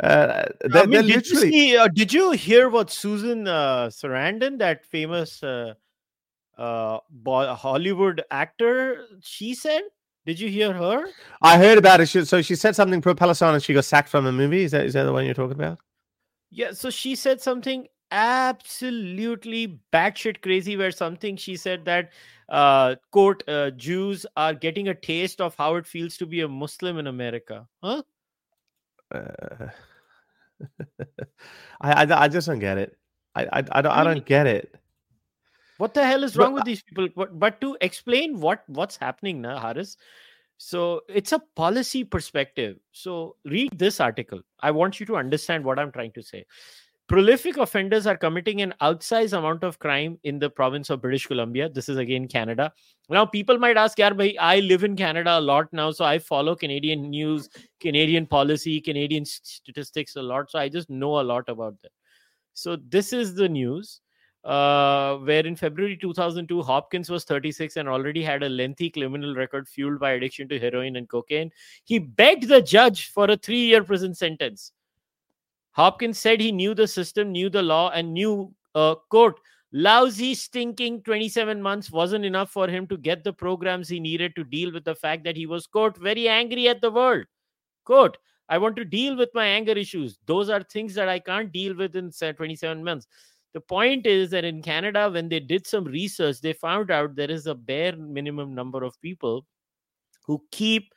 uh, 0.03 0.45
they're, 0.61 0.83
I 0.83 0.85
mean, 0.85 0.91
they're 1.07 1.19
did, 1.19 1.27
you 1.29 1.35
see, 1.35 1.77
uh, 1.77 1.87
did 1.87 2.13
you 2.13 2.31
hear 2.31 2.69
what 2.69 2.89
Susan 2.91 3.47
uh, 3.47 3.87
Sarandon, 3.87 4.59
that 4.59 4.85
famous 4.85 5.43
uh, 5.43 5.73
uh, 6.57 6.99
Hollywood 7.55 8.21
actor, 8.31 9.05
she 9.21 9.53
said? 9.53 9.81
Did 10.25 10.39
you 10.39 10.49
hear 10.49 10.73
her? 10.73 11.05
I 11.41 11.57
heard 11.57 11.77
about 11.77 12.01
it. 12.01 12.07
She, 12.07 12.23
so 12.23 12.41
she 12.41 12.55
said 12.55 12.75
something 12.75 13.01
pro 13.01 13.15
Palestine 13.15 13.55
and 13.55 13.63
she 13.63 13.73
got 13.73 13.85
sacked 13.85 14.09
from 14.09 14.25
the 14.25 14.31
movie. 14.31 14.63
Is 14.63 14.71
that 14.71 14.85
is 14.85 14.93
that 14.93 15.03
the 15.03 15.11
one 15.11 15.25
you're 15.25 15.33
talking 15.33 15.53
about? 15.59 15.79
Yeah, 16.51 16.71
so 16.73 16.89
she 16.91 17.15
said 17.15 17.41
something 17.41 17.87
absolutely 18.11 19.79
batshit 19.93 20.41
crazy. 20.41 20.77
Where 20.77 20.91
something 20.91 21.37
she 21.37 21.55
said 21.55 21.85
that 21.85 22.11
uh, 22.49 22.95
quote 23.11 23.43
uh, 23.47 23.71
Jews 23.71 24.25
are 24.35 24.53
getting 24.53 24.87
a 24.87 24.93
taste 24.93 25.41
of 25.41 25.55
how 25.55 25.75
it 25.75 25.87
feels 25.87 26.17
to 26.17 26.25
be 26.25 26.41
a 26.41 26.47
Muslim 26.47 26.97
in 26.97 27.07
America. 27.07 27.67
Huh? 27.83 28.03
Uh, 29.13 29.67
I, 31.81 32.05
I 32.05 32.23
I 32.23 32.27
just 32.27 32.47
don't 32.47 32.59
get 32.59 32.77
it. 32.77 32.97
I 33.35 33.43
I, 33.43 33.63
I 33.71 33.81
don't 33.81 33.91
I, 33.91 34.03
don't 34.03 34.25
get 34.25 34.47
it. 34.47 34.75
What 35.77 35.93
the 35.93 36.05
hell 36.05 36.23
is 36.23 36.35
But 36.35 36.43
wrong 36.43 36.53
with 36.53 36.65
these 36.65 36.83
people? 36.83 37.07
But, 37.15 37.39
but 37.39 37.61
to 37.61 37.77
explain 37.81 38.39
what 38.39 38.63
what's 38.67 38.97
happening 38.97 39.41
now, 39.41 39.59
Harris. 39.59 39.97
So 40.61 41.03
it's 41.07 41.31
a 41.31 41.39
policy 41.55 42.03
perspective. 42.03 42.79
So 42.91 43.37
read 43.45 43.79
this 43.79 44.01
article. 44.01 44.41
I 44.59 44.71
want 44.71 44.99
you 44.99 45.05
to 45.05 45.15
understand 45.15 45.63
what 45.63 45.79
I'm 45.79 45.89
trying 45.89 46.11
to 46.11 46.21
say. 46.21 46.45
Prolific 47.09 47.57
offenders 47.57 48.05
are 48.05 48.15
committing 48.15 48.61
an 48.61 48.71
outsized 48.83 49.35
amount 49.35 49.63
of 49.63 49.79
crime 49.79 50.19
in 50.23 50.37
the 50.37 50.47
province 50.47 50.91
of 50.91 51.01
British 51.01 51.25
Columbia. 51.25 51.67
This 51.67 51.89
is 51.89 51.97
again 51.97 52.27
Canada. 52.27 52.71
Now, 53.09 53.25
people 53.25 53.57
might 53.57 53.77
ask, 53.77 53.97
Yaar, 53.97 54.15
bhai, 54.15 54.37
I 54.37 54.59
live 54.59 54.83
in 54.83 54.95
Canada 54.95 55.39
a 55.39 55.41
lot 55.41 55.73
now, 55.73 55.89
so 55.89 56.05
I 56.05 56.19
follow 56.19 56.55
Canadian 56.55 57.09
news, 57.09 57.49
Canadian 57.79 58.27
policy, 58.27 58.79
Canadian 58.79 59.25
statistics 59.25 60.17
a 60.17 60.21
lot. 60.21 60.51
So 60.51 60.59
I 60.59 60.69
just 60.69 60.87
know 60.91 61.19
a 61.19 61.23
lot 61.23 61.49
about 61.49 61.81
that. 61.81 61.91
So 62.53 62.75
this 62.75 63.11
is 63.11 63.33
the 63.33 63.49
news 63.49 64.01
uh, 64.43 65.15
where 65.17 65.47
in 65.47 65.55
February 65.55 65.97
2002, 65.97 66.61
Hopkins 66.61 67.09
was 67.09 67.23
36 67.23 67.77
and 67.77 67.89
already 67.89 68.21
had 68.21 68.43
a 68.43 68.49
lengthy 68.49 68.91
criminal 68.91 69.33
record 69.33 69.67
fueled 69.67 69.99
by 69.99 70.11
addiction 70.11 70.47
to 70.49 70.59
heroin 70.59 70.95
and 70.95 71.09
cocaine. 71.09 71.49
He 71.85 71.97
begged 71.97 72.47
the 72.47 72.61
judge 72.61 73.07
for 73.07 73.25
a 73.31 73.35
three 73.35 73.65
year 73.65 73.83
prison 73.83 74.13
sentence. 74.13 74.73
Hopkins 75.71 76.19
said 76.19 76.41
he 76.41 76.51
knew 76.51 76.73
the 76.73 76.87
system, 76.87 77.31
knew 77.31 77.49
the 77.49 77.61
law, 77.61 77.89
and 77.91 78.13
knew, 78.13 78.53
uh, 78.75 78.95
quote, 79.09 79.39
lousy, 79.71 80.33
stinking 80.33 81.03
27 81.03 81.61
months 81.61 81.91
wasn't 81.91 82.25
enough 82.25 82.51
for 82.51 82.67
him 82.67 82.87
to 82.87 82.97
get 82.97 83.23
the 83.23 83.33
programs 83.33 83.87
he 83.87 83.99
needed 83.99 84.35
to 84.35 84.43
deal 84.43 84.71
with 84.73 84.83
the 84.83 84.95
fact 84.95 85.23
that 85.23 85.37
he 85.37 85.45
was, 85.45 85.67
quote, 85.67 85.97
very 85.97 86.27
angry 86.27 86.67
at 86.67 86.81
the 86.81 86.91
world. 86.91 87.25
Quote, 87.85 88.17
I 88.49 88.57
want 88.57 88.75
to 88.77 88.85
deal 88.85 89.15
with 89.15 89.29
my 89.35 89.45
anger 89.45 89.73
issues. 89.73 90.17
Those 90.25 90.49
are 90.49 90.63
things 90.63 90.95
that 90.95 91.07
I 91.07 91.19
can't 91.19 91.51
deal 91.51 91.75
with 91.75 91.95
in 91.95 92.11
27 92.11 92.83
months. 92.83 93.07
The 93.53 93.61
point 93.61 94.05
is 94.05 94.31
that 94.31 94.43
in 94.43 94.61
Canada, 94.61 95.09
when 95.09 95.29
they 95.29 95.39
did 95.39 95.65
some 95.65 95.83
research, 95.83 96.41
they 96.41 96.53
found 96.53 96.91
out 96.91 97.15
there 97.15 97.31
is 97.31 97.47
a 97.47 97.55
bare 97.55 97.95
minimum 97.95 98.53
number 98.53 98.83
of 98.83 98.99
people 99.01 99.45
who 100.25 100.43
keep 100.51 100.93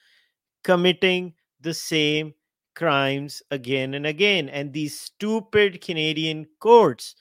committing 0.65 1.35
the 1.61 1.73
same 1.73 2.35
crimes 2.75 3.43
again 3.51 3.95
and 3.95 4.07
again. 4.07 4.49
And 4.49 4.73
these 4.73 4.99
stupid 4.99 5.81
Canadian 5.81 6.47
courts 6.61 7.15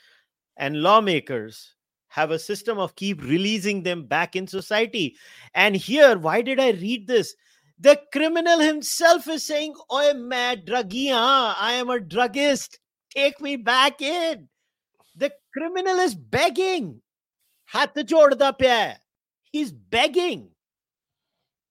and 0.58 0.82
lawmakers 0.82 1.76
have 2.10 2.32
a 2.32 2.40
system 2.40 2.78
of 2.78 2.96
keep 2.96 3.22
releasing 3.22 3.84
them 3.84 4.06
back 4.06 4.36
in 4.36 4.46
society. 4.48 5.16
And 5.54 5.76
here, 5.76 6.18
why 6.18 6.42
did 6.42 6.60
I 6.60 6.72
read 6.72 7.08
this? 7.08 7.36
The 7.80 8.00
criminal 8.12 8.60
himself 8.60 9.28
is 9.28 9.46
saying, 9.46 9.76
Oi, 9.92 10.14
mad 10.14 10.66
druggie, 10.66 11.12
huh? 11.12 11.56
I 11.58 11.74
am 11.74 11.90
a 11.90 12.00
druggist. 12.00 12.80
Take 13.10 13.42
me 13.42 13.56
back 13.56 14.02
in. 14.02 14.50
The 15.16 15.32
criminal 15.54 15.98
is 16.00 16.14
begging. 16.16 17.02
Hath 17.66 17.96
jorda. 17.96 18.98
He's 19.52 19.72
begging. 19.72 20.50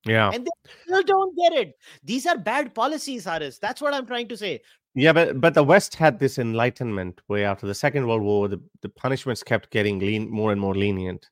Yeah. 0.07 0.31
And 0.33 0.47
they 0.47 0.73
still 0.85 1.03
don't 1.03 1.37
get 1.37 1.53
it. 1.53 1.75
These 2.03 2.27
are 2.27 2.39
bad 2.39 2.75
policies, 2.75 3.25
Harris. 3.25 3.59
That's 3.59 3.83
what 3.83 3.95
I'm 3.95 4.07
trying 4.07 4.29
to 4.29 4.37
say. 4.37 4.61
Yeah, 4.95 5.13
but 5.13 5.41
but 5.41 5.55
the 5.55 5.63
West 5.63 5.95
had 5.95 6.19
this 6.19 6.39
enlightenment 6.39 7.21
where 7.29 7.47
after 7.47 7.67
the 7.67 7.75
Second 7.75 8.09
World 8.09 8.23
War, 8.23 8.49
the, 8.49 8.61
the 8.83 8.89
punishments 8.89 9.43
kept 9.43 9.71
getting 9.71 10.01
lean, 10.01 10.29
more 10.29 10.51
and 10.51 10.61
more 10.61 10.75
lenient, 10.75 11.31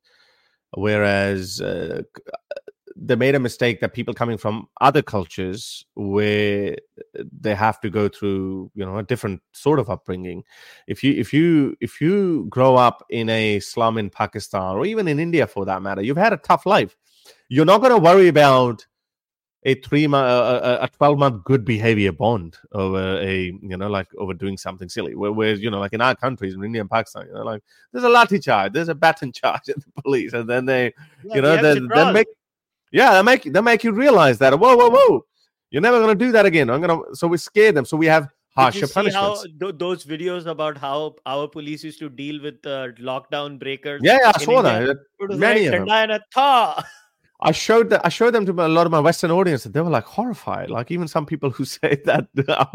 whereas 0.75 1.61
uh, 1.61 2.03
they 3.01 3.16
made 3.16 3.35
a 3.35 3.41
mistake 3.41 3.81
that 3.81 3.95
people 3.95 4.12
coming 4.12 4.37
from 4.37 4.66
other 4.81 5.03
cultures 5.03 5.85
where 5.95 6.77
they 7.41 7.55
have 7.55 7.81
to 7.81 7.91
go 7.91 8.09
through 8.09 8.71
you 8.75 8.85
know 8.85 8.99
a 8.99 9.03
different 9.03 9.41
sort 9.53 9.79
of 9.79 9.89
upbringing 9.89 10.43
if 10.87 11.05
you 11.05 11.12
if 11.12 11.33
you 11.33 11.77
if 11.81 12.01
you 12.01 12.47
grow 12.49 12.77
up 12.77 13.05
in 13.11 13.29
a 13.29 13.61
slum 13.61 13.99
in 13.99 14.11
pakistan 14.11 14.75
or 14.77 14.85
even 14.85 15.07
in 15.07 15.21
india 15.21 15.47
for 15.47 15.64
that 15.64 15.83
matter 15.83 16.03
you've 16.03 16.16
had 16.16 16.33
a 16.33 16.39
tough 16.39 16.66
life 16.66 16.97
you're 17.49 17.64
not 17.64 17.80
going 17.80 17.92
to 17.92 17.99
worry 17.99 18.28
about 18.28 18.86
a 19.64 19.74
three 19.74 20.07
month 20.07 20.28
a, 20.28 20.78
a 20.84 20.88
12 20.88 21.18
month 21.18 21.44
good 21.44 21.64
behavior 21.64 22.12
bond 22.12 22.57
over 22.72 23.18
a 23.20 23.53
you 23.61 23.76
know 23.76 23.88
like 23.88 24.07
over 24.16 24.32
doing 24.32 24.57
something 24.57 24.88
silly. 24.88 25.14
Where, 25.16 25.32
where 25.32 25.55
you 25.55 25.70
know 25.70 25.80
like 25.80 25.92
in 25.92 26.01
our 26.01 26.14
countries 26.14 26.55
in 26.55 26.62
india 26.62 26.80
and 26.80 26.88
pakistan 26.90 27.26
you 27.26 27.34
know 27.34 27.42
like 27.42 27.62
there's 27.92 28.05
a 28.05 28.09
lathi 28.09 28.42
charge 28.42 28.72
there's 28.72 28.88
a 28.88 28.94
baton 28.94 29.32
charge 29.32 29.68
at 29.68 29.76
the 29.76 30.03
police 30.03 30.32
and 30.32 30.49
then 30.49 30.64
they 30.64 30.94
Yeah, 31.24 31.34
you 31.36 31.42
know 31.42 31.57
they, 31.57 31.80
they 31.80 32.12
make 32.12 32.28
yeah 32.92 33.14
they 33.14 33.22
make 33.22 33.42
they 33.53 33.61
make 33.61 33.82
you 33.82 33.92
realize 33.92 34.38
that 34.38 34.59
whoa 34.59 34.76
whoa 34.76 34.90
whoa 34.90 35.24
you're 35.70 35.82
never 35.82 35.99
going 35.99 36.18
to 36.18 36.24
do 36.24 36.32
that 36.32 36.46
again. 36.46 36.70
I'm 36.70 36.80
going 36.80 36.99
to 36.99 37.14
so 37.14 37.26
we 37.26 37.36
scare 37.36 37.72
them 37.72 37.84
so 37.84 37.96
we 37.96 38.07
have 38.07 38.28
harsher 38.55 38.86
see 38.86 38.92
punishments. 38.94 39.40
how 39.40 39.44
th- 39.61 39.74
those 39.78 40.05
videos 40.05 40.46
about 40.46 40.78
how 40.78 41.14
our 41.26 41.46
police 41.46 41.84
used 41.84 41.99
to 41.99 42.09
deal 42.09 42.42
with 42.42 42.64
uh, 42.66 42.88
lockdown 42.99 43.59
breakers? 43.59 44.01
yeah, 44.03 44.18
yeah 44.22 44.32
i 44.34 44.38
saw 44.38 44.62
India? 44.62 44.86
that 44.86 44.96
It 45.20 45.38
many 45.38 45.68
like 45.68 45.80
of 45.82 45.86
them 45.86 46.84
I 47.41 47.53
showed 47.53 47.91
that 47.91 48.05
I 48.05 48.09
showed 48.09 48.34
them 48.34 48.45
to 48.47 48.53
a 48.53 48.66
lot 48.66 48.86
of 48.86 48.91
my 48.91 48.99
Western 48.99 49.30
audience, 49.30 49.64
and 49.64 49.72
they 49.72 49.80
were 49.80 49.91
like 49.91 50.05
horrified. 50.05 50.70
Like 50.70 50.91
even 50.91 51.07
some 51.07 51.24
people 51.24 51.51
who 51.51 51.65
say 51.78 52.01
that 52.05 52.27
uh, 52.48 52.66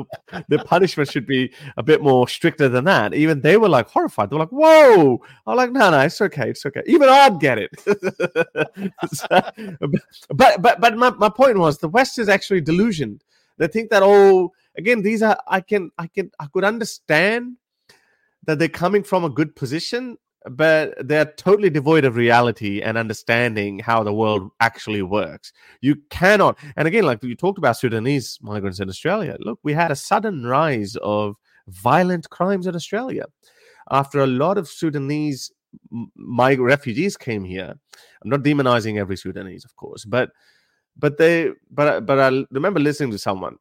the 0.47 0.59
punishment 0.59 1.11
should 1.11 1.25
be 1.25 1.53
a 1.75 1.83
bit 1.83 2.01
more 2.01 2.27
stricter 2.29 2.69
than 2.69 2.85
that, 2.85 3.13
even 3.13 3.41
they 3.41 3.57
were 3.57 3.67
like 3.67 3.89
horrified. 3.89 4.29
They 4.29 4.35
were 4.35 4.41
like, 4.41 4.49
"Whoa!" 4.49 5.21
I'm 5.45 5.57
like, 5.57 5.71
"No, 5.71 5.89
no, 5.91 5.99
it's 5.99 6.21
okay, 6.21 6.49
it's 6.51 6.65
okay." 6.65 6.81
Even 6.85 7.09
I'd 7.09 7.39
get 7.39 7.57
it. 7.57 7.71
So, 9.13 9.27
but 10.29 10.61
but 10.61 10.81
but 10.81 10.97
my, 10.97 11.09
my 11.11 11.29
point 11.29 11.57
was 11.57 11.77
the 11.77 11.89
West 11.89 12.17
is 12.17 12.29
actually 12.29 12.61
delusioned. 12.61 13.23
They 13.57 13.67
think 13.67 13.89
that 13.91 14.01
oh, 14.03 14.53
again, 14.77 15.01
these 15.01 15.21
are 15.21 15.37
I 15.47 15.61
can 15.61 15.91
I 15.97 16.07
can 16.07 16.31
I 16.39 16.47
could 16.47 16.63
understand 16.63 17.57
that 18.45 18.59
they're 18.59 18.69
coming 18.69 19.03
from 19.03 19.23
a 19.23 19.29
good 19.29 19.55
position 19.55 20.17
but 20.51 20.95
they're 20.99 21.33
totally 21.37 21.69
devoid 21.69 22.05
of 22.05 22.15
reality 22.15 22.81
and 22.81 22.97
understanding 22.97 23.79
how 23.79 24.03
the 24.03 24.13
world 24.13 24.51
actually 24.59 25.01
works. 25.01 25.53
You 25.81 25.95
cannot, 26.09 26.57
and 26.75 26.87
again, 26.87 27.05
like 27.05 27.23
you 27.23 27.35
talked 27.35 27.57
about 27.57 27.77
Sudanese 27.77 28.39
migrants 28.41 28.79
in 28.79 28.89
Australia. 28.89 29.37
Look, 29.39 29.59
we 29.63 29.73
had 29.73 29.91
a 29.91 29.95
sudden 29.95 30.45
rise 30.45 30.95
of 31.01 31.35
violent 31.67 32.29
crimes 32.29 32.67
in 32.67 32.75
Australia 32.75 33.25
after 33.91 34.19
a 34.19 34.27
lot 34.27 34.57
of 34.57 34.67
Sudanese 34.67 35.51
my 36.15 36.55
refugees 36.55 37.17
came 37.17 37.43
here. 37.43 37.73
I'm 38.23 38.29
not 38.29 38.43
demonizing 38.43 38.99
every 38.99 39.17
Sudanese, 39.17 39.65
of 39.65 39.75
course, 39.75 40.05
but 40.05 40.31
but 40.97 41.17
they 41.17 41.51
but 41.71 42.05
but 42.05 42.19
I 42.19 42.45
remember 42.51 42.79
listening 42.79 43.11
to 43.11 43.17
someone 43.17 43.57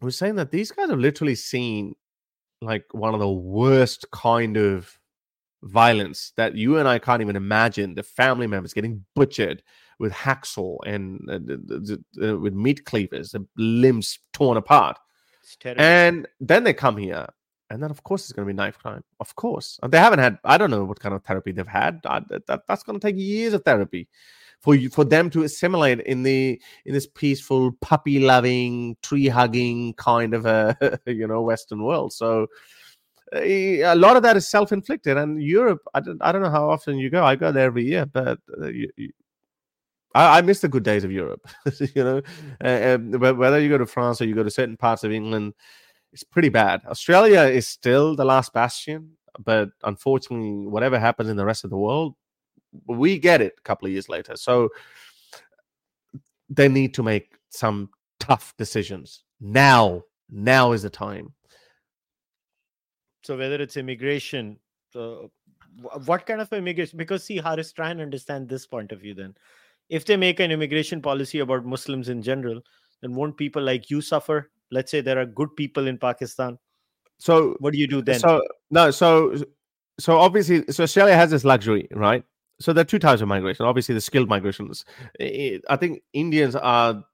who 0.00 0.06
was 0.06 0.16
saying 0.16 0.36
that 0.36 0.50
these 0.50 0.70
guys 0.70 0.90
have 0.90 0.98
literally 0.98 1.34
seen 1.34 1.94
like 2.60 2.84
one 2.92 3.14
of 3.14 3.20
the 3.20 3.30
worst 3.30 4.06
kind 4.12 4.56
of 4.56 4.98
violence 5.62 6.32
that 6.36 6.56
you 6.56 6.78
and 6.78 6.88
I 6.88 6.98
can't 6.98 7.22
even 7.22 7.36
imagine. 7.36 7.94
The 7.94 8.02
family 8.02 8.46
members 8.46 8.72
getting 8.72 9.04
butchered 9.14 9.62
with 9.98 10.12
hacksaw 10.12 10.78
and 10.86 11.20
uh, 11.30 12.26
uh, 12.26 12.38
with 12.38 12.54
meat 12.54 12.84
cleavers, 12.84 13.32
the 13.32 13.46
limbs 13.56 14.18
torn 14.32 14.56
apart. 14.56 14.98
And 15.78 16.26
then 16.40 16.64
they 16.64 16.72
come 16.72 16.96
here, 16.96 17.26
and 17.70 17.82
then 17.82 17.90
of 17.90 18.02
course 18.02 18.22
it's 18.22 18.32
going 18.32 18.46
to 18.46 18.52
be 18.52 18.56
knife 18.56 18.78
crime. 18.78 19.04
Of 19.20 19.34
course, 19.36 19.78
and 19.82 19.92
they 19.92 19.98
haven't 19.98 20.20
had. 20.20 20.38
I 20.44 20.58
don't 20.58 20.70
know 20.70 20.84
what 20.84 21.00
kind 21.00 21.14
of 21.14 21.24
therapy 21.24 21.52
they've 21.52 21.66
had. 21.66 22.00
I, 22.04 22.20
that, 22.46 22.62
that's 22.66 22.82
going 22.82 22.98
to 22.98 23.06
take 23.06 23.18
years 23.18 23.54
of 23.54 23.64
therapy 23.64 24.08
for 24.62 24.74
you 24.76 24.88
for 24.88 25.04
them 25.04 25.28
to 25.30 25.42
assimilate 25.42 26.00
in 26.00 26.22
the 26.22 26.60
in 26.86 26.94
this 26.94 27.06
peaceful 27.06 27.72
puppy 27.80 28.20
loving 28.20 28.96
tree 29.02 29.28
hugging 29.28 29.92
kind 29.94 30.34
of 30.34 30.46
a 30.46 31.00
you 31.06 31.26
know 31.26 31.42
western 31.42 31.82
world 31.82 32.12
so 32.12 32.46
a 33.34 33.94
lot 33.94 34.16
of 34.16 34.22
that 34.22 34.36
is 34.36 34.48
self-inflicted. 34.48 35.16
And 35.16 35.42
Europe, 35.42 35.80
I 35.94 36.00
don't, 36.00 36.22
I 36.22 36.32
don't 36.32 36.42
know 36.42 36.50
how 36.50 36.68
often 36.68 36.98
you 36.98 37.10
go. 37.10 37.24
I 37.24 37.36
go 37.36 37.52
there 37.52 37.66
every 37.66 37.84
year, 37.84 38.06
but 38.06 38.38
uh, 38.60 38.68
you, 38.68 38.90
you, 38.96 39.10
I, 40.14 40.38
I, 40.38 40.42
miss 40.42 40.60
the 40.60 40.68
good 40.68 40.82
days 40.82 41.04
of 41.04 41.12
Europe. 41.12 41.46
you 41.94 42.04
know, 42.04 42.22
uh, 42.60 42.98
whether 42.98 43.60
you 43.60 43.68
go 43.68 43.78
to 43.78 43.86
France 43.86 44.20
or 44.20 44.26
you 44.26 44.34
go 44.34 44.42
to 44.42 44.50
certain 44.50 44.76
parts 44.76 45.04
of 45.04 45.12
England, 45.12 45.54
it's 46.12 46.24
pretty 46.24 46.50
bad. 46.50 46.82
Australia 46.86 47.42
is 47.42 47.66
still 47.66 48.14
the 48.14 48.24
last 48.24 48.52
bastion, 48.52 49.12
but 49.38 49.70
unfortunately, 49.84 50.66
whatever 50.66 50.98
happens 50.98 51.30
in 51.30 51.36
the 51.36 51.46
rest 51.46 51.64
of 51.64 51.70
the 51.70 51.78
world, 51.78 52.14
we 52.86 53.18
get 53.18 53.40
it 53.40 53.54
a 53.58 53.62
couple 53.62 53.86
of 53.86 53.92
years 53.92 54.08
later. 54.08 54.36
So 54.36 54.68
they 56.50 56.68
need 56.68 56.94
to 56.94 57.02
make 57.02 57.38
some 57.48 57.90
tough 58.20 58.54
decisions 58.58 59.24
now. 59.40 60.02
Now 60.30 60.72
is 60.72 60.82
the 60.82 60.90
time. 60.90 61.34
So 63.22 63.36
whether 63.36 63.56
it's 63.56 63.76
immigration, 63.76 64.58
uh, 64.94 65.26
what 66.04 66.26
kind 66.26 66.40
of 66.40 66.52
immigration? 66.52 66.98
Because 66.98 67.24
see, 67.24 67.38
Harris, 67.38 67.72
try 67.72 67.90
and 67.90 68.00
understand 68.00 68.48
this 68.48 68.66
point 68.66 68.92
of 68.92 69.00
view. 69.00 69.14
Then, 69.14 69.34
if 69.88 70.04
they 70.04 70.16
make 70.16 70.40
an 70.40 70.50
immigration 70.50 71.00
policy 71.00 71.38
about 71.38 71.64
Muslims 71.64 72.08
in 72.08 72.22
general, 72.22 72.60
then 73.00 73.14
won't 73.14 73.36
people 73.36 73.62
like 73.62 73.90
you 73.90 74.00
suffer? 74.00 74.50
Let's 74.70 74.90
say 74.90 75.00
there 75.00 75.18
are 75.18 75.26
good 75.26 75.54
people 75.56 75.86
in 75.86 75.98
Pakistan. 75.98 76.58
So 77.18 77.56
what 77.60 77.72
do 77.72 77.78
you 77.78 77.86
do 77.86 78.02
then? 78.02 78.18
So 78.18 78.42
no, 78.70 78.90
so 78.90 79.36
so 80.00 80.18
obviously, 80.18 80.64
so 80.70 80.82
Australia 80.82 81.14
has 81.14 81.30
this 81.30 81.44
luxury, 81.44 81.88
right? 81.92 82.24
So 82.60 82.72
there 82.72 82.82
are 82.82 82.86
two 82.86 82.98
types 82.98 83.22
of 83.22 83.28
migration. 83.28 83.66
Obviously, 83.66 83.94
the 83.94 84.00
skilled 84.00 84.28
migrations. 84.28 84.84
I 85.20 85.76
think 85.78 86.02
Indians 86.12 86.56
are 86.56 87.04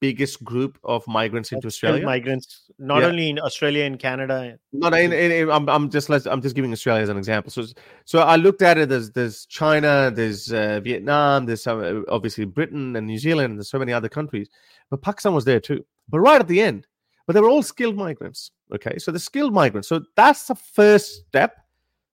biggest 0.00 0.42
group 0.42 0.78
of 0.82 1.06
migrants 1.06 1.52
into 1.52 1.66
Australia. 1.66 2.04
Migrants, 2.04 2.70
not 2.78 3.02
yeah. 3.02 3.08
only 3.08 3.30
in 3.30 3.38
Australia 3.38 3.84
and 3.84 3.98
Canada. 3.98 4.58
Not 4.72 4.94
in, 4.94 5.12
in, 5.12 5.30
in, 5.30 5.50
I'm, 5.50 5.68
I'm 5.68 5.90
just 5.90 6.10
I'm 6.10 6.42
just 6.42 6.54
giving 6.54 6.72
Australia 6.72 7.02
as 7.02 7.08
an 7.08 7.18
example. 7.18 7.50
So 7.52 7.66
so 8.04 8.20
I 8.20 8.36
looked 8.36 8.62
at 8.62 8.78
it. 8.78 8.88
There's 8.88 9.10
there's 9.12 9.46
China, 9.46 10.10
there's 10.12 10.52
uh, 10.52 10.80
Vietnam, 10.80 11.46
there's 11.46 11.66
uh, 11.66 12.02
obviously 12.08 12.46
Britain 12.46 12.96
and 12.96 13.06
New 13.06 13.18
Zealand, 13.18 13.50
and 13.50 13.58
there's 13.58 13.70
so 13.70 13.78
many 13.78 13.92
other 13.92 14.08
countries. 14.08 14.48
But 14.90 15.02
Pakistan 15.02 15.34
was 15.34 15.44
there 15.44 15.60
too. 15.60 15.84
But 16.08 16.20
right 16.20 16.40
at 16.40 16.48
the 16.48 16.60
end, 16.60 16.86
but 17.26 17.34
they 17.34 17.40
were 17.40 17.50
all 17.50 17.62
skilled 17.62 17.96
migrants. 17.96 18.50
Okay, 18.74 18.98
so 18.98 19.12
the 19.12 19.20
skilled 19.20 19.52
migrants. 19.52 19.88
So 19.88 20.02
that's 20.16 20.46
the 20.46 20.54
first 20.54 21.26
step 21.28 21.56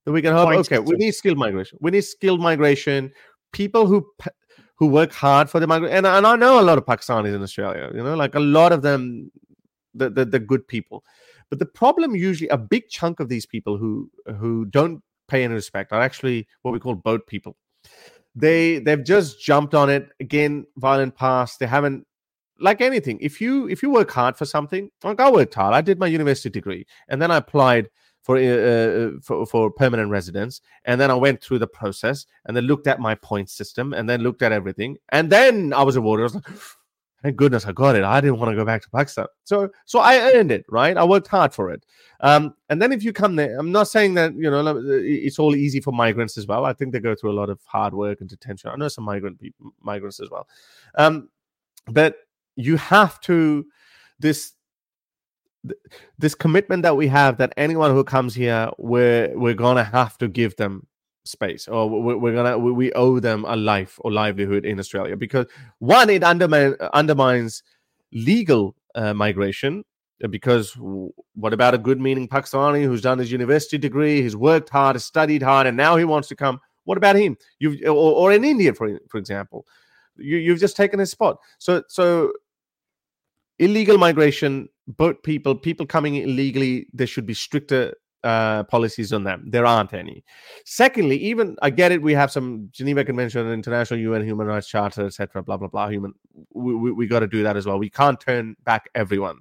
that 0.05 0.11
we 0.11 0.21
can 0.21 0.33
hope. 0.33 0.49
Okay, 0.49 0.79
we 0.79 0.95
need 0.95 1.11
skilled 1.13 1.37
migration. 1.37 1.77
We 1.81 1.91
need 1.91 2.01
skilled 2.01 2.41
migration. 2.41 3.11
People 3.51 3.87
who 3.87 4.05
who 4.77 4.87
work 4.87 5.11
hard 5.11 5.49
for 5.49 5.59
the 5.59 5.67
migration. 5.67 5.97
And, 5.97 6.07
and 6.07 6.25
I 6.25 6.35
know 6.35 6.59
a 6.59 6.61
lot 6.61 6.77
of 6.77 6.85
Pakistanis 6.85 7.35
in 7.35 7.41
Australia. 7.41 7.91
You 7.93 8.03
know, 8.03 8.15
like 8.15 8.35
a 8.35 8.39
lot 8.39 8.71
of 8.71 8.81
them, 8.81 9.31
the, 9.93 10.09
the 10.09 10.25
the 10.25 10.39
good 10.39 10.67
people. 10.67 11.03
But 11.49 11.59
the 11.59 11.65
problem 11.65 12.15
usually, 12.15 12.49
a 12.49 12.57
big 12.57 12.89
chunk 12.89 13.19
of 13.19 13.29
these 13.29 13.45
people 13.45 13.77
who 13.77 14.09
who 14.37 14.65
don't 14.65 15.01
pay 15.27 15.43
any 15.43 15.53
respect 15.53 15.91
are 15.91 16.01
actually 16.01 16.47
what 16.61 16.71
we 16.71 16.79
call 16.79 16.95
boat 16.95 17.27
people. 17.27 17.57
They 18.35 18.79
they've 18.79 19.03
just 19.03 19.41
jumped 19.41 19.73
on 19.73 19.89
it 19.89 20.09
again, 20.19 20.65
violent 20.77 21.15
past. 21.15 21.59
They 21.59 21.67
haven't 21.67 22.05
like 22.59 22.81
anything. 22.81 23.17
If 23.21 23.41
you 23.41 23.67
if 23.69 23.81
you 23.81 23.89
work 23.89 24.11
hard 24.11 24.37
for 24.37 24.45
something, 24.45 24.91
like 25.03 25.19
I 25.19 25.31
worked 25.31 25.55
hard. 25.55 25.73
I 25.73 25.81
did 25.81 25.99
my 25.99 26.07
university 26.07 26.49
degree, 26.49 26.85
and 27.07 27.21
then 27.21 27.31
I 27.31 27.37
applied 27.37 27.89
for, 28.27 28.35
uh, 28.35 28.41
uh, 28.41 29.11
for 29.21 29.45
for 29.45 29.71
permanent 29.71 30.11
residence, 30.11 30.59
and 30.83 30.99
then 30.99 31.09
I 31.09 31.13
went 31.13 31.41
through 31.41 31.59
the 31.59 31.67
process, 31.67 32.25
and 32.45 32.57
then 32.57 32.65
looked 32.65 32.85
at 32.85 32.99
my 32.99 33.15
point 33.15 33.49
system, 33.49 33.93
and 33.93 34.09
then 34.09 34.19
looked 34.21 34.41
at 34.41 34.51
everything, 34.51 34.97
and 35.13 35.29
then 35.29 35.71
I 35.71 35.81
was 35.83 35.95
awarded. 35.95 36.23
I 36.23 36.25
was 36.25 36.35
like, 36.35 36.49
thank 37.23 37.37
goodness 37.37 37.65
I 37.65 37.71
got 37.71 37.95
it. 37.95 38.03
I 38.03 38.19
didn't 38.19 38.39
want 38.39 38.51
to 38.51 38.57
go 38.57 38.65
back 38.65 38.81
to 38.81 38.89
Pakistan, 38.89 39.27
so 39.45 39.69
so 39.85 39.99
I 39.99 40.33
earned 40.33 40.51
it, 40.51 40.65
right? 40.67 40.97
I 40.97 41.05
worked 41.05 41.27
hard 41.27 41.53
for 41.53 41.71
it. 41.71 41.85
Um, 42.19 42.53
and 42.67 42.81
then 42.81 42.91
if 42.91 43.01
you 43.01 43.13
come 43.13 43.37
there, 43.37 43.57
I'm 43.57 43.71
not 43.71 43.87
saying 43.87 44.15
that 44.15 44.35
you 44.35 44.51
know 44.51 44.75
it's 44.85 45.39
all 45.39 45.55
easy 45.55 45.79
for 45.79 45.93
migrants 45.93 46.37
as 46.37 46.47
well. 46.47 46.65
I 46.65 46.73
think 46.73 46.91
they 46.91 46.99
go 46.99 47.15
through 47.15 47.31
a 47.31 47.39
lot 47.39 47.49
of 47.49 47.61
hard 47.63 47.93
work 47.93 48.19
and 48.19 48.29
detention. 48.29 48.69
I 48.69 48.75
know 48.75 48.89
some 48.89 49.05
migrant 49.05 49.39
people, 49.39 49.71
migrants 49.81 50.19
as 50.19 50.29
well, 50.29 50.49
um, 50.95 51.29
but 51.85 52.17
you 52.57 52.75
have 52.75 53.21
to 53.21 53.65
this 54.19 54.51
this 56.17 56.35
commitment 56.35 56.83
that 56.83 56.95
we 56.95 57.07
have 57.07 57.37
that 57.37 57.53
anyone 57.57 57.91
who 57.91 58.03
comes 58.03 58.33
here 58.35 58.69
we're 58.77 59.31
we're 59.37 59.53
gonna 59.53 59.83
have 59.83 60.17
to 60.17 60.27
give 60.27 60.55
them 60.57 60.85
space 61.25 61.67
or 61.67 61.89
we're, 61.89 62.17
we're 62.17 62.33
gonna 62.33 62.57
we 62.57 62.91
owe 62.93 63.19
them 63.19 63.45
a 63.47 63.55
life 63.55 63.99
or 64.01 64.11
livelihood 64.11 64.65
in 64.65 64.79
australia 64.79 65.15
because 65.15 65.45
one 65.79 66.09
it 66.09 66.23
undermine, 66.23 66.75
undermines 66.93 67.63
legal 68.13 68.75
uh, 68.95 69.13
migration 69.13 69.83
because 70.29 70.73
what 71.35 71.53
about 71.53 71.75
a 71.75 71.77
good 71.77 71.99
meaning 72.01 72.27
pakistani 72.27 72.83
who's 72.83 73.01
done 73.01 73.19
his 73.19 73.31
university 73.31 73.77
degree 73.77 74.21
he's 74.21 74.35
worked 74.35 74.69
hard 74.69 74.95
has 74.95 75.05
studied 75.05 75.43
hard 75.43 75.67
and 75.67 75.77
now 75.77 75.95
he 75.95 76.05
wants 76.05 76.27
to 76.27 76.35
come? 76.35 76.59
What 76.85 76.97
about 76.97 77.15
him? 77.17 77.37
You've 77.59 77.81
or, 77.83 77.89
or 77.91 78.31
in 78.31 78.43
india 78.43 78.73
for 78.73 78.99
for 79.09 79.17
example. 79.17 79.67
You, 80.15 80.37
you've 80.37 80.59
just 80.59 80.75
taken 80.75 80.99
his 80.99 81.11
spot. 81.11 81.37
So 81.59 81.83
so 81.87 82.31
illegal 83.59 83.97
migration 83.97 84.69
boat 84.87 85.23
people, 85.23 85.55
people 85.55 85.85
coming 85.85 86.15
illegally, 86.15 86.87
there 86.93 87.07
should 87.07 87.25
be 87.25 87.33
stricter 87.33 87.93
uh, 88.23 88.63
policies 88.63 89.13
on 89.13 89.23
them. 89.23 89.43
There 89.47 89.65
aren't 89.65 89.93
any. 89.93 90.23
Secondly, 90.65 91.17
even 91.17 91.55
I 91.61 91.69
get 91.69 91.91
it, 91.91 92.01
we 92.01 92.13
have 92.13 92.31
some 92.31 92.69
Geneva 92.71 93.03
Convention, 93.05 93.49
International 93.51 93.99
UN 93.99 94.23
Human 94.23 94.47
Rights 94.47 94.67
Charter, 94.67 95.05
etc. 95.05 95.43
Blah 95.43 95.57
blah 95.57 95.67
blah. 95.67 95.89
Human, 95.89 96.13
we 96.53 96.75
we, 96.75 96.91
we 96.91 97.07
got 97.07 97.19
to 97.19 97.27
do 97.27 97.43
that 97.43 97.57
as 97.57 97.65
well. 97.65 97.79
We 97.79 97.89
can't 97.89 98.19
turn 98.19 98.55
back 98.63 98.89
everyone. 98.95 99.39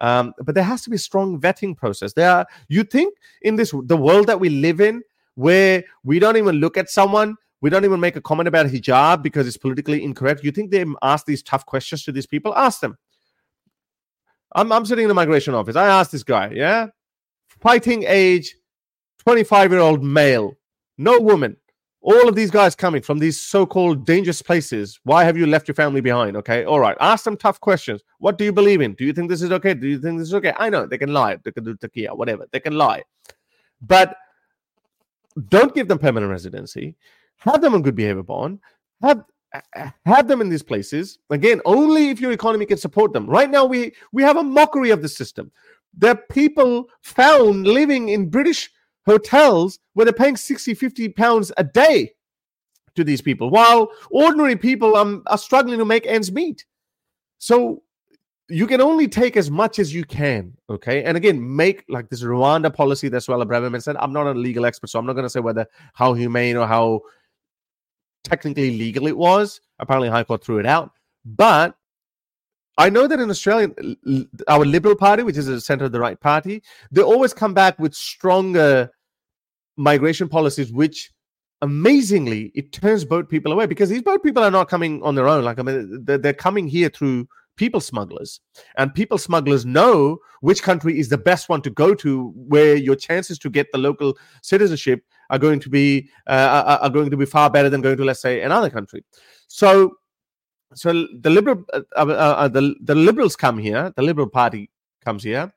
Um, 0.00 0.32
but 0.38 0.54
there 0.54 0.64
has 0.64 0.82
to 0.82 0.90
be 0.90 0.96
a 0.96 0.98
strong 0.98 1.38
vetting 1.38 1.76
process. 1.76 2.14
There 2.14 2.30
are, 2.30 2.46
you 2.68 2.84
think 2.84 3.14
in 3.42 3.56
this 3.56 3.74
the 3.84 3.96
world 3.96 4.26
that 4.28 4.40
we 4.40 4.48
live 4.48 4.80
in, 4.80 5.02
where 5.34 5.84
we 6.04 6.18
don't 6.18 6.36
even 6.36 6.56
look 6.56 6.76
at 6.76 6.90
someone, 6.90 7.36
we 7.60 7.70
don't 7.70 7.84
even 7.84 8.00
make 8.00 8.16
a 8.16 8.20
comment 8.20 8.48
about 8.48 8.66
hijab 8.66 9.22
because 9.22 9.46
it's 9.46 9.58
politically 9.58 10.02
incorrect. 10.02 10.42
You 10.42 10.50
think 10.50 10.70
they 10.70 10.84
ask 11.02 11.26
these 11.26 11.42
tough 11.42 11.66
questions 11.66 12.04
to 12.04 12.12
these 12.12 12.26
people? 12.26 12.54
Ask 12.56 12.80
them. 12.80 12.96
I'm, 14.52 14.72
I'm 14.72 14.84
sitting 14.84 15.04
in 15.04 15.08
the 15.08 15.14
migration 15.14 15.54
office. 15.54 15.76
I 15.76 15.88
asked 15.88 16.12
this 16.12 16.22
guy, 16.22 16.50
yeah, 16.52 16.88
fighting 17.60 18.04
age, 18.06 18.56
25 19.20 19.70
year 19.70 19.80
old 19.80 20.02
male, 20.02 20.56
no 20.98 21.18
woman. 21.18 21.56
All 22.02 22.28
of 22.28 22.34
these 22.34 22.50
guys 22.50 22.74
coming 22.74 23.02
from 23.02 23.18
these 23.18 23.38
so 23.38 23.66
called 23.66 24.06
dangerous 24.06 24.40
places. 24.40 24.98
Why 25.04 25.22
have 25.22 25.36
you 25.36 25.46
left 25.46 25.68
your 25.68 25.74
family 25.74 26.00
behind? 26.00 26.34
Okay, 26.34 26.64
all 26.64 26.80
right. 26.80 26.96
Ask 26.98 27.24
them 27.24 27.36
tough 27.36 27.60
questions. 27.60 28.00
What 28.20 28.38
do 28.38 28.44
you 28.44 28.52
believe 28.52 28.80
in? 28.80 28.94
Do 28.94 29.04
you 29.04 29.12
think 29.12 29.28
this 29.28 29.42
is 29.42 29.52
okay? 29.52 29.74
Do 29.74 29.86
you 29.86 30.00
think 30.00 30.18
this 30.18 30.28
is 30.28 30.34
okay? 30.34 30.54
I 30.56 30.70
know 30.70 30.86
they 30.86 30.96
can 30.96 31.12
lie. 31.12 31.36
They 31.44 31.52
can 31.52 31.62
do 31.62 31.76
taqiyya, 31.76 32.16
whatever. 32.16 32.46
They 32.52 32.60
can 32.60 32.72
lie. 32.72 33.02
But 33.82 34.16
don't 35.50 35.74
give 35.74 35.88
them 35.88 35.98
permanent 35.98 36.30
residency. 36.30 36.96
Have 37.36 37.60
them 37.60 37.74
on 37.74 37.82
good 37.82 37.96
behavior 37.96 38.22
bond. 38.22 38.60
Have 39.02 39.22
have 40.04 40.28
them 40.28 40.40
in 40.40 40.48
these 40.48 40.62
places. 40.62 41.18
Again 41.30 41.60
only 41.64 42.10
if 42.10 42.20
your 42.20 42.32
economy 42.32 42.66
can 42.66 42.78
support 42.78 43.12
them. 43.12 43.26
Right 43.26 43.50
now 43.50 43.64
we 43.64 43.92
we 44.12 44.22
have 44.22 44.36
a 44.36 44.42
mockery 44.42 44.90
of 44.90 45.02
the 45.02 45.08
system. 45.08 45.50
There 45.96 46.12
are 46.12 46.22
people 46.30 46.88
found 47.02 47.66
living 47.66 48.10
in 48.10 48.30
british 48.30 48.70
hotels 49.06 49.78
where 49.94 50.04
they're 50.04 50.12
paying 50.12 50.36
60 50.36 50.74
50 50.74 51.08
pounds 51.10 51.50
a 51.56 51.64
day 51.64 52.12
to 52.94 53.02
these 53.02 53.20
people 53.20 53.50
while 53.50 53.90
ordinary 54.10 54.56
people 54.56 54.96
um, 54.96 55.22
are 55.26 55.38
struggling 55.38 55.78
to 55.78 55.84
make 55.84 56.06
ends 56.06 56.30
meet. 56.30 56.64
So 57.38 57.82
you 58.48 58.66
can 58.66 58.80
only 58.80 59.06
take 59.06 59.36
as 59.36 59.50
much 59.50 59.78
as 59.78 59.94
you 59.94 60.04
can 60.04 60.52
okay? 60.68 61.04
And 61.04 61.16
again 61.16 61.56
make 61.56 61.84
like 61.88 62.08
this 62.08 62.22
rwanda 62.22 62.72
policy 62.74 63.08
that's 63.08 63.26
Suella 63.26 63.46
Braverman 63.46 63.82
said 63.82 63.96
i'm 63.96 64.12
not 64.12 64.26
a 64.26 64.32
legal 64.32 64.66
expert 64.66 64.90
so 64.90 64.98
i'm 64.98 65.06
not 65.06 65.14
going 65.14 65.24
to 65.24 65.30
say 65.30 65.40
whether 65.40 65.66
how 65.94 66.14
humane 66.14 66.56
or 66.56 66.66
how 66.66 67.00
technically 68.24 68.76
legal 68.76 69.06
it 69.06 69.16
was. 69.16 69.60
Apparently, 69.78 70.08
High 70.08 70.24
Court 70.24 70.44
threw 70.44 70.58
it 70.58 70.66
out. 70.66 70.90
But 71.24 71.76
I 72.78 72.88
know 72.88 73.06
that 73.06 73.20
in 73.20 73.30
Australia, 73.30 73.68
our 74.48 74.64
Liberal 74.64 74.96
Party, 74.96 75.22
which 75.22 75.36
is 75.36 75.48
a 75.48 75.60
centre 75.60 75.84
of 75.84 75.92
the 75.92 76.00
right 76.00 76.18
party, 76.18 76.62
they 76.90 77.02
always 77.02 77.34
come 77.34 77.54
back 77.54 77.78
with 77.78 77.94
stronger 77.94 78.90
migration 79.76 80.28
policies, 80.28 80.72
which 80.72 81.12
amazingly 81.62 82.50
it 82.54 82.72
turns 82.72 83.04
boat 83.04 83.28
people 83.28 83.52
away 83.52 83.66
because 83.66 83.90
these 83.90 84.02
boat 84.02 84.22
people 84.22 84.42
are 84.42 84.50
not 84.50 84.68
coming 84.68 85.02
on 85.02 85.14
their 85.14 85.28
own. 85.28 85.44
Like 85.44 85.58
I 85.58 85.62
mean, 85.62 86.04
they're, 86.04 86.18
they're 86.18 86.32
coming 86.32 86.68
here 86.68 86.88
through 86.88 87.28
people 87.60 87.80
smugglers, 87.80 88.40
and 88.78 88.94
people 88.94 89.18
smugglers 89.18 89.66
know 89.66 90.16
which 90.40 90.62
country 90.62 90.98
is 90.98 91.10
the 91.10 91.18
best 91.18 91.50
one 91.50 91.60
to 91.60 91.68
go 91.68 91.94
to, 91.94 92.32
where 92.54 92.74
your 92.74 92.96
chances 92.96 93.38
to 93.38 93.50
get 93.50 93.70
the 93.70 93.76
local 93.78 94.16
citizenship 94.40 95.04
are 95.28 95.38
going 95.38 95.60
to 95.60 95.68
be 95.68 96.08
uh, 96.26 96.78
are 96.80 96.88
going 96.88 97.10
to 97.10 97.18
be 97.18 97.26
far 97.26 97.50
better 97.50 97.68
than 97.68 97.82
going 97.82 97.98
to 97.98 98.04
let's 98.04 98.22
say 98.22 98.40
another 98.40 98.70
country. 98.70 99.04
So 99.48 99.96
so 100.72 101.06
the 101.20 101.28
liberal 101.28 101.62
uh, 101.74 101.82
uh, 101.96 102.04
uh, 102.44 102.48
the 102.48 102.74
the 102.80 102.94
liberals 102.94 103.36
come 103.36 103.58
here, 103.58 103.92
the 103.94 104.02
Liberal 104.02 104.30
Party 104.30 104.70
comes 105.04 105.22
here, 105.22 105.52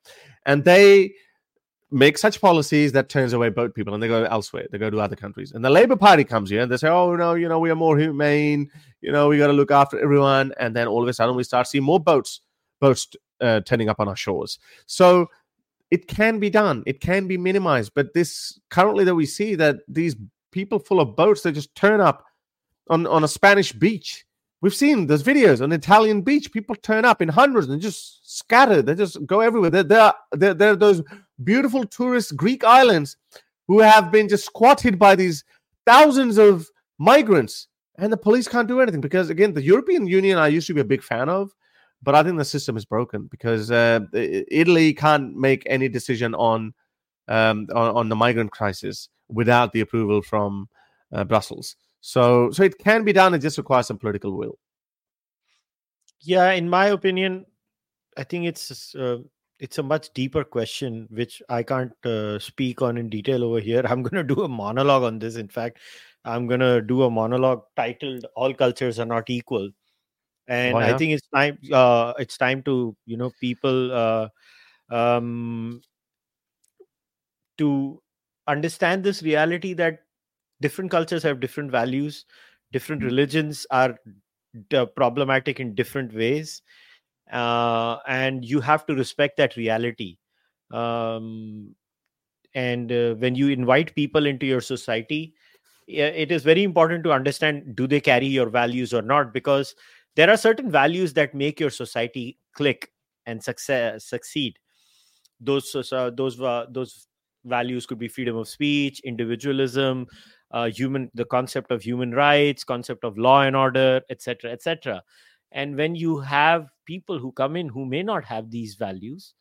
and 0.46 0.66
they 0.66 1.14
make 1.94 2.18
such 2.18 2.42
policies 2.42 2.92
that 2.92 3.08
turns 3.08 3.34
away 3.34 3.50
boat 3.50 3.76
people 3.76 3.94
and 3.94 4.02
they 4.02 4.08
go 4.08 4.24
elsewhere 4.24 4.66
they 4.72 4.78
go 4.78 4.90
to 4.90 5.00
other 5.00 5.16
countries 5.16 5.52
and 5.52 5.64
the 5.64 5.70
labor 5.70 5.96
party 5.96 6.24
comes 6.24 6.50
here 6.50 6.62
and 6.62 6.72
they 6.72 6.78
say 6.78 6.90
oh 6.90 7.16
no 7.16 7.36
you 7.36 7.48
know 7.48 7.60
we 7.60 7.70
are 7.70 7.76
more 7.76 7.98
humane 7.98 8.70
you 9.02 9.12
know 9.12 9.28
we 9.28 9.38
got 9.38 9.48
to 9.48 9.54
look 9.54 9.72
after 9.72 10.00
everyone 10.00 10.54
and 10.60 10.76
then 10.76 10.88
all 10.88 11.04
of 11.04 11.08
a 11.08 11.14
sudden 11.14 11.36
we 11.36 11.44
start 11.44 11.68
seeing 11.68 11.84
more 11.84 12.00
boats 12.00 12.42
boats 12.80 13.08
uh, 13.42 13.60
turning 13.62 13.90
up 13.90 14.00
on 14.00 14.08
our 14.08 14.16
shores 14.16 14.60
so 14.86 15.30
it 15.94 16.08
can 16.08 16.40
be 16.40 16.50
done. 16.50 16.82
It 16.88 17.02
can 17.02 17.28
be 17.28 17.38
minimized. 17.38 17.92
But 17.94 18.16
this 18.16 18.60
currently 18.72 19.04
that 19.04 19.14
we 19.14 19.28
see 19.28 19.54
that 19.54 19.76
these 19.88 20.16
people 20.52 20.80
full 20.80 21.00
of 21.00 21.16
boats 21.16 21.44
they 21.44 21.52
just 21.52 21.76
turn 21.76 22.02
up 22.02 22.26
on 22.90 23.06
on 23.06 23.24
a 23.24 23.28
Spanish 23.28 23.72
beach. 23.72 24.26
We've 24.62 24.74
seen 24.74 25.06
those 25.06 25.22
videos 25.22 25.62
on 25.62 25.72
Italian 25.72 26.24
beach. 26.24 26.52
People 26.52 26.76
turn 26.76 27.06
up 27.06 27.22
in 27.22 27.30
hundreds 27.30 27.70
and 27.70 27.80
just 27.80 28.38
scatter. 28.38 28.82
They 28.82 28.96
just 28.96 29.24
go 29.28 29.42
everywhere. 29.42 29.70
There, 29.70 29.84
there 30.32 30.72
are 30.72 30.76
those 30.76 31.04
beautiful 31.44 31.86
tourist 31.86 32.36
Greek 32.36 32.64
islands 32.64 33.18
who 33.68 33.80
have 33.80 34.12
been 34.12 34.28
just 34.28 34.46
squatted 34.46 35.00
by 35.00 35.16
these 35.16 35.44
thousands 35.86 36.38
of 36.38 36.70
migrants, 36.98 37.68
and 37.98 38.12
the 38.12 38.18
police 38.18 38.48
can't 38.48 38.68
do 38.68 38.82
anything 38.82 39.02
because, 39.02 39.30
again, 39.30 39.54
the 39.54 39.62
European 39.62 40.08
Union 40.08 40.38
I 40.38 40.48
used 40.48 40.68
to 40.68 40.74
be 40.74 40.82
a 40.82 40.86
big 40.86 41.04
fan 41.04 41.30
of, 41.30 41.52
but 42.02 42.16
I 42.16 42.24
think 42.24 42.38
the 42.38 42.46
system 42.46 42.76
is 42.76 42.86
broken 42.86 43.28
because 43.32 43.72
uh, 43.72 44.02
Italy 44.14 44.94
can't 44.94 45.36
make 45.36 45.64
any 45.66 45.90
decision 45.90 46.36
on, 46.36 46.74
um, 47.28 47.68
on 47.74 47.96
on 47.96 48.10
the 48.10 48.16
migrant 48.16 48.52
crisis 48.52 49.10
without 49.30 49.72
the 49.72 49.82
approval 49.82 50.22
from 50.22 50.68
uh, 51.14 51.24
Brussels. 51.24 51.76
So, 52.02 52.52
so 52.52 52.64
it 52.64 52.78
can 52.78 53.06
be 53.06 53.14
done. 53.14 53.34
It 53.34 53.40
just 53.40 53.58
requires 53.58 53.88
some 53.88 53.98
political 53.98 54.38
will. 54.38 54.60
Yeah, 56.20 56.52
in 56.52 56.70
my 56.70 56.88
opinion, 56.88 57.46
I 58.18 58.24
think 58.24 58.46
it's 58.46 58.94
uh, 58.96 59.20
it's 59.64 59.78
a 59.78 59.84
much 59.84 60.10
deeper 60.14 60.44
question 60.44 61.08
which 61.10 61.42
I 61.48 61.64
can't 61.64 61.94
uh, 62.06 62.38
speak 62.38 62.82
on 62.82 62.98
in 62.98 63.10
detail 63.10 63.46
over 63.46 63.62
here. 63.62 63.82
I'm 63.88 64.04
going 64.04 64.28
to 64.28 64.36
do 64.36 64.44
a 64.44 64.48
monologue 64.50 65.04
on 65.04 65.20
this. 65.20 65.38
In 65.38 65.48
fact, 65.48 65.80
I'm 66.26 66.48
going 66.48 66.60
to 66.60 66.82
do 66.82 67.04
a 67.04 67.10
monologue 67.10 67.64
titled 67.78 68.26
"All 68.36 68.54
Cultures 68.54 69.00
Are 69.00 69.06
Not 69.06 69.30
Equal," 69.30 69.70
and 70.48 70.76
I 70.84 70.98
think 70.98 71.14
it's 71.14 71.28
time. 71.34 71.58
Uh, 71.72 72.14
it's 72.20 72.38
time 72.38 72.62
to 72.64 72.96
you 73.06 73.18
know 73.18 73.32
people 73.40 73.94
uh, 73.94 74.28
um, 74.92 75.82
to 77.58 78.02
understand 78.48 79.04
this 79.04 79.24
reality 79.24 79.74
that 79.74 80.00
different 80.62 80.92
cultures 80.92 81.24
have 81.24 81.40
different 81.40 81.72
values, 81.72 82.26
different 82.74 83.02
Mm. 83.02 83.06
religions 83.06 83.66
are 83.72 83.98
d- 84.70 84.86
problematic 84.96 85.60
in 85.60 85.76
different 85.76 86.14
ways 86.14 86.62
uh, 87.32 87.98
and 88.08 88.44
you 88.46 88.60
have 88.62 88.86
to 88.88 88.96
respect 88.96 89.38
that 89.38 89.56
reality. 89.56 90.18
Um, 90.72 91.76
and 92.56 92.92
uh, 92.92 93.16
when 93.16 93.36
you 93.36 93.50
invite 93.50 93.96
people 93.96 94.26
into 94.26 94.46
your 94.46 94.62
society 94.62 95.34
it 95.88 96.32
is 96.32 96.44
very 96.44 96.64
important 96.64 97.04
to 97.04 97.12
understand 97.12 97.76
do 97.76 97.88
they 97.88 98.00
carry 98.00 98.28
your 98.28 98.50
values 98.50 98.94
or 98.94 99.02
not? 99.02 99.34
Because 99.34 99.76
there 100.16 100.30
are 100.30 100.38
certain 100.38 100.72
values 100.72 101.14
that 101.14 101.34
make 101.34 101.60
your 101.60 101.70
society 101.70 102.38
click 102.54 102.92
and 103.26 103.44
success 103.44 104.06
succeed. 104.06 104.58
Those 105.40 105.76
uh, 105.76 106.12
those 106.16 106.40
uh, 106.40 106.68
those 106.70 107.08
values 107.46 107.86
could 107.86 108.00
be 108.00 108.08
freedom 108.08 108.38
of 108.38 108.48
speech 108.48 109.02
individualism 109.02 110.08
uh, 110.52 110.70
human 110.70 111.12
the 111.14 111.26
concept 111.26 111.72
of 111.72 111.82
human 111.82 112.12
rights 112.12 112.64
concept 112.64 113.04
of 113.04 113.18
law 113.18 113.42
and 113.42 113.54
order 113.54 114.00
etc 114.10 114.50
etc 114.50 115.04
and 115.54 115.76
when 115.78 115.96
you 115.96 116.20
have 116.20 116.68
people 116.86 117.18
who 117.20 117.32
come 117.32 117.56
in 117.56 117.70
who 117.70 117.86
may 117.86 118.04
not 118.04 118.26
have 118.26 118.52
these 118.52 118.76
values 118.76 119.34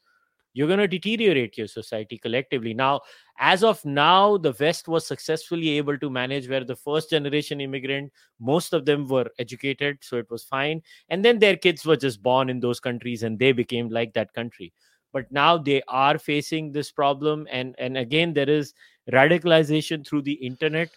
you're 0.54 0.66
going 0.66 0.78
to 0.78 0.88
deteriorate 0.88 1.56
your 1.56 1.66
society 1.66 2.18
collectively. 2.18 2.74
Now 2.74 3.00
as 3.38 3.64
of 3.64 3.84
now 3.84 4.36
the 4.36 4.54
west 4.60 4.86
was 4.86 5.06
successfully 5.06 5.70
able 5.70 5.98
to 5.98 6.10
manage 6.10 6.48
where 6.48 6.64
the 6.64 6.76
first 6.76 7.10
generation 7.10 7.60
immigrant 7.60 8.12
most 8.38 8.72
of 8.72 8.84
them 8.84 9.08
were 9.08 9.30
educated 9.38 9.98
so 10.02 10.16
it 10.16 10.30
was 10.30 10.44
fine. 10.44 10.82
And 11.08 11.24
then 11.24 11.38
their 11.38 11.56
kids 11.56 11.84
were 11.84 11.96
just 11.96 12.22
born 12.22 12.50
in 12.50 12.60
those 12.60 12.80
countries 12.80 13.22
and 13.22 13.38
they 13.38 13.52
became 13.52 13.88
like 13.88 14.12
that 14.14 14.32
country. 14.34 14.72
But 15.12 15.30
now 15.30 15.58
they 15.58 15.82
are 15.88 16.18
facing 16.18 16.72
this 16.72 16.90
problem. 16.90 17.46
And 17.50 17.74
and 17.78 17.96
again 17.96 18.34
there 18.34 18.50
is 18.50 18.74
radicalization 19.10 20.06
through 20.06 20.22
the 20.22 20.32
internet 20.34 20.90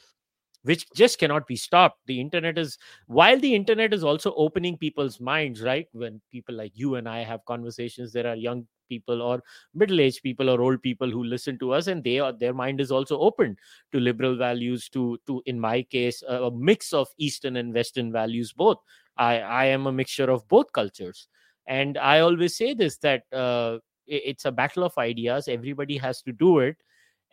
which 0.65 0.85
just 0.95 1.19
cannot 1.19 1.47
be 1.47 1.55
stopped. 1.55 1.99
The 2.07 2.19
internet 2.19 2.57
is 2.57 2.77
while 3.07 3.39
the 3.39 3.53
internet 3.55 3.93
is 3.93 4.03
also 4.03 4.33
opening 4.35 4.77
people's 4.77 5.19
minds 5.19 5.61
right? 5.61 5.87
When 5.93 6.21
people 6.31 6.55
like 6.55 6.71
you 6.75 6.95
and 6.95 7.07
i 7.07 7.19
have 7.23 7.45
conversations 7.45 8.11
there 8.13 8.27
are 8.27 8.35
young 8.35 8.67
people 8.89 9.21
or 9.21 9.41
middle-aged 9.73 10.21
people 10.21 10.49
or 10.49 10.61
old 10.61 10.81
people 10.81 11.09
who 11.09 11.23
listen 11.23 11.57
to 11.59 11.71
us 11.71 11.87
and 11.87 12.03
they 12.03 12.19
are 12.19 12.31
their 12.31 12.53
mind 12.53 12.79
is 12.79 12.91
also 12.91 13.19
open 13.19 13.55
to 13.91 13.99
liberal 13.99 14.35
values 14.37 14.89
to 14.89 15.17
to 15.27 15.41
in 15.45 15.59
my 15.59 15.81
case 15.83 16.23
a, 16.27 16.51
mix 16.51 16.93
of 16.93 17.07
eastern 17.17 17.55
and 17.57 17.73
western 17.73 18.11
values 18.11 18.53
both. 18.53 18.77
I 19.17 19.39
i 19.39 19.65
am 19.65 19.87
a 19.87 19.91
mixture 19.91 20.29
of 20.29 20.47
both 20.47 20.71
cultures. 20.73 21.27
And 21.67 21.97
i 21.97 22.19
always 22.19 22.55
say 22.57 22.73
this 22.73 22.97
that 22.97 23.23
uh, 23.33 23.79
it's 24.07 24.45
a 24.45 24.51
battle 24.51 24.83
of 24.83 24.97
ideas. 24.99 25.47
Everybody 25.47 25.97
has 25.97 26.21
to 26.23 26.31
do 26.31 26.59
it 26.59 26.77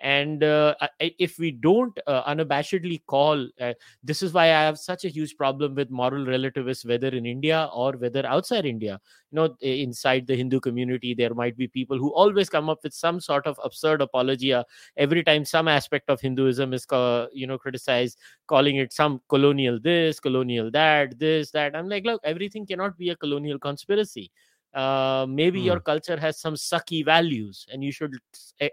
and 0.03 0.43
uh, 0.43 0.75
I- 1.01 1.15
if 1.19 1.39
we 1.39 1.51
don't 1.53 1.97
uh, 2.07 2.25
unabashedly 2.25 3.03
call 3.07 3.49
uh, 3.61 3.73
this 4.03 4.23
is 4.23 4.33
why 4.33 4.45
i 4.45 4.63
have 4.69 4.79
such 4.79 5.05
a 5.05 5.09
huge 5.09 5.37
problem 5.37 5.75
with 5.75 5.91
moral 5.91 6.27
relativists 6.27 6.85
whether 6.85 7.09
in 7.09 7.25
india 7.25 7.69
or 7.73 7.93
whether 7.93 8.27
outside 8.27 8.67
india. 8.67 9.01
You 9.31 9.37
know 9.37 9.57
inside 9.61 10.27
the 10.27 10.37
hindu 10.37 10.61
community 10.61 11.15
there 11.15 11.33
might 11.35 11.57
be 11.57 11.69
people 11.69 11.97
who 11.99 12.13
always 12.15 12.51
come 12.51 12.69
up 12.69 12.81
with 12.83 12.93
some 12.93 13.21
sort 13.21 13.47
of 13.47 13.59
absurd 13.65 14.03
apologia 14.03 14.65
every 14.97 15.23
time 15.23 15.45
some 15.45 15.69
aspect 15.69 16.11
of 16.11 16.21
hinduism 16.21 16.73
is 16.75 16.87
you 17.33 17.47
know 17.47 17.59
criticized 17.59 18.19
calling 18.47 18.77
it 18.77 18.93
some 18.93 19.21
colonial 19.29 19.79
this 19.81 20.21
colonial 20.21 20.71
that 20.71 21.19
this 21.19 21.51
that. 21.53 21.75
I'm 21.77 21.89
like 21.89 22.05
look 22.05 22.21
everything 22.25 22.67
cannot 22.67 22.99
be 22.99 23.11
a 23.11 23.17
colonial 23.17 23.59
conspiracy 23.59 24.31
uh, 24.75 25.27
maybe 25.29 25.61
your 25.61 25.81
culture 25.81 26.19
has 26.19 26.39
some 26.41 26.55
sucky 26.55 27.05
values 27.05 27.67
and 27.73 27.83
you 27.85 27.93
should 27.93 28.15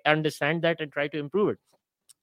understand 0.06 0.62
that 0.62 0.82
and 0.82 0.92
try 0.92 1.08
to 1.08 1.18
improve 1.18 1.50
it. 1.50 1.58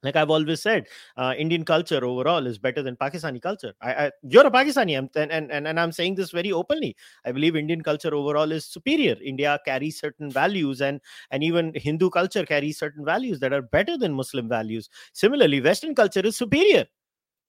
Like 0.03 0.15
i've 0.15 0.31
always 0.31 0.62
said 0.62 0.86
uh, 1.16 1.32
indian 1.36 1.65
culture 1.65 2.05
overall 2.05 2.47
is 2.47 2.59
better 2.59 2.82
than 2.82 2.97
pakistani 2.97 3.40
culture. 3.43 3.73
I, 3.81 3.94
I 4.07 4.11
you're 4.23 4.47
a 4.47 4.51
pakistani 4.51 4.97
I'm, 4.97 5.09
and, 5.16 5.51
and 5.51 5.66
and 5.66 5.81
i'm 5.81 5.90
saying 5.90 6.15
this 6.16 6.31
very 6.31 6.53
openly. 6.53 6.94
I 7.24 7.32
believe 7.32 7.57
indian 7.57 7.82
culture 7.82 8.15
overall 8.15 8.53
is 8.53 8.66
superior. 8.66 9.16
India 9.23 9.59
carries 9.65 9.98
certain 9.98 10.31
values 10.31 10.81
and 10.81 11.01
and 11.31 11.43
even 11.43 11.73
hindu 11.74 12.11
culture 12.11 12.44
carries 12.44 12.78
certain 12.78 13.05
values 13.05 13.40
that 13.40 13.53
are 13.53 13.62
better 13.62 13.97
than 13.98 14.12
muslim 14.12 14.48
values. 14.48 14.89
Similarly 15.12 15.61
western 15.61 15.94
culture 15.94 16.20
is 16.20 16.36
superior. 16.36 16.86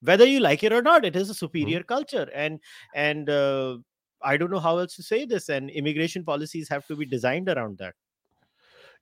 Whether 0.01 0.25
you 0.25 0.39
like 0.39 0.63
it 0.63 0.73
or 0.73 0.81
not 0.81 1.05
it 1.05 1.15
is 1.15 1.29
a 1.29 1.33
superior 1.35 1.83
culture. 1.83 2.29
And 2.33 2.59
and 2.95 3.29
uh, 3.29 3.77
i 4.21 4.37
don't 4.37 4.51
know 4.51 4.59
how 4.59 4.77
else 4.77 4.95
to 4.95 5.03
say 5.03 5.25
this 5.25 5.49
and 5.49 5.69
immigration 5.69 6.23
policies 6.23 6.69
have 6.69 6.85
to 6.87 6.95
be 6.95 7.05
designed 7.05 7.49
around 7.49 7.77
that 7.77 7.93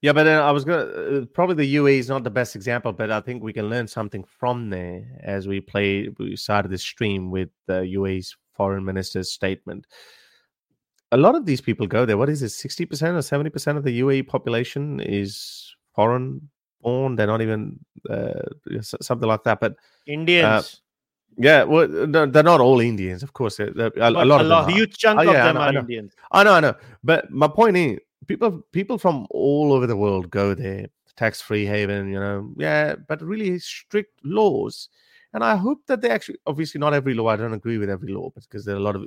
Yeah, 0.02 0.14
but 0.14 0.26
then 0.26 0.40
I 0.40 0.52
was 0.52 0.66
gonna 0.66 0.84
uh, 0.84 1.26
probably 1.34 1.56
the 1.56 1.76
UAE 1.76 2.00
is 2.00 2.10
not 2.10 2.24
the 2.24 2.30
best 2.30 2.56
example, 2.56 2.92
but 2.92 3.10
I 3.12 3.22
think 3.22 3.42
we 3.42 3.54
can 3.54 3.70
learn 3.70 3.88
something 3.88 4.24
from 4.24 4.70
there 4.70 5.04
as 5.24 5.48
we 5.48 5.62
play. 5.62 6.10
We 6.20 6.36
started 6.36 6.70
this 6.70 6.84
stream 6.84 7.32
with 7.32 7.50
the 7.66 7.80
UAE's 7.98 8.36
foreign 8.54 8.86
minister's 8.86 9.32
statement. 9.32 9.88
A 11.12 11.18
lot 11.18 11.36
of 11.36 11.46
these 11.46 11.62
people 11.62 11.88
go 11.88 12.06
there. 12.06 12.18
What 12.18 12.30
is 12.30 12.44
it? 12.44 12.50
Sixty 12.50 12.86
percent 12.86 13.16
or 13.16 13.22
seventy 13.22 13.50
percent 13.50 13.78
of 13.78 13.84
the 13.84 14.00
UAE 14.02 14.28
population 14.28 15.00
is 15.00 15.76
foreign 15.96 16.50
born. 16.82 17.16
They're 17.16 17.28
not 17.28 17.42
even 17.42 17.80
uh, 18.10 18.42
something 18.84 19.28
like 19.28 19.44
that. 19.44 19.60
But 19.60 19.76
indians 20.06 20.82
yeah, 21.38 21.64
well, 21.64 21.88
they're 21.88 22.44
not 22.44 22.62
all 22.62 22.80
Indians, 22.80 23.24
of 23.24 23.34
course. 23.34 23.58
they're- 23.58 23.72
they're- 23.72 23.92
a, 23.98 24.10
a 24.10 24.12
lot 24.12 24.26
a 24.28 24.34
of 24.34 24.40
them. 24.40 24.48
lot, 24.50 24.64
are. 24.66 24.72
huge 24.72 24.98
chunk 24.98 25.20
Oh, 25.20 25.24
of 25.28 25.34
yeah, 25.34 25.44
I 25.44 25.46
them 25.48 25.56
know, 25.56 25.62
are 25.62 25.72
know. 25.74 25.80
indians 25.82 26.14
I 26.32 26.44
know, 26.44 26.54
I 26.54 26.60
know. 26.60 26.76
But 27.04 27.30
my 27.32 27.48
point 27.48 27.78
is, 27.78 28.00
people 28.28 28.64
people 28.72 28.98
from 28.98 29.28
all 29.30 29.74
over 29.74 29.88
the 29.88 29.96
world 29.98 30.30
go 30.30 30.54
there, 30.54 30.88
tax 31.16 31.42
free 31.42 31.66
haven, 31.66 32.10
you 32.12 32.20
know. 32.20 32.52
Yeah, 32.58 32.96
but 33.08 33.22
really 33.22 33.60
strict 33.60 34.20
laws. 34.24 34.90
And 35.34 35.44
I 35.44 35.56
hope 35.58 35.80
that 35.88 36.00
they 36.02 36.10
actually, 36.10 36.38
obviously, 36.48 36.80
not 36.80 36.94
every 36.94 37.14
law. 37.14 37.28
I 37.28 37.36
don't 37.36 37.54
agree 37.54 37.78
with 37.78 37.90
every 37.90 38.14
law 38.14 38.32
because 38.36 38.64
there 38.64 38.76
are 38.76 38.80
a 38.80 38.82
lot 38.82 38.96
of 38.96 39.04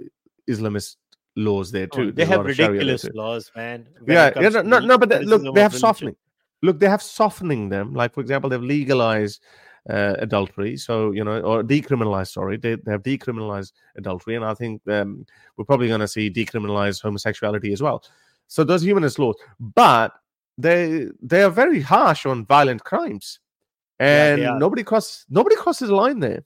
Islamist 0.48 0.96
laws 1.36 1.70
there 1.72 1.88
Oh, 1.92 1.96
too. 1.96 2.06
they 2.06 2.10
There's 2.12 2.28
have 2.28 2.38
lot 2.40 2.50
of 2.50 2.56
Sharia 2.56 2.70
there 2.70 2.78
ridiculous 2.94 3.14
laws 3.14 3.50
man 3.56 3.88
when 4.04 4.14
Yeah, 4.16 4.32
yeah, 4.40 4.48
no, 4.50 4.60
no, 4.62 4.78
no, 4.80 4.98
but 4.98 5.08
they, 5.08 5.20
look, 5.24 5.42
they 5.54 5.62
have 5.62 5.72
religion. 5.72 5.80
softening. 5.80 6.16
Look, 6.62 6.80
they 6.80 6.88
have 6.88 7.00
softening 7.02 7.68
them. 7.70 7.94
Like, 7.94 8.12
for 8.12 8.20
example, 8.20 8.50
they've 8.50 8.60
legalized 8.62 9.40
uh, 9.88 10.14
adultery, 10.18 10.76
so 10.76 11.12
you 11.12 11.24
know, 11.24 11.40
or 11.40 11.62
decriminalized. 11.62 12.32
Sorry, 12.32 12.56
they, 12.56 12.76
they 12.76 12.92
have 12.92 13.02
decriminalized 13.02 13.72
adultery, 13.96 14.36
and 14.36 14.44
I 14.44 14.54
think 14.54 14.82
um, 14.88 15.24
we're 15.56 15.64
probably 15.64 15.88
going 15.88 16.00
to 16.00 16.08
see 16.08 16.30
decriminalized 16.30 17.02
homosexuality 17.02 17.72
as 17.72 17.82
well. 17.82 18.04
So 18.48 18.64
those 18.64 18.82
humanist 18.82 19.18
laws, 19.18 19.36
but 19.58 20.12
they 20.56 21.06
they 21.22 21.42
are 21.42 21.50
very 21.50 21.80
harsh 21.80 22.26
on 22.26 22.44
violent 22.46 22.84
crimes, 22.84 23.40
and 23.98 24.42
are. 24.42 24.58
nobody 24.58 24.82
crosses 24.82 25.24
nobody 25.30 25.56
crosses 25.56 25.88
the 25.88 25.94
line 25.94 26.20
there. 26.20 26.44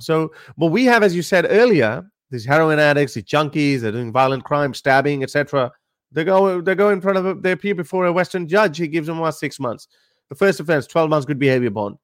So, 0.00 0.32
but 0.58 0.66
we 0.66 0.84
have, 0.84 1.02
as 1.02 1.16
you 1.16 1.22
said 1.22 1.46
earlier, 1.48 2.04
these 2.30 2.44
heroin 2.44 2.78
addicts, 2.78 3.14
these 3.14 3.24
junkies, 3.24 3.80
they're 3.80 3.92
doing 3.92 4.12
violent 4.12 4.44
crime, 4.44 4.74
stabbing, 4.74 5.22
etc. 5.22 5.72
They 6.12 6.24
go, 6.24 6.60
they 6.60 6.74
go 6.74 6.90
in 6.90 7.00
front 7.00 7.18
of, 7.18 7.26
a, 7.26 7.34
they 7.34 7.52
appear 7.52 7.74
before 7.74 8.06
a 8.06 8.12
Western 8.12 8.46
judge. 8.46 8.78
He 8.78 8.88
gives 8.88 9.06
them 9.06 9.18
what 9.18 9.32
six 9.32 9.58
months. 9.58 9.88
The 10.28 10.34
first 10.34 10.60
offense, 10.60 10.86
twelve 10.86 11.08
months 11.08 11.24
good 11.24 11.38
behavior 11.38 11.70
bond. 11.70 11.96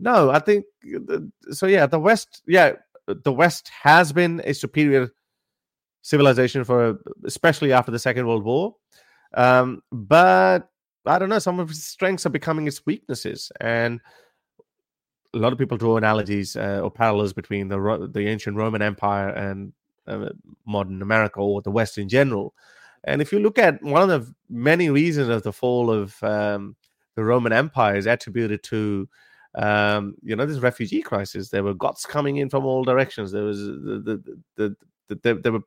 No, 0.00 0.30
I 0.30 0.38
think 0.38 0.64
so. 1.50 1.66
Yeah, 1.66 1.86
the 1.86 1.98
West, 2.00 2.42
yeah, 2.46 2.72
the 3.06 3.32
West 3.32 3.70
has 3.82 4.12
been 4.12 4.40
a 4.44 4.54
superior 4.54 5.10
civilization 6.02 6.64
for, 6.64 6.98
especially 7.24 7.72
after 7.72 7.92
the 7.92 7.98
Second 7.98 8.26
World 8.26 8.44
War. 8.44 8.76
Um, 9.34 9.82
but 9.92 10.70
I 11.06 11.18
don't 11.18 11.28
know, 11.28 11.38
some 11.38 11.60
of 11.60 11.70
its 11.70 11.84
strengths 11.84 12.24
are 12.24 12.30
becoming 12.30 12.66
its 12.66 12.84
weaknesses, 12.86 13.52
and 13.60 14.00
a 15.34 15.38
lot 15.38 15.52
of 15.52 15.58
people 15.58 15.76
draw 15.76 15.96
analogies 15.96 16.56
uh, 16.56 16.80
or 16.82 16.90
parallels 16.90 17.32
between 17.32 17.68
the 17.68 18.08
the 18.12 18.26
ancient 18.26 18.56
Roman 18.56 18.82
Empire 18.82 19.28
and 19.28 19.72
uh, 20.06 20.30
modern 20.66 21.02
America 21.02 21.40
or 21.40 21.62
the 21.62 21.70
West 21.70 21.98
in 21.98 22.08
general. 22.08 22.54
And 23.04 23.22
if 23.22 23.32
you 23.32 23.38
look 23.38 23.58
at 23.58 23.82
one 23.82 24.02
of 24.02 24.08
the 24.08 24.34
many 24.48 24.90
reasons 24.90 25.28
of 25.28 25.42
the 25.42 25.52
fall 25.52 25.90
of 25.90 26.22
um, 26.22 26.76
the 27.16 27.24
Roman 27.24 27.52
Empire 27.52 27.96
is 27.96 28.06
attributed 28.06 28.62
to 28.64 29.08
um, 29.54 30.14
you 30.22 30.36
know 30.36 30.46
this 30.46 30.58
refugee 30.58 31.02
crisis. 31.02 31.48
There 31.48 31.64
were 31.64 31.74
Goths 31.74 32.06
coming 32.06 32.36
in 32.36 32.50
from 32.50 32.64
all 32.64 32.84
directions. 32.84 33.32
There 33.32 33.44
was 33.44 33.58
the 33.58 33.72
the 34.04 34.38
the, 34.56 34.76
the, 35.08 35.14
the 35.14 35.34
there 35.34 35.52
were 35.52 35.62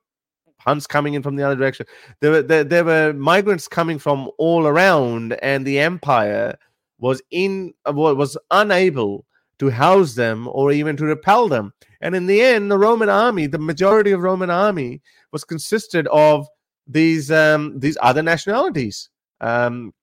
Huns 0.60 0.88
coming 0.88 1.14
in 1.14 1.22
from 1.22 1.36
the 1.36 1.44
other 1.44 1.58
direction. 1.58 1.86
There 2.22 2.32
were 2.32 2.42
there, 2.42 2.64
there 2.64 2.86
were 2.86 3.12
migrants 3.14 3.68
coming 3.68 4.00
from 4.00 4.32
all 4.38 4.66
around, 4.66 5.34
and 5.42 5.66
the 5.66 5.80
empire 5.80 6.58
was 7.00 7.22
in 7.32 7.74
was 7.86 8.38
unable 8.50 9.26
to 9.60 9.70
house 9.70 10.16
them 10.16 10.48
or 10.52 10.72
even 10.72 10.96
to 10.98 11.06
repel 11.06 11.50
them. 11.50 11.74
And 12.00 12.16
in 12.16 12.28
the 12.28 12.42
end, 12.42 12.72
the 12.72 12.78
Roman 12.78 13.10
army, 13.10 13.48
the 13.48 13.60
majority 13.60 14.12
of 14.12 14.22
Roman 14.22 14.50
army, 14.50 15.02
was 15.34 15.44
consisted 15.44 16.08
of 16.08 16.48
these 16.88 17.30
um, 17.30 17.78
these 17.80 17.98
other 18.02 18.24
nationalities. 18.24 19.10
Um, 19.42 19.94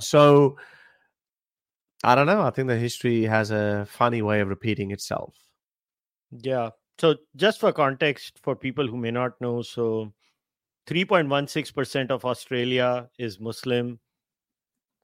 so 0.00 0.56
I 2.06 2.14
don't 2.14 2.26
know. 2.26 2.42
I 2.42 2.50
think 2.50 2.68
the 2.68 2.76
history 2.76 3.24
has 3.24 3.50
a 3.50 3.86
funny 3.90 4.22
way 4.22 4.40
of 4.40 4.48
repeating 4.48 4.92
itself. 4.92 5.34
Yeah. 6.30 6.70
So, 6.98 7.16
just 7.34 7.58
for 7.58 7.72
context, 7.72 8.38
for 8.42 8.54
people 8.54 8.86
who 8.86 8.96
may 8.96 9.10
not 9.10 9.32
know, 9.40 9.60
so 9.60 10.12
3.16% 10.86 12.10
of 12.10 12.24
Australia 12.24 13.08
is 13.18 13.40
Muslim. 13.40 13.98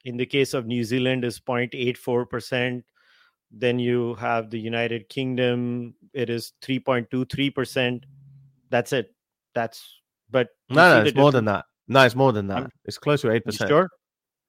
In 0.04 0.16
the 0.16 0.26
case 0.26 0.54
of 0.54 0.66
New 0.66 0.84
Zealand, 0.84 1.24
is 1.24 1.40
0.84%. 1.40 2.82
Then 3.50 3.78
you 3.80 4.14
have 4.14 4.50
the 4.50 4.58
United 4.58 5.08
Kingdom. 5.08 5.94
It 6.14 6.30
is 6.30 6.52
3.23%. 6.62 8.04
That's 8.70 8.92
it. 8.92 9.14
That's 9.54 10.00
but 10.30 10.48
no, 10.70 10.98
no, 10.98 11.04
it's 11.04 11.14
more 11.14 11.30
than 11.30 11.44
that. 11.44 11.66
No, 11.88 12.04
it's 12.04 12.14
more 12.14 12.32
than 12.32 12.46
that. 12.46 12.58
I'm, 12.58 12.70
it's 12.86 12.96
close 12.96 13.20
to 13.20 13.30
eight 13.30 13.44
percent. 13.44 13.68
Sure. 13.68 13.88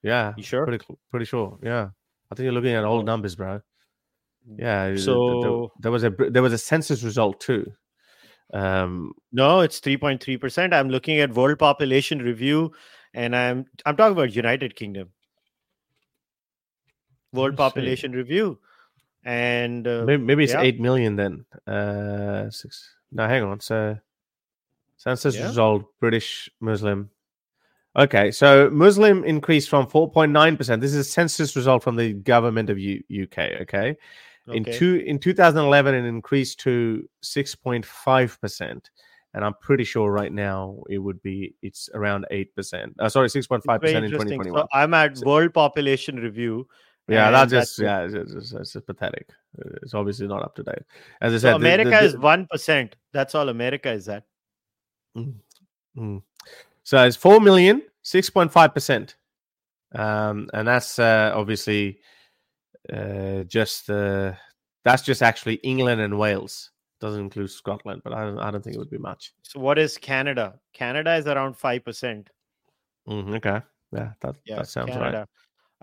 Yeah. 0.02 0.34
You 0.38 0.44
sure? 0.44 0.66
Pretty, 0.66 0.86
pretty 1.12 1.26
sure. 1.26 1.60
Yeah. 1.62 1.90
I 2.32 2.36
think 2.36 2.46
you're 2.46 2.54
looking 2.54 2.74
at 2.74 2.84
old 2.84 3.06
numbers, 3.06 3.36
bro. 3.36 3.62
Yeah. 4.58 4.96
So 4.96 5.72
there, 5.82 5.92
there 5.92 5.92
was 5.92 6.04
a 6.04 6.10
there 6.10 6.42
was 6.42 6.54
a 6.54 6.58
census 6.58 7.04
result 7.04 7.40
too. 7.40 7.72
Um, 8.54 9.14
no, 9.32 9.62
it's 9.62 9.80
three 9.80 9.98
point 9.98 10.22
three 10.22 10.38
percent. 10.38 10.74
I'm 10.74 10.90
looking 10.90 11.20
at 11.20 11.34
World 11.34 11.60
Population 11.60 12.20
Review, 12.20 12.72
and 13.14 13.36
I'm 13.36 13.66
I'm 13.86 13.96
talking 13.96 14.14
about 14.14 14.36
United 14.36 14.76
Kingdom. 14.76 15.10
World 17.32 17.58
Population 17.58 18.12
see. 18.12 18.18
Review, 18.18 18.60
and 19.24 19.88
uh, 19.88 20.04
maybe, 20.06 20.24
maybe 20.24 20.44
it's 20.44 20.54
yeah. 20.54 20.62
eight 20.62 20.80
million 20.80 21.16
then. 21.16 21.46
Uh, 21.66 22.50
six. 22.50 22.96
No, 23.12 23.28
hang 23.28 23.44
on. 23.44 23.60
So 23.60 23.98
census 24.98 25.36
yeah. 25.36 25.48
result: 25.48 25.86
British 26.00 26.50
Muslim. 26.60 27.10
Okay, 27.96 28.32
so 28.32 28.70
Muslim 28.72 29.24
increased 29.24 29.70
from 29.70 29.86
4.9%. 29.86 30.82
This 30.82 30.94
is 30.94 30.98
a 30.98 31.04
census 31.04 31.56
result 31.56 31.84
from 31.84 31.96
the 31.96 32.14
government 32.14 32.70
of 32.70 32.80
U- 32.80 33.04
UK, 33.24 33.38
okay? 33.38 33.58
okay? 33.62 33.96
In 34.48 34.66
two 34.66 35.02
in 35.06 35.20
2011 35.20 35.96
it 35.96 36.06
increased 36.06 36.60
to 36.62 37.08
6.5%. 37.24 38.90
And 39.36 39.44
I'm 39.44 39.54
pretty 39.62 39.84
sure 39.84 40.12
right 40.12 40.32
now 40.32 40.84
it 40.90 40.98
would 40.98 41.22
be 41.22 41.56
it's 41.62 41.90
around 41.94 42.26
8%. 42.32 42.94
Uh, 43.00 43.10
sorry, 43.10 43.30
6.5% 43.30 43.64
in 43.64 44.12
2021. 44.12 44.54
So 44.54 44.68
I'm 44.74 44.94
at 44.94 45.18
World 45.20 45.54
Population 45.54 46.18
Review. 46.18 46.68
Yeah, 47.08 47.32
that's 47.32 47.52
just 47.52 47.80
yeah, 47.80 48.04
it's, 48.04 48.14
it's, 48.14 48.54
it's, 48.54 48.76
it's, 48.76 48.86
pathetic. 48.86 49.30
It's 49.82 49.94
obviously 49.94 50.28
not 50.28 50.42
up 50.42 50.56
to 50.56 50.64
date. 50.64 50.84
As 51.22 51.34
I 51.34 51.36
so 51.36 51.40
said, 51.40 51.56
America 51.56 51.90
the, 51.90 51.98
the, 51.98 52.04
is 52.06 52.18
one 52.18 52.48
percent. 52.50 52.96
That's 53.12 53.36
all 53.36 53.50
America 53.50 53.92
is 53.92 54.08
at. 54.08 54.24
Mm, 55.18 55.34
mm. 55.98 56.22
So 56.84 57.04
it's 57.04 57.16
4 57.16 57.40
million, 57.40 57.82
6.5%. 58.04 59.16
Um, 59.96 60.50
and 60.54 60.68
that's 60.68 61.00
uh, 61.00 61.32
obviously 61.36 62.00
uh, 62.92 63.44
just 63.44 63.90
uh, 63.90 64.34
that's 64.84 65.04
just 65.04 65.22
actually 65.22 65.56
England 65.56 66.02
and 66.02 66.18
Wales. 66.18 66.72
Doesn't 67.00 67.20
include 67.20 67.52
Scotland, 67.52 68.02
but 68.04 68.14
I 68.14 68.24
don't, 68.24 68.40
I 68.40 68.50
don't 68.50 68.64
think 68.64 68.76
it 68.76 68.80
would 68.80 68.90
be 68.90 68.98
much. 68.98 69.34
So 69.44 69.60
what 69.60 69.78
is 69.78 69.98
Canada? 69.98 70.60
Canada 70.74 71.16
is 71.16 71.28
around 71.28 71.56
5%. 71.56 72.28
Mm, 73.08 73.36
okay. 73.36 73.62
Yeah, 73.92 74.14
that, 74.22 74.36
yeah, 74.46 74.56
that 74.56 74.68
sounds 74.68 74.92
Canada. 74.92 75.18
right. 75.20 75.28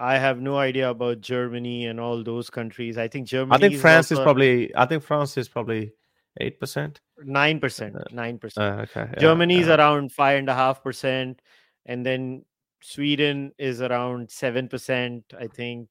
I 0.01 0.17
have 0.19 0.41
no 0.41 0.57
idea 0.57 0.89
about 0.89 1.21
Germany 1.21 1.87
and 1.87 2.01
all 2.01 2.25
those 2.25 2.49
countries. 2.49 2.97
I 2.97 3.07
think 3.07 3.29
Germany. 3.29 3.55
I 3.55 3.59
think 3.59 3.75
is 3.75 3.81
France 3.83 4.11
also... 4.11 4.23
is 4.23 4.25
probably. 4.25 4.75
I 4.75 4.87
think 4.87 5.03
France 5.03 5.37
is 5.37 5.47
probably 5.47 5.93
eight 6.41 6.59
percent. 6.59 7.03
Nine 7.25 7.61
percent. 7.61 7.97
Nine 8.13 8.39
percent. 8.39 8.79
Uh, 8.79 8.83
okay. 8.83 9.11
Yeah, 9.15 9.21
Germany 9.21 9.61
is 9.61 9.69
yeah. 9.69 9.77
around 9.77 10.13
five 10.13 10.39
and 10.39 10.49
a 10.49 10.55
half 10.55 10.83
percent, 10.83 11.41
and 11.87 12.05
then 12.05 12.45
Sweden 12.81 13.53
is 13.59 13.81
around 13.81 14.31
seven 14.31 14.69
percent, 14.69 15.25
I 15.39 15.47
think, 15.47 15.89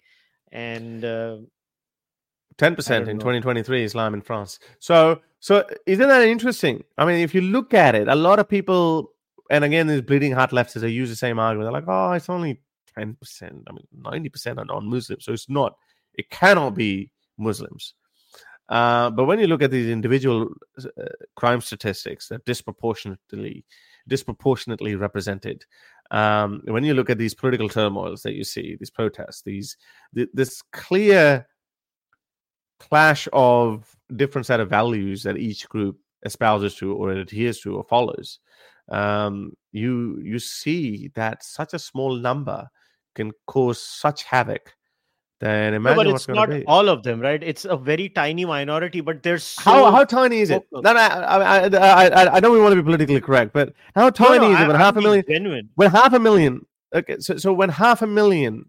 and 0.52 1.04
uh, 1.06 1.38
ten 2.58 2.76
percent 2.76 3.08
in 3.08 3.20
2023 3.20 3.84
Islam 3.84 4.14
in 4.14 4.22
France. 4.22 4.60
So, 4.80 5.22
so 5.40 5.66
isn't 5.86 6.08
that 6.08 6.28
interesting? 6.28 6.84
I 6.98 7.06
mean, 7.06 7.20
if 7.20 7.34
you 7.34 7.42
look 7.42 7.74
at 7.74 7.96
it, 7.96 8.08
a 8.08 8.16
lot 8.16 8.40
of 8.40 8.50
people, 8.50 9.12
and 9.50 9.64
again, 9.64 9.88
these 9.88 10.02
bleeding 10.02 10.32
heart 10.32 10.52
leftists, 10.52 10.82
they 10.82 10.90
use 10.90 11.10
the 11.10 11.16
same 11.16 11.40
argument. 11.40 11.66
They're 11.66 11.82
like, 11.82 11.88
"Oh, 11.88 12.14
it's 12.14 12.30
only 12.30 12.62
ten 12.96 13.16
percent. 13.16 13.64
I 13.68 13.74
mean, 13.74 13.88
ninety 13.94 14.30
percent 14.30 14.60
are 14.60 14.66
non-Muslims, 14.66 15.26
so 15.26 15.34
it's 15.34 15.50
not. 15.50 15.76
It 16.16 16.30
cannot 16.30 16.76
be 16.76 17.12
Muslims." 17.38 17.94
Uh, 18.70 19.10
but 19.10 19.26
when 19.26 19.40
you 19.40 19.48
look 19.48 19.64
at 19.64 19.72
these 19.72 19.90
individual 19.90 20.48
uh, 20.78 21.04
crime 21.36 21.60
statistics, 21.60 22.28
they're 22.28 22.42
disproportionately 22.46 23.66
disproportionately 24.08 24.96
represented. 24.96 25.66
Um, 26.12 26.62
when 26.66 26.84
you 26.84 26.94
look 26.94 27.10
at 27.10 27.18
these 27.18 27.36
political 27.36 27.70
turmoils 27.70 28.24
that 28.24 28.34
you 28.34 28.44
see, 28.44 28.76
these 28.80 28.90
protests, 28.90 29.42
these 29.42 29.78
th- 30.16 30.30
this 30.34 30.62
clear 30.72 31.48
clash 32.80 33.28
of 33.34 33.96
different 34.16 34.46
set 34.48 34.60
of 34.60 34.70
values 34.70 35.24
that 35.24 35.38
each 35.38 35.68
group 35.70 35.98
espouses 36.24 36.76
to 36.76 36.94
or 36.94 37.12
adheres 37.12 37.60
to 37.62 37.76
or 37.76 37.84
follows, 37.84 38.40
um, 38.90 39.54
you 39.72 40.20
you 40.24 40.40
see 40.40 41.12
that 41.16 41.44
such 41.44 41.74
a 41.74 41.80
small 41.80 42.16
number 42.16 42.68
can 43.16 43.32
cause 43.48 43.82
such 43.82 44.24
havoc 44.24 44.76
then 45.40 45.74
imagine 45.74 45.98
no, 45.98 46.04
but 46.04 46.16
it's 46.16 46.28
not 46.28 46.50
be. 46.50 46.66
all 46.66 46.90
of 46.90 47.04
them, 47.04 47.22
right? 47.22 47.42
It's 47.42 47.64
a 47.64 47.78
very 47.78 48.10
tiny 48.10 48.44
minority, 48.44 49.00
but 49.00 49.24
there's 49.24 49.44
so 49.44 49.62
how 49.62 49.92
how 49.92 50.04
tiny 50.04 50.40
is 50.40 50.50
it? 50.50 50.68
No, 50.72 50.82
no, 50.82 51.00
I, 51.00 51.68
I, 51.68 52.08
I, 52.08 52.36
I 52.36 52.40
know 52.42 52.52
we 52.52 52.60
want 52.60 52.74
to 52.74 52.76
be 52.76 52.84
politically 52.84 53.22
correct, 53.22 53.54
but 53.54 53.74
how 53.96 54.10
tiny 54.10 54.40
no, 54.40 54.52
is 54.52 54.60
it 54.60 54.68
when 54.68 54.76
I, 54.76 54.80
half 54.80 54.96
I'm 54.96 55.00
a 55.00 55.02
million? 55.04 55.26
Genuine. 55.28 55.70
When 55.76 55.92
half 55.92 56.12
a 56.12 56.20
million, 56.20 56.66
okay, 56.94 57.20
so 57.20 57.38
so 57.38 57.54
when 57.54 57.70
half 57.70 58.02
a 58.02 58.08
million 58.08 58.66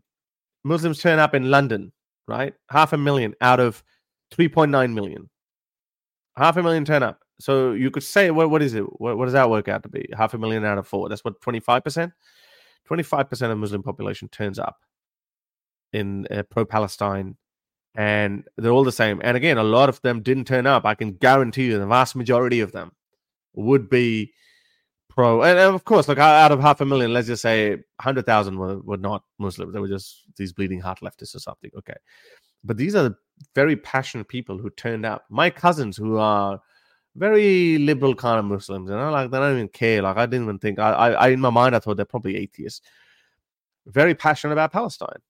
Muslims 0.63 1.01
turn 1.01 1.19
up 1.19 1.35
in 1.35 1.51
London, 1.51 1.91
right? 2.29 2.55
Half 2.71 2.93
a 2.93 2.99
million 2.99 3.35
out 3.41 3.59
of 3.59 3.83
three 4.31 4.49
point 4.49 4.71
nine 4.71 4.95
million, 4.95 5.29
half 6.37 6.57
a 6.57 6.63
million 6.63 6.85
turn 6.85 7.03
up. 7.03 7.19
So 7.41 7.73
you 7.73 7.91
could 7.91 8.05
say, 8.05 8.31
what 8.31 8.49
what 8.49 8.63
is 8.63 8.75
it? 8.75 8.83
What, 9.01 9.19
what 9.19 9.25
does 9.25 9.33
that 9.33 9.51
work 9.51 9.67
out 9.67 9.83
to 9.83 9.89
be? 9.89 10.09
Half 10.17 10.35
a 10.35 10.39
million 10.39 10.65
out 10.65 10.79
of 10.79 10.87
four. 10.87 11.09
That's 11.09 11.25
what 11.25 11.41
twenty 11.41 11.59
five 11.59 11.83
percent. 11.83 12.13
Twenty 12.87 13.03
five 13.03 13.29
percent 13.29 13.51
of 13.51 13.59
Muslim 13.59 13.83
population 13.83 14.29
turns 14.29 14.61
up 14.61 14.77
in 15.93 16.27
uh, 16.31 16.43
pro-Palestine, 16.45 17.37
and 17.95 18.45
they're 18.57 18.73
all 18.73 18.85
the 18.85 18.93
same. 18.93 19.21
And 19.25 19.37
again, 19.37 19.59
a 19.59 19.63
lot 19.63 19.89
of 19.89 20.01
them 20.03 20.23
didn't 20.23 20.47
turn 20.47 20.67
up. 20.67 20.85
I 20.85 20.95
can 20.95 21.13
guarantee 21.13 21.67
you, 21.67 21.79
the 21.79 21.87
vast 21.87 22.17
majority 22.17 22.61
of 22.61 22.73
them 22.73 22.93
would 23.55 23.89
be 23.89 24.33
pro. 25.09 25.43
And 25.43 25.59
of 25.59 25.85
course, 25.85 26.09
like 26.09 26.19
out 26.19 26.53
of 26.53 26.61
half 26.61 26.81
a 26.81 26.87
million, 26.87 27.13
let's 27.13 27.27
just 27.27 27.43
say 27.43 27.79
hundred 28.01 28.27
thousand 28.27 28.59
were, 28.59 28.79
were 28.81 28.97
not 28.97 29.25
Muslims. 29.39 29.73
They 29.73 29.81
were 29.81 29.89
just 29.89 30.25
these 30.37 30.53
bleeding 30.53 30.81
heart 30.81 31.01
leftists 31.01 31.35
or 31.35 31.41
something. 31.41 31.71
Okay, 31.77 31.97
but 32.65 32.77
these 32.77 32.95
are 32.95 33.17
very 33.55 33.77
passionate 33.77 34.29
people 34.29 34.59
who 34.59 34.71
turned 34.71 35.05
up. 35.05 35.25
My 35.29 35.51
cousins 35.51 35.97
who 35.97 36.17
are 36.19 36.61
very 37.17 37.79
liberal 37.79 38.15
kind 38.15 38.39
of 38.39 38.45
Muslims, 38.45 38.89
you 38.89 38.97
know, 38.97 39.11
like 39.11 39.31
they 39.31 39.39
don't 39.39 39.55
even 39.55 39.69
care. 39.69 40.03
Like 40.03 40.17
I 40.17 40.27
didn't 40.27 40.45
even 40.45 40.59
think. 40.59 40.79
I, 40.79 40.93
I, 40.93 41.11
I 41.11 41.29
in 41.29 41.41
my 41.41 41.51
mind, 41.51 41.75
I 41.75 41.81
thought 41.81 41.97
they're 41.97 42.07
probably 42.07 42.37
atheists. 42.37 42.81
Very 43.87 44.15
passionate 44.15 44.53
about 44.53 44.73
Palestine. 44.73 45.21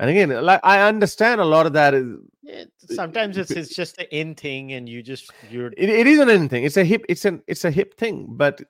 And 0.00 0.08
again, 0.08 0.30
like 0.30 0.60
I 0.64 0.88
understand 0.88 1.42
a 1.42 1.44
lot 1.44 1.66
of 1.66 1.74
that 1.74 1.92
is 1.92 2.16
yeah, 2.42 2.64
sometimes 2.90 3.36
it's 3.36 3.50
it's 3.50 3.74
just 3.74 3.98
an 3.98 4.06
in 4.10 4.34
thing, 4.34 4.72
and 4.72 4.88
you 4.88 5.02
just 5.02 5.30
you're 5.50 5.66
it, 5.66 5.90
it 5.90 6.06
isn't 6.06 6.30
anything. 6.30 6.64
It's 6.64 6.78
a 6.78 6.84
hip. 6.84 7.04
It's 7.10 7.26
an 7.26 7.42
it's 7.46 7.66
a 7.66 7.70
hip 7.70 7.98
thing. 7.98 8.26
But 8.30 8.62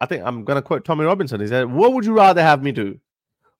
I 0.00 0.06
think 0.06 0.24
I'm 0.24 0.44
gonna 0.44 0.62
quote 0.62 0.86
Tommy 0.86 1.04
Robinson. 1.04 1.42
He 1.42 1.46
said, 1.46 1.70
"What 1.70 1.92
would 1.92 2.06
you 2.06 2.14
rather 2.14 2.42
have 2.42 2.62
me 2.62 2.72
do? 2.72 2.98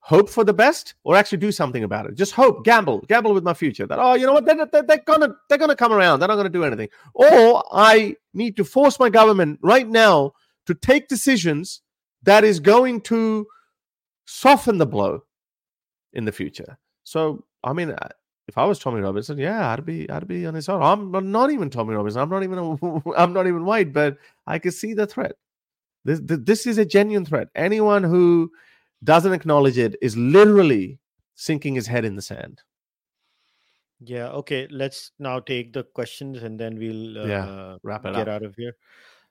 Hope 0.01 0.31
for 0.31 0.43
the 0.43 0.55
best, 0.55 0.95
or 1.05 1.17
actually 1.17 1.37
do 1.37 1.53
something 1.53 1.85
about 1.85 2.07
it? 2.07 2.15
Just 2.15 2.33
hope, 2.33 2.65
gamble, 2.65 3.01
gamble 3.09 3.35
with 3.35 3.45
my 3.45 3.53
future. 3.53 3.87
That 3.87 3.99
oh, 3.99 4.15
you 4.15 4.25
know 4.25 4.33
what? 4.33 4.47
They're, 4.47 4.65
they're, 4.65 4.83
they're 4.83 5.03
gonna 5.07 5.35
they're 5.51 5.59
gonna 5.59 5.77
come 5.77 5.93
around. 5.93 6.21
They're 6.21 6.29
not 6.29 6.37
gonna 6.37 6.49
do 6.49 6.65
anything. 6.65 6.89
Or 7.13 7.63
I 7.73 8.17
need 8.33 8.57
to 8.57 8.65
force 8.65 8.99
my 8.99 9.11
government 9.11 9.59
right 9.63 9.87
now 9.87 10.33
to 10.65 10.73
take 10.73 11.09
decisions 11.09 11.83
that 12.23 12.43
is 12.43 12.59
going 12.59 13.03
to 13.03 13.47
soften 14.25 14.79
the 14.79 14.87
blow." 14.87 15.25
in 16.17 16.25
the 16.25 16.33
future. 16.33 16.79
So, 17.07 17.45
I 17.63 17.73
mean, 17.73 17.91
uh, 17.91 18.09
if 18.49 18.59
I 18.59 18.65
was 18.65 18.81
Tommy 18.81 19.01
Robinson, 19.01 19.39
yeah, 19.39 19.71
I'd 19.71 19.87
be, 19.87 20.11
I'd 20.11 20.27
be 20.27 20.45
on 20.45 20.55
his 20.55 20.65
side. 20.65 20.83
I'm 20.83 21.31
not 21.31 21.53
even 21.53 21.71
Tommy 21.71 21.95
Robinson. 21.95 22.21
I'm 22.21 22.29
not 22.29 22.43
even, 22.43 22.59
a, 22.59 23.11
I'm 23.17 23.33
not 23.33 23.47
even 23.47 23.65
white, 23.65 23.93
but 23.93 24.19
I 24.49 24.59
can 24.59 24.73
see 24.73 24.93
the 24.93 25.07
threat. 25.07 25.37
This, 26.05 26.21
this 26.23 26.67
is 26.67 26.79
a 26.79 26.85
genuine 26.85 27.25
threat. 27.25 27.47
Anyone 27.55 28.03
who 28.03 28.51
doesn't 29.05 29.33
acknowledge 29.33 29.79
it 29.79 29.95
is 30.03 30.17
literally 30.17 30.99
sinking 31.37 31.77
his 31.77 31.87
head 31.87 32.05
in 32.05 32.17
the 32.17 32.23
sand. 32.23 32.61
Yeah. 34.01 34.31
Okay. 34.31 34.67
Let's 34.69 35.13
now 35.21 35.39
take 35.39 35.73
the 35.73 35.85
questions 35.85 36.43
and 36.43 36.59
then 36.59 36.77
we'll 36.77 37.19
uh, 37.23 37.27
yeah, 37.27 37.77
wrap 37.85 38.05
it 38.05 38.15
get 38.15 38.29
up. 38.29 38.35
out 38.35 38.43
of 38.43 38.57
here. 38.57 38.75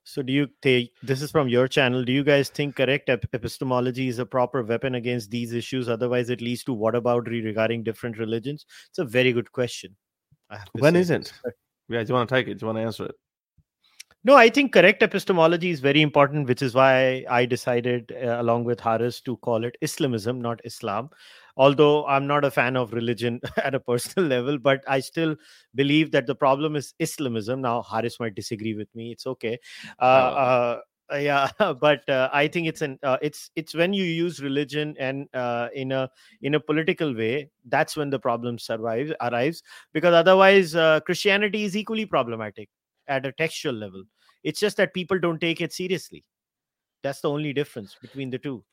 So, 0.07 0.21
do 0.21 0.31
you 0.31 0.47
take 0.61 0.93
this 1.01 1.23
is 1.23 1.31
from 1.31 1.49
your 1.49 1.67
channel? 1.67 2.03
Do 2.03 2.11
you 2.13 2.23
guys 2.23 2.49
think 2.49 2.75
correct 2.75 3.09
ep- 3.09 3.25
epistemology 3.33 4.07
is 4.07 4.19
a 4.19 4.25
proper 4.25 4.61
weapon 4.61 4.95
against 4.95 5.31
these 5.31 5.51
issues? 5.51 5.89
Otherwise, 5.89 6.29
it 6.29 6.41
leads 6.41 6.63
to 6.65 6.75
whataboutery 6.75 7.43
regarding 7.43 7.83
different 7.83 8.19
religions. 8.19 8.67
It's 8.89 8.99
a 8.99 9.03
very 9.03 9.33
good 9.33 9.51
question. 9.51 9.95
When 10.73 10.95
isn't? 10.95 11.33
Yeah, 11.89 12.03
do 12.03 12.07
you 12.09 12.13
want 12.13 12.29
to 12.29 12.35
take 12.35 12.47
it? 12.47 12.59
Do 12.59 12.63
you 12.63 12.67
want 12.67 12.77
to 12.77 12.83
answer 12.83 13.05
it? 13.05 13.15
No, 14.23 14.35
I 14.35 14.49
think 14.49 14.73
correct 14.73 15.03
epistemology 15.03 15.69
is 15.69 15.79
very 15.79 16.01
important, 16.01 16.47
which 16.47 16.61
is 16.63 16.73
why 16.73 17.25
I 17.29 17.45
decided, 17.45 18.11
uh, 18.11 18.41
along 18.41 18.63
with 18.63 18.79
Harris, 18.79 19.21
to 19.21 19.37
call 19.37 19.63
it 19.63 19.77
Islamism, 19.81 20.41
not 20.41 20.59
Islam. 20.63 21.09
Although 21.57 22.05
I'm 22.05 22.27
not 22.27 22.43
a 22.43 22.51
fan 22.51 22.75
of 22.75 22.93
religion 22.93 23.39
at 23.63 23.75
a 23.75 23.79
personal 23.79 24.27
level, 24.27 24.57
but 24.57 24.83
I 24.87 24.99
still 24.99 25.35
believe 25.73 26.11
that 26.11 26.27
the 26.27 26.35
problem 26.35 26.75
is 26.75 26.93
Islamism. 26.99 27.61
Now, 27.61 27.81
Harris 27.81 28.19
might 28.19 28.35
disagree 28.35 28.75
with 28.75 28.93
me. 28.95 29.11
It's 29.11 29.25
okay. 29.27 29.59
Uh, 29.99 30.03
uh, 30.03 30.79
yeah, 31.19 31.49
but 31.79 32.07
uh, 32.09 32.29
I 32.33 32.47
think 32.47 32.67
it's 32.67 32.81
an 32.81 32.99
uh, 33.03 33.17
it's 33.21 33.51
it's 33.55 33.73
when 33.73 33.93
you 33.93 34.03
use 34.03 34.41
religion 34.41 34.95
and 34.99 35.27
uh, 35.33 35.69
in 35.73 35.91
a 35.91 36.09
in 36.41 36.55
a 36.55 36.59
political 36.59 37.13
way, 37.15 37.49
that's 37.67 37.95
when 37.95 38.09
the 38.09 38.19
problem 38.19 38.57
survives 38.57 39.13
arrives. 39.21 39.61
Because 39.93 40.13
otherwise, 40.13 40.75
uh, 40.75 40.99
Christianity 41.01 41.63
is 41.63 41.77
equally 41.77 42.05
problematic 42.05 42.69
at 43.07 43.25
a 43.25 43.31
textual 43.31 43.75
level. 43.75 44.03
It's 44.43 44.59
just 44.59 44.77
that 44.77 44.93
people 44.93 45.19
don't 45.19 45.39
take 45.39 45.61
it 45.61 45.73
seriously. 45.73 46.23
That's 47.03 47.21
the 47.21 47.29
only 47.29 47.53
difference 47.53 47.95
between 48.01 48.29
the 48.31 48.39
two. 48.39 48.63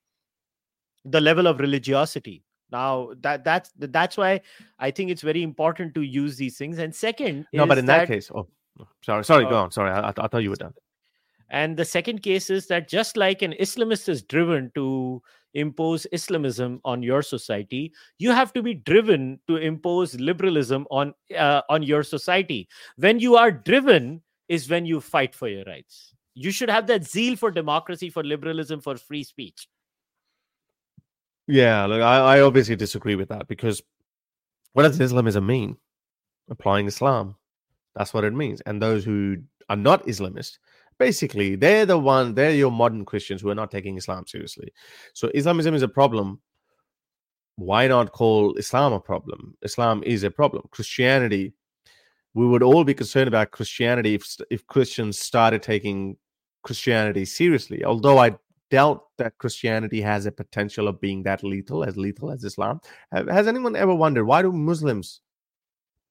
The 1.04 1.20
level 1.20 1.46
of 1.46 1.60
religiosity. 1.60 2.44
Now 2.72 3.12
that 3.20 3.44
that's 3.44 3.70
that's 3.78 4.16
why 4.16 4.40
I 4.78 4.90
think 4.90 5.10
it's 5.10 5.22
very 5.22 5.42
important 5.42 5.94
to 5.94 6.02
use 6.02 6.36
these 6.36 6.56
things. 6.58 6.78
And 6.78 6.94
second, 6.94 7.46
No, 7.52 7.66
but 7.66 7.78
in 7.78 7.86
that, 7.86 8.08
case, 8.08 8.30
oh, 8.34 8.48
sorry, 9.02 9.24
sorry, 9.24 9.44
go 9.44 9.56
Uh, 9.58 9.62
on. 9.64 9.70
Sorry, 9.70 9.90
I, 9.90 10.08
I, 10.08 10.12
I 10.16 10.26
thought 10.28 10.42
you 10.42 10.50
were 10.50 10.56
done. 10.56 10.74
and 11.50 11.76
the 11.76 11.84
second 11.84 12.22
case 12.22 12.48
is 12.48 12.66
that 12.68 12.88
just 12.88 13.16
like 13.16 13.42
an 13.42 13.52
Islamist 13.60 14.08
is 14.08 14.22
driven 14.22 14.72
to 14.74 15.22
impose 15.54 16.06
Islamism 16.12 16.80
on 16.82 17.02
your 17.02 17.20
society, 17.20 17.92
you 18.16 18.32
have 18.32 18.54
to 18.54 18.62
be 18.62 18.72
driven 18.72 19.38
to 19.48 19.56
impose 19.58 20.14
liberalism 20.18 20.86
on 20.90 21.12
uh, 21.36 21.60
on 21.68 21.82
your 21.82 22.02
society. 22.02 22.68
When 22.96 23.20
you 23.20 23.36
are 23.36 23.52
driven, 23.52 24.22
is 24.48 24.68
when 24.68 24.86
you 24.86 25.00
fight 25.00 25.34
for 25.34 25.48
your 25.48 25.64
rights. 25.64 26.14
You 26.34 26.50
should 26.50 26.70
have 26.70 26.86
that 26.86 27.04
zeal 27.04 27.36
for 27.36 27.50
democracy, 27.50 28.08
for 28.10 28.24
liberalism, 28.24 28.80
for 28.80 28.96
free 28.96 29.22
speech. 29.24 29.68
Yeah, 31.48 31.86
look, 31.86 32.00
I, 32.00 32.36
I 32.36 32.40
obviously 32.40 32.76
disagree 32.76 33.16
with 33.16 33.28
that 33.30 33.48
because 33.48 33.82
what 34.72 34.84
does 34.84 35.00
Islamism 35.00 35.44
mean? 35.44 35.76
Applying 36.48 36.86
Islam. 36.86 37.36
That's 37.94 38.14
what 38.14 38.24
it 38.24 38.32
means. 38.32 38.60
And 38.62 38.80
those 38.80 39.04
who 39.04 39.36
are 39.68 39.76
not 39.76 40.06
Islamist, 40.06 40.58
basically, 40.98 41.56
they're 41.56 41.86
the 41.86 41.98
one, 41.98 42.34
they're 42.34 42.52
your 42.52 42.70
modern 42.70 43.04
Christians 43.04 43.42
who 43.42 43.50
are 43.50 43.54
not 43.54 43.70
taking 43.70 43.96
Islam 43.96 44.26
seriously. 44.26 44.72
So 45.14 45.30
Islamism 45.34 45.74
is 45.74 45.82
a 45.82 45.88
problem. 45.88 46.40
Why 47.56 47.86
not 47.86 48.12
call 48.12 48.54
Islam 48.54 48.92
a 48.92 49.00
problem? 49.00 49.56
Islam 49.62 50.02
is 50.04 50.22
a 50.22 50.30
problem. 50.30 50.64
Christianity, 50.70 51.52
we 52.34 52.46
would 52.46 52.62
all 52.62 52.84
be 52.84 52.94
concerned 52.94 53.28
about 53.28 53.50
Christianity 53.50 54.14
if, 54.14 54.36
if 54.50 54.66
Christians 54.66 55.18
started 55.18 55.62
taking 55.62 56.16
Christianity 56.62 57.26
seriously. 57.26 57.84
Although 57.84 58.18
I 58.18 58.36
doubt 58.72 59.04
that 59.18 59.36
Christianity 59.36 60.00
has 60.00 60.24
a 60.24 60.32
potential 60.32 60.88
of 60.88 60.98
being 60.98 61.22
that 61.24 61.44
lethal, 61.44 61.84
as 61.84 61.98
lethal 61.98 62.30
as 62.30 62.42
Islam. 62.42 62.80
Has 63.12 63.46
anyone 63.46 63.76
ever 63.76 63.94
wondered 63.94 64.24
why 64.24 64.40
do 64.40 64.50
Muslims, 64.50 65.20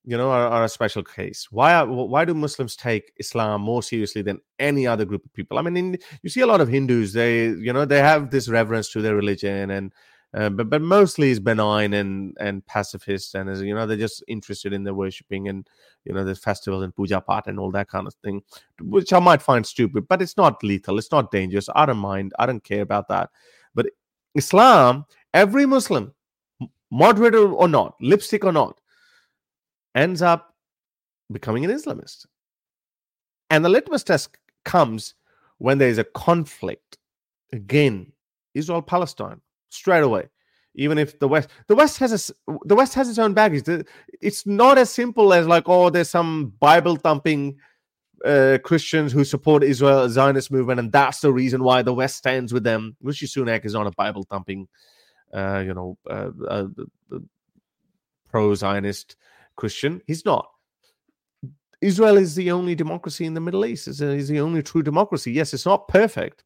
you 0.05 0.15
know, 0.15 0.29
are, 0.29 0.47
are 0.47 0.63
a 0.65 0.69
special 0.69 1.03
case? 1.03 1.47
Why 1.49 1.73
are, 1.73 1.87
why 1.87 2.23
do 2.23 2.35
Muslims 2.35 2.75
take 2.75 3.13
Islam 3.17 3.61
more 3.61 3.81
seriously 3.81 4.21
than 4.21 4.41
any 4.59 4.85
other 4.85 5.05
group 5.05 5.25
of 5.25 5.33
people? 5.33 5.57
I 5.57 5.63
mean, 5.63 5.75
in, 5.75 5.97
you 6.21 6.29
see 6.29 6.41
a 6.41 6.47
lot 6.47 6.61
of 6.61 6.69
Hindus. 6.69 7.13
They, 7.13 7.47
you 7.47 7.73
know, 7.73 7.85
they 7.85 7.99
have 7.99 8.29
this 8.29 8.47
reverence 8.47 8.91
to 8.91 9.01
their 9.01 9.15
religion, 9.15 9.71
and 9.71 9.91
uh, 10.33 10.49
but 10.49 10.69
but 10.69 10.81
mostly 10.81 11.29
is 11.29 11.39
benign 11.39 11.93
and 11.93 12.37
and 12.39 12.65
pacifist, 12.65 13.35
and 13.35 13.49
is 13.49 13.61
you 13.61 13.75
know 13.75 13.85
they're 13.85 13.97
just 13.97 14.23
interested 14.27 14.71
in 14.71 14.83
their 14.83 14.93
worshiping 14.93 15.49
and 15.49 15.67
you 16.05 16.13
know 16.13 16.23
the 16.23 16.35
festivals 16.35 16.83
and 16.83 16.95
puja 16.95 17.19
part 17.19 17.47
and 17.47 17.59
all 17.59 17.71
that 17.71 17.89
kind 17.89 18.07
of 18.07 18.13
thing, 18.23 18.41
which 18.79 19.11
I 19.11 19.19
might 19.19 19.41
find 19.41 19.65
stupid, 19.65 20.07
but 20.07 20.21
it's 20.21 20.37
not 20.37 20.63
lethal, 20.63 20.97
it's 20.97 21.11
not 21.11 21.31
dangerous. 21.31 21.67
I 21.75 21.85
don't 21.85 21.97
mind, 21.97 22.33
I 22.39 22.45
don't 22.45 22.63
care 22.63 22.81
about 22.81 23.09
that. 23.09 23.29
But 23.75 23.87
Islam, 24.35 25.05
every 25.33 25.65
Muslim, 25.65 26.13
m- 26.61 26.69
moderate 26.89 27.35
or 27.35 27.67
not, 27.67 27.95
lipstick 27.99 28.45
or 28.45 28.53
not, 28.53 28.79
ends 29.95 30.21
up 30.21 30.55
becoming 31.31 31.65
an 31.65 31.71
Islamist. 31.71 32.25
And 33.49 33.65
the 33.65 33.69
litmus 33.69 34.03
test 34.03 34.37
comes 34.63 35.15
when 35.57 35.77
there 35.77 35.89
is 35.89 35.97
a 35.97 36.05
conflict. 36.05 36.97
Again, 37.51 38.13
Israel 38.53 38.81
Palestine, 38.81 39.41
straight 39.73 40.03
away. 40.03 40.29
Even 40.75 40.97
if 40.97 41.19
the 41.19 41.27
West, 41.27 41.49
the 41.67 41.75
West 41.75 41.97
has 41.97 42.29
a, 42.29 42.53
the 42.65 42.75
West 42.75 42.93
has 42.93 43.09
its 43.09 43.19
own 43.19 43.33
baggage. 43.33 43.63
It's 44.21 44.45
not 44.45 44.77
as 44.77 44.89
simple 44.89 45.33
as 45.33 45.45
like, 45.45 45.67
oh, 45.67 45.89
there's 45.89 46.09
some 46.09 46.53
Bible 46.59 46.95
thumping 46.95 47.57
uh, 48.23 48.57
Christians 48.63 49.11
who 49.11 49.25
support 49.25 49.63
Israel 49.63 50.07
Zionist 50.07 50.49
movement, 50.49 50.79
and 50.79 50.91
that's 50.91 51.19
the 51.19 51.33
reason 51.33 51.63
why 51.63 51.81
the 51.81 51.93
West 51.93 52.15
stands 52.17 52.53
with 52.53 52.63
them. 52.63 52.95
Rishi 53.01 53.27
Sunak 53.27 53.65
is 53.65 53.73
not 53.73 53.87
a 53.87 53.91
Bible 53.91 54.23
thumping, 54.23 54.67
uh, 55.33 55.61
you 55.65 55.73
know, 55.73 55.97
uh, 56.09 56.29
uh, 56.47 56.67
pro 58.29 58.55
Zionist 58.55 59.17
Christian. 59.57 60.01
He's 60.07 60.23
not. 60.23 60.47
Israel 61.81 62.15
is 62.15 62.35
the 62.35 62.51
only 62.51 62.75
democracy 62.75 63.25
in 63.25 63.33
the 63.33 63.41
Middle 63.41 63.65
East. 63.65 63.89
Is 63.89 63.99
is 64.01 64.29
the 64.29 64.39
only 64.39 64.63
true 64.63 64.83
democracy. 64.83 65.33
Yes, 65.33 65.53
it's 65.53 65.65
not 65.65 65.87
perfect 65.89 66.45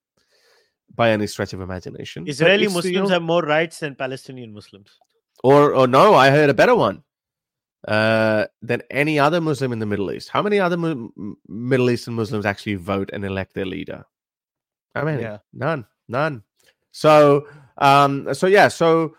by 0.93 1.11
any 1.11 1.27
stretch 1.27 1.53
of 1.53 1.61
imagination. 1.61 2.27
Israeli 2.27 2.67
Muslims 2.67 3.09
have 3.09 3.21
more 3.21 3.41
rights 3.41 3.79
than 3.79 3.95
Palestinian 3.95 4.53
Muslims. 4.53 4.99
or 5.43 5.73
or 5.75 5.87
no, 5.87 6.13
I 6.13 6.29
heard 6.29 6.49
a 6.49 6.53
better 6.53 6.75
one 6.75 7.03
uh, 7.87 8.45
than 8.61 8.81
any 8.89 9.19
other 9.19 9.41
Muslim 9.41 9.71
in 9.71 9.79
the 9.79 9.85
Middle 9.85 10.11
East. 10.11 10.29
How 10.29 10.41
many 10.41 10.59
other 10.59 10.77
mu- 10.77 11.35
Middle 11.47 11.89
Eastern 11.89 12.15
Muslims 12.15 12.45
actually 12.45 12.75
vote 12.75 13.09
and 13.13 13.23
elect 13.25 13.53
their 13.53 13.65
leader? 13.65 14.05
How 14.95 15.03
many? 15.03 15.21
Yeah. 15.21 15.39
None. 15.53 15.85
None. 16.07 16.43
So 16.91 17.47
um, 17.77 18.33
so 18.33 18.47
yeah, 18.47 18.69
so 18.69 19.15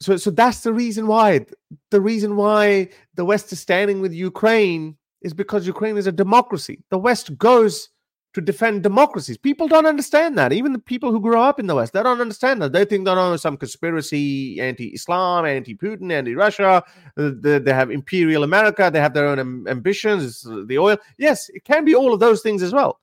so 0.00 0.16
so 0.16 0.30
that's 0.30 0.60
the 0.60 0.72
reason 0.72 1.06
why 1.06 1.46
the 1.90 2.00
reason 2.00 2.36
why 2.36 2.88
the 3.14 3.24
West 3.24 3.52
is 3.52 3.60
standing 3.60 4.00
with 4.00 4.12
Ukraine 4.12 4.96
is 5.22 5.34
because 5.34 5.66
Ukraine 5.66 5.96
is 5.96 6.06
a 6.06 6.12
democracy. 6.12 6.82
The 6.90 6.98
West 6.98 7.36
goes 7.38 7.90
to 8.36 8.42
defend 8.42 8.82
democracies. 8.82 9.38
People 9.38 9.66
don't 9.66 9.86
understand 9.86 10.36
that. 10.36 10.52
Even 10.52 10.74
the 10.74 10.78
people 10.78 11.10
who 11.10 11.22
grow 11.22 11.42
up 11.42 11.58
in 11.58 11.66
the 11.66 11.74
West, 11.74 11.94
they 11.94 12.02
don't 12.02 12.20
understand 12.20 12.60
that. 12.60 12.70
They 12.70 12.84
think 12.84 13.06
that 13.06 13.16
oh, 13.16 13.34
some 13.36 13.56
conspiracy, 13.56 14.60
anti-Islam, 14.60 15.46
anti-Putin, 15.46 16.12
anti-Russia. 16.12 16.84
uh, 17.16 17.30
They, 17.40 17.58
they 17.60 17.72
have 17.72 17.90
imperial 17.90 18.42
America. 18.44 18.90
They 18.92 19.00
have 19.00 19.14
their 19.14 19.26
own 19.26 19.38
am- 19.38 19.66
ambitions. 19.66 20.46
uh, 20.46 20.64
The 20.66 20.76
oil. 20.76 20.98
Yes, 21.16 21.48
it 21.48 21.64
can 21.64 21.86
be 21.86 21.94
all 21.94 22.12
of 22.12 22.20
those 22.20 22.42
things 22.42 22.62
as 22.62 22.74
well. 22.74 23.00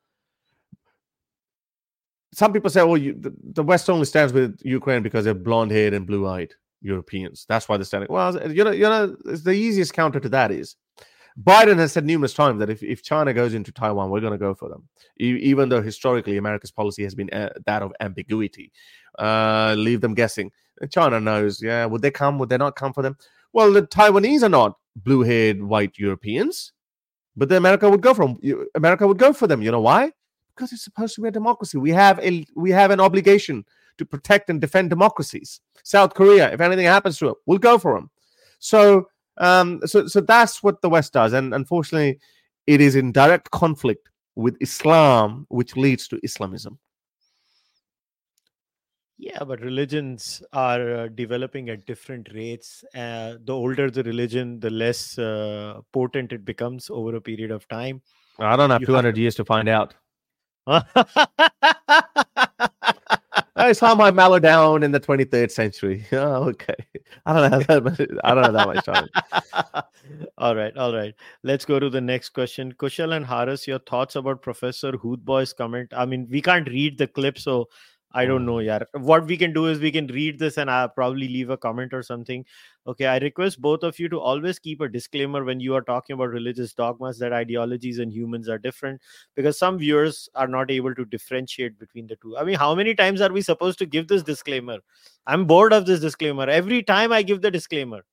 Some 2.31 2.53
people 2.53 2.69
say, 2.69 2.83
"Well, 2.83 2.97
you, 2.97 3.15
the, 3.19 3.33
the 3.53 3.63
West 3.63 3.89
only 3.89 4.05
stands 4.05 4.33
with 4.33 4.59
Ukraine 4.63 5.01
because 5.01 5.25
they're 5.25 5.33
blonde-haired 5.33 5.95
and 5.95 6.05
blue-eyed 6.05 6.53
Europeans. 6.83 7.47
That's 7.49 7.67
why 7.67 7.77
they're 7.77 7.85
standing." 7.85 8.09
Well, 8.11 8.29
you 8.51 8.63
know, 8.63 8.71
you 8.71 8.83
know, 8.83 9.15
the 9.25 9.51
easiest 9.67 9.93
counter 9.93 10.19
to 10.19 10.29
that 10.29 10.51
is 10.51 10.75
Biden 11.41 11.77
has 11.77 11.91
said 11.91 12.05
numerous 12.05 12.33
times 12.33 12.59
that 12.59 12.69
if, 12.69 12.83
if 12.83 13.01
China 13.01 13.33
goes 13.33 13.53
into 13.53 13.71
Taiwan, 13.71 14.09
we're 14.09 14.21
going 14.21 14.33
to 14.33 14.37
go 14.37 14.53
for 14.53 14.69
them, 14.69 14.87
e- 15.19 15.39
even 15.41 15.69
though 15.69 15.81
historically 15.81 16.37
America's 16.37 16.71
policy 16.71 17.03
has 17.03 17.15
been 17.15 17.29
uh, 17.31 17.49
that 17.65 17.81
of 17.81 17.91
ambiguity. 17.99 18.71
Uh, 19.17 19.73
leave 19.77 20.01
them 20.01 20.13
guessing. 20.13 20.51
China 20.91 21.19
knows, 21.19 21.61
yeah, 21.61 21.85
would 21.85 22.01
they 22.01 22.11
come? 22.11 22.37
Would 22.39 22.49
they 22.49 22.57
not 22.57 22.75
come 22.75 22.93
for 22.93 23.01
them? 23.01 23.17
Well, 23.51 23.71
the 23.71 23.83
Taiwanese 23.83 24.43
are 24.43 24.49
not 24.49 24.77
blue 24.95 25.21
haired 25.21 25.61
white 25.61 25.97
Europeans, 25.97 26.71
but 27.35 27.49
the 27.49 27.57
America 27.57 27.89
would 27.89 28.01
go 28.01 28.13
for 28.13 28.27
them. 28.27 28.37
You- 28.41 28.69
America 28.75 29.07
would 29.07 29.17
go 29.17 29.33
for 29.33 29.47
them. 29.47 29.61
You 29.61 29.71
know 29.71 29.81
why? 29.81 30.11
Because 30.55 30.71
it's 30.71 30.83
supposed 30.83 31.15
to 31.15 31.21
be 31.21 31.29
a 31.29 31.31
democracy. 31.31 31.77
We 31.77 31.91
have 31.91 32.19
a 32.19 32.45
we 32.55 32.69
have 32.71 32.91
an 32.91 32.99
obligation 32.99 33.65
to 33.97 34.05
protect 34.05 34.49
and 34.49 34.61
defend 34.61 34.89
democracies. 34.89 35.61
South 35.83 36.13
Korea, 36.13 36.51
if 36.51 36.61
anything 36.61 36.85
happens 36.85 37.17
to 37.19 37.29
it, 37.29 37.37
we'll 37.45 37.57
go 37.59 37.77
for 37.77 37.95
them. 37.95 38.09
So 38.59 39.07
um, 39.37 39.81
so 39.85 40.07
so 40.07 40.21
that's 40.21 40.61
what 40.61 40.81
the 40.81 40.89
West 40.89 41.13
does, 41.13 41.33
and 41.33 41.53
unfortunately, 41.53 42.19
it 42.67 42.81
is 42.81 42.95
in 42.95 43.11
direct 43.11 43.51
conflict 43.51 44.09
with 44.35 44.55
Islam, 44.61 45.45
which 45.49 45.75
leads 45.75 46.07
to 46.09 46.19
Islamism. 46.23 46.79
Yeah, 49.17 49.43
but 49.43 49.61
religions 49.61 50.43
are 50.51 50.95
uh, 50.95 51.07
developing 51.07 51.69
at 51.69 51.85
different 51.85 52.29
rates. 52.33 52.83
Uh, 52.93 53.35
the 53.43 53.53
older 53.53 53.89
the 53.89 54.03
religion, 54.03 54.59
the 54.59 54.69
less 54.69 55.17
uh, 55.17 55.81
potent 55.93 56.33
it 56.33 56.43
becomes 56.43 56.89
over 56.89 57.15
a 57.15 57.21
period 57.21 57.51
of 57.51 57.67
time. 57.67 58.01
I 58.39 58.55
don't 58.55 58.69
have 58.69 58.81
You 58.81 58.87
200 58.87 59.17
years 59.17 59.35
to 59.35 59.45
find 59.45 59.69
out. 59.69 59.93
Islam 63.55 63.99
my 63.99 64.09
mallow 64.09 64.39
down 64.39 64.81
in 64.81 64.91
the 64.91 64.99
23rd 64.99 65.51
century. 65.51 66.05
Oh, 66.13 66.49
okay. 66.49 66.75
I 67.25 67.33
don't 67.33 67.51
know 67.51 67.59
that 67.59 67.83
much, 67.83 68.01
I 68.23 68.33
don't 68.33 68.43
know 68.43 68.51
that 68.51 68.67
much 68.67 69.85
all 70.37 70.55
right, 70.55 70.75
all 70.75 70.93
right. 70.93 71.13
Let's 71.43 71.65
go 71.65 71.79
to 71.79 71.89
the 71.89 72.01
next 72.01 72.29
question. 72.29 72.73
Kushal 72.73 73.15
and 73.15 73.25
Harris, 73.25 73.67
your 73.67 73.79
thoughts 73.79 74.15
about 74.15 74.41
Professor 74.41 74.93
Hoodbhoy's 74.93 75.53
comment? 75.53 75.93
I 75.95 76.05
mean, 76.05 76.27
we 76.29 76.41
can't 76.41 76.67
read 76.67 76.97
the 76.97 77.07
clip, 77.07 77.37
so 77.37 77.69
I 78.15 78.25
don't 78.25 78.41
hmm. 78.41 78.47
know, 78.47 78.59
yeah. 78.59 78.79
What 78.93 79.25
we 79.25 79.37
can 79.37 79.53
do 79.53 79.67
is 79.67 79.79
we 79.79 79.91
can 79.91 80.07
read 80.07 80.37
this 80.37 80.57
and 80.57 80.69
I'll 80.69 80.89
probably 80.89 81.27
leave 81.27 81.49
a 81.49 81.57
comment 81.57 81.93
or 81.93 82.03
something. 82.03 82.45
Okay, 82.85 83.07
I 83.07 83.17
request 83.17 83.61
both 83.61 83.83
of 83.83 83.97
you 83.97 84.07
to 84.09 84.19
always 84.19 84.59
keep 84.59 84.81
a 84.81 84.87
disclaimer 84.87 85.43
when 85.43 85.59
you 85.59 85.73
are 85.73 85.81
talking 85.81 86.13
about 86.13 86.29
religious 86.29 86.73
dogmas 86.73 87.17
that 87.19 87.33
ideologies 87.33 87.99
and 87.99 88.13
humans 88.13 88.49
are 88.49 88.57
different 88.57 89.01
because 89.35 89.57
some 89.57 89.79
viewers 89.79 90.29
are 90.35 90.47
not 90.47 90.69
able 90.69 90.93
to 90.93 91.05
differentiate 91.05 91.79
between 91.79 92.05
the 92.07 92.15
two. 92.17 92.37
I 92.37 92.43
mean, 92.43 92.55
how 92.55 92.75
many 92.75 92.93
times 92.93 93.21
are 93.21 93.31
we 93.31 93.41
supposed 93.41 93.79
to 93.79 93.85
give 93.85 94.07
this 94.07 94.21
disclaimer? 94.21 94.79
I'm 95.25 95.45
bored 95.45 95.73
of 95.73 95.85
this 95.85 95.99
disclaimer. 95.99 96.47
Every 96.47 96.83
time 96.83 97.11
I 97.11 97.23
give 97.23 97.41
the 97.41 97.51
disclaimer. 97.51 98.05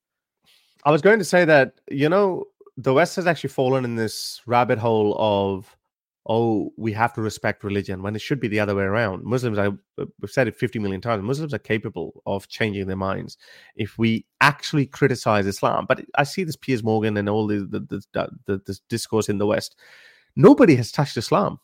I 0.84 0.90
was 0.90 1.02
going 1.02 1.18
to 1.18 1.24
say 1.26 1.44
that, 1.44 1.74
you 1.90 2.08
know, 2.08 2.46
the 2.78 2.94
West 2.94 3.16
has 3.16 3.26
actually 3.26 3.50
fallen 3.50 3.84
in 3.84 3.96
this 3.96 4.40
rabbit 4.46 4.78
hole 4.78 5.14
of, 5.18 5.76
oh, 6.26 6.72
we 6.76 6.92
have 6.92 7.12
to 7.14 7.22
respect 7.22 7.64
religion 7.64 8.02
when 8.02 8.14
it 8.14 8.20
should 8.20 8.40
be 8.40 8.48
the 8.48 8.60
other 8.60 8.74
way 8.74 8.84
around. 8.84 9.24
Muslims, 9.24 9.58
I- 9.58 9.68
uh, 9.68 10.06
I've 10.22 10.30
said 10.30 10.48
it 10.48 10.56
50 10.56 10.78
million 10.78 11.00
times, 11.00 11.22
Muslims 11.24 11.54
are 11.54 11.58
capable 11.58 12.22
of 12.26 12.48
changing 12.48 12.86
their 12.86 12.96
minds 12.96 13.36
if 13.76 13.98
we 13.98 14.26
actually 14.40 14.86
criticize 14.86 15.46
Islam. 15.46 15.86
But 15.88 16.04
I 16.16 16.24
see 16.24 16.44
this 16.44 16.56
Piers 16.56 16.84
Morgan 16.84 17.16
and 17.16 17.28
all 17.28 17.46
the, 17.46 17.60
the, 17.60 18.02
the, 18.12 18.28
the, 18.46 18.62
this 18.66 18.80
discourse 18.88 19.28
in 19.28 19.38
the 19.38 19.46
West. 19.46 19.76
Nobody 20.36 20.76
has 20.76 20.92
touched 20.92 21.16
Islam. 21.16 21.58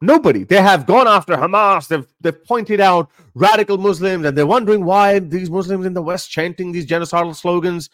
Nobody. 0.00 0.44
They 0.44 0.62
have 0.62 0.86
gone 0.86 1.08
after 1.08 1.34
Hamas. 1.34 1.88
They've 1.88 2.06
they've 2.20 2.44
pointed 2.44 2.80
out 2.80 3.10
radical 3.34 3.78
Muslims, 3.78 4.24
and 4.24 4.38
they're 4.38 4.46
wondering 4.46 4.84
why 4.84 5.18
these 5.18 5.50
Muslims 5.50 5.86
in 5.86 5.94
the 5.94 6.02
West 6.02 6.30
chanting 6.30 6.70
these 6.70 6.86
genocidal 6.86 7.34
slogans. 7.34 7.90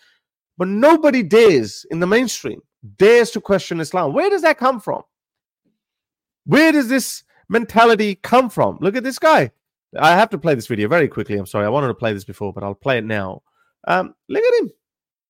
But 0.59 0.69
nobody 0.69 1.23
dares 1.23 1.87
in 1.91 2.01
the 2.01 2.07
mainstream 2.07 2.61
dares 2.99 3.31
to 3.33 3.41
question 3.41 3.81
Islam. 3.81 4.13
Where 4.13 4.29
does 4.31 4.43
that 4.43 4.59
come 4.59 4.81
from? 4.81 5.03
Where 6.47 6.73
does 6.73 6.89
this 6.89 7.25
mentality 7.49 8.17
come 8.17 8.51
from? 8.51 8.79
Look 8.81 8.97
at 8.97 9.05
this 9.05 9.19
guy. 9.19 9.51
I 9.99 10.11
have 10.13 10.31
to 10.31 10.39
play 10.39 10.55
this 10.55 10.67
video 10.67 10.89
very 10.89 11.09
quickly. 11.09 11.37
I'm 11.37 11.47
sorry. 11.47 11.67
I 11.67 11.71
wanted 11.71 11.89
to 11.89 11.95
play 11.95 12.13
this 12.13 12.25
before, 12.25 12.53
but 12.53 12.65
I'll 12.65 12.75
play 12.75 12.99
it 12.99 13.05
now. 13.05 13.43
Um, 13.87 14.15
look 14.29 14.43
at 14.43 14.63
him. 14.63 14.73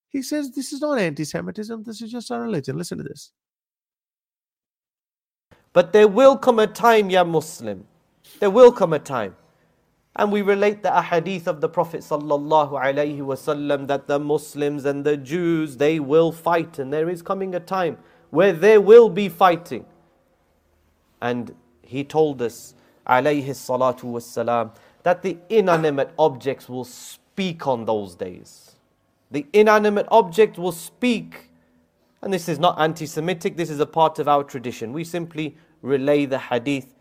He 0.09 0.23
says 0.23 0.53
this 0.53 0.73
is 0.73 0.81
not 0.81 0.99
anti-Semitism. 0.99 1.83
This 1.85 2.01
is 2.01 2.11
just 2.11 2.31
our 2.31 2.43
religion. 2.43 2.79
Listen 2.79 2.99
to 2.99 3.05
this. 3.05 3.33
But 5.73 5.93
there 5.93 6.09
will 6.09 6.37
come 6.37 6.61
a 6.61 6.67
time, 6.67 7.11
Ya 7.11 7.25
Muslim. 7.25 7.87
There 8.41 8.51
will 8.51 8.73
come 8.73 8.93
a 8.93 8.99
time. 8.99 9.37
And 10.17 10.31
we 10.31 10.43
relate 10.43 10.85
the 10.85 10.91
ahadith 10.91 11.49
of 11.49 11.61
the 11.61 11.69
Prophet 11.69 12.01
wasallam 12.01 13.87
that 13.89 14.07
the 14.07 14.19
Muslims 14.21 14.85
and 14.85 15.05
the 15.05 15.17
Jews 15.17 15.77
they 15.77 15.99
will 15.99 16.31
fight, 16.31 16.79
and 16.79 16.93
there 16.93 17.11
is 17.11 17.21
coming 17.21 17.57
a 17.57 17.61
time 17.61 17.99
where 18.31 18.53
there 18.53 18.81
will 18.81 19.09
be 19.09 19.29
fighting. 19.29 19.85
And 21.25 21.55
he 21.81 22.05
told 22.05 22.43
us, 22.43 22.75
alayhi 23.09 23.49
salatu 23.49 24.05
wassalam, 24.05 24.77
that 25.05 25.23
the 25.23 25.39
inanimate 25.49 26.11
objects 26.19 26.69
will 26.69 26.85
speak 26.85 27.67
on 27.67 27.87
those 27.87 28.15
days. 28.15 28.77
The 29.31 29.47
inanimate 29.55 30.07
object 30.11 30.59
will 30.59 30.73
speak. 30.73 31.51
And 32.21 32.31
this 32.31 32.47
is 32.47 32.59
not 32.59 32.79
anti 32.79 33.07
Semitic, 33.07 33.57
this 33.57 33.71
is 33.71 33.81
a 33.81 33.87
part 33.87 34.19
of 34.19 34.29
our 34.29 34.45
tradition. 34.45 34.93
We 34.93 35.03
simply 35.03 35.57
relay 35.81 36.27
the 36.27 36.39
hadith 36.39 36.95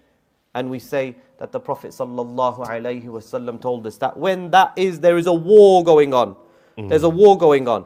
and 0.55 0.69
we 0.69 0.79
say 0.79 1.17
that 1.39 1.51
the 1.51 1.59
Prophet 1.59 1.91
ﷺ 1.91 3.61
told 3.61 3.87
us 3.87 3.97
that 3.97 4.15
when 4.15 4.51
that 4.51 4.71
is, 4.77 5.01
there 5.01 5.17
is 5.17 5.27
a 5.27 5.33
war 5.33 5.83
going 5.83 6.13
on. 6.13 6.37
There's 6.77 7.03
a 7.03 7.07
mm. 7.07 7.15
war 7.15 7.37
going 7.37 7.67
on. 7.67 7.85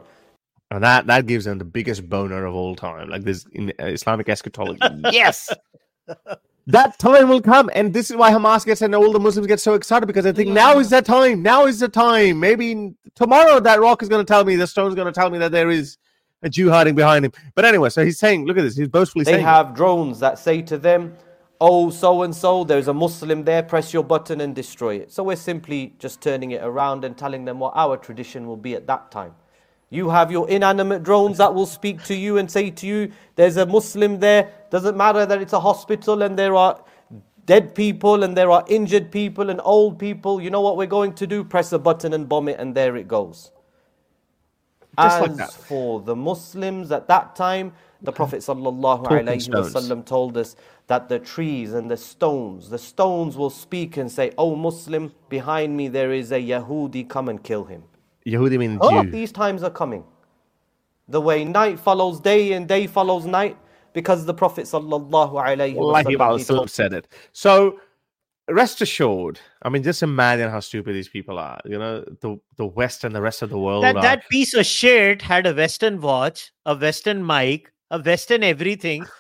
And 0.70 0.84
that 0.84 1.08
that 1.08 1.26
gives 1.26 1.46
them 1.46 1.58
the 1.58 1.66
biggest 1.66 2.08
boner 2.10 2.46
of 2.46 2.54
all 2.54 2.76
time. 2.76 3.10
Like 3.10 3.24
this 3.24 3.46
in 3.54 3.74
Islamic 3.80 4.28
eschatology. 4.30 4.80
yes, 5.12 5.50
that 6.68 7.00
time 7.00 7.30
will 7.30 7.42
come, 7.42 7.70
and 7.74 7.94
this 7.94 8.10
is 8.10 8.18
why 8.18 8.32
Hamas 8.32 8.66
gets 8.66 8.82
and 8.82 8.94
all 8.94 9.12
the 9.12 9.20
Muslims 9.20 9.48
get 9.48 9.60
so 9.60 9.74
excited 9.74 10.06
because 10.06 10.26
they 10.26 10.34
think 10.34 10.50
now 10.50 10.80
is 10.80 10.90
the 10.90 11.02
time. 11.02 11.42
Now 11.42 11.66
is 11.66 11.80
the 11.80 11.88
time. 11.88 12.40
Maybe 12.40 12.94
tomorrow 13.16 13.60
that 13.60 13.80
rock 13.80 14.04
is 14.04 14.10
going 14.10 14.26
to 14.26 14.30
tell 14.30 14.44
me, 14.44 14.56
the 14.56 14.68
stone's 14.68 14.96
going 14.96 15.08
to 15.08 15.12
tell 15.14 15.30
me 15.30 15.38
that 15.40 15.52
there 15.52 15.70
is 15.70 15.98
a 16.44 16.50
Jew 16.50 16.70
hiding 16.70 16.96
behind 16.96 17.26
him. 17.26 17.32
But 17.56 17.66
anyway, 17.66 17.90
so 17.90 18.04
he's 18.04 18.20
saying, 18.20 18.46
look 18.46 18.58
at 18.58 18.62
this. 18.62 18.76
He's 18.76 18.90
boastfully 18.90 19.26
saying, 19.26 19.38
They 19.38 19.40
saying, 19.40 19.46
have 19.46 19.76
drones 19.76 20.20
that 20.20 20.40
say 20.40 20.62
to 20.64 20.78
them, 20.78 21.16
Oh, 21.60 21.90
so 21.90 22.22
and 22.22 22.36
so, 22.36 22.64
there's 22.64 22.88
a 22.88 22.94
Muslim 22.94 23.44
there, 23.44 23.64
press 23.64 23.92
your 23.92 24.04
button 24.04 24.42
and 24.42 24.54
destroy 24.54 24.96
it. 24.96 25.12
So 25.12 25.24
we're 25.24 25.36
simply 25.36 25.96
just 25.98 26.22
turning 26.22 26.52
it 26.52 26.64
around 26.64 27.04
and 27.04 27.18
telling 27.18 27.46
them 27.46 27.60
what 27.60 27.74
our 27.76 27.98
tradition 27.98 28.46
will 28.46 28.58
be 28.58 28.76
at 28.76 28.86
that 28.88 29.10
time. 29.10 29.34
You 29.90 30.10
have 30.10 30.32
your 30.32 30.50
inanimate 30.50 31.04
drones 31.04 31.38
that 31.38 31.54
will 31.54 31.66
speak 31.66 32.04
to 32.06 32.16
you 32.16 32.38
and 32.38 32.52
say 32.52 32.70
to 32.72 32.88
you, 32.88 33.12
There's 33.36 33.58
a 33.58 33.66
Muslim 33.66 34.20
there. 34.20 34.52
Doesn't 34.70 34.98
matter 34.98 35.26
that 35.26 35.42
it's 35.42 35.54
a 35.54 35.60
hospital 35.62 36.24
and 36.24 36.38
there 36.38 36.56
are 36.56 36.84
dead 37.46 37.74
people 37.74 38.24
and 38.24 38.36
there 38.36 38.52
are 38.52 38.66
injured 38.68 39.12
people 39.12 39.50
and 39.50 39.62
old 39.64 39.98
people. 39.98 40.42
You 40.42 40.50
know 40.50 40.62
what 40.62 40.76
we're 40.78 40.88
going 40.88 41.14
to 41.14 41.26
do? 41.26 41.44
Press 41.44 41.72
a 41.72 41.80
button 41.80 42.14
and 42.14 42.28
bomb 42.28 42.50
it, 42.50 42.60
and 42.60 42.76
there 42.76 42.98
it 42.98 43.08
goes. 43.08 43.52
Just 45.00 45.16
As 45.16 45.22
like 45.22 45.38
that. 45.38 45.54
for 45.54 46.02
the 46.02 46.16
Muslims 46.16 46.92
at 46.92 47.08
that 47.08 47.36
time, 47.36 47.72
the 48.02 48.12
Prophet 48.12 48.40
wasallam 48.40 50.06
told 50.06 50.38
us 50.38 50.56
that 50.88 51.08
the 51.08 51.20
trees 51.20 51.74
and 51.74 51.90
the 51.90 51.98
stones, 51.98 52.70
the 52.70 52.78
stones 52.78 53.38
will 53.38 53.50
speak 53.50 53.98
and 53.98 54.12
say, 54.12 54.32
"Oh 54.38 54.56
Muslim, 54.56 55.14
behind 55.30 55.78
me 55.78 55.88
there 55.88 56.12
is 56.12 56.32
a 56.32 56.40
Yahudi, 56.42 57.08
come 57.08 57.30
and 57.30 57.42
kill 57.42 57.66
him." 57.66 57.84
Yehudi 58.28 58.58
means 58.60 58.78
Oh, 58.82 59.04
Jew. 59.04 59.10
these 59.12 59.32
times 59.32 59.64
are 59.64 59.70
coming. 59.72 60.04
The 61.08 61.22
way 61.22 61.46
night 61.46 61.80
follows 61.80 62.20
day 62.20 62.52
and 62.54 62.68
day 62.68 62.86
follows 62.88 63.26
night, 63.26 63.58
because 63.94 64.26
the 64.26 64.34
Prophet 64.34 64.66
sallallahu 64.66 65.34
alaihi 65.34 65.76
Wallahi 65.76 66.04
wasallam 66.04 66.38
he 66.38 66.44
Wasallam 66.44 66.48
told- 66.58 66.70
said 66.70 66.94
it. 66.94 67.08
So 67.32 67.80
rest 68.50 68.82
assured, 68.82 69.40
I 69.62 69.70
mean, 69.70 69.84
just 69.84 70.04
imagine 70.04 70.50
how 70.50 70.60
stupid 70.60 70.94
these 70.94 71.08
people 71.08 71.40
are. 71.40 71.60
You 71.66 71.80
know, 71.80 72.02
the 72.22 72.38
the 72.58 72.66
West 72.66 73.04
and 73.06 73.16
the 73.16 73.22
rest 73.22 73.42
of 73.42 73.50
the 73.50 73.58
world. 73.60 73.84
That, 73.86 73.96
are- 73.96 74.02
that 74.02 74.28
piece 74.30 74.54
of 74.54 74.66
shit 74.66 75.22
had 75.22 75.48
a 75.48 75.54
Western 75.54 76.02
watch, 76.02 76.52
a 76.66 76.76
Western 76.76 77.26
mic, 77.26 77.72
a 77.90 78.02
Western 78.02 78.44
everything. 78.44 79.06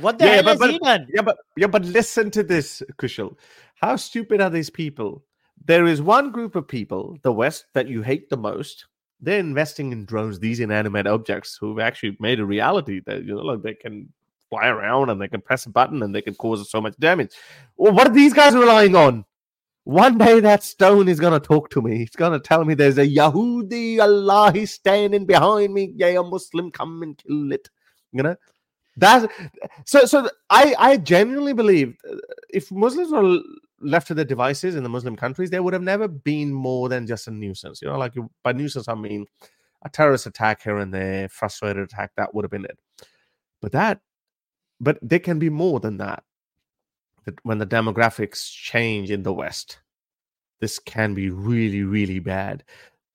What 0.00 0.18
the 0.18 0.28
hell 0.28 0.44
has 0.44 0.58
but, 0.58 0.70
he 0.70 0.78
done? 0.78 1.06
Yeah, 1.12 1.22
but 1.22 1.36
yeah, 1.56 1.66
but 1.66 1.84
listen 1.84 2.30
to 2.32 2.44
this, 2.44 2.82
Kushal. 2.98 3.36
How 3.80 3.96
stupid 3.96 4.40
are 4.40 4.50
these 4.50 4.70
people? 4.70 5.24
There 5.64 5.86
is 5.86 6.00
one 6.00 6.30
group 6.30 6.56
of 6.56 6.66
people, 6.66 7.18
the 7.22 7.32
West, 7.32 7.66
that 7.74 7.88
you 7.88 8.02
hate 8.02 8.30
the 8.30 8.36
most. 8.36 8.86
They're 9.20 9.40
investing 9.40 9.92
in 9.92 10.04
drones, 10.04 10.38
these 10.38 10.60
inanimate 10.60 11.06
objects, 11.06 11.56
who've 11.60 11.80
actually 11.80 12.16
made 12.20 12.40
a 12.40 12.44
reality 12.44 13.00
that 13.06 13.24
you 13.24 13.34
know, 13.34 13.42
like 13.42 13.62
they 13.62 13.74
can 13.74 14.12
fly 14.48 14.68
around 14.68 15.10
and 15.10 15.20
they 15.20 15.28
can 15.28 15.40
press 15.40 15.66
a 15.66 15.70
button 15.70 16.02
and 16.02 16.14
they 16.14 16.22
can 16.22 16.34
cause 16.34 16.70
so 16.70 16.80
much 16.80 16.96
damage. 16.98 17.32
Well, 17.76 17.92
what 17.92 18.06
are 18.06 18.14
these 18.14 18.32
guys 18.32 18.54
relying 18.54 18.96
on? 18.96 19.24
One 19.84 20.18
day 20.18 20.40
that 20.40 20.62
stone 20.62 21.08
is 21.08 21.18
gonna 21.18 21.40
talk 21.40 21.70
to 21.70 21.80
me. 21.80 22.02
It's 22.02 22.16
gonna 22.16 22.38
tell 22.38 22.64
me 22.64 22.74
there's 22.74 22.98
a 22.98 23.06
Yahudi 23.06 24.00
Allah 24.00 24.52
he's 24.52 24.74
standing 24.74 25.24
behind 25.24 25.72
me. 25.72 25.92
Yeah, 25.96 26.20
a 26.20 26.22
Muslim, 26.22 26.70
come 26.70 27.02
and 27.02 27.16
kill 27.16 27.52
it. 27.52 27.70
You 28.12 28.22
know, 28.22 28.36
that 28.98 29.30
so 29.86 30.04
so 30.04 30.28
I 30.50 30.74
I 30.78 30.96
genuinely 30.98 31.54
believe 31.54 31.96
uh, 32.10 32.16
if 32.50 32.70
Muslims 32.70 33.12
l- 33.12 33.42
left 33.80 34.08
to 34.08 34.14
their 34.14 34.24
devices 34.24 34.74
in 34.74 34.82
the 34.82 34.88
Muslim 34.88 35.16
countries, 35.16 35.50
they 35.50 35.60
would 35.60 35.72
have 35.72 35.82
never 35.82 36.08
been 36.08 36.52
more 36.52 36.88
than 36.88 37.06
just 37.06 37.28
a 37.28 37.30
nuisance. 37.30 37.80
You 37.82 37.88
know, 37.88 37.98
like 37.98 38.14
by 38.42 38.52
nuisance 38.52 38.88
I 38.88 38.94
mean 38.94 39.26
a 39.82 39.88
terrorist 39.88 40.26
attack 40.26 40.62
here 40.62 40.78
and 40.78 40.92
there, 40.92 41.28
frustrated 41.28 41.82
attack. 41.84 42.12
That 42.16 42.34
would 42.34 42.44
have 42.44 42.50
been 42.50 42.64
it. 42.64 42.78
But 43.60 43.72
that, 43.72 44.00
but 44.80 44.98
there 45.02 45.18
can 45.18 45.38
be 45.38 45.50
more 45.50 45.80
than 45.80 45.98
that. 45.98 46.22
That 47.24 47.38
when 47.42 47.58
the 47.58 47.66
demographics 47.66 48.50
change 48.50 49.10
in 49.10 49.22
the 49.22 49.32
West, 49.32 49.78
this 50.60 50.78
can 50.78 51.14
be 51.14 51.30
really 51.30 51.82
really 51.82 52.18
bad. 52.18 52.64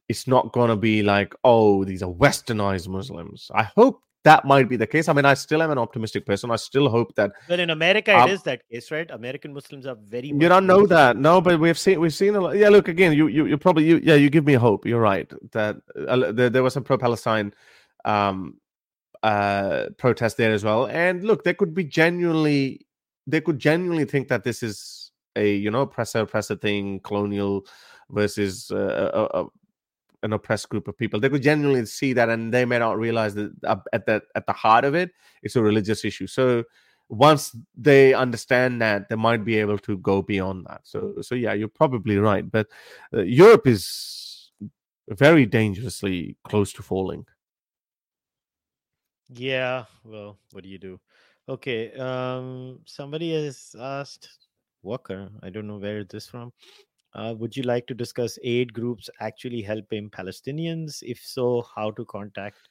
It's 0.08 0.28
not 0.28 0.54
gonna 0.54 0.78
be 0.78 1.04
like 1.04 1.34
oh 1.44 1.84
these 1.84 2.04
are 2.04 2.12
westernized 2.12 2.88
Muslims. 2.88 3.50
I 3.54 3.64
hope 3.64 4.02
that 4.24 4.46
might 4.46 4.70
be 4.70 4.78
the 4.78 4.88
case. 4.88 5.10
I 5.10 5.14
mean, 5.14 5.26
I 5.26 5.34
still 5.34 5.62
am 5.62 5.72
an 5.72 5.78
optimistic 5.78 6.26
person. 6.26 6.50
I 6.50 6.56
still 6.56 6.90
hope 6.90 7.14
that 7.16 7.32
Well, 7.50 7.60
in 7.60 7.70
America, 7.70 8.16
Um, 8.16 8.30
it 8.30 8.34
is 8.34 8.44
that 8.44 8.62
case, 8.70 8.90
right? 8.92 9.10
American 9.12 9.54
Muslims 9.54 9.86
are 9.86 9.96
very. 9.96 10.28
you 10.28 10.50
don't 10.50 10.66
know 10.66 10.86
that. 10.88 11.18
No, 11.18 11.42
but 11.42 11.60
we've 11.60 11.78
seen 11.78 12.00
we've 12.00 12.14
seen 12.14 12.36
a 12.36 12.42
lot. 12.42 12.56
Yeah, 12.56 12.70
look 12.70 12.88
again. 12.88 13.14
You 13.14 13.28
you 13.28 13.46
you 13.46 13.58
probably 13.58 13.86
you 13.86 14.00
yeah 14.04 14.16
you 14.16 14.30
give 14.30 14.46
me 14.46 14.54
hope. 14.54 14.86
You're 14.86 15.02
right 15.02 15.32
that 15.52 15.78
uh, 16.08 16.32
there, 16.32 16.50
there 16.50 16.64
was 16.64 16.74
some 16.74 16.84
pro-Palestine 16.84 17.54
um 18.06 18.58
uh 19.24 19.86
protest 19.98 20.38
there 20.38 20.54
as 20.54 20.64
well. 20.64 20.88
And 20.88 21.24
look, 21.24 21.44
they 21.44 21.54
could 21.54 21.74
be 21.74 21.84
genuinely 21.84 22.86
they 23.28 23.42
could 23.42 23.60
genuinely 23.60 24.06
think 24.06 24.28
that 24.30 24.44
this 24.44 24.64
is 24.64 25.12
a 25.36 25.54
you 25.56 25.72
know 25.72 25.82
oppressor 25.82 26.20
oppressor 26.20 26.56
thing, 26.56 27.00
colonial 27.02 27.66
versus 28.10 28.72
uh, 28.72 29.10
a, 29.14 29.40
a, 29.40 29.46
an 30.24 30.34
oppressed 30.34 30.70
group 30.70 30.88
of 30.88 30.98
people. 30.98 31.20
They 31.20 31.30
could 31.30 31.44
genuinely 31.44 31.86
see 31.86 32.14
that, 32.14 32.30
and 32.30 32.54
they 32.54 32.66
may 32.66 32.80
not 32.80 32.98
realize 32.98 33.36
that 33.36 33.52
uh, 33.64 33.78
at 33.92 34.06
the 34.06 34.22
at 34.36 34.48
the 34.48 34.54
heart 34.54 34.86
of 34.86 34.96
it, 34.96 35.12
it's 35.44 35.56
a 35.56 35.62
religious 35.62 36.04
issue. 36.06 36.28
So 36.28 36.64
once 37.10 37.56
they 37.76 38.14
understand 38.14 38.82
that, 38.82 39.10
they 39.10 39.16
might 39.16 39.44
be 39.46 39.60
able 39.60 39.78
to 39.80 39.98
go 39.98 40.22
beyond 40.22 40.66
that. 40.68 40.82
So 40.84 41.16
so 41.22 41.36
yeah, 41.36 41.54
you're 41.54 41.68
probably 41.68 42.18
right. 42.18 42.50
But 42.50 42.68
uh, 43.14 43.22
Europe 43.22 43.68
is 43.68 44.52
very 45.10 45.46
dangerously 45.46 46.38
close 46.44 46.74
to 46.74 46.84
falling. 46.84 47.26
Yeah, 49.30 49.86
well, 50.04 50.38
what 50.52 50.64
do 50.64 50.70
you 50.70 50.78
do? 50.78 51.00
Okay, 51.50 51.92
um, 51.94 52.80
somebody 52.86 53.34
has 53.34 53.76
asked 53.80 54.30
Walker. 54.82 55.30
I 55.42 55.50
don't 55.50 55.68
know 55.68 55.78
where 55.78 56.04
this 56.04 56.28
from. 56.28 56.54
Uh, 57.16 57.34
would 57.38 57.56
you 57.56 57.64
like 57.64 57.86
to 57.88 57.94
discuss 57.94 58.40
aid 58.44 58.74
groups 58.74 59.10
actually 59.20 59.62
helping 59.62 60.10
Palestinians? 60.10 61.04
If 61.04 61.20
so, 61.20 61.66
how 61.76 61.92
to 61.92 62.06
contact? 62.06 62.70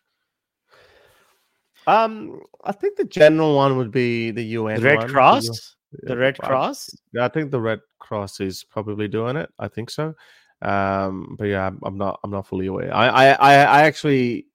Um, 1.86 2.40
I 2.64 2.72
think 2.72 2.96
the 2.96 3.04
general 3.04 3.56
one 3.56 3.76
would 3.76 3.90
be 3.90 4.30
the 4.30 4.44
UN. 4.44 4.80
The 4.80 4.86
Red 4.86 4.98
one. 4.98 5.08
Cross? 5.08 5.76
The 6.04 6.16
Red 6.16 6.36
I- 6.40 6.46
Cross? 6.46 6.90
I 7.18 7.28
think 7.28 7.50
the 7.50 7.60
Red 7.60 7.80
Cross 7.98 8.40
is 8.40 8.64
probably 8.64 9.08
doing 9.08 9.36
it. 9.36 9.50
I 9.58 9.68
think 9.68 9.90
so. 9.90 10.14
Um, 10.62 11.34
but 11.38 11.44
yeah, 11.46 11.66
I'm, 11.66 11.80
I'm 11.84 11.98
not. 11.98 12.20
I'm 12.22 12.30
not 12.30 12.46
fully 12.46 12.66
aware. 12.66 12.94
I, 12.94 13.08
I, 13.08 13.26
I, 13.32 13.52
I 13.54 13.82
actually 13.82 14.46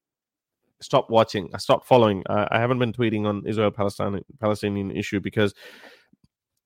stopped 0.82 1.10
watching. 1.10 1.50
I 1.54 1.58
stopped 1.58 1.86
following. 1.86 2.24
I, 2.30 2.48
I 2.52 2.60
haven't 2.60 2.80
been 2.80 2.94
tweeting 2.94 3.26
on 3.26 3.46
Israel 3.46 3.72
Palestinian 3.72 4.24
Palestinian 4.40 4.92
issue 4.92 5.20
because 5.20 5.54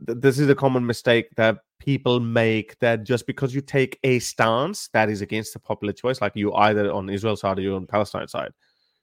th- 0.06 0.20
this 0.20 0.38
is 0.38 0.48
a 0.50 0.56
common 0.56 0.86
mistake 0.86 1.28
that 1.38 1.58
people 1.82 2.20
make. 2.20 2.78
That 2.80 3.04
just 3.04 3.26
because 3.26 3.54
you 3.54 3.62
take 3.62 4.00
a 4.04 4.20
stance 4.20 4.90
that 4.94 5.10
is 5.10 5.22
against 5.22 5.54
the 5.54 5.60
popular 5.60 5.94
choice, 5.94 6.22
like 6.22 6.36
you 6.36 6.54
either 6.54 6.92
on 6.92 7.10
Israel 7.10 7.36
side 7.36 7.58
or 7.58 7.62
you're 7.62 7.76
on 7.76 7.88
Palestine 7.88 8.28
side. 8.28 8.52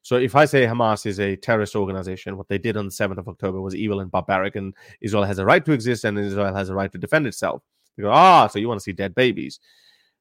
So 0.03 0.17
if 0.17 0.37
I 0.37 0.45
say 0.45 0.65
Hamas 0.65 1.05
is 1.05 1.19
a 1.21 1.37
terrorist 1.37 1.75
organization, 1.77 2.37
what 2.37 2.49
they 2.49 2.57
did 2.57 2.77
on 2.77 2.87
the 2.87 2.93
7th 2.93 3.19
of 3.19 3.29
October 3.29 3.61
was 3.61 3.75
evil 3.75 4.01
and 4.01 4.11
barbaric, 4.11 4.57
and 4.57 4.73
Israel 5.01 5.25
has 5.25 5.39
a 5.39 5.45
right 5.45 5.65
to 5.65 5.73
exist 5.73 6.05
and 6.05 6.19
Israel 6.19 6.55
has 6.55 6.71
a 6.71 6.75
right 6.75 6.91
to 6.93 6.99
defend 6.99 7.27
itself. 7.27 7.63
You 7.97 8.05
go, 8.05 8.11
ah, 8.13 8.47
so 8.47 8.59
you 8.59 8.69
want 8.69 8.79
to 8.81 8.85
see 8.85 8.93
dead 8.93 9.15
babies. 9.15 9.59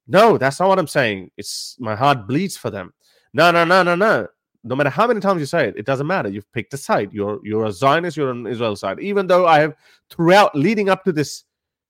No, 0.07 0.37
that's 0.37 0.59
not 0.59 0.69
what 0.69 0.79
I'm 0.79 0.87
saying. 0.87 1.31
It's 1.37 1.77
my 1.79 1.95
heart 1.95 2.27
bleeds 2.27 2.57
for 2.57 2.71
them. 2.71 2.93
No, 3.33 3.51
no, 3.51 3.63
no, 3.65 3.83
no, 3.83 3.95
no. 3.95 4.27
No 4.63 4.75
matter 4.75 4.89
how 4.89 5.07
many 5.07 5.19
times 5.19 5.39
you 5.39 5.45
say 5.45 5.67
it, 5.67 5.75
it 5.77 5.85
doesn't 5.85 6.07
matter. 6.07 6.27
You've 6.27 6.51
picked 6.51 6.73
a 6.73 6.77
side. 6.77 7.13
You're 7.13 7.39
you're 7.43 7.65
a 7.65 7.71
Zionist, 7.71 8.17
you're 8.17 8.31
on 8.31 8.47
Israel 8.47 8.75
side. 8.75 8.99
Even 8.99 9.27
though 9.27 9.45
I 9.45 9.59
have 9.59 9.75
throughout 10.09 10.55
leading 10.55 10.89
up 10.89 11.03
to 11.03 11.11
this 11.11 11.43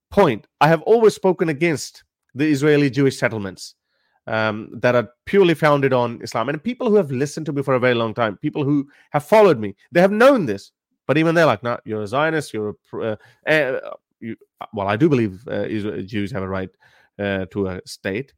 point, 0.10 0.48
I 0.62 0.68
have 0.68 0.82
always 0.84 1.16
spoken 1.16 1.50
against 1.50 2.04
the 2.34 2.46
Israeli 2.46 2.90
Jewish 2.90 3.18
settlements 3.18 3.76
um, 4.28 4.70
that 4.74 4.96
are 4.96 5.10
purely 5.26 5.54
founded 5.54 5.94
on 5.94 6.22
Islam. 6.22 6.50
And 6.50 6.64
people 6.64 6.90
who 6.90 6.96
have 6.96 7.12
listened 7.12 7.46
to 7.48 7.54
me 7.54 7.64
for 7.64 7.76
a 7.76 7.80
very 7.80 7.96
long 7.96 8.14
time, 8.14 8.38
people 8.38 8.64
who 8.64 8.88
have 9.12 9.26
followed 9.26 9.60
me, 9.60 9.76
they 9.92 10.02
have 10.02 10.12
known 10.12 10.46
this. 10.46 10.72
But 11.08 11.18
even 11.18 11.34
they're 11.36 11.46
like, 11.46 11.64
no, 11.64 11.78
you're 11.86 12.02
a 12.02 12.08
Zionist. 12.08 12.54
You're 12.54 12.76
a 12.94 12.98
uh, 12.98 13.16
uh, 13.50 13.80
you, 14.20 14.36
well, 14.74 14.88
I 14.88 14.98
do 14.98 15.08
believe 15.08 15.48
uh, 15.48 15.66
Israel, 15.68 16.04
Jews 16.04 16.32
have 16.32 16.44
a 16.44 16.48
right 16.48 16.70
uh, 17.18 17.46
to 17.52 17.68
a 17.68 17.82
state. 17.86 18.34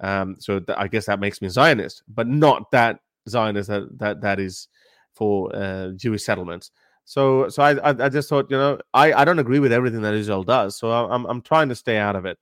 Um, 0.00 0.36
so 0.38 0.58
th- 0.58 0.76
I 0.78 0.88
guess 0.88 1.06
that 1.06 1.20
makes 1.20 1.40
me 1.40 1.48
Zionist, 1.48 2.02
but 2.08 2.26
not 2.26 2.70
that 2.72 3.00
Zionist 3.28 3.68
that 3.68 3.98
that, 3.98 4.20
that 4.22 4.40
is 4.40 4.68
for 5.14 5.54
uh, 5.54 5.90
Jewish 5.96 6.24
settlements. 6.24 6.70
So, 7.08 7.48
so 7.48 7.62
I, 7.62 7.72
I, 7.78 8.06
I 8.06 8.08
just 8.10 8.28
thought, 8.28 8.50
you 8.50 8.58
know, 8.58 8.78
I, 8.92 9.14
I 9.14 9.24
don't 9.24 9.38
agree 9.38 9.60
with 9.60 9.72
everything 9.72 10.02
that 10.02 10.12
Israel 10.12 10.44
does. 10.44 10.76
So 10.78 10.90
I'm, 10.92 11.24
I'm 11.24 11.40
trying 11.40 11.70
to 11.70 11.74
stay 11.74 11.96
out 11.96 12.16
of 12.16 12.26
it 12.26 12.38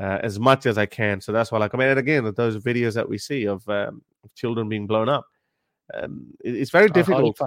uh, 0.00 0.18
as 0.22 0.40
much 0.40 0.66
as 0.66 0.78
I 0.78 0.86
can. 0.86 1.20
So 1.20 1.32
that's 1.32 1.52
why, 1.52 1.58
like, 1.58 1.74
I 1.74 1.78
mean, 1.78 1.88
and 1.88 1.98
again, 2.00 2.24
those 2.36 2.56
videos 2.58 2.94
that 2.94 3.08
we 3.08 3.18
see 3.18 3.46
of 3.46 3.68
um, 3.68 4.02
children 4.34 4.68
being 4.68 4.88
blown 4.88 5.08
up, 5.08 5.26
um, 5.94 6.32
it- 6.44 6.56
it's 6.56 6.70
very 6.72 6.88
difficult. 6.90 7.38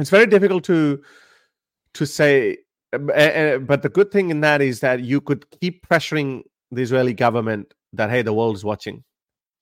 It's 0.00 0.10
very 0.10 0.26
difficult 0.26 0.64
to 0.64 1.02
to 1.94 2.06
say. 2.06 2.58
uh, 2.94 3.58
But 3.58 3.82
the 3.82 3.90
good 3.90 4.10
thing 4.12 4.30
in 4.30 4.40
that 4.42 4.62
is 4.62 4.80
that 4.80 5.00
you 5.02 5.20
could 5.20 5.50
keep 5.60 5.86
pressuring 5.88 6.42
the 6.72 6.82
Israeli 6.82 7.14
government 7.14 7.74
that 7.94 8.10
hey, 8.10 8.22
the 8.22 8.34
world 8.34 8.56
is 8.56 8.64
watching. 8.64 9.04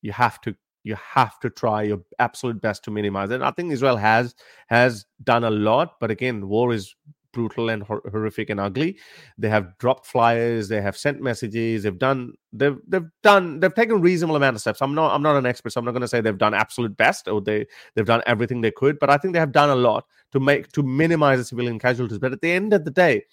You 0.03 0.13
have 0.13 0.41
to 0.43 0.57
you 0.87 0.95
have 0.95 1.41
to 1.41 1.51
try 1.51 1.83
your 1.83 1.99
absolute 2.21 2.61
best 2.61 2.85
to 2.85 2.93
minimize 2.93 3.31
it. 3.31 3.37
And 3.37 3.45
I 3.45 3.51
think 3.51 3.73
Israel 3.73 3.97
has 3.97 4.37
has 4.69 5.05
done 5.25 5.43
a 5.43 5.51
lot, 5.51 5.95
but 5.99 6.13
again, 6.13 6.49
war 6.49 6.73
is 6.73 6.95
brutal 7.33 7.69
and 7.69 7.83
hor- 7.83 8.03
horrific 8.11 8.49
and 8.51 8.61
ugly. 8.61 8.97
They 9.37 9.49
have 9.49 9.77
dropped 9.79 10.07
flyers, 10.07 10.69
they 10.69 10.81
have 10.81 10.97
sent 10.97 11.21
messages, 11.21 11.83
they've 11.83 11.99
done 11.99 12.35
they've 12.53 12.79
they've 12.87 13.11
done 13.25 13.59
they've 13.59 13.75
taken 13.75 14.01
reasonable 14.01 14.37
amount 14.37 14.55
of 14.55 14.61
steps. 14.61 14.81
I'm 14.81 14.95
not 14.95 15.13
I'm 15.13 15.23
not 15.23 15.37
an 15.37 15.45
expert, 15.45 15.73
so 15.73 15.81
I'm 15.81 15.85
not 15.85 15.91
going 15.91 16.03
to 16.03 16.09
say 16.09 16.21
they've 16.21 16.39
done 16.39 16.55
absolute 16.55 16.97
best 16.97 17.27
or 17.27 17.41
they 17.41 17.67
they've 17.97 18.07
done 18.07 18.23
everything 18.27 18.61
they 18.61 18.71
could, 18.71 19.01
but 19.01 19.11
I 19.11 19.19
think 19.19 19.35
they 19.35 19.41
have 19.41 19.51
done 19.53 19.71
a 19.71 19.77
lot 19.77 20.05
to 20.33 20.39
make 20.39 20.71
to 20.73 20.85
minimize 20.85 21.39
the 21.39 21.45
civilian 21.45 21.81
casualties. 21.81 22.19
But 22.19 22.33
at 22.33 22.43
the 22.43 22.53
end 22.53 22.73
of 22.73 22.85
the 22.85 22.93
day, 22.93 23.25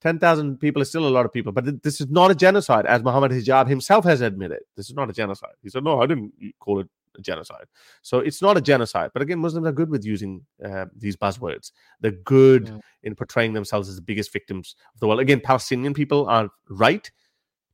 10,000 0.00 0.58
people 0.58 0.80
is 0.82 0.88
still 0.88 1.06
a 1.06 1.10
lot 1.10 1.26
of 1.26 1.32
people, 1.32 1.52
but 1.52 1.64
th- 1.64 1.82
this 1.82 2.00
is 2.00 2.08
not 2.08 2.30
a 2.30 2.34
genocide, 2.34 2.86
as 2.86 3.02
Muhammad 3.02 3.32
Hijab 3.32 3.68
himself 3.68 4.04
has 4.04 4.20
admitted. 4.20 4.60
This 4.76 4.88
is 4.88 4.94
not 4.96 5.10
a 5.10 5.12
genocide. 5.12 5.54
He 5.62 5.68
said, 5.68 5.84
No, 5.84 6.00
I 6.00 6.06
didn't 6.06 6.32
call 6.58 6.80
it 6.80 6.88
a 7.18 7.20
genocide. 7.20 7.64
So 8.02 8.20
it's 8.20 8.40
not 8.40 8.56
a 8.56 8.60
genocide. 8.60 9.10
But 9.12 9.22
again, 9.22 9.38
Muslims 9.40 9.66
are 9.66 9.72
good 9.72 9.90
with 9.90 10.04
using 10.04 10.46
uh, 10.64 10.86
these 10.96 11.16
buzzwords. 11.16 11.72
They're 12.00 12.12
good 12.12 12.68
Yeah. 12.68 12.78
in 13.02 13.14
portraying 13.14 13.52
themselves 13.52 13.88
as 13.88 13.96
the 13.96 14.02
biggest 14.02 14.32
victims 14.32 14.74
of 14.94 15.00
the 15.00 15.06
world. 15.06 15.20
Again, 15.20 15.40
Palestinian 15.40 15.92
people 15.92 16.26
are 16.28 16.48
right 16.68 17.10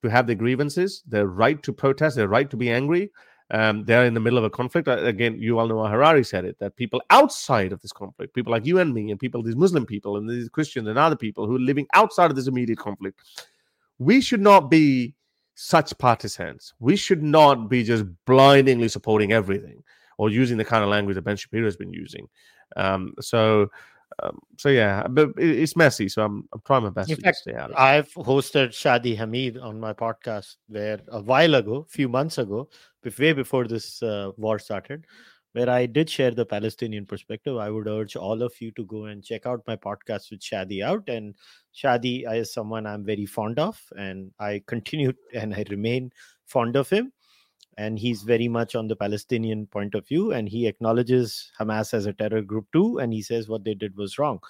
to 0.03 0.09
have 0.11 0.27
their 0.27 0.36
grievances, 0.36 1.03
they're 1.07 1.27
right 1.27 1.62
to 1.62 1.73
protest, 1.73 2.16
they're 2.16 2.28
right 2.28 2.51
to 2.51 2.57
be 2.57 2.70
angry. 2.70 3.11
Um, 3.51 3.85
they're 3.85 4.05
in 4.05 4.14
the 4.14 4.20
middle 4.20 4.39
of 4.39 4.44
a 4.44 4.51
conflict. 4.51 4.89
Again, 4.89 5.40
you 5.40 5.59
all 5.59 5.68
know 5.68 5.85
Harari 5.85 6.24
said 6.24 6.44
it 6.44 6.59
that 6.59 6.77
people 6.77 7.01
outside 7.10 7.73
of 7.73 7.81
this 7.81 7.93
conflict, 7.93 8.35
people 8.35 8.51
like 8.51 8.66
you 8.66 8.81
and 8.81 8.93
me, 8.93 9.10
and 9.10 9.20
people, 9.20 9.43
these 9.43 9.56
Muslim 9.56 9.86
people, 9.86 10.16
and 10.16 10.28
these 10.28 10.48
Christians 10.48 10.89
and 10.89 10.98
other 10.98 11.16
people 11.16 11.47
who 11.47 11.56
are 11.56 11.60
living 11.60 11.86
outside 11.94 12.31
of 12.31 12.36
this 12.36 12.48
immediate 12.48 12.78
conflict, 12.78 13.20
we 13.98 14.20
should 14.20 14.40
not 14.40 14.68
be 14.68 15.14
such 15.55 15.97
partisans. 15.98 16.74
We 16.81 16.97
should 16.97 17.23
not 17.23 17.68
be 17.68 17.85
just 17.85 18.05
blindingly 18.27 18.89
supporting 18.89 19.32
everything 19.32 19.82
or 20.18 20.28
using 20.28 20.56
the 20.56 20.64
kind 20.64 20.82
of 20.82 20.90
language 20.90 21.14
that 21.14 21.23
Ben 21.23 21.36
Shapiro 21.36 21.64
has 21.64 21.77
been 21.77 21.93
using. 21.93 22.28
Um, 22.77 23.14
so, 23.20 23.70
um, 24.23 24.39
so 24.57 24.69
yeah, 24.69 25.07
but 25.09 25.31
it's 25.37 25.77
messy. 25.77 26.09
So 26.09 26.24
I'm, 26.24 26.49
I'm 26.53 26.61
trying 26.65 26.85
my 26.85 26.91
best 26.91 27.11
In 27.11 27.16
to 27.16 27.23
fact, 27.23 27.39
stay 27.39 27.55
out 27.55 27.70
of 27.70 27.73
it. 27.73 27.78
I've 27.78 28.12
hosted 28.15 28.69
Shadi 28.69 29.16
Hamid 29.16 29.59
on 29.59 29.78
my 29.78 29.93
podcast 29.93 30.57
where 30.69 31.01
a 31.09 31.20
while 31.20 31.55
ago, 31.55 31.87
few 31.89 32.09
months 32.09 32.39
ago, 32.39 32.69
way 33.19 33.33
before 33.33 33.66
this 33.66 34.03
uh, 34.03 34.31
war 34.37 34.59
started, 34.59 35.07
where 35.53 35.70
I 35.70 35.87
did 35.87 36.09
share 36.11 36.31
the 36.31 36.47
Palestinian 36.47 37.07
perspective. 37.07 37.57
I 37.57 37.70
would 37.70 37.89
urge 37.89 38.16
all 38.16 38.43
of 38.43 38.53
you 38.61 38.70
to 38.73 38.85
go 38.85 39.05
and 39.07 39.24
check 39.24 39.47
out 39.47 39.62
my 39.66 39.77
podcast 39.77 40.31
with 40.31 40.41
Shadi 40.41 40.85
out. 40.85 41.09
And 41.09 41.35
Shadi 41.74 42.31
is 42.33 42.53
someone 42.53 42.87
I'm 42.87 43.05
very 43.05 43.27
fond 43.27 43.59
of, 43.59 43.81
and 43.97 44.31
I 44.39 44.62
continue 44.66 45.12
and 45.35 45.55
I 45.55 45.65
remain 45.70 46.11
fond 46.47 46.77
of 46.77 46.89
him. 46.89 47.12
And 47.77 47.98
he's 47.98 48.23
very 48.23 48.48
much 48.48 48.74
on 48.74 48.89
the 48.89 48.97
Palestinian 48.97 49.66
point 49.66 49.94
of 49.94 50.07
view, 50.09 50.32
and 50.32 50.48
he 50.48 50.66
acknowledges 50.66 51.53
Hamas 51.61 51.93
as 51.93 52.07
a 52.07 52.12
terror 52.12 52.40
group 52.40 52.66
too, 52.73 52.98
and 52.98 53.12
he 53.12 53.20
says 53.20 53.48
what 53.48 53.65
they 53.65 53.74
did 53.74 53.97
was 53.97 54.19
wrong. 54.19 54.40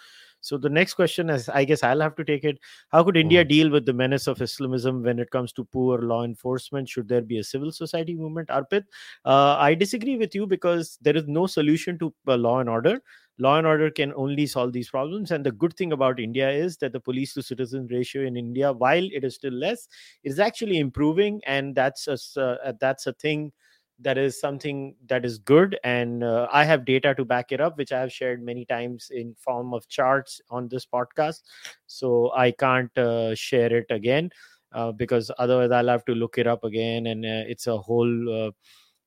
So 0.40 0.56
the 0.56 0.68
next 0.68 0.94
question 0.94 1.28
is, 1.28 1.48
I 1.48 1.64
guess 1.64 1.82
I'll 1.82 2.00
have 2.00 2.14
to 2.16 2.24
take 2.24 2.44
it. 2.44 2.60
How 2.90 3.02
could 3.02 3.16
India 3.16 3.44
deal 3.44 3.68
with 3.68 3.84
the 3.84 3.92
menace 3.92 4.28
of 4.28 4.40
Islamism 4.40 5.02
when 5.02 5.18
it 5.18 5.30
comes 5.30 5.52
to 5.54 5.64
poor 5.64 5.98
law 5.98 6.22
enforcement? 6.22 6.88
Should 6.88 7.08
there 7.08 7.22
be 7.22 7.38
a 7.38 7.44
civil 7.44 7.72
society 7.72 8.14
movement? 8.14 8.48
Arpit, 8.48 8.84
uh, 9.24 9.56
I 9.58 9.74
disagree 9.74 10.16
with 10.16 10.36
you 10.36 10.46
because 10.46 10.98
there 11.02 11.16
is 11.16 11.24
no 11.26 11.48
solution 11.48 11.98
to 11.98 12.14
uh, 12.28 12.36
law 12.36 12.60
and 12.60 12.68
order. 12.68 13.00
Law 13.38 13.58
and 13.58 13.66
order 13.66 13.90
can 13.90 14.12
only 14.14 14.46
solve 14.46 14.72
these 14.72 14.90
problems. 14.90 15.30
And 15.30 15.44
the 15.44 15.52
good 15.52 15.74
thing 15.76 15.92
about 15.92 16.18
India 16.20 16.50
is 16.50 16.76
that 16.78 16.92
the 16.92 17.00
police 17.00 17.34
to 17.34 17.42
citizen 17.42 17.86
ratio 17.90 18.22
in 18.26 18.36
India, 18.36 18.72
while 18.72 19.04
it 19.12 19.24
is 19.24 19.34
still 19.34 19.52
less, 19.52 19.88
is 20.24 20.38
actually 20.38 20.78
improving, 20.78 21.40
and 21.46 21.74
that's 21.74 22.08
a 22.08 22.40
uh, 22.40 22.72
that's 22.80 23.06
a 23.06 23.12
thing 23.14 23.52
that 23.98 24.18
is 24.18 24.38
something 24.38 24.94
that 25.08 25.24
is 25.24 25.38
good. 25.38 25.78
And 25.84 26.22
uh, 26.24 26.48
i 26.52 26.64
have 26.64 26.84
data 26.84 27.14
to 27.14 27.24
back 27.24 27.52
it 27.52 27.60
up 27.60 27.78
which 27.78 27.92
i 27.92 28.00
have 28.00 28.12
shared 28.12 28.42
many 28.42 28.64
times 28.66 29.08
in 29.10 29.34
form 29.38 29.72
of 29.74 29.88
charts 29.88 30.40
on 30.50 30.68
this 30.68 30.86
podcast. 30.86 31.42
So 31.86 32.32
i 32.34 32.50
can't 32.50 32.96
uh, 32.98 33.34
share 33.34 33.72
it 33.74 33.86
again 33.90 34.30
uh, 34.72 34.92
because 34.92 35.30
otherwise 35.38 35.70
i'll 35.70 35.88
have 35.88 36.04
to 36.06 36.14
look 36.14 36.38
it 36.38 36.46
up 36.46 36.64
again. 36.64 37.06
And 37.06 37.24
uh, 37.24 37.44
it's 37.48 37.66
a 37.66 37.76
whole 37.78 38.46
uh, 38.46 38.50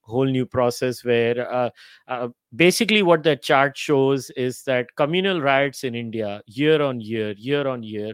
whole 0.10 0.26
new 0.26 0.46
process 0.46 1.04
where 1.06 1.52
uh, 1.54 1.70
uh, 2.08 2.28
basically 2.56 3.04
what 3.04 3.24
the 3.24 3.36
chart 3.36 3.78
shows 3.78 4.30
is 4.32 4.64
that 4.64 4.88
communal 4.96 5.42
riots 5.42 5.84
in 5.84 5.96
india 5.96 6.42
year 6.48 6.82
on 6.82 7.00
year 7.02 7.32
year 7.38 7.68
on 7.68 7.84
year 7.84 8.14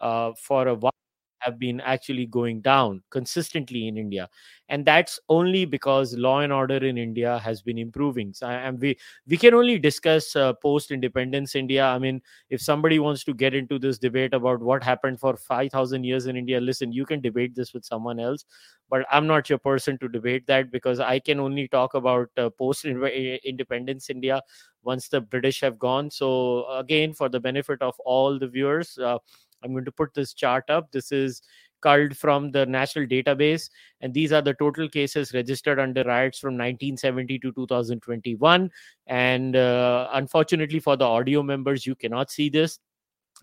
uh, 0.00 0.32
for 0.48 0.68
a 0.68 0.74
while 0.74 0.92
have 1.40 1.58
been 1.58 1.80
actually 1.80 2.26
going 2.26 2.60
down 2.60 3.02
consistently 3.10 3.88
in 3.88 3.96
India, 3.96 4.28
and 4.68 4.84
that's 4.84 5.20
only 5.28 5.64
because 5.64 6.16
law 6.16 6.40
and 6.40 6.52
order 6.52 6.76
in 6.76 6.98
India 6.98 7.38
has 7.38 7.62
been 7.62 7.78
improving. 7.78 8.32
So, 8.32 8.46
and 8.48 8.80
we 8.80 8.96
we 9.26 9.36
can 9.36 9.54
only 9.54 9.78
discuss 9.78 10.34
uh, 10.36 10.52
post 10.54 10.90
independence 10.90 11.54
India. 11.54 11.84
I 11.84 11.98
mean, 11.98 12.20
if 12.50 12.60
somebody 12.60 12.98
wants 12.98 13.24
to 13.24 13.34
get 13.34 13.54
into 13.54 13.78
this 13.78 13.98
debate 13.98 14.34
about 14.34 14.60
what 14.60 14.82
happened 14.82 15.20
for 15.20 15.36
five 15.36 15.70
thousand 15.70 16.04
years 16.04 16.26
in 16.26 16.36
India, 16.36 16.60
listen, 16.60 16.92
you 16.92 17.06
can 17.06 17.20
debate 17.20 17.54
this 17.54 17.72
with 17.74 17.84
someone 17.84 18.18
else, 18.20 18.44
but 18.90 19.06
I'm 19.10 19.26
not 19.26 19.48
your 19.48 19.58
person 19.58 19.98
to 19.98 20.08
debate 20.08 20.46
that 20.46 20.70
because 20.70 21.00
I 21.00 21.18
can 21.18 21.40
only 21.40 21.68
talk 21.68 21.94
about 21.94 22.28
uh, 22.36 22.50
post 22.50 22.84
independence 22.84 24.10
India 24.10 24.40
once 24.82 25.08
the 25.08 25.20
British 25.20 25.60
have 25.60 25.78
gone. 25.78 26.10
So 26.10 26.66
again, 26.70 27.12
for 27.12 27.28
the 27.28 27.40
benefit 27.40 27.82
of 27.82 27.94
all 28.04 28.38
the 28.38 28.46
viewers. 28.46 28.98
Uh, 28.98 29.18
I'm 29.62 29.72
going 29.72 29.84
to 29.84 29.92
put 29.92 30.14
this 30.14 30.34
chart 30.34 30.64
up. 30.68 30.92
This 30.92 31.12
is 31.12 31.42
culled 31.80 32.16
from 32.16 32.50
the 32.50 32.66
national 32.66 33.06
database, 33.06 33.68
and 34.00 34.12
these 34.12 34.32
are 34.32 34.42
the 34.42 34.54
total 34.54 34.88
cases 34.88 35.34
registered 35.34 35.78
under 35.78 36.02
riots 36.04 36.38
from 36.38 36.54
1970 36.54 37.38
to 37.40 37.52
2021. 37.52 38.70
And 39.06 39.56
uh, 39.56 40.08
unfortunately 40.12 40.80
for 40.80 40.96
the 40.96 41.04
audio 41.04 41.42
members, 41.42 41.86
you 41.86 41.94
cannot 41.94 42.30
see 42.30 42.48
this, 42.48 42.78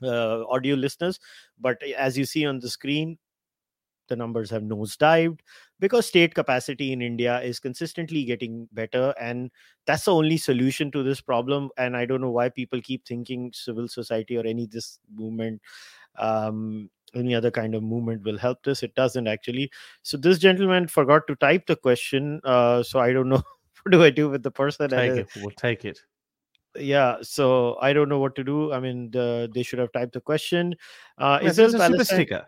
uh, 0.01 0.43
audio 0.47 0.75
listeners, 0.75 1.19
but 1.59 1.81
as 1.97 2.17
you 2.17 2.25
see 2.25 2.45
on 2.45 2.59
the 2.59 2.69
screen, 2.69 3.17
the 4.09 4.15
numbers 4.15 4.49
have 4.49 4.63
nosedived 4.63 5.39
because 5.83 6.07
state 6.07 6.33
capacity 6.33 6.93
in 6.93 7.01
India 7.01 7.41
is 7.41 7.59
consistently 7.59 8.23
getting 8.23 8.69
better. 8.71 9.13
And 9.19 9.51
that's 9.85 10.05
the 10.05 10.13
only 10.13 10.37
solution 10.37 10.89
to 10.91 11.03
this 11.03 11.19
problem. 11.19 11.71
And 11.77 11.97
I 11.97 12.05
don't 12.05 12.21
know 12.21 12.31
why 12.31 12.47
people 12.47 12.81
keep 12.81 13.05
thinking 13.05 13.51
civil 13.53 13.89
society 13.89 14.37
or 14.37 14.45
any 14.47 14.65
this 14.65 14.99
movement 15.13 15.61
um, 16.17 16.89
any 17.13 17.35
other 17.35 17.51
kind 17.51 17.75
of 17.75 17.83
movement 17.83 18.23
will 18.23 18.37
help 18.37 18.63
this. 18.63 18.81
It 18.81 18.95
doesn't 18.95 19.27
actually. 19.27 19.69
So 20.03 20.15
this 20.15 20.39
gentleman 20.39 20.87
forgot 20.87 21.27
to 21.27 21.35
type 21.35 21.67
the 21.67 21.75
question. 21.75 22.39
Uh, 22.45 22.81
so 22.81 23.01
I 23.01 23.11
don't 23.11 23.27
know 23.27 23.43
what 23.83 23.91
do 23.91 24.05
I 24.05 24.09
do 24.09 24.29
with 24.29 24.41
the 24.41 24.51
person. 24.51 24.89
Take 24.89 25.11
it. 25.11 25.27
We'll 25.35 25.51
take 25.51 25.83
it. 25.83 25.99
Yeah, 26.79 27.17
so 27.21 27.77
I 27.81 27.91
don't 27.91 28.07
know 28.07 28.19
what 28.19 28.35
to 28.35 28.43
do. 28.45 28.71
I 28.71 28.79
mean, 28.79 29.11
the, 29.11 29.51
they 29.53 29.63
should 29.63 29.79
have 29.79 29.91
typed 29.91 30.13
the 30.13 30.21
question. 30.21 30.75
Uh, 31.17 31.39
yeah, 31.41 31.49
is 31.49 31.57
this 31.57 31.73
a 31.73 31.87
super 31.87 32.05
sticker? 32.05 32.47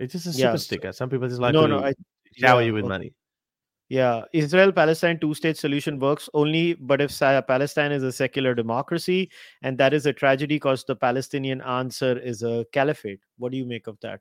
It's 0.00 0.12
just 0.12 0.26
a 0.26 0.32
super 0.32 0.50
yeah, 0.50 0.56
sticker. 0.56 0.92
Some 0.92 1.08
people 1.08 1.28
just 1.28 1.40
like 1.40 1.54
no, 1.54 1.62
to 1.62 1.68
no, 1.68 1.78
I, 1.78 1.94
shower 2.36 2.60
yeah, 2.60 2.66
you 2.66 2.74
with 2.74 2.84
okay. 2.84 2.88
money. 2.88 3.14
Yeah, 3.88 4.22
Israel 4.32 4.72
Palestine 4.72 5.20
two 5.20 5.34
state 5.34 5.56
solution 5.56 5.98
works 5.98 6.28
only, 6.32 6.74
but 6.74 7.00
if 7.00 7.16
Palestine 7.18 7.92
is 7.92 8.02
a 8.02 8.12
secular 8.12 8.54
democracy, 8.54 9.30
and 9.62 9.76
that 9.78 9.92
is 9.92 10.06
a 10.06 10.12
tragedy 10.12 10.56
because 10.56 10.84
the 10.84 10.96
Palestinian 10.96 11.60
answer 11.60 12.18
is 12.18 12.42
a 12.42 12.64
caliphate. 12.72 13.20
What 13.36 13.52
do 13.52 13.58
you 13.58 13.66
make 13.66 13.86
of 13.86 13.98
that? 14.00 14.20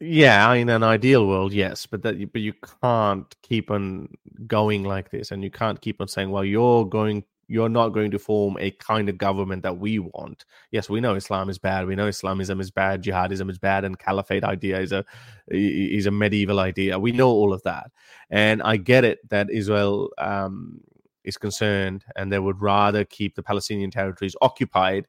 Yeah, 0.00 0.52
in 0.54 0.68
an 0.70 0.82
ideal 0.82 1.26
world, 1.26 1.52
yes, 1.52 1.84
but 1.84 2.02
that 2.02 2.32
but 2.32 2.40
you 2.40 2.54
can't 2.82 3.34
keep 3.42 3.70
on 3.70 4.08
going 4.46 4.84
like 4.84 5.10
this, 5.10 5.32
and 5.32 5.42
you 5.42 5.50
can't 5.50 5.80
keep 5.80 6.00
on 6.00 6.08
saying, 6.08 6.30
"Well, 6.30 6.44
you're 6.44 6.86
going 6.86 7.24
you're 7.48 7.68
not 7.68 7.90
going 7.90 8.10
to 8.10 8.18
form 8.18 8.56
a 8.58 8.70
kind 8.72 9.08
of 9.08 9.18
government 9.18 9.62
that 9.62 9.78
we 9.78 9.98
want. 9.98 10.44
Yes, 10.70 10.88
we 10.88 11.00
know 11.00 11.14
Islam 11.14 11.48
is 11.48 11.58
bad. 11.58 11.86
We 11.86 11.94
know 11.94 12.08
Islamism 12.08 12.60
is 12.60 12.70
bad. 12.70 13.02
Jihadism 13.02 13.50
is 13.50 13.58
bad, 13.58 13.84
and 13.84 13.98
caliphate 13.98 14.44
idea 14.44 14.80
is 14.80 14.92
a 14.92 15.04
is 15.48 16.06
a 16.06 16.10
medieval 16.10 16.60
idea. 16.60 16.98
We 16.98 17.12
know 17.12 17.28
all 17.28 17.52
of 17.52 17.62
that, 17.62 17.90
and 18.30 18.62
I 18.62 18.76
get 18.76 19.04
it 19.04 19.28
that 19.30 19.50
Israel 19.50 20.10
um, 20.18 20.80
is 21.24 21.36
concerned, 21.36 22.04
and 22.16 22.32
they 22.32 22.38
would 22.38 22.60
rather 22.60 23.04
keep 23.04 23.34
the 23.34 23.42
Palestinian 23.42 23.90
territories 23.90 24.36
occupied 24.40 25.06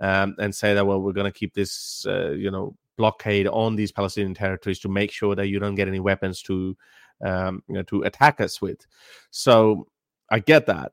um, 0.00 0.34
and 0.38 0.54
say 0.54 0.74
that 0.74 0.86
well, 0.86 1.00
we're 1.00 1.12
going 1.12 1.32
to 1.32 1.38
keep 1.38 1.54
this, 1.54 2.04
uh, 2.06 2.30
you 2.30 2.50
know, 2.50 2.76
blockade 2.98 3.46
on 3.46 3.76
these 3.76 3.92
Palestinian 3.92 4.34
territories 4.34 4.80
to 4.80 4.88
make 4.88 5.10
sure 5.10 5.34
that 5.34 5.48
you 5.48 5.58
don't 5.58 5.76
get 5.76 5.88
any 5.88 6.00
weapons 6.00 6.42
to, 6.42 6.76
um, 7.24 7.62
you 7.68 7.74
know, 7.74 7.82
to 7.84 8.02
attack 8.02 8.40
us 8.40 8.60
with. 8.60 8.84
So 9.30 9.86
I 10.30 10.40
get 10.40 10.66
that 10.66 10.92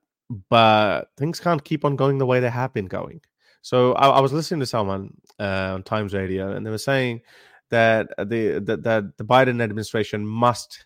but 0.49 1.05
things 1.17 1.39
can't 1.39 1.63
keep 1.63 1.83
on 1.85 1.95
going 1.95 2.17
the 2.17 2.25
way 2.25 2.39
they 2.39 2.49
have 2.49 2.73
been 2.73 2.85
going. 2.85 3.21
So 3.61 3.93
I, 3.93 4.09
I 4.09 4.19
was 4.19 4.31
listening 4.31 4.59
to 4.61 4.65
someone 4.65 5.13
uh, 5.39 5.73
on 5.73 5.83
Times 5.83 6.13
Radio, 6.13 6.51
and 6.51 6.65
they 6.65 6.69
were 6.69 6.77
saying 6.77 7.21
that 7.69 8.09
the 8.17 8.59
that, 8.65 9.17
the 9.17 9.23
Biden 9.23 9.61
administration 9.61 10.25
must 10.25 10.85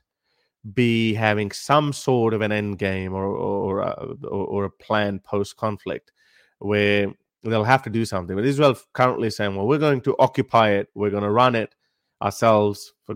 be 0.74 1.14
having 1.14 1.52
some 1.52 1.92
sort 1.92 2.34
of 2.34 2.42
an 2.42 2.52
end 2.52 2.80
game 2.80 3.14
or 3.14 3.26
or 3.26 3.84
or, 3.84 4.46
or 4.46 4.66
a 4.66 4.70
plan 4.70 5.20
post 5.20 5.58
conflict 5.58 6.12
where 6.60 7.14
they'll 7.44 7.64
have 7.64 7.84
to 7.84 7.90
do 7.90 8.06
something. 8.06 8.36
But 8.36 8.46
Israel 8.46 8.76
currently 8.94 9.30
saying, 9.30 9.56
"Well, 9.56 9.68
we're 9.68 9.78
going 9.78 10.02
to 10.02 10.16
occupy 10.20 10.72
it. 10.72 10.90
We're 10.96 11.12
going 11.12 11.24
to 11.24 11.32
run 11.32 11.56
it 11.56 11.76
ourselves." 12.22 12.94
For 13.06 13.16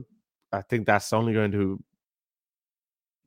I 0.51 0.61
think 0.61 0.85
that's 0.85 1.13
only 1.13 1.33
going 1.33 1.51
to 1.53 1.81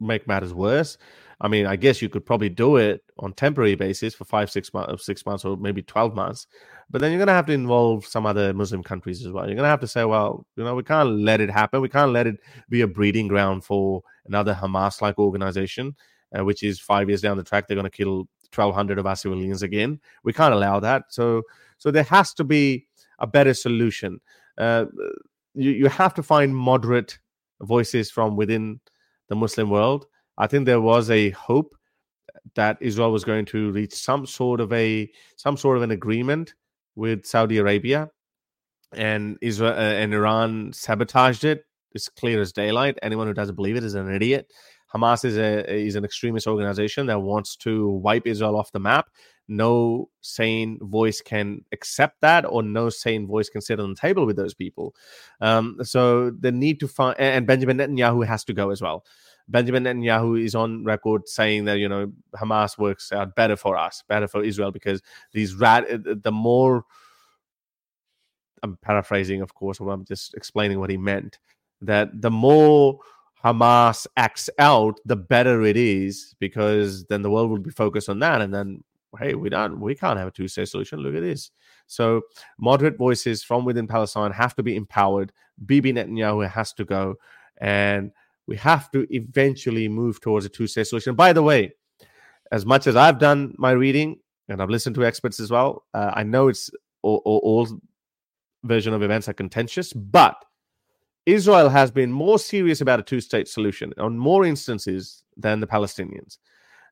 make 0.00 0.26
matters 0.26 0.54
worse. 0.54 0.96
I 1.40 1.48
mean, 1.48 1.66
I 1.66 1.76
guess 1.76 2.02
you 2.02 2.08
could 2.08 2.26
probably 2.26 2.50
do 2.50 2.76
it 2.76 3.02
on 3.18 3.32
temporary 3.32 3.74
basis 3.74 4.14
for 4.14 4.24
five, 4.24 4.50
six 4.50 4.74
months, 4.74 5.06
six 5.06 5.24
months, 5.24 5.44
or 5.44 5.56
maybe 5.56 5.82
twelve 5.82 6.14
months. 6.14 6.46
But 6.90 7.00
then 7.00 7.12
you're 7.12 7.18
going 7.18 7.28
to 7.28 7.34
have 7.34 7.46
to 7.46 7.52
involve 7.52 8.04
some 8.04 8.26
other 8.26 8.52
Muslim 8.52 8.82
countries 8.82 9.24
as 9.24 9.32
well. 9.32 9.46
You're 9.46 9.54
going 9.54 9.64
to 9.64 9.70
have 9.70 9.80
to 9.80 9.86
say, 9.86 10.04
well, 10.04 10.44
you 10.56 10.64
know, 10.64 10.74
we 10.74 10.82
can't 10.82 11.20
let 11.20 11.40
it 11.40 11.50
happen. 11.50 11.80
We 11.80 11.88
can't 11.88 12.12
let 12.12 12.26
it 12.26 12.36
be 12.68 12.80
a 12.80 12.88
breeding 12.88 13.28
ground 13.28 13.64
for 13.64 14.02
another 14.26 14.52
Hamas-like 14.52 15.18
organization, 15.18 15.94
uh, 16.36 16.44
which 16.44 16.62
is 16.62 16.80
five 16.80 17.08
years 17.08 17.20
down 17.20 17.36
the 17.36 17.44
track 17.44 17.68
they're 17.68 17.76
going 17.76 17.84
to 17.84 17.90
kill 17.90 18.28
1,200 18.52 18.98
of 18.98 19.06
our 19.06 19.14
civilians 19.14 19.62
again. 19.62 20.00
We 20.24 20.32
can't 20.32 20.52
allow 20.52 20.80
that. 20.80 21.04
So, 21.10 21.42
so 21.78 21.92
there 21.92 22.02
has 22.02 22.34
to 22.34 22.44
be 22.44 22.86
a 23.20 23.26
better 23.26 23.54
solution. 23.54 24.20
Uh, 24.58 24.86
you 25.54 25.70
you 25.70 25.88
have 25.88 26.14
to 26.14 26.22
find 26.22 26.54
moderate 26.54 27.18
voices 27.62 28.10
from 28.10 28.36
within 28.36 28.80
the 29.28 29.36
Muslim 29.36 29.70
world 29.70 30.06
I 30.40 30.46
think 30.46 30.64
there 30.64 30.80
was 30.80 31.10
a 31.10 31.30
hope 31.30 31.74
that 32.54 32.78
Israel 32.80 33.12
was 33.12 33.24
going 33.24 33.44
to 33.46 33.70
reach 33.72 33.92
some 33.94 34.26
sort 34.26 34.60
of 34.60 34.72
a 34.72 35.10
some 35.36 35.56
sort 35.56 35.76
of 35.76 35.82
an 35.82 35.90
agreement 35.90 36.54
with 36.96 37.26
Saudi 37.26 37.58
Arabia, 37.58 38.08
and 38.92 39.36
Israel 39.42 39.72
uh, 39.72 40.02
and 40.02 40.14
Iran 40.14 40.72
sabotaged 40.72 41.44
it. 41.44 41.64
It's 41.92 42.08
clear 42.08 42.40
as 42.40 42.52
daylight. 42.52 42.98
Anyone 43.02 43.26
who 43.26 43.34
doesn't 43.34 43.54
believe 43.54 43.76
it 43.76 43.84
is 43.84 43.94
an 43.94 44.10
idiot. 44.10 44.50
Hamas 44.94 45.24
is 45.26 45.36
a 45.36 45.70
is 45.72 45.94
an 45.94 46.06
extremist 46.06 46.46
organization 46.46 47.06
that 47.06 47.20
wants 47.20 47.54
to 47.56 47.88
wipe 47.88 48.26
Israel 48.26 48.56
off 48.56 48.72
the 48.72 48.80
map. 48.80 49.08
No 49.46 50.08
sane 50.22 50.78
voice 50.80 51.20
can 51.20 51.64
accept 51.72 52.20
that, 52.22 52.46
or 52.46 52.62
no 52.62 52.88
sane 52.88 53.26
voice 53.26 53.50
can 53.50 53.60
sit 53.60 53.78
on 53.78 53.90
the 53.90 54.00
table 54.00 54.24
with 54.24 54.36
those 54.36 54.54
people. 54.54 54.94
Um, 55.40 55.78
so 55.82 56.30
the 56.30 56.50
need 56.50 56.80
to 56.80 56.88
find 56.88 57.18
and 57.20 57.46
Benjamin 57.46 57.76
Netanyahu 57.76 58.26
has 58.26 58.42
to 58.44 58.54
go 58.54 58.70
as 58.70 58.80
well. 58.80 59.04
Benjamin 59.50 59.84
Netanyahu 59.84 60.42
is 60.42 60.54
on 60.54 60.84
record 60.84 61.28
saying 61.28 61.64
that 61.64 61.78
you 61.78 61.88
know 61.88 62.12
Hamas 62.36 62.78
works 62.78 63.12
out 63.12 63.34
better 63.34 63.56
for 63.56 63.76
us, 63.76 64.02
better 64.08 64.28
for 64.28 64.42
Israel 64.44 64.70
because 64.70 65.02
these 65.32 65.54
rat 65.54 65.90
uh, 65.90 66.14
the 66.22 66.32
more 66.32 66.84
I'm 68.62 68.76
paraphrasing, 68.76 69.40
of 69.42 69.54
course, 69.54 69.80
I'm 69.80 70.04
just 70.04 70.34
explaining 70.34 70.80
what 70.80 70.90
he 70.90 70.96
meant. 70.96 71.38
That 71.80 72.20
the 72.20 72.30
more 72.30 72.98
Hamas 73.44 74.06
acts 74.16 74.50
out, 74.58 75.00
the 75.04 75.16
better 75.16 75.62
it 75.62 75.76
is 75.76 76.34
because 76.38 77.04
then 77.06 77.22
the 77.22 77.30
world 77.30 77.50
will 77.50 77.58
be 77.58 77.70
focused 77.70 78.08
on 78.08 78.18
that, 78.20 78.42
and 78.42 78.52
then 78.52 78.84
hey, 79.18 79.34
we 79.34 79.48
don't, 79.48 79.80
we 79.80 79.94
can't 79.94 80.18
have 80.18 80.28
a 80.28 80.30
two-state 80.30 80.68
solution. 80.68 81.00
Look 81.00 81.16
at 81.16 81.22
this. 81.22 81.50
So 81.88 82.22
moderate 82.58 82.96
voices 82.96 83.42
from 83.42 83.64
within 83.64 83.88
Palestine 83.88 84.30
have 84.30 84.54
to 84.54 84.62
be 84.62 84.76
empowered. 84.76 85.32
Bibi 85.66 85.92
Netanyahu 85.92 86.48
has 86.48 86.72
to 86.74 86.84
go, 86.84 87.16
and 87.60 88.12
we 88.46 88.56
have 88.56 88.90
to 88.90 89.06
eventually 89.10 89.88
move 89.88 90.20
towards 90.20 90.46
a 90.46 90.48
two-state 90.48 90.86
solution. 90.86 91.14
By 91.14 91.32
the 91.32 91.42
way, 91.42 91.72
as 92.52 92.66
much 92.66 92.86
as 92.86 92.96
I've 92.96 93.18
done 93.18 93.54
my 93.58 93.70
reading 93.70 94.18
and 94.48 94.60
I've 94.60 94.70
listened 94.70 94.96
to 94.96 95.04
experts 95.04 95.38
as 95.40 95.50
well, 95.50 95.84
uh, 95.94 96.10
I 96.14 96.24
know 96.24 96.48
it's 96.48 96.70
all, 97.02 97.22
all, 97.24 97.38
all 97.38 97.80
version 98.64 98.92
of 98.92 99.02
events 99.02 99.28
are 99.28 99.32
contentious, 99.32 99.92
but 99.92 100.36
Israel 101.26 101.68
has 101.68 101.90
been 101.90 102.10
more 102.10 102.38
serious 102.38 102.80
about 102.80 102.98
a 102.98 103.02
two-state 103.02 103.46
solution 103.46 103.92
on 103.98 104.18
more 104.18 104.44
instances 104.44 105.22
than 105.36 105.60
the 105.60 105.66
Palestinians, 105.66 106.38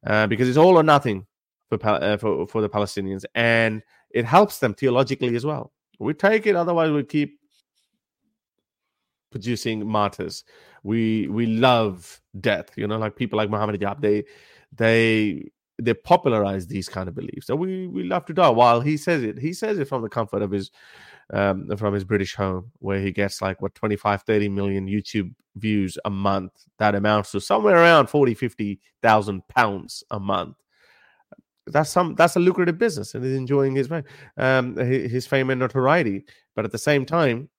uh, 0.07 0.27
because 0.27 0.49
it's 0.49 0.59
all 0.59 0.79
or 0.79 0.83
nothing 0.83 1.27
for, 1.69 1.79
uh, 1.85 2.17
for 2.17 2.47
for 2.47 2.63
the 2.63 2.69
Palestinians, 2.69 3.25
and 3.35 3.83
it 4.11 4.25
helps 4.25 4.59
them 4.59 4.75
theologically 4.75 5.35
as 5.35 5.45
well. 5.45 5.73
We 5.99 6.15
take 6.15 6.47
it, 6.47 6.57
otherwise 6.57 6.91
we 6.93 7.03
keep 7.03 7.41
producing 9.31 9.87
martyrs. 9.87 10.45
We 10.83 11.29
we 11.29 11.47
love 11.47 12.21
death. 12.41 12.71
You 12.77 12.87
know, 12.87 12.99
like 12.99 13.17
people 13.17 13.37
like 13.37 13.51
Muhammad 13.51 13.81
Hijab, 13.81 14.01
they 14.01 14.25
they 14.73 15.51
they 15.81 15.95
popularize 15.95 16.67
these 16.67 16.89
kind 16.89 17.09
of 17.09 17.15
beliefs. 17.15 17.47
So 17.47 17.57
we 17.57 17.87
we 17.87 18.05
love 18.05 18.25
to 18.27 18.35
die. 18.35 18.49
While 18.51 18.81
he 18.81 18.97
says 18.97 19.23
it, 19.23 19.39
he 19.39 19.53
says 19.53 19.79
it 19.79 19.89
from 19.89 20.03
the 20.03 20.09
comfort 20.09 20.43
of 20.43 20.51
his 20.51 20.71
um, 21.33 21.77
from 21.77 21.95
his 21.95 22.05
British 22.05 22.35
home, 22.35 22.73
where 22.79 23.01
he 23.01 23.13
gets 23.13 23.43
like 23.43 23.61
what 23.61 23.75
25, 23.75 24.23
30 24.23 24.49
million 24.49 24.87
YouTube 24.87 25.35
views 25.57 25.99
a 26.05 26.11
month. 26.11 26.53
That 26.79 26.95
amounts 26.95 27.33
to 27.33 27.41
somewhere 27.41 27.77
around 27.77 28.09
40, 28.09 28.35
50,000 28.35 29.49
pounds 29.49 30.05
a 30.11 30.19
month. 30.19 30.57
That's 31.67 31.91
some 31.91 32.15
that's 32.15 32.37
a 32.37 32.41
lucrative 32.41 32.79
business, 32.79 33.15
and 33.15 33.23
he's 33.23 33.37
enjoying 33.37 33.77
his 33.77 33.91
um, 34.39 34.77
his 34.77 35.27
fame 35.27 35.51
and 35.51 35.61
notoriety. 35.61 36.25
But 36.57 36.65
at 36.65 36.73
the 36.73 36.79
same 36.79 37.05
time, 37.05 37.51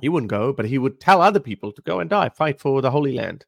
He 0.00 0.08
wouldn't 0.08 0.30
go, 0.30 0.52
but 0.52 0.66
he 0.66 0.78
would 0.78 1.00
tell 1.00 1.20
other 1.20 1.40
people 1.40 1.72
to 1.72 1.82
go 1.82 2.00
and 2.00 2.08
die, 2.08 2.28
fight 2.28 2.60
for 2.60 2.80
the 2.80 2.90
Holy 2.90 3.12
Land. 3.12 3.44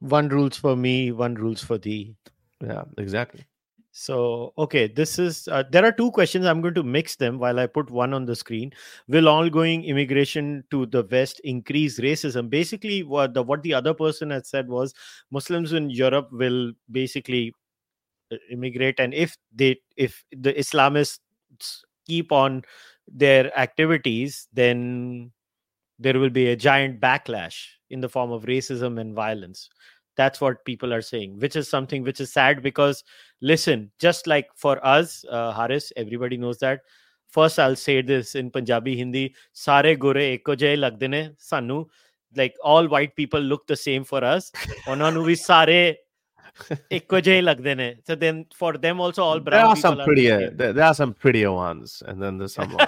One 0.00 0.28
rules 0.28 0.56
for 0.56 0.76
me, 0.76 1.12
one 1.12 1.34
rules 1.34 1.62
for 1.62 1.78
thee. 1.78 2.14
Yeah, 2.60 2.84
exactly. 2.98 3.46
So, 3.98 4.52
okay, 4.58 4.88
this 4.88 5.18
is 5.18 5.48
uh, 5.48 5.64
there 5.70 5.82
are 5.86 5.90
two 5.90 6.10
questions. 6.10 6.44
I'm 6.44 6.60
going 6.60 6.74
to 6.74 6.82
mix 6.82 7.16
them 7.16 7.38
while 7.38 7.58
I 7.58 7.66
put 7.66 7.90
one 7.90 8.12
on 8.12 8.26
the 8.26 8.36
screen. 8.36 8.72
Will 9.08 9.26
ongoing 9.26 9.84
immigration 9.84 10.64
to 10.70 10.84
the 10.84 11.02
West 11.10 11.40
increase 11.44 11.98
racism? 11.98 12.50
Basically, 12.50 13.02
what 13.04 13.32
the 13.32 13.42
what 13.42 13.62
the 13.62 13.72
other 13.72 13.94
person 13.94 14.28
had 14.28 14.44
said 14.44 14.68
was 14.68 14.92
Muslims 15.30 15.72
in 15.72 15.88
Europe 15.88 16.28
will 16.30 16.72
basically 16.90 17.54
uh, 18.30 18.36
immigrate, 18.50 19.00
and 19.00 19.14
if 19.14 19.38
they 19.54 19.80
if 19.96 20.22
the 20.30 20.52
Islamists 20.52 21.20
keep 22.06 22.32
on 22.32 22.64
their 23.08 23.58
activities, 23.58 24.46
then 24.52 25.32
there 25.99 26.19
will 26.19 26.29
be 26.29 26.47
a 26.47 26.55
giant 26.55 26.99
backlash 26.99 27.65
in 27.89 28.01
the 28.01 28.09
form 28.09 28.31
of 28.31 28.43
racism 28.43 28.99
and 28.99 29.13
violence 29.13 29.69
that's 30.17 30.41
what 30.41 30.63
people 30.65 30.93
are 30.93 31.01
saying 31.01 31.39
which 31.39 31.55
is 31.55 31.67
something 31.67 32.03
which 32.03 32.19
is 32.19 32.31
sad 32.33 32.61
because 32.61 33.03
listen 33.41 33.91
just 33.99 34.27
like 34.27 34.47
for 34.55 34.85
us 34.85 35.25
uh, 35.29 35.51
haris 35.51 35.91
everybody 35.95 36.37
knows 36.37 36.57
that 36.57 36.81
first 37.29 37.59
i'll 37.59 37.75
say 37.75 38.01
this 38.01 38.35
in 38.35 38.51
punjabi 38.51 38.95
hindi 38.95 39.33
sare 39.53 39.95
gore 39.95 40.23
ekko 40.27 40.55
jahe 40.63 40.77
lagde 40.85 41.07
ne 41.15 41.21
sanu 41.49 41.85
like 42.35 42.55
all 42.63 42.87
white 42.87 43.15
people 43.15 43.39
look 43.39 43.65
the 43.67 43.79
same 43.87 44.03
for 44.03 44.23
us 44.35 44.51
ਉਹਨਾਂ 44.87 45.11
ਨੂੰ 45.11 45.23
ਵੀ 45.23 45.35
ਸਾਰੇ 45.35 45.95
ਇੱਕੋ 46.95 47.19
ਜਿਹੇ 47.25 47.41
ਲੱਗਦੇ 47.41 47.73
ਨੇ 47.75 47.85
so 48.09 48.15
then 48.21 48.39
for 48.61 48.69
them 48.85 48.99
also 49.03 49.23
all 49.25 49.39
brown 49.45 49.53
there 49.59 49.67
are 49.67 49.75
people 49.75 49.83
some 49.83 49.99
are 50.01 50.07
prettier 50.07 50.33
the 50.39 50.47
same. 50.47 50.57
there, 50.61 50.73
there 50.77 50.85
are 50.87 50.95
some 50.97 51.13
prettier 51.25 51.51
ones 51.57 51.93
and 52.11 52.23
then 52.25 52.39
there's 52.41 52.55
some 52.57 52.73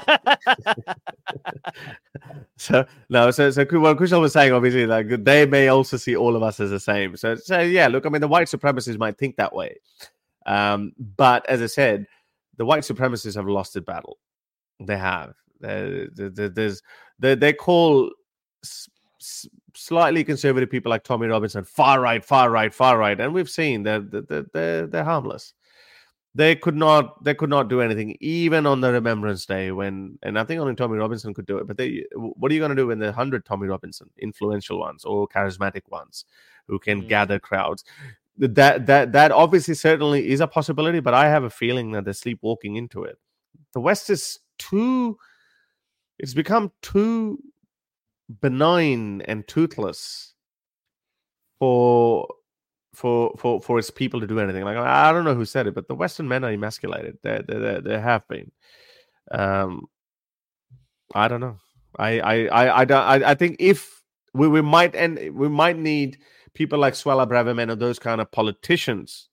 so 2.58 2.84
no 3.10 3.22
so 3.32 3.50
so 3.58 3.66
Ku- 3.66 3.82
what 3.86 3.98
Kushal 3.98 4.22
was 4.22 4.34
saying 4.34 4.54
obviously 4.54 4.86
like 4.86 5.08
they 5.30 5.46
may 5.46 5.68
also 5.76 5.98
see 5.98 6.16
all 6.16 6.36
of 6.36 6.44
us 6.50 6.60
as 6.60 6.70
the 6.76 6.80
same 6.80 7.16
so 7.24 7.36
so 7.36 7.60
yeah 7.60 7.88
look 7.88 8.06
i 8.06 8.10
mean 8.10 8.22
the 8.22 8.32
white 8.36 8.48
supremacists 8.48 8.98
might 9.06 9.18
think 9.18 9.36
that 9.38 9.54
way 9.62 9.70
um 10.58 10.92
but 11.24 11.46
as 11.56 11.62
i 11.62 11.72
said 11.78 12.06
the 12.58 12.66
white 12.72 12.84
supremacists 12.92 13.36
have 13.36 13.48
lost 13.48 13.74
the 13.74 13.82
battle 13.94 14.18
they 14.92 14.98
have 14.98 15.34
There- 15.62 16.08
there- 16.20 16.30
there- 16.38 16.54
there's 16.60 16.80
they, 17.20 17.34
they 17.36 17.54
call 17.54 17.92
s- 18.70 18.90
s- 19.22 19.48
slightly 19.89 20.23
conservative 20.23 20.71
people 20.71 20.91
like 20.91 21.03
tommy 21.03 21.27
robinson 21.27 21.65
far 21.65 22.01
right 22.01 22.25
far 22.25 22.51
right 22.51 22.75
far 22.75 22.99
right. 22.99 23.19
And 23.19 23.33
we've 23.33 23.49
seen 23.49 23.83
they're 23.83 24.01
they're, 24.01 24.47
they're, 24.53 24.87
they're 24.87 25.05
harmless. 25.05 25.55
They 26.35 26.55
could 26.57 26.77
not 26.77 27.25
they 27.25 27.35
could 27.35 27.49
not 27.49 27.69
do 27.69 27.81
anything 27.81 28.17
even 28.21 28.67
on 28.67 28.83
the 28.83 28.93
remembrance 28.93 29.47
day 29.47 29.73
when 29.73 30.19
and 30.23 30.39
i 30.39 30.45
think 30.45 30.61
only 30.61 30.75
tommy 30.75 30.99
robinson 30.99 31.35
could 31.35 31.47
do 31.47 31.57
it 31.59 31.67
but 31.67 31.79
they 31.79 32.05
what 32.15 32.53
are 32.53 32.55
you 32.55 32.61
going 32.61 32.77
to 32.77 32.77
do 32.77 32.87
when 32.89 32.99
the 32.99 33.07
100 33.07 33.45
tommy 33.45 33.67
robinson 33.67 34.09
influential 34.19 34.79
ones 34.79 35.05
or 35.05 35.27
charismatic 35.27 35.83
ones 35.89 36.27
who 36.69 36.79
can 36.79 37.03
mm. 37.03 37.09
gather 37.09 37.39
crowds? 37.39 37.83
That 38.37 38.87
that 38.87 39.13
that 39.13 39.33
obviously 39.33 39.75
certainly 39.75 40.29
is 40.29 40.41
a 40.41 40.47
possibility 40.47 41.01
but 41.01 41.15
i 41.15 41.29
have 41.29 41.45
a 41.45 41.51
feeling 41.51 41.93
that 41.93 42.05
they're 42.05 42.15
sleepwalking 42.15 42.77
into 42.77 43.03
it. 43.05 43.19
The 43.73 43.81
west 43.81 44.11
is 44.11 44.39
too 44.59 45.19
it's 46.19 46.35
become 46.35 46.71
too 46.83 47.39
benign 48.41 49.23
and 49.23 49.47
toothless 49.47 50.35
for 51.59 52.29
for 52.95 53.35
for 53.39 53.61
for 53.61 53.79
its 53.79 53.91
people 53.91 54.21
to 54.21 54.27
do 54.27 54.41
anything. 54.41 54.65
Like 54.65 54.77
I 54.77 55.13
don't 55.13 55.25
know 55.25 55.35
who 55.35 55.45
said 55.45 55.67
it, 55.67 55.75
but 55.75 55.89
the 55.89 55.95
Western 55.95 56.29
men 56.29 56.45
are 56.45 56.53
emasculated. 56.53 57.19
They 57.23 57.41
they 57.47 57.81
they, 57.81 58.01
have 58.01 58.27
been. 58.29 58.51
Um, 59.31 59.87
I 61.15 61.29
don't 61.29 61.41
know. 61.41 61.59
I 61.99 62.21
I 62.21 62.47
I 62.47 62.81
I 62.81 62.85
don't. 62.85 63.03
I, 63.03 63.31
I 63.31 63.35
think 63.35 63.57
if 63.61 64.03
we 64.35 64.49
we 64.49 64.63
might 64.63 64.95
and 64.95 65.35
we 65.35 65.49
might 65.49 65.79
need 65.79 66.19
people 66.55 66.79
like 66.79 66.95
Suella 66.95 67.27
Braverman 67.27 67.71
or 67.71 67.77
those 67.77 67.99
kind 67.99 68.21
of 68.21 68.31
politicians. 68.31 69.29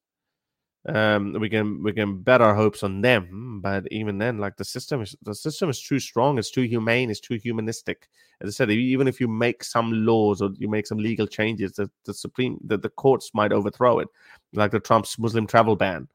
Um, 0.87 1.33
we 1.39 1.49
can 1.49 1.81
we 1.81 1.93
can 1.93 2.21
bet 2.21 2.41
our 2.41 2.53
hopes 2.53 2.83
on 2.83 3.01
them, 3.01 3.59
but 3.63 3.87
even 3.89 4.19
then, 4.19 4.37
like 4.37 4.55
the 4.55 4.63
system 4.63 5.01
is 5.01 5.15
the 5.23 5.33
system 5.33 5.67
is 5.69 5.81
too 5.81 5.99
strong. 5.99 6.37
It's 6.37 6.51
too 6.51 6.61
humane. 6.61 7.09
It's 7.09 7.19
too 7.19 7.35
humanistic. 7.35 8.07
As 8.41 8.49
I 8.49 8.51
said, 8.51 8.69
even 8.69 9.07
if 9.07 9.19
you 9.19 9.27
make 9.27 9.63
some 9.63 9.91
laws 10.05 10.41
or 10.41 10.51
you 10.57 10.69
make 10.69 10.85
some 10.85 10.99
legal 10.99 11.25
changes, 11.25 11.71
the, 11.73 11.89
the 12.05 12.13
supreme 12.13 12.59
the, 12.63 12.77
the 12.77 12.89
courts 12.89 13.31
might 13.33 13.51
overthrow 13.51 13.97
it, 13.99 14.09
like 14.53 14.71
the 14.71 14.79
Trump's 14.79 15.17
Muslim 15.17 15.47
travel 15.47 15.75
ban. 15.75 16.07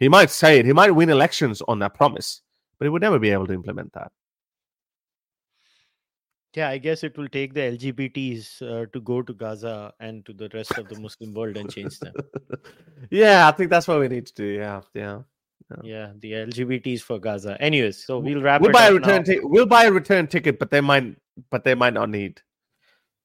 He 0.00 0.08
might 0.08 0.30
say 0.30 0.58
it. 0.58 0.66
He 0.66 0.72
might 0.72 0.90
win 0.90 1.10
elections 1.10 1.62
on 1.68 1.78
that 1.78 1.94
promise, 1.94 2.42
but 2.78 2.86
he 2.86 2.88
would 2.88 3.02
never 3.02 3.20
be 3.20 3.30
able 3.30 3.46
to 3.46 3.52
implement 3.52 3.92
that. 3.92 4.10
Yeah, 6.54 6.68
I 6.68 6.78
guess 6.78 7.02
it 7.02 7.16
will 7.16 7.28
take 7.28 7.54
the 7.54 7.60
LGBTs 7.60 8.62
uh, 8.62 8.86
to 8.92 9.00
go 9.00 9.22
to 9.22 9.32
Gaza 9.32 9.94
and 10.00 10.24
to 10.26 10.34
the 10.34 10.50
rest 10.52 10.76
of 10.76 10.88
the 10.88 11.00
Muslim 11.00 11.32
world 11.32 11.56
and 11.56 11.72
change 11.72 11.98
them. 11.98 12.12
yeah, 13.10 13.48
I 13.48 13.52
think 13.52 13.70
that's 13.70 13.88
what 13.88 14.00
we 14.00 14.08
need 14.08 14.26
to 14.26 14.34
do. 14.34 14.44
Yeah, 14.44 14.82
yeah. 14.92 15.22
Yeah, 15.82 16.12
the 16.18 16.32
LGBTs 16.32 17.00
for 17.00 17.18
Gaza. 17.18 17.56
Anyways, 17.60 18.04
so 18.04 18.18
we'll 18.18 18.42
wrap 18.42 18.60
We'll 18.60 18.70
it 18.70 18.74
buy 18.74 18.88
a 18.88 18.92
return. 18.92 19.24
Ti- 19.24 19.40
we'll 19.42 19.66
buy 19.66 19.84
a 19.84 19.92
return 19.92 20.26
ticket, 20.26 20.58
but 20.58 20.70
they 20.70 20.82
might, 20.82 21.16
but 21.50 21.64
they 21.64 21.74
might 21.74 21.94
not 21.94 22.10
need. 22.10 22.42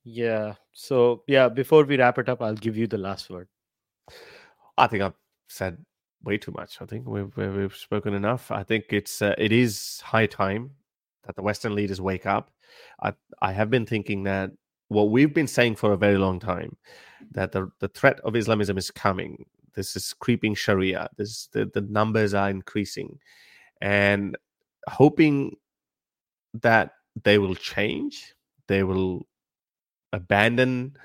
Yeah. 0.06 0.54
So 0.72 1.24
yeah, 1.28 1.50
before 1.50 1.84
we 1.84 1.98
wrap 1.98 2.18
it 2.18 2.30
up, 2.30 2.42
I'll 2.42 2.56
give 2.56 2.78
you 2.78 2.88
the 2.88 2.98
last 2.98 3.30
word. 3.30 3.50
I 4.78 4.88
think 4.88 5.04
I've 5.04 5.16
said 5.50 5.84
way 6.24 6.38
too 6.38 6.52
much. 6.52 6.82
I 6.82 6.86
think 6.86 7.08
we've 7.08 7.36
we've 7.36 7.56
we've 7.56 7.76
spoken 7.76 8.14
enough. 8.14 8.52
I 8.52 8.64
think 8.64 8.86
it's 8.90 9.22
uh, 9.22 9.36
it 9.38 9.52
is 9.52 10.02
high 10.06 10.28
time 10.28 10.72
that 11.26 11.36
the 11.36 11.42
Western 11.42 11.76
leaders 11.76 12.00
wake 12.00 12.26
up. 12.26 12.52
I 13.02 13.14
I 13.42 13.52
have 13.52 13.70
been 13.70 13.86
thinking 13.86 14.24
that 14.24 14.52
what 14.90 15.10
we've 15.12 15.34
been 15.34 15.48
saying 15.48 15.76
for 15.76 15.94
a 15.94 15.98
very 15.98 16.18
long 16.18 16.40
time 16.40 16.78
that 17.32 17.52
the 17.52 17.70
the 17.80 17.90
threat 17.90 18.20
of 18.22 18.36
Islamism 18.36 18.78
is 18.78 18.92
coming. 18.92 19.46
This 19.76 19.96
is 19.96 20.14
creeping 20.14 20.56
Sharia. 20.56 21.10
This 21.18 21.48
the, 21.54 21.70
the 21.74 21.82
numbers 21.82 22.34
are 22.34 22.50
increasing, 22.50 23.20
and 23.82 24.38
hoping 24.90 25.56
that 26.62 26.92
they 27.24 27.38
will 27.38 27.56
change. 27.56 28.34
They 28.68 28.84
will 28.84 29.28
abandon 30.14 30.96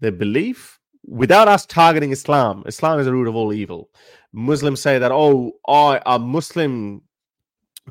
their 0.00 0.12
belief 0.12 0.78
without 1.06 1.48
us 1.48 1.66
targeting 1.66 2.12
Islam. 2.12 2.62
Islam 2.66 2.98
is 2.98 3.06
the 3.06 3.12
root 3.12 3.28
of 3.28 3.36
all 3.36 3.52
evil. 3.52 3.90
Muslims 4.32 4.80
say 4.80 4.98
that, 4.98 5.12
oh, 5.12 5.52
I, 5.66 6.00
a 6.06 6.18
Muslim 6.18 7.02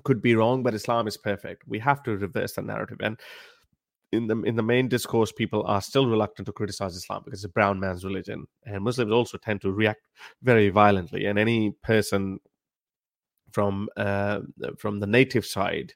could 0.04 0.22
be 0.22 0.36
wrong, 0.36 0.64
but 0.64 0.74
Islam 0.74 1.08
is 1.08 1.18
perfect. 1.18 1.68
We 1.68 1.80
have 1.80 2.04
to 2.04 2.18
reverse 2.18 2.54
the 2.54 2.62
narrative. 2.62 2.98
And 3.02 3.20
in 4.12 4.28
the 4.28 4.42
in 4.42 4.56
the 4.56 4.64
main 4.64 4.88
discourse, 4.88 5.32
people 5.32 5.64
are 5.66 5.82
still 5.82 6.08
reluctant 6.08 6.46
to 6.48 6.52
criticize 6.52 6.96
Islam 6.96 7.22
because 7.26 7.40
it's 7.40 7.46
a 7.46 7.50
brown 7.50 7.80
man's 7.80 8.04
religion. 8.04 8.46
And 8.66 8.84
Muslims 8.84 9.12
also 9.12 9.38
tend 9.38 9.62
to 9.62 9.72
react 9.72 10.02
very 10.42 10.70
violently. 10.70 11.26
And 11.26 11.38
any 11.38 11.72
person 11.84 12.40
from 13.52 13.90
uh, 13.98 14.40
from 14.78 15.00
the 15.00 15.08
native 15.08 15.46
side, 15.46 15.94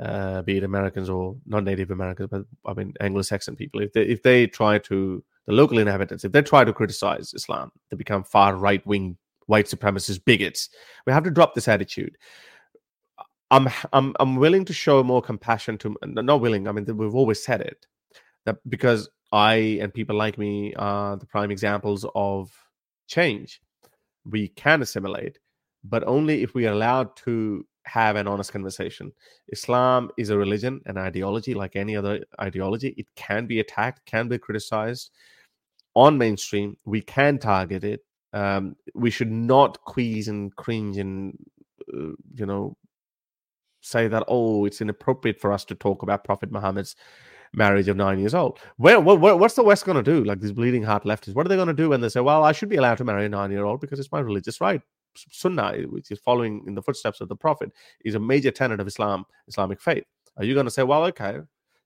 uh, 0.00 0.42
be 0.42 0.56
it 0.56 0.64
Americans 0.64 1.10
or 1.10 1.36
non-native 1.46 1.90
Americans, 1.90 2.28
but 2.30 2.44
I 2.64 2.74
mean 2.74 2.94
Anglo-Saxon 3.00 3.56
people, 3.56 3.82
if 3.82 3.92
they 3.92 4.02
if 4.02 4.22
they 4.22 4.46
try 4.46 4.78
to 4.78 5.22
the 5.46 5.52
local 5.52 5.78
inhabitants, 5.78 6.24
if 6.24 6.32
they 6.32 6.42
try 6.42 6.64
to 6.64 6.72
criticize 6.72 7.34
Islam, 7.34 7.70
they 7.90 7.96
become 7.96 8.24
far 8.24 8.56
right-wing 8.56 9.18
white 9.46 9.66
supremacist 9.66 10.24
bigots. 10.24 10.70
We 11.06 11.12
have 11.12 11.24
to 11.24 11.30
drop 11.30 11.54
this 11.54 11.68
attitude. 11.68 12.16
I'm 13.54 13.68
I'm 13.92 14.14
I'm 14.20 14.36
willing 14.36 14.64
to 14.66 14.72
show 14.72 15.02
more 15.02 15.22
compassion 15.22 15.78
to 15.78 15.96
not 16.04 16.40
willing. 16.40 16.66
I 16.68 16.72
mean 16.72 16.86
we've 16.96 17.14
always 17.14 17.42
said 17.42 17.60
it 17.60 17.86
that 18.46 18.56
because 18.68 19.08
I 19.32 19.54
and 19.82 19.92
people 19.94 20.16
like 20.16 20.38
me 20.38 20.74
are 20.74 21.16
the 21.16 21.26
prime 21.26 21.50
examples 21.50 22.04
of 22.14 22.50
change. 23.06 23.60
We 24.24 24.48
can 24.48 24.82
assimilate, 24.82 25.38
but 25.84 26.04
only 26.04 26.42
if 26.42 26.54
we 26.54 26.66
are 26.66 26.72
allowed 26.72 27.16
to 27.24 27.64
have 27.86 28.16
an 28.16 28.26
honest 28.26 28.52
conversation. 28.52 29.12
Islam 29.48 30.10
is 30.16 30.30
a 30.30 30.38
religion, 30.38 30.80
an 30.86 30.96
ideology 30.96 31.54
like 31.54 31.76
any 31.76 31.96
other 31.96 32.24
ideology. 32.40 32.94
It 32.96 33.06
can 33.14 33.46
be 33.46 33.60
attacked, 33.60 34.06
can 34.06 34.28
be 34.28 34.38
criticized 34.38 35.10
on 35.94 36.18
mainstream. 36.18 36.76
We 36.86 37.02
can 37.02 37.38
target 37.38 37.84
it. 37.84 38.00
Um, 38.32 38.76
we 38.94 39.10
should 39.10 39.30
not 39.30 39.80
quease 39.82 40.28
and 40.28 40.54
cringe 40.56 40.96
and 40.96 41.38
uh, 41.92 42.16
you 42.34 42.46
know 42.46 42.76
say 43.84 44.08
that 44.08 44.24
oh 44.28 44.64
it's 44.64 44.80
inappropriate 44.80 45.40
for 45.40 45.52
us 45.52 45.64
to 45.66 45.74
talk 45.74 46.02
about 46.02 46.24
Prophet 46.24 46.50
Muhammad's 46.50 46.96
marriage 47.52 47.88
of 47.88 47.96
nine 47.96 48.18
years 48.18 48.34
old. 48.34 48.58
Where 48.78 49.00
what- 49.00 49.20
what's 49.38 49.54
the 49.54 49.62
West 49.62 49.84
going 49.84 50.02
to 50.02 50.10
do? 50.14 50.24
Like 50.24 50.40
these 50.40 50.52
bleeding 50.52 50.82
heart 50.82 51.04
leftists, 51.04 51.34
what 51.34 51.46
are 51.46 51.48
they 51.48 51.56
going 51.56 51.68
to 51.68 51.74
do 51.74 51.90
when 51.90 52.00
they 52.00 52.08
say, 52.08 52.20
"Well, 52.20 52.42
I 52.44 52.52
should 52.52 52.68
be 52.68 52.76
allowed 52.76 52.98
to 52.98 53.04
marry 53.04 53.26
a 53.26 53.28
nine-year-old 53.28 53.80
because 53.80 54.00
it's 54.00 54.12
my 54.12 54.20
religious 54.20 54.60
right"? 54.60 54.82
Sunnah, 55.30 55.74
which 55.88 56.10
is 56.10 56.18
following 56.18 56.64
in 56.66 56.74
the 56.74 56.82
footsteps 56.82 57.20
of 57.20 57.28
the 57.28 57.36
Prophet, 57.36 57.70
is 58.04 58.16
a 58.16 58.20
major 58.20 58.50
tenet 58.50 58.80
of 58.80 58.86
Islam, 58.88 59.24
Islamic 59.46 59.80
faith. 59.80 60.04
Are 60.36 60.44
you 60.44 60.54
going 60.54 60.66
to 60.66 60.70
say, 60.72 60.82
"Well, 60.82 61.04
okay, 61.04 61.38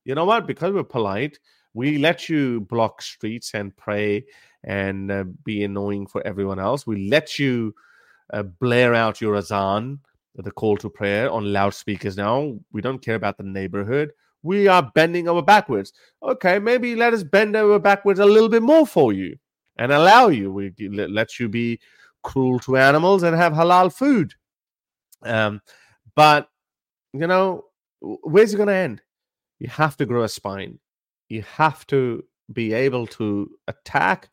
you 0.04 0.14
know 0.14 0.24
what? 0.24 0.46
Because 0.46 0.72
we're 0.72 0.84
polite, 0.84 1.38
we 1.74 1.98
let 1.98 2.28
you 2.30 2.60
block 2.62 3.02
streets 3.02 3.54
and 3.54 3.76
pray 3.76 4.24
and 4.64 5.10
uh, 5.10 5.24
be 5.44 5.62
annoying 5.64 6.06
for 6.06 6.26
everyone 6.26 6.58
else. 6.58 6.86
We 6.86 7.08
let 7.08 7.38
you 7.38 7.74
uh, 8.32 8.42
blare 8.44 8.94
out 8.94 9.20
your 9.20 9.36
azan, 9.36 10.00
the 10.34 10.50
call 10.52 10.76
to 10.78 10.90
prayer, 10.90 11.30
on 11.30 11.52
loudspeakers 11.52 12.16
now. 12.16 12.56
We 12.72 12.80
don't 12.80 13.00
care 13.00 13.16
about 13.16 13.38
the 13.38 13.44
neighborhood. 13.44 14.10
we 14.42 14.68
are 14.68 14.90
bending 14.94 15.28
over 15.28 15.42
backwards. 15.42 15.92
Okay, 16.22 16.59
maybe 16.59 16.94
let 16.94 17.12
us 17.12 17.22
bend 17.22 17.56
over 17.56 17.78
backwards 17.78 18.20
a 18.20 18.24
little 18.24 18.48
bit 18.48 18.62
more 18.62 18.86
for 18.86 19.12
you 19.12 19.36
and 19.76 19.92
allow 19.92 20.28
you. 20.28 20.52
We 20.52 20.72
let 20.88 21.38
you 21.38 21.48
be 21.48 21.80
cruel 22.22 22.59
to 22.60 22.76
animals 22.76 23.22
and 23.22 23.36
have 23.36 23.52
halal 23.52 23.92
food. 23.92 24.34
Um, 25.22 25.60
but 26.14 26.48
you 27.12 27.26
know, 27.26 27.64
where's 28.00 28.55
it 28.55 28.59
going 28.59 28.68
to 28.68 28.74
end? 28.74 29.02
You 29.59 29.68
have 29.68 29.96
to 29.96 30.06
grow 30.06 30.22
a 30.22 30.28
spine. 30.28 30.78
You 31.28 31.42
have 31.42 31.86
to 31.88 32.24
be 32.52 32.72
able 32.72 33.06
to 33.06 33.50
attack 33.66 34.30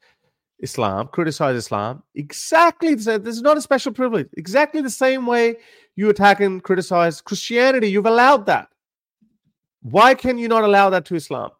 Islam, 0.59 1.07
criticize 1.07 1.55
Islam 1.55 2.03
exactly 2.15 2.95
the 2.95 3.03
same. 3.03 3.23
This 3.23 3.35
is 3.35 3.41
not 3.41 3.57
a 3.57 3.61
special 3.61 3.91
privilege. 3.91 4.29
Exactly 4.37 4.81
the 4.81 4.89
same 4.89 5.25
way 5.25 5.57
you 5.95 6.09
attack 6.09 6.41
and 6.41 6.63
criticize 6.63 7.21
Christianity. 7.21 7.89
You've 7.89 8.05
allowed 8.05 8.45
that. 8.47 8.69
Why 9.81 10.15
can 10.15 10.37
you 10.37 10.47
not 10.47 10.63
allow 10.63 10.89
that 10.89 11.05
to 11.05 11.15
Islam? 11.15 11.51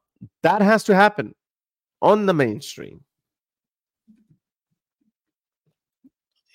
That 0.44 0.62
has 0.62 0.84
to 0.86 0.96
happen 0.96 1.36
on 2.02 2.26
the 2.26 2.34
mainstream. 2.34 3.04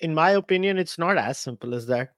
In 0.01 0.13
my 0.13 0.31
opinion, 0.31 0.77
it's 0.77 0.97
not 0.97 1.17
as 1.17 1.37
simple 1.37 1.73
as 1.75 1.85
that. 1.87 2.13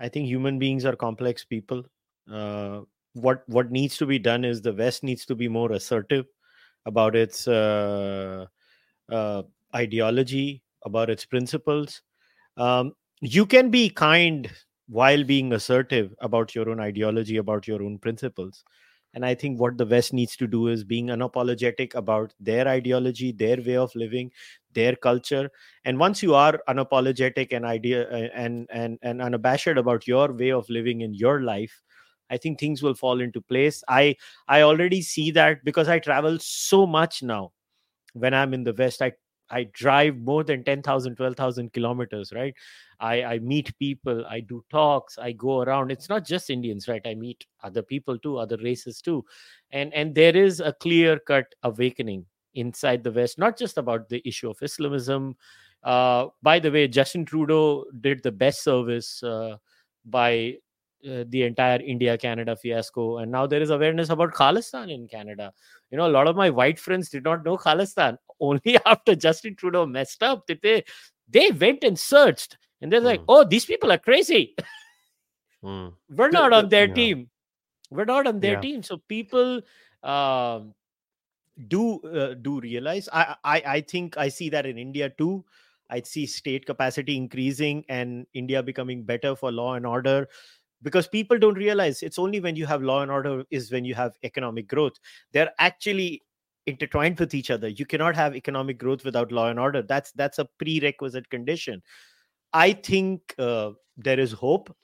I 0.00 0.08
think 0.08 0.26
human 0.26 0.58
beings 0.58 0.84
are 0.84 0.96
complex 0.96 1.44
people. 1.44 1.84
Uh, 2.30 2.80
what 3.14 3.48
what 3.48 3.70
needs 3.70 3.96
to 3.98 4.06
be 4.06 4.18
done 4.18 4.44
is 4.44 4.60
the 4.60 4.72
West 4.72 5.02
needs 5.02 5.24
to 5.26 5.34
be 5.34 5.48
more 5.48 5.72
assertive 5.72 6.26
about 6.86 7.14
its 7.16 7.46
uh, 7.46 8.46
uh, 9.10 9.42
ideology, 9.74 10.62
about 10.84 11.10
its 11.10 11.24
principles. 11.24 12.02
Um, 12.56 12.92
you 13.20 13.46
can 13.46 13.70
be 13.70 13.88
kind 13.88 14.50
while 14.88 15.24
being 15.24 15.52
assertive 15.52 16.14
about 16.20 16.54
your 16.54 16.68
own 16.68 16.80
ideology, 16.80 17.36
about 17.36 17.66
your 17.66 17.82
own 17.82 17.98
principles. 17.98 18.64
And 19.14 19.24
I 19.24 19.34
think 19.34 19.60
what 19.60 19.78
the 19.78 19.86
West 19.86 20.12
needs 20.12 20.36
to 20.36 20.46
do 20.48 20.66
is 20.66 20.82
being 20.82 21.06
unapologetic 21.06 21.94
about 21.94 22.34
their 22.40 22.66
ideology, 22.66 23.30
their 23.30 23.58
way 23.62 23.76
of 23.76 23.94
living, 23.94 24.32
their 24.72 24.96
culture. 24.96 25.50
And 25.84 25.98
once 26.00 26.20
you 26.22 26.34
are 26.34 26.60
unapologetic 26.68 27.52
and 27.52 27.64
idea 27.64 28.10
uh, 28.10 28.28
and 28.34 28.66
and 28.72 28.98
and 29.02 29.22
unabashed 29.22 29.68
about 29.68 30.08
your 30.08 30.32
way 30.32 30.50
of 30.50 30.68
living 30.68 31.02
in 31.02 31.14
your 31.14 31.42
life, 31.42 31.80
I 32.28 32.38
think 32.38 32.58
things 32.58 32.82
will 32.82 32.94
fall 32.94 33.20
into 33.20 33.40
place. 33.40 33.84
I 33.88 34.16
I 34.48 34.62
already 34.62 35.00
see 35.00 35.30
that 35.30 35.64
because 35.64 35.88
I 35.88 36.00
travel 36.00 36.38
so 36.40 36.84
much 36.84 37.22
now 37.22 37.52
when 38.14 38.34
i'm 38.34 38.54
in 38.54 38.64
the 38.64 38.72
west 38.74 39.02
i 39.02 39.12
i 39.50 39.64
drive 39.72 40.16
more 40.18 40.44
than 40.44 40.64
10000 40.64 41.16
12000 41.16 41.72
kilometers 41.72 42.32
right? 42.32 42.54
I 43.00 43.22
i 43.24 43.38
meet 43.38 43.76
people 43.78 44.24
i 44.26 44.40
do 44.40 44.64
talks 44.70 45.18
i 45.18 45.32
go 45.32 45.60
around. 45.62 45.90
It's 45.90 46.08
not 46.08 46.24
just 46.24 46.50
indians 46.50 46.88
right? 46.88 47.02
I 47.04 47.14
meet 47.14 47.44
other 47.62 47.82
people 47.82 48.18
too 48.18 48.38
other 48.38 48.56
races 48.58 49.00
too. 49.02 49.24
And 49.72 49.92
and 49.94 50.14
there 50.14 50.36
is 50.36 50.60
a 50.60 50.72
clear 50.72 51.18
cut 51.18 51.46
awakening 51.62 52.26
inside 52.54 53.02
the 53.02 53.12
west 53.12 53.38
not 53.38 53.58
just 53.58 53.78
about 53.78 54.08
the 54.08 54.22
issue 54.26 54.48
of 54.50 54.62
islamism. 54.62 55.36
Uh, 55.82 56.28
by 56.42 56.58
the 56.58 56.70
way 56.70 56.88
justin 56.88 57.24
trudeau 57.26 57.84
did 58.00 58.22
the 58.22 58.32
best 58.32 58.62
service 58.64 59.22
uh, 59.22 59.56
by 60.06 60.54
uh, 61.08 61.24
the 61.28 61.42
entire 61.42 61.80
India 61.80 62.16
Canada 62.16 62.56
fiasco, 62.56 63.18
and 63.18 63.30
now 63.30 63.46
there 63.46 63.60
is 63.60 63.70
awareness 63.70 64.10
about 64.10 64.32
Khalistan 64.32 64.92
in 64.92 65.06
Canada. 65.08 65.52
You 65.90 65.98
know, 65.98 66.06
a 66.06 66.14
lot 66.16 66.26
of 66.26 66.36
my 66.36 66.50
white 66.50 66.78
friends 66.78 67.08
did 67.08 67.24
not 67.24 67.44
know 67.44 67.56
Khalistan. 67.56 68.18
Only 68.40 68.78
after 68.84 69.14
Justin 69.14 69.54
Trudeau 69.54 69.86
messed 69.86 70.22
up 70.22 70.46
did 70.46 70.60
they 70.62 70.84
they 71.28 71.50
went 71.50 71.84
and 71.84 71.98
searched, 71.98 72.58
and 72.80 72.92
they're 72.92 73.00
like, 73.00 73.20
mm. 73.20 73.26
"Oh, 73.28 73.44
these 73.44 73.64
people 73.64 73.92
are 73.92 73.98
crazy. 73.98 74.56
mm. 75.62 75.92
We're 76.10 76.30
not 76.30 76.52
on 76.52 76.68
their 76.68 76.88
yeah. 76.88 76.94
team. 76.94 77.30
We're 77.90 78.04
not 78.04 78.26
on 78.26 78.40
their 78.40 78.54
yeah. 78.54 78.60
team." 78.60 78.82
So 78.82 78.98
people. 79.08 79.62
Um, 80.02 80.74
do 81.68 82.00
uh, 82.00 82.34
do 82.34 82.60
realize 82.60 83.08
I, 83.12 83.36
I 83.44 83.62
i 83.66 83.80
think 83.80 84.16
i 84.18 84.28
see 84.28 84.48
that 84.50 84.66
in 84.66 84.76
india 84.76 85.08
too 85.08 85.44
i 85.88 86.00
see 86.00 86.26
state 86.26 86.66
capacity 86.66 87.16
increasing 87.16 87.84
and 87.88 88.26
india 88.34 88.60
becoming 88.60 89.04
better 89.04 89.36
for 89.36 89.52
law 89.52 89.74
and 89.74 89.86
order 89.86 90.26
because 90.84 91.08
people 91.08 91.38
don't 91.38 91.54
realize 91.58 92.02
it's 92.02 92.18
only 92.18 92.38
when 92.38 92.54
you 92.54 92.66
have 92.66 92.82
law 92.82 93.02
and 93.02 93.10
order 93.10 93.42
is 93.50 93.72
when 93.72 93.84
you 93.84 93.94
have 93.94 94.12
economic 94.22 94.68
growth. 94.68 94.92
They're 95.32 95.50
actually 95.58 96.22
intertwined 96.66 97.18
with 97.18 97.34
each 97.34 97.50
other. 97.50 97.68
You 97.68 97.86
cannot 97.86 98.14
have 98.14 98.36
economic 98.36 98.78
growth 98.78 99.04
without 99.04 99.32
law 99.32 99.48
and 99.48 99.58
order. 99.58 99.82
That's 99.82 100.12
that's 100.12 100.38
a 100.38 100.48
prerequisite 100.58 101.28
condition. 101.30 101.82
I 102.52 102.74
think 102.74 103.34
uh, 103.38 103.72
there 103.96 104.20
is 104.20 104.30
hope. 104.32 104.74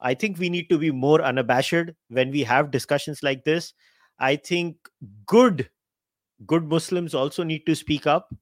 I 0.00 0.12
think 0.12 0.38
we 0.38 0.50
need 0.50 0.68
to 0.68 0.76
be 0.76 0.90
more 0.90 1.22
unabashed 1.22 1.92
when 2.08 2.30
we 2.30 2.42
have 2.42 2.70
discussions 2.70 3.22
like 3.22 3.44
this. 3.44 3.72
I 4.18 4.36
think 4.36 4.76
good 5.24 5.70
good 6.46 6.64
muslims 6.64 7.14
also 7.14 7.44
need 7.44 7.64
to 7.66 7.76
speak 7.76 8.06
up. 8.06 8.34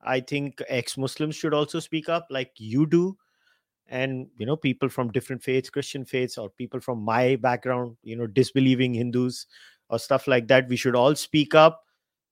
I 0.00 0.20
think 0.20 0.62
ex 0.68 0.96
muslims 0.96 1.36
should 1.36 1.54
also 1.54 1.78
speak 1.78 2.08
up 2.08 2.26
like 2.30 2.52
you 2.56 2.86
do 2.86 3.16
and 3.92 4.26
you 4.38 4.46
know 4.46 4.56
people 4.56 4.88
from 4.88 5.12
different 5.12 5.42
faiths 5.42 5.70
christian 5.70 6.04
faiths 6.04 6.38
or 6.38 6.48
people 6.50 6.80
from 6.80 7.00
my 7.00 7.36
background 7.36 7.94
you 8.02 8.16
know 8.16 8.26
disbelieving 8.26 8.94
hindus 8.94 9.46
or 9.90 9.98
stuff 9.98 10.26
like 10.26 10.48
that 10.48 10.66
we 10.68 10.76
should 10.76 10.96
all 10.96 11.14
speak 11.14 11.54
up 11.54 11.82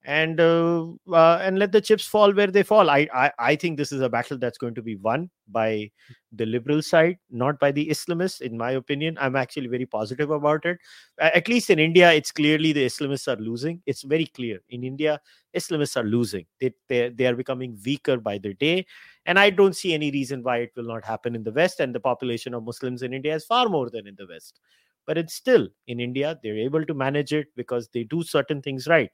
and 0.04 0.40
uh, 0.40 0.86
uh, 1.12 1.38
and 1.42 1.58
let 1.58 1.72
the 1.72 1.80
chips 1.80 2.06
fall 2.06 2.32
where 2.32 2.46
they 2.46 2.62
fall. 2.62 2.88
I, 2.88 3.06
I 3.12 3.32
I 3.38 3.56
think 3.56 3.76
this 3.76 3.92
is 3.92 4.00
a 4.00 4.08
battle 4.08 4.38
that's 4.38 4.56
going 4.56 4.74
to 4.76 4.82
be 4.82 4.96
won 4.96 5.28
by 5.48 5.90
the 6.32 6.46
liberal 6.46 6.80
side, 6.80 7.18
not 7.30 7.60
by 7.60 7.70
the 7.70 7.86
Islamists. 7.86 8.40
In 8.40 8.56
my 8.56 8.72
opinion, 8.72 9.18
I'm 9.20 9.36
actually 9.36 9.66
very 9.66 9.84
positive 9.84 10.30
about 10.30 10.64
it. 10.64 10.78
At 11.18 11.48
least 11.48 11.68
in 11.68 11.78
India, 11.78 12.12
it's 12.12 12.32
clearly 12.32 12.72
the 12.72 12.86
Islamists 12.86 13.28
are 13.28 13.40
losing. 13.40 13.82
It's 13.84 14.02
very 14.02 14.26
clear 14.26 14.60
in 14.70 14.84
India, 14.84 15.20
Islamists 15.54 15.96
are 15.98 16.06
losing. 16.06 16.46
They 16.60 16.72
they, 16.88 17.10
they 17.10 17.26
are 17.26 17.36
becoming 17.36 17.78
weaker 17.84 18.16
by 18.16 18.38
the 18.38 18.54
day, 18.54 18.86
and 19.26 19.38
I 19.38 19.50
don't 19.50 19.76
see 19.76 19.94
any 19.94 20.10
reason 20.10 20.42
why 20.42 20.58
it 20.58 20.72
will 20.76 20.84
not 20.84 21.04
happen 21.04 21.34
in 21.34 21.44
the 21.44 21.52
West. 21.52 21.80
And 21.80 21.94
the 21.94 22.00
population 22.00 22.54
of 22.54 22.64
Muslims 22.64 23.02
in 23.02 23.12
India 23.12 23.34
is 23.34 23.44
far 23.44 23.68
more 23.68 23.90
than 23.90 24.06
in 24.06 24.14
the 24.16 24.26
West. 24.26 24.60
But 25.06 25.18
it's 25.18 25.34
still 25.34 25.68
in 25.86 26.00
India, 26.00 26.38
they're 26.42 26.58
able 26.58 26.84
to 26.84 26.94
manage 26.94 27.32
it 27.32 27.48
because 27.56 27.88
they 27.88 28.04
do 28.04 28.22
certain 28.22 28.62
things 28.62 28.86
right 28.86 29.10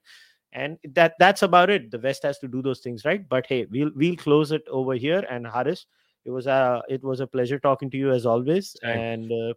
and 0.53 0.77
that 0.93 1.13
that's 1.19 1.43
about 1.43 1.69
it 1.69 1.91
the 1.91 1.99
west 1.99 2.23
has 2.23 2.39
to 2.39 2.47
do 2.47 2.61
those 2.61 2.79
things 2.79 3.05
right 3.05 3.27
but 3.29 3.45
hey 3.47 3.65
we'll 3.69 3.91
we'll 3.95 4.15
close 4.15 4.51
it 4.51 4.63
over 4.69 4.93
here 4.93 5.25
and 5.29 5.45
harris 5.45 5.85
it 6.25 6.31
was 6.31 6.47
a 6.47 6.81
it 6.89 7.03
was 7.03 7.19
a 7.19 7.27
pleasure 7.27 7.59
talking 7.59 7.89
to 7.89 7.97
you 7.97 8.11
as 8.11 8.25
always 8.25 8.75
Thanks. 8.81 8.97
and 8.97 9.31
uh, 9.31 9.53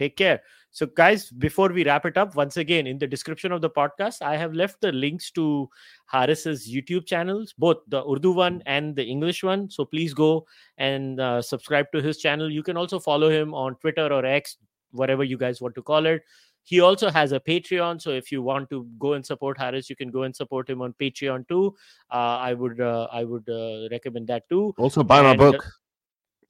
take 0.00 0.16
care 0.16 0.40
so 0.78 0.86
guys 1.00 1.30
before 1.44 1.68
we 1.76 1.84
wrap 1.84 2.06
it 2.10 2.16
up 2.16 2.34
once 2.40 2.56
again 2.56 2.86
in 2.86 2.98
the 2.98 3.06
description 3.14 3.52
of 3.52 3.60
the 3.60 3.70
podcast 3.78 4.22
i 4.22 4.36
have 4.42 4.54
left 4.60 4.80
the 4.80 4.92
links 4.92 5.30
to 5.38 5.68
harris's 6.06 6.68
youtube 6.74 7.06
channels 7.06 7.54
both 7.66 7.78
the 7.88 8.02
urdu 8.12 8.32
one 8.32 8.62
and 8.66 8.94
the 8.96 9.04
english 9.14 9.42
one 9.42 9.68
so 9.68 9.84
please 9.84 10.14
go 10.14 10.46
and 10.78 11.20
uh, 11.20 11.42
subscribe 11.42 11.90
to 11.92 12.02
his 12.08 12.18
channel 12.18 12.50
you 12.58 12.62
can 12.62 12.76
also 12.76 13.00
follow 13.08 13.30
him 13.38 13.52
on 13.54 13.76
twitter 13.76 14.12
or 14.18 14.24
x 14.24 14.56
whatever 14.92 15.24
you 15.24 15.38
guys 15.38 15.60
want 15.60 15.74
to 15.74 15.82
call 15.82 16.06
it 16.06 16.22
he 16.70 16.80
also 16.80 17.10
has 17.10 17.32
a 17.32 17.40
Patreon. 17.40 18.00
So 18.00 18.10
if 18.10 18.30
you 18.30 18.42
want 18.42 18.70
to 18.70 18.86
go 18.98 19.14
and 19.14 19.24
support 19.24 19.58
Harris, 19.58 19.90
you 19.90 19.96
can 19.96 20.10
go 20.10 20.22
and 20.22 20.34
support 20.34 20.68
him 20.68 20.82
on 20.82 20.94
Patreon 21.00 21.48
too. 21.48 21.74
Uh, 22.10 22.36
I 22.48 22.54
would 22.54 22.80
uh, 22.80 23.08
I 23.12 23.24
would 23.24 23.48
uh, 23.48 23.88
recommend 23.90 24.28
that 24.28 24.48
too. 24.48 24.74
Also 24.78 25.02
buy 25.02 25.18
and, 25.18 25.26
my 25.26 25.46
uh, 25.46 25.50
book. 25.50 25.64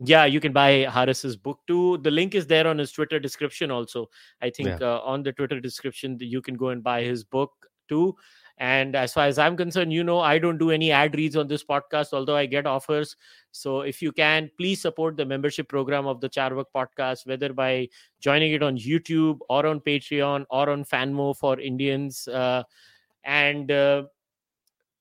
Yeah, 0.03 0.25
you 0.25 0.41
can 0.41 0.53
buy 0.53 0.87
harris's 0.91 1.37
book 1.37 1.61
too. 1.67 1.99
The 1.99 2.11
link 2.11 2.35
is 2.35 2.47
there 2.47 2.67
on 2.67 2.79
his 2.79 2.91
Twitter 2.91 3.19
description. 3.19 3.71
Also, 3.71 4.09
I 4.41 4.51
think 4.51 4.69
yeah. 4.69 4.79
Uh, 4.81 5.01
on 5.05 5.23
the 5.23 5.33
Twitter 5.33 5.61
description 5.61 6.17
you 6.21 6.41
can 6.41 6.55
go 6.55 6.69
and 6.69 6.83
buy 6.83 7.03
his 7.03 7.23
book 7.23 7.53
too. 7.89 8.17
And 8.57 8.95
as 8.95 9.15
far 9.15 9.27
as 9.27 9.39
I'm 9.39 9.57
concerned, 9.57 9.91
you 9.91 10.05
know, 10.05 10.21
I 10.21 10.39
don't 10.39 10.59
do 10.59 10.71
any 10.71 10.93
ad 10.93 11.15
reads 11.15 11.35
on 11.35 11.49
this 11.49 11.65
podcast, 11.65 12.13
although 12.13 12.37
I 12.37 12.45
get 12.45 12.67
offers. 12.67 13.17
So 13.53 13.81
if 13.81 14.03
you 14.03 14.13
can, 14.13 14.51
please 14.59 14.83
support 14.83 15.17
the 15.17 15.25
membership 15.25 15.67
program 15.67 16.07
of 16.07 16.21
the 16.21 16.29
Carvaka 16.29 16.67
podcast, 16.75 17.27
whether 17.27 17.55
by 17.55 17.89
joining 18.21 18.53
it 18.53 18.63
on 18.63 18.77
YouTube 18.77 19.39
or 19.49 19.67
on 19.67 19.81
Patreon 19.81 20.45
or 20.51 20.69
on 20.69 20.85
Fanmo 20.85 21.35
for 21.35 21.59
Indians. 21.59 22.29
Uh, 22.29 22.63
and 23.25 23.71
uh, 23.71 24.05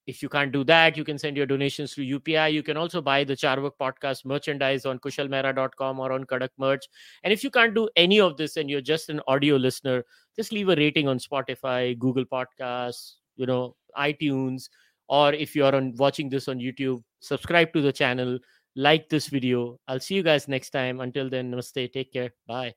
if 0.10 0.22
you 0.23 0.30
can't 0.30 0.52
do 0.52 0.64
that, 0.65 0.98
you 0.98 1.03
can 1.03 1.18
send 1.18 1.38
your 1.38 1.45
donations 1.45 1.94
through 1.94 2.06
UPI. 2.06 2.52
You 2.53 2.64
can 2.64 2.77
also 2.77 3.02
buy 3.02 3.23
the 3.23 3.36
Carvaka 3.36 3.72
podcast 3.80 4.26
merchandise 4.26 4.86
on 4.86 4.99
kushalmehra.com 4.99 5.99
or 5.99 6.11
on 6.11 6.26
Kadak 6.26 6.49
Merch. 6.57 6.90
And 7.23 7.31
if 7.31 7.44
you 7.44 7.49
can't 7.49 7.73
do 7.73 7.88
any 7.95 8.19
of 8.19 8.38
this 8.38 8.57
and 8.57 8.69
you're 8.69 8.81
just 8.81 9.10
an 9.10 9.22
audio 9.27 9.56
listener, 9.56 10.03
just 10.36 10.52
leave 10.52 10.69
a 10.69 10.76
rating 10.76 11.07
on 11.07 11.19
Spotify, 11.19 11.98
Google 11.98 12.26
Podcasts, 12.26 13.15
you 13.40 13.45
know 13.45 13.76
itunes 13.98 14.69
or 15.07 15.34
if 15.34 15.56
you 15.56 15.65
are 15.65 15.73
on 15.73 15.94
watching 15.98 16.30
this 16.30 16.48
on 16.48 16.60
youtube 16.60 17.02
subscribe 17.19 17.73
to 17.73 17.81
the 17.81 17.91
channel 17.91 18.38
like 18.76 19.10
this 19.10 19.27
video. 19.27 19.80
I'll 19.88 19.99
see 19.99 20.15
you 20.15 20.23
guys 20.23 20.48
next 20.48 20.69
time. 20.72 21.02
Until 21.02 21.30
then 21.30 21.52
namaste. 21.52 21.91
Take 21.91 22.14
care. 22.14 22.31
Bye 22.48 22.76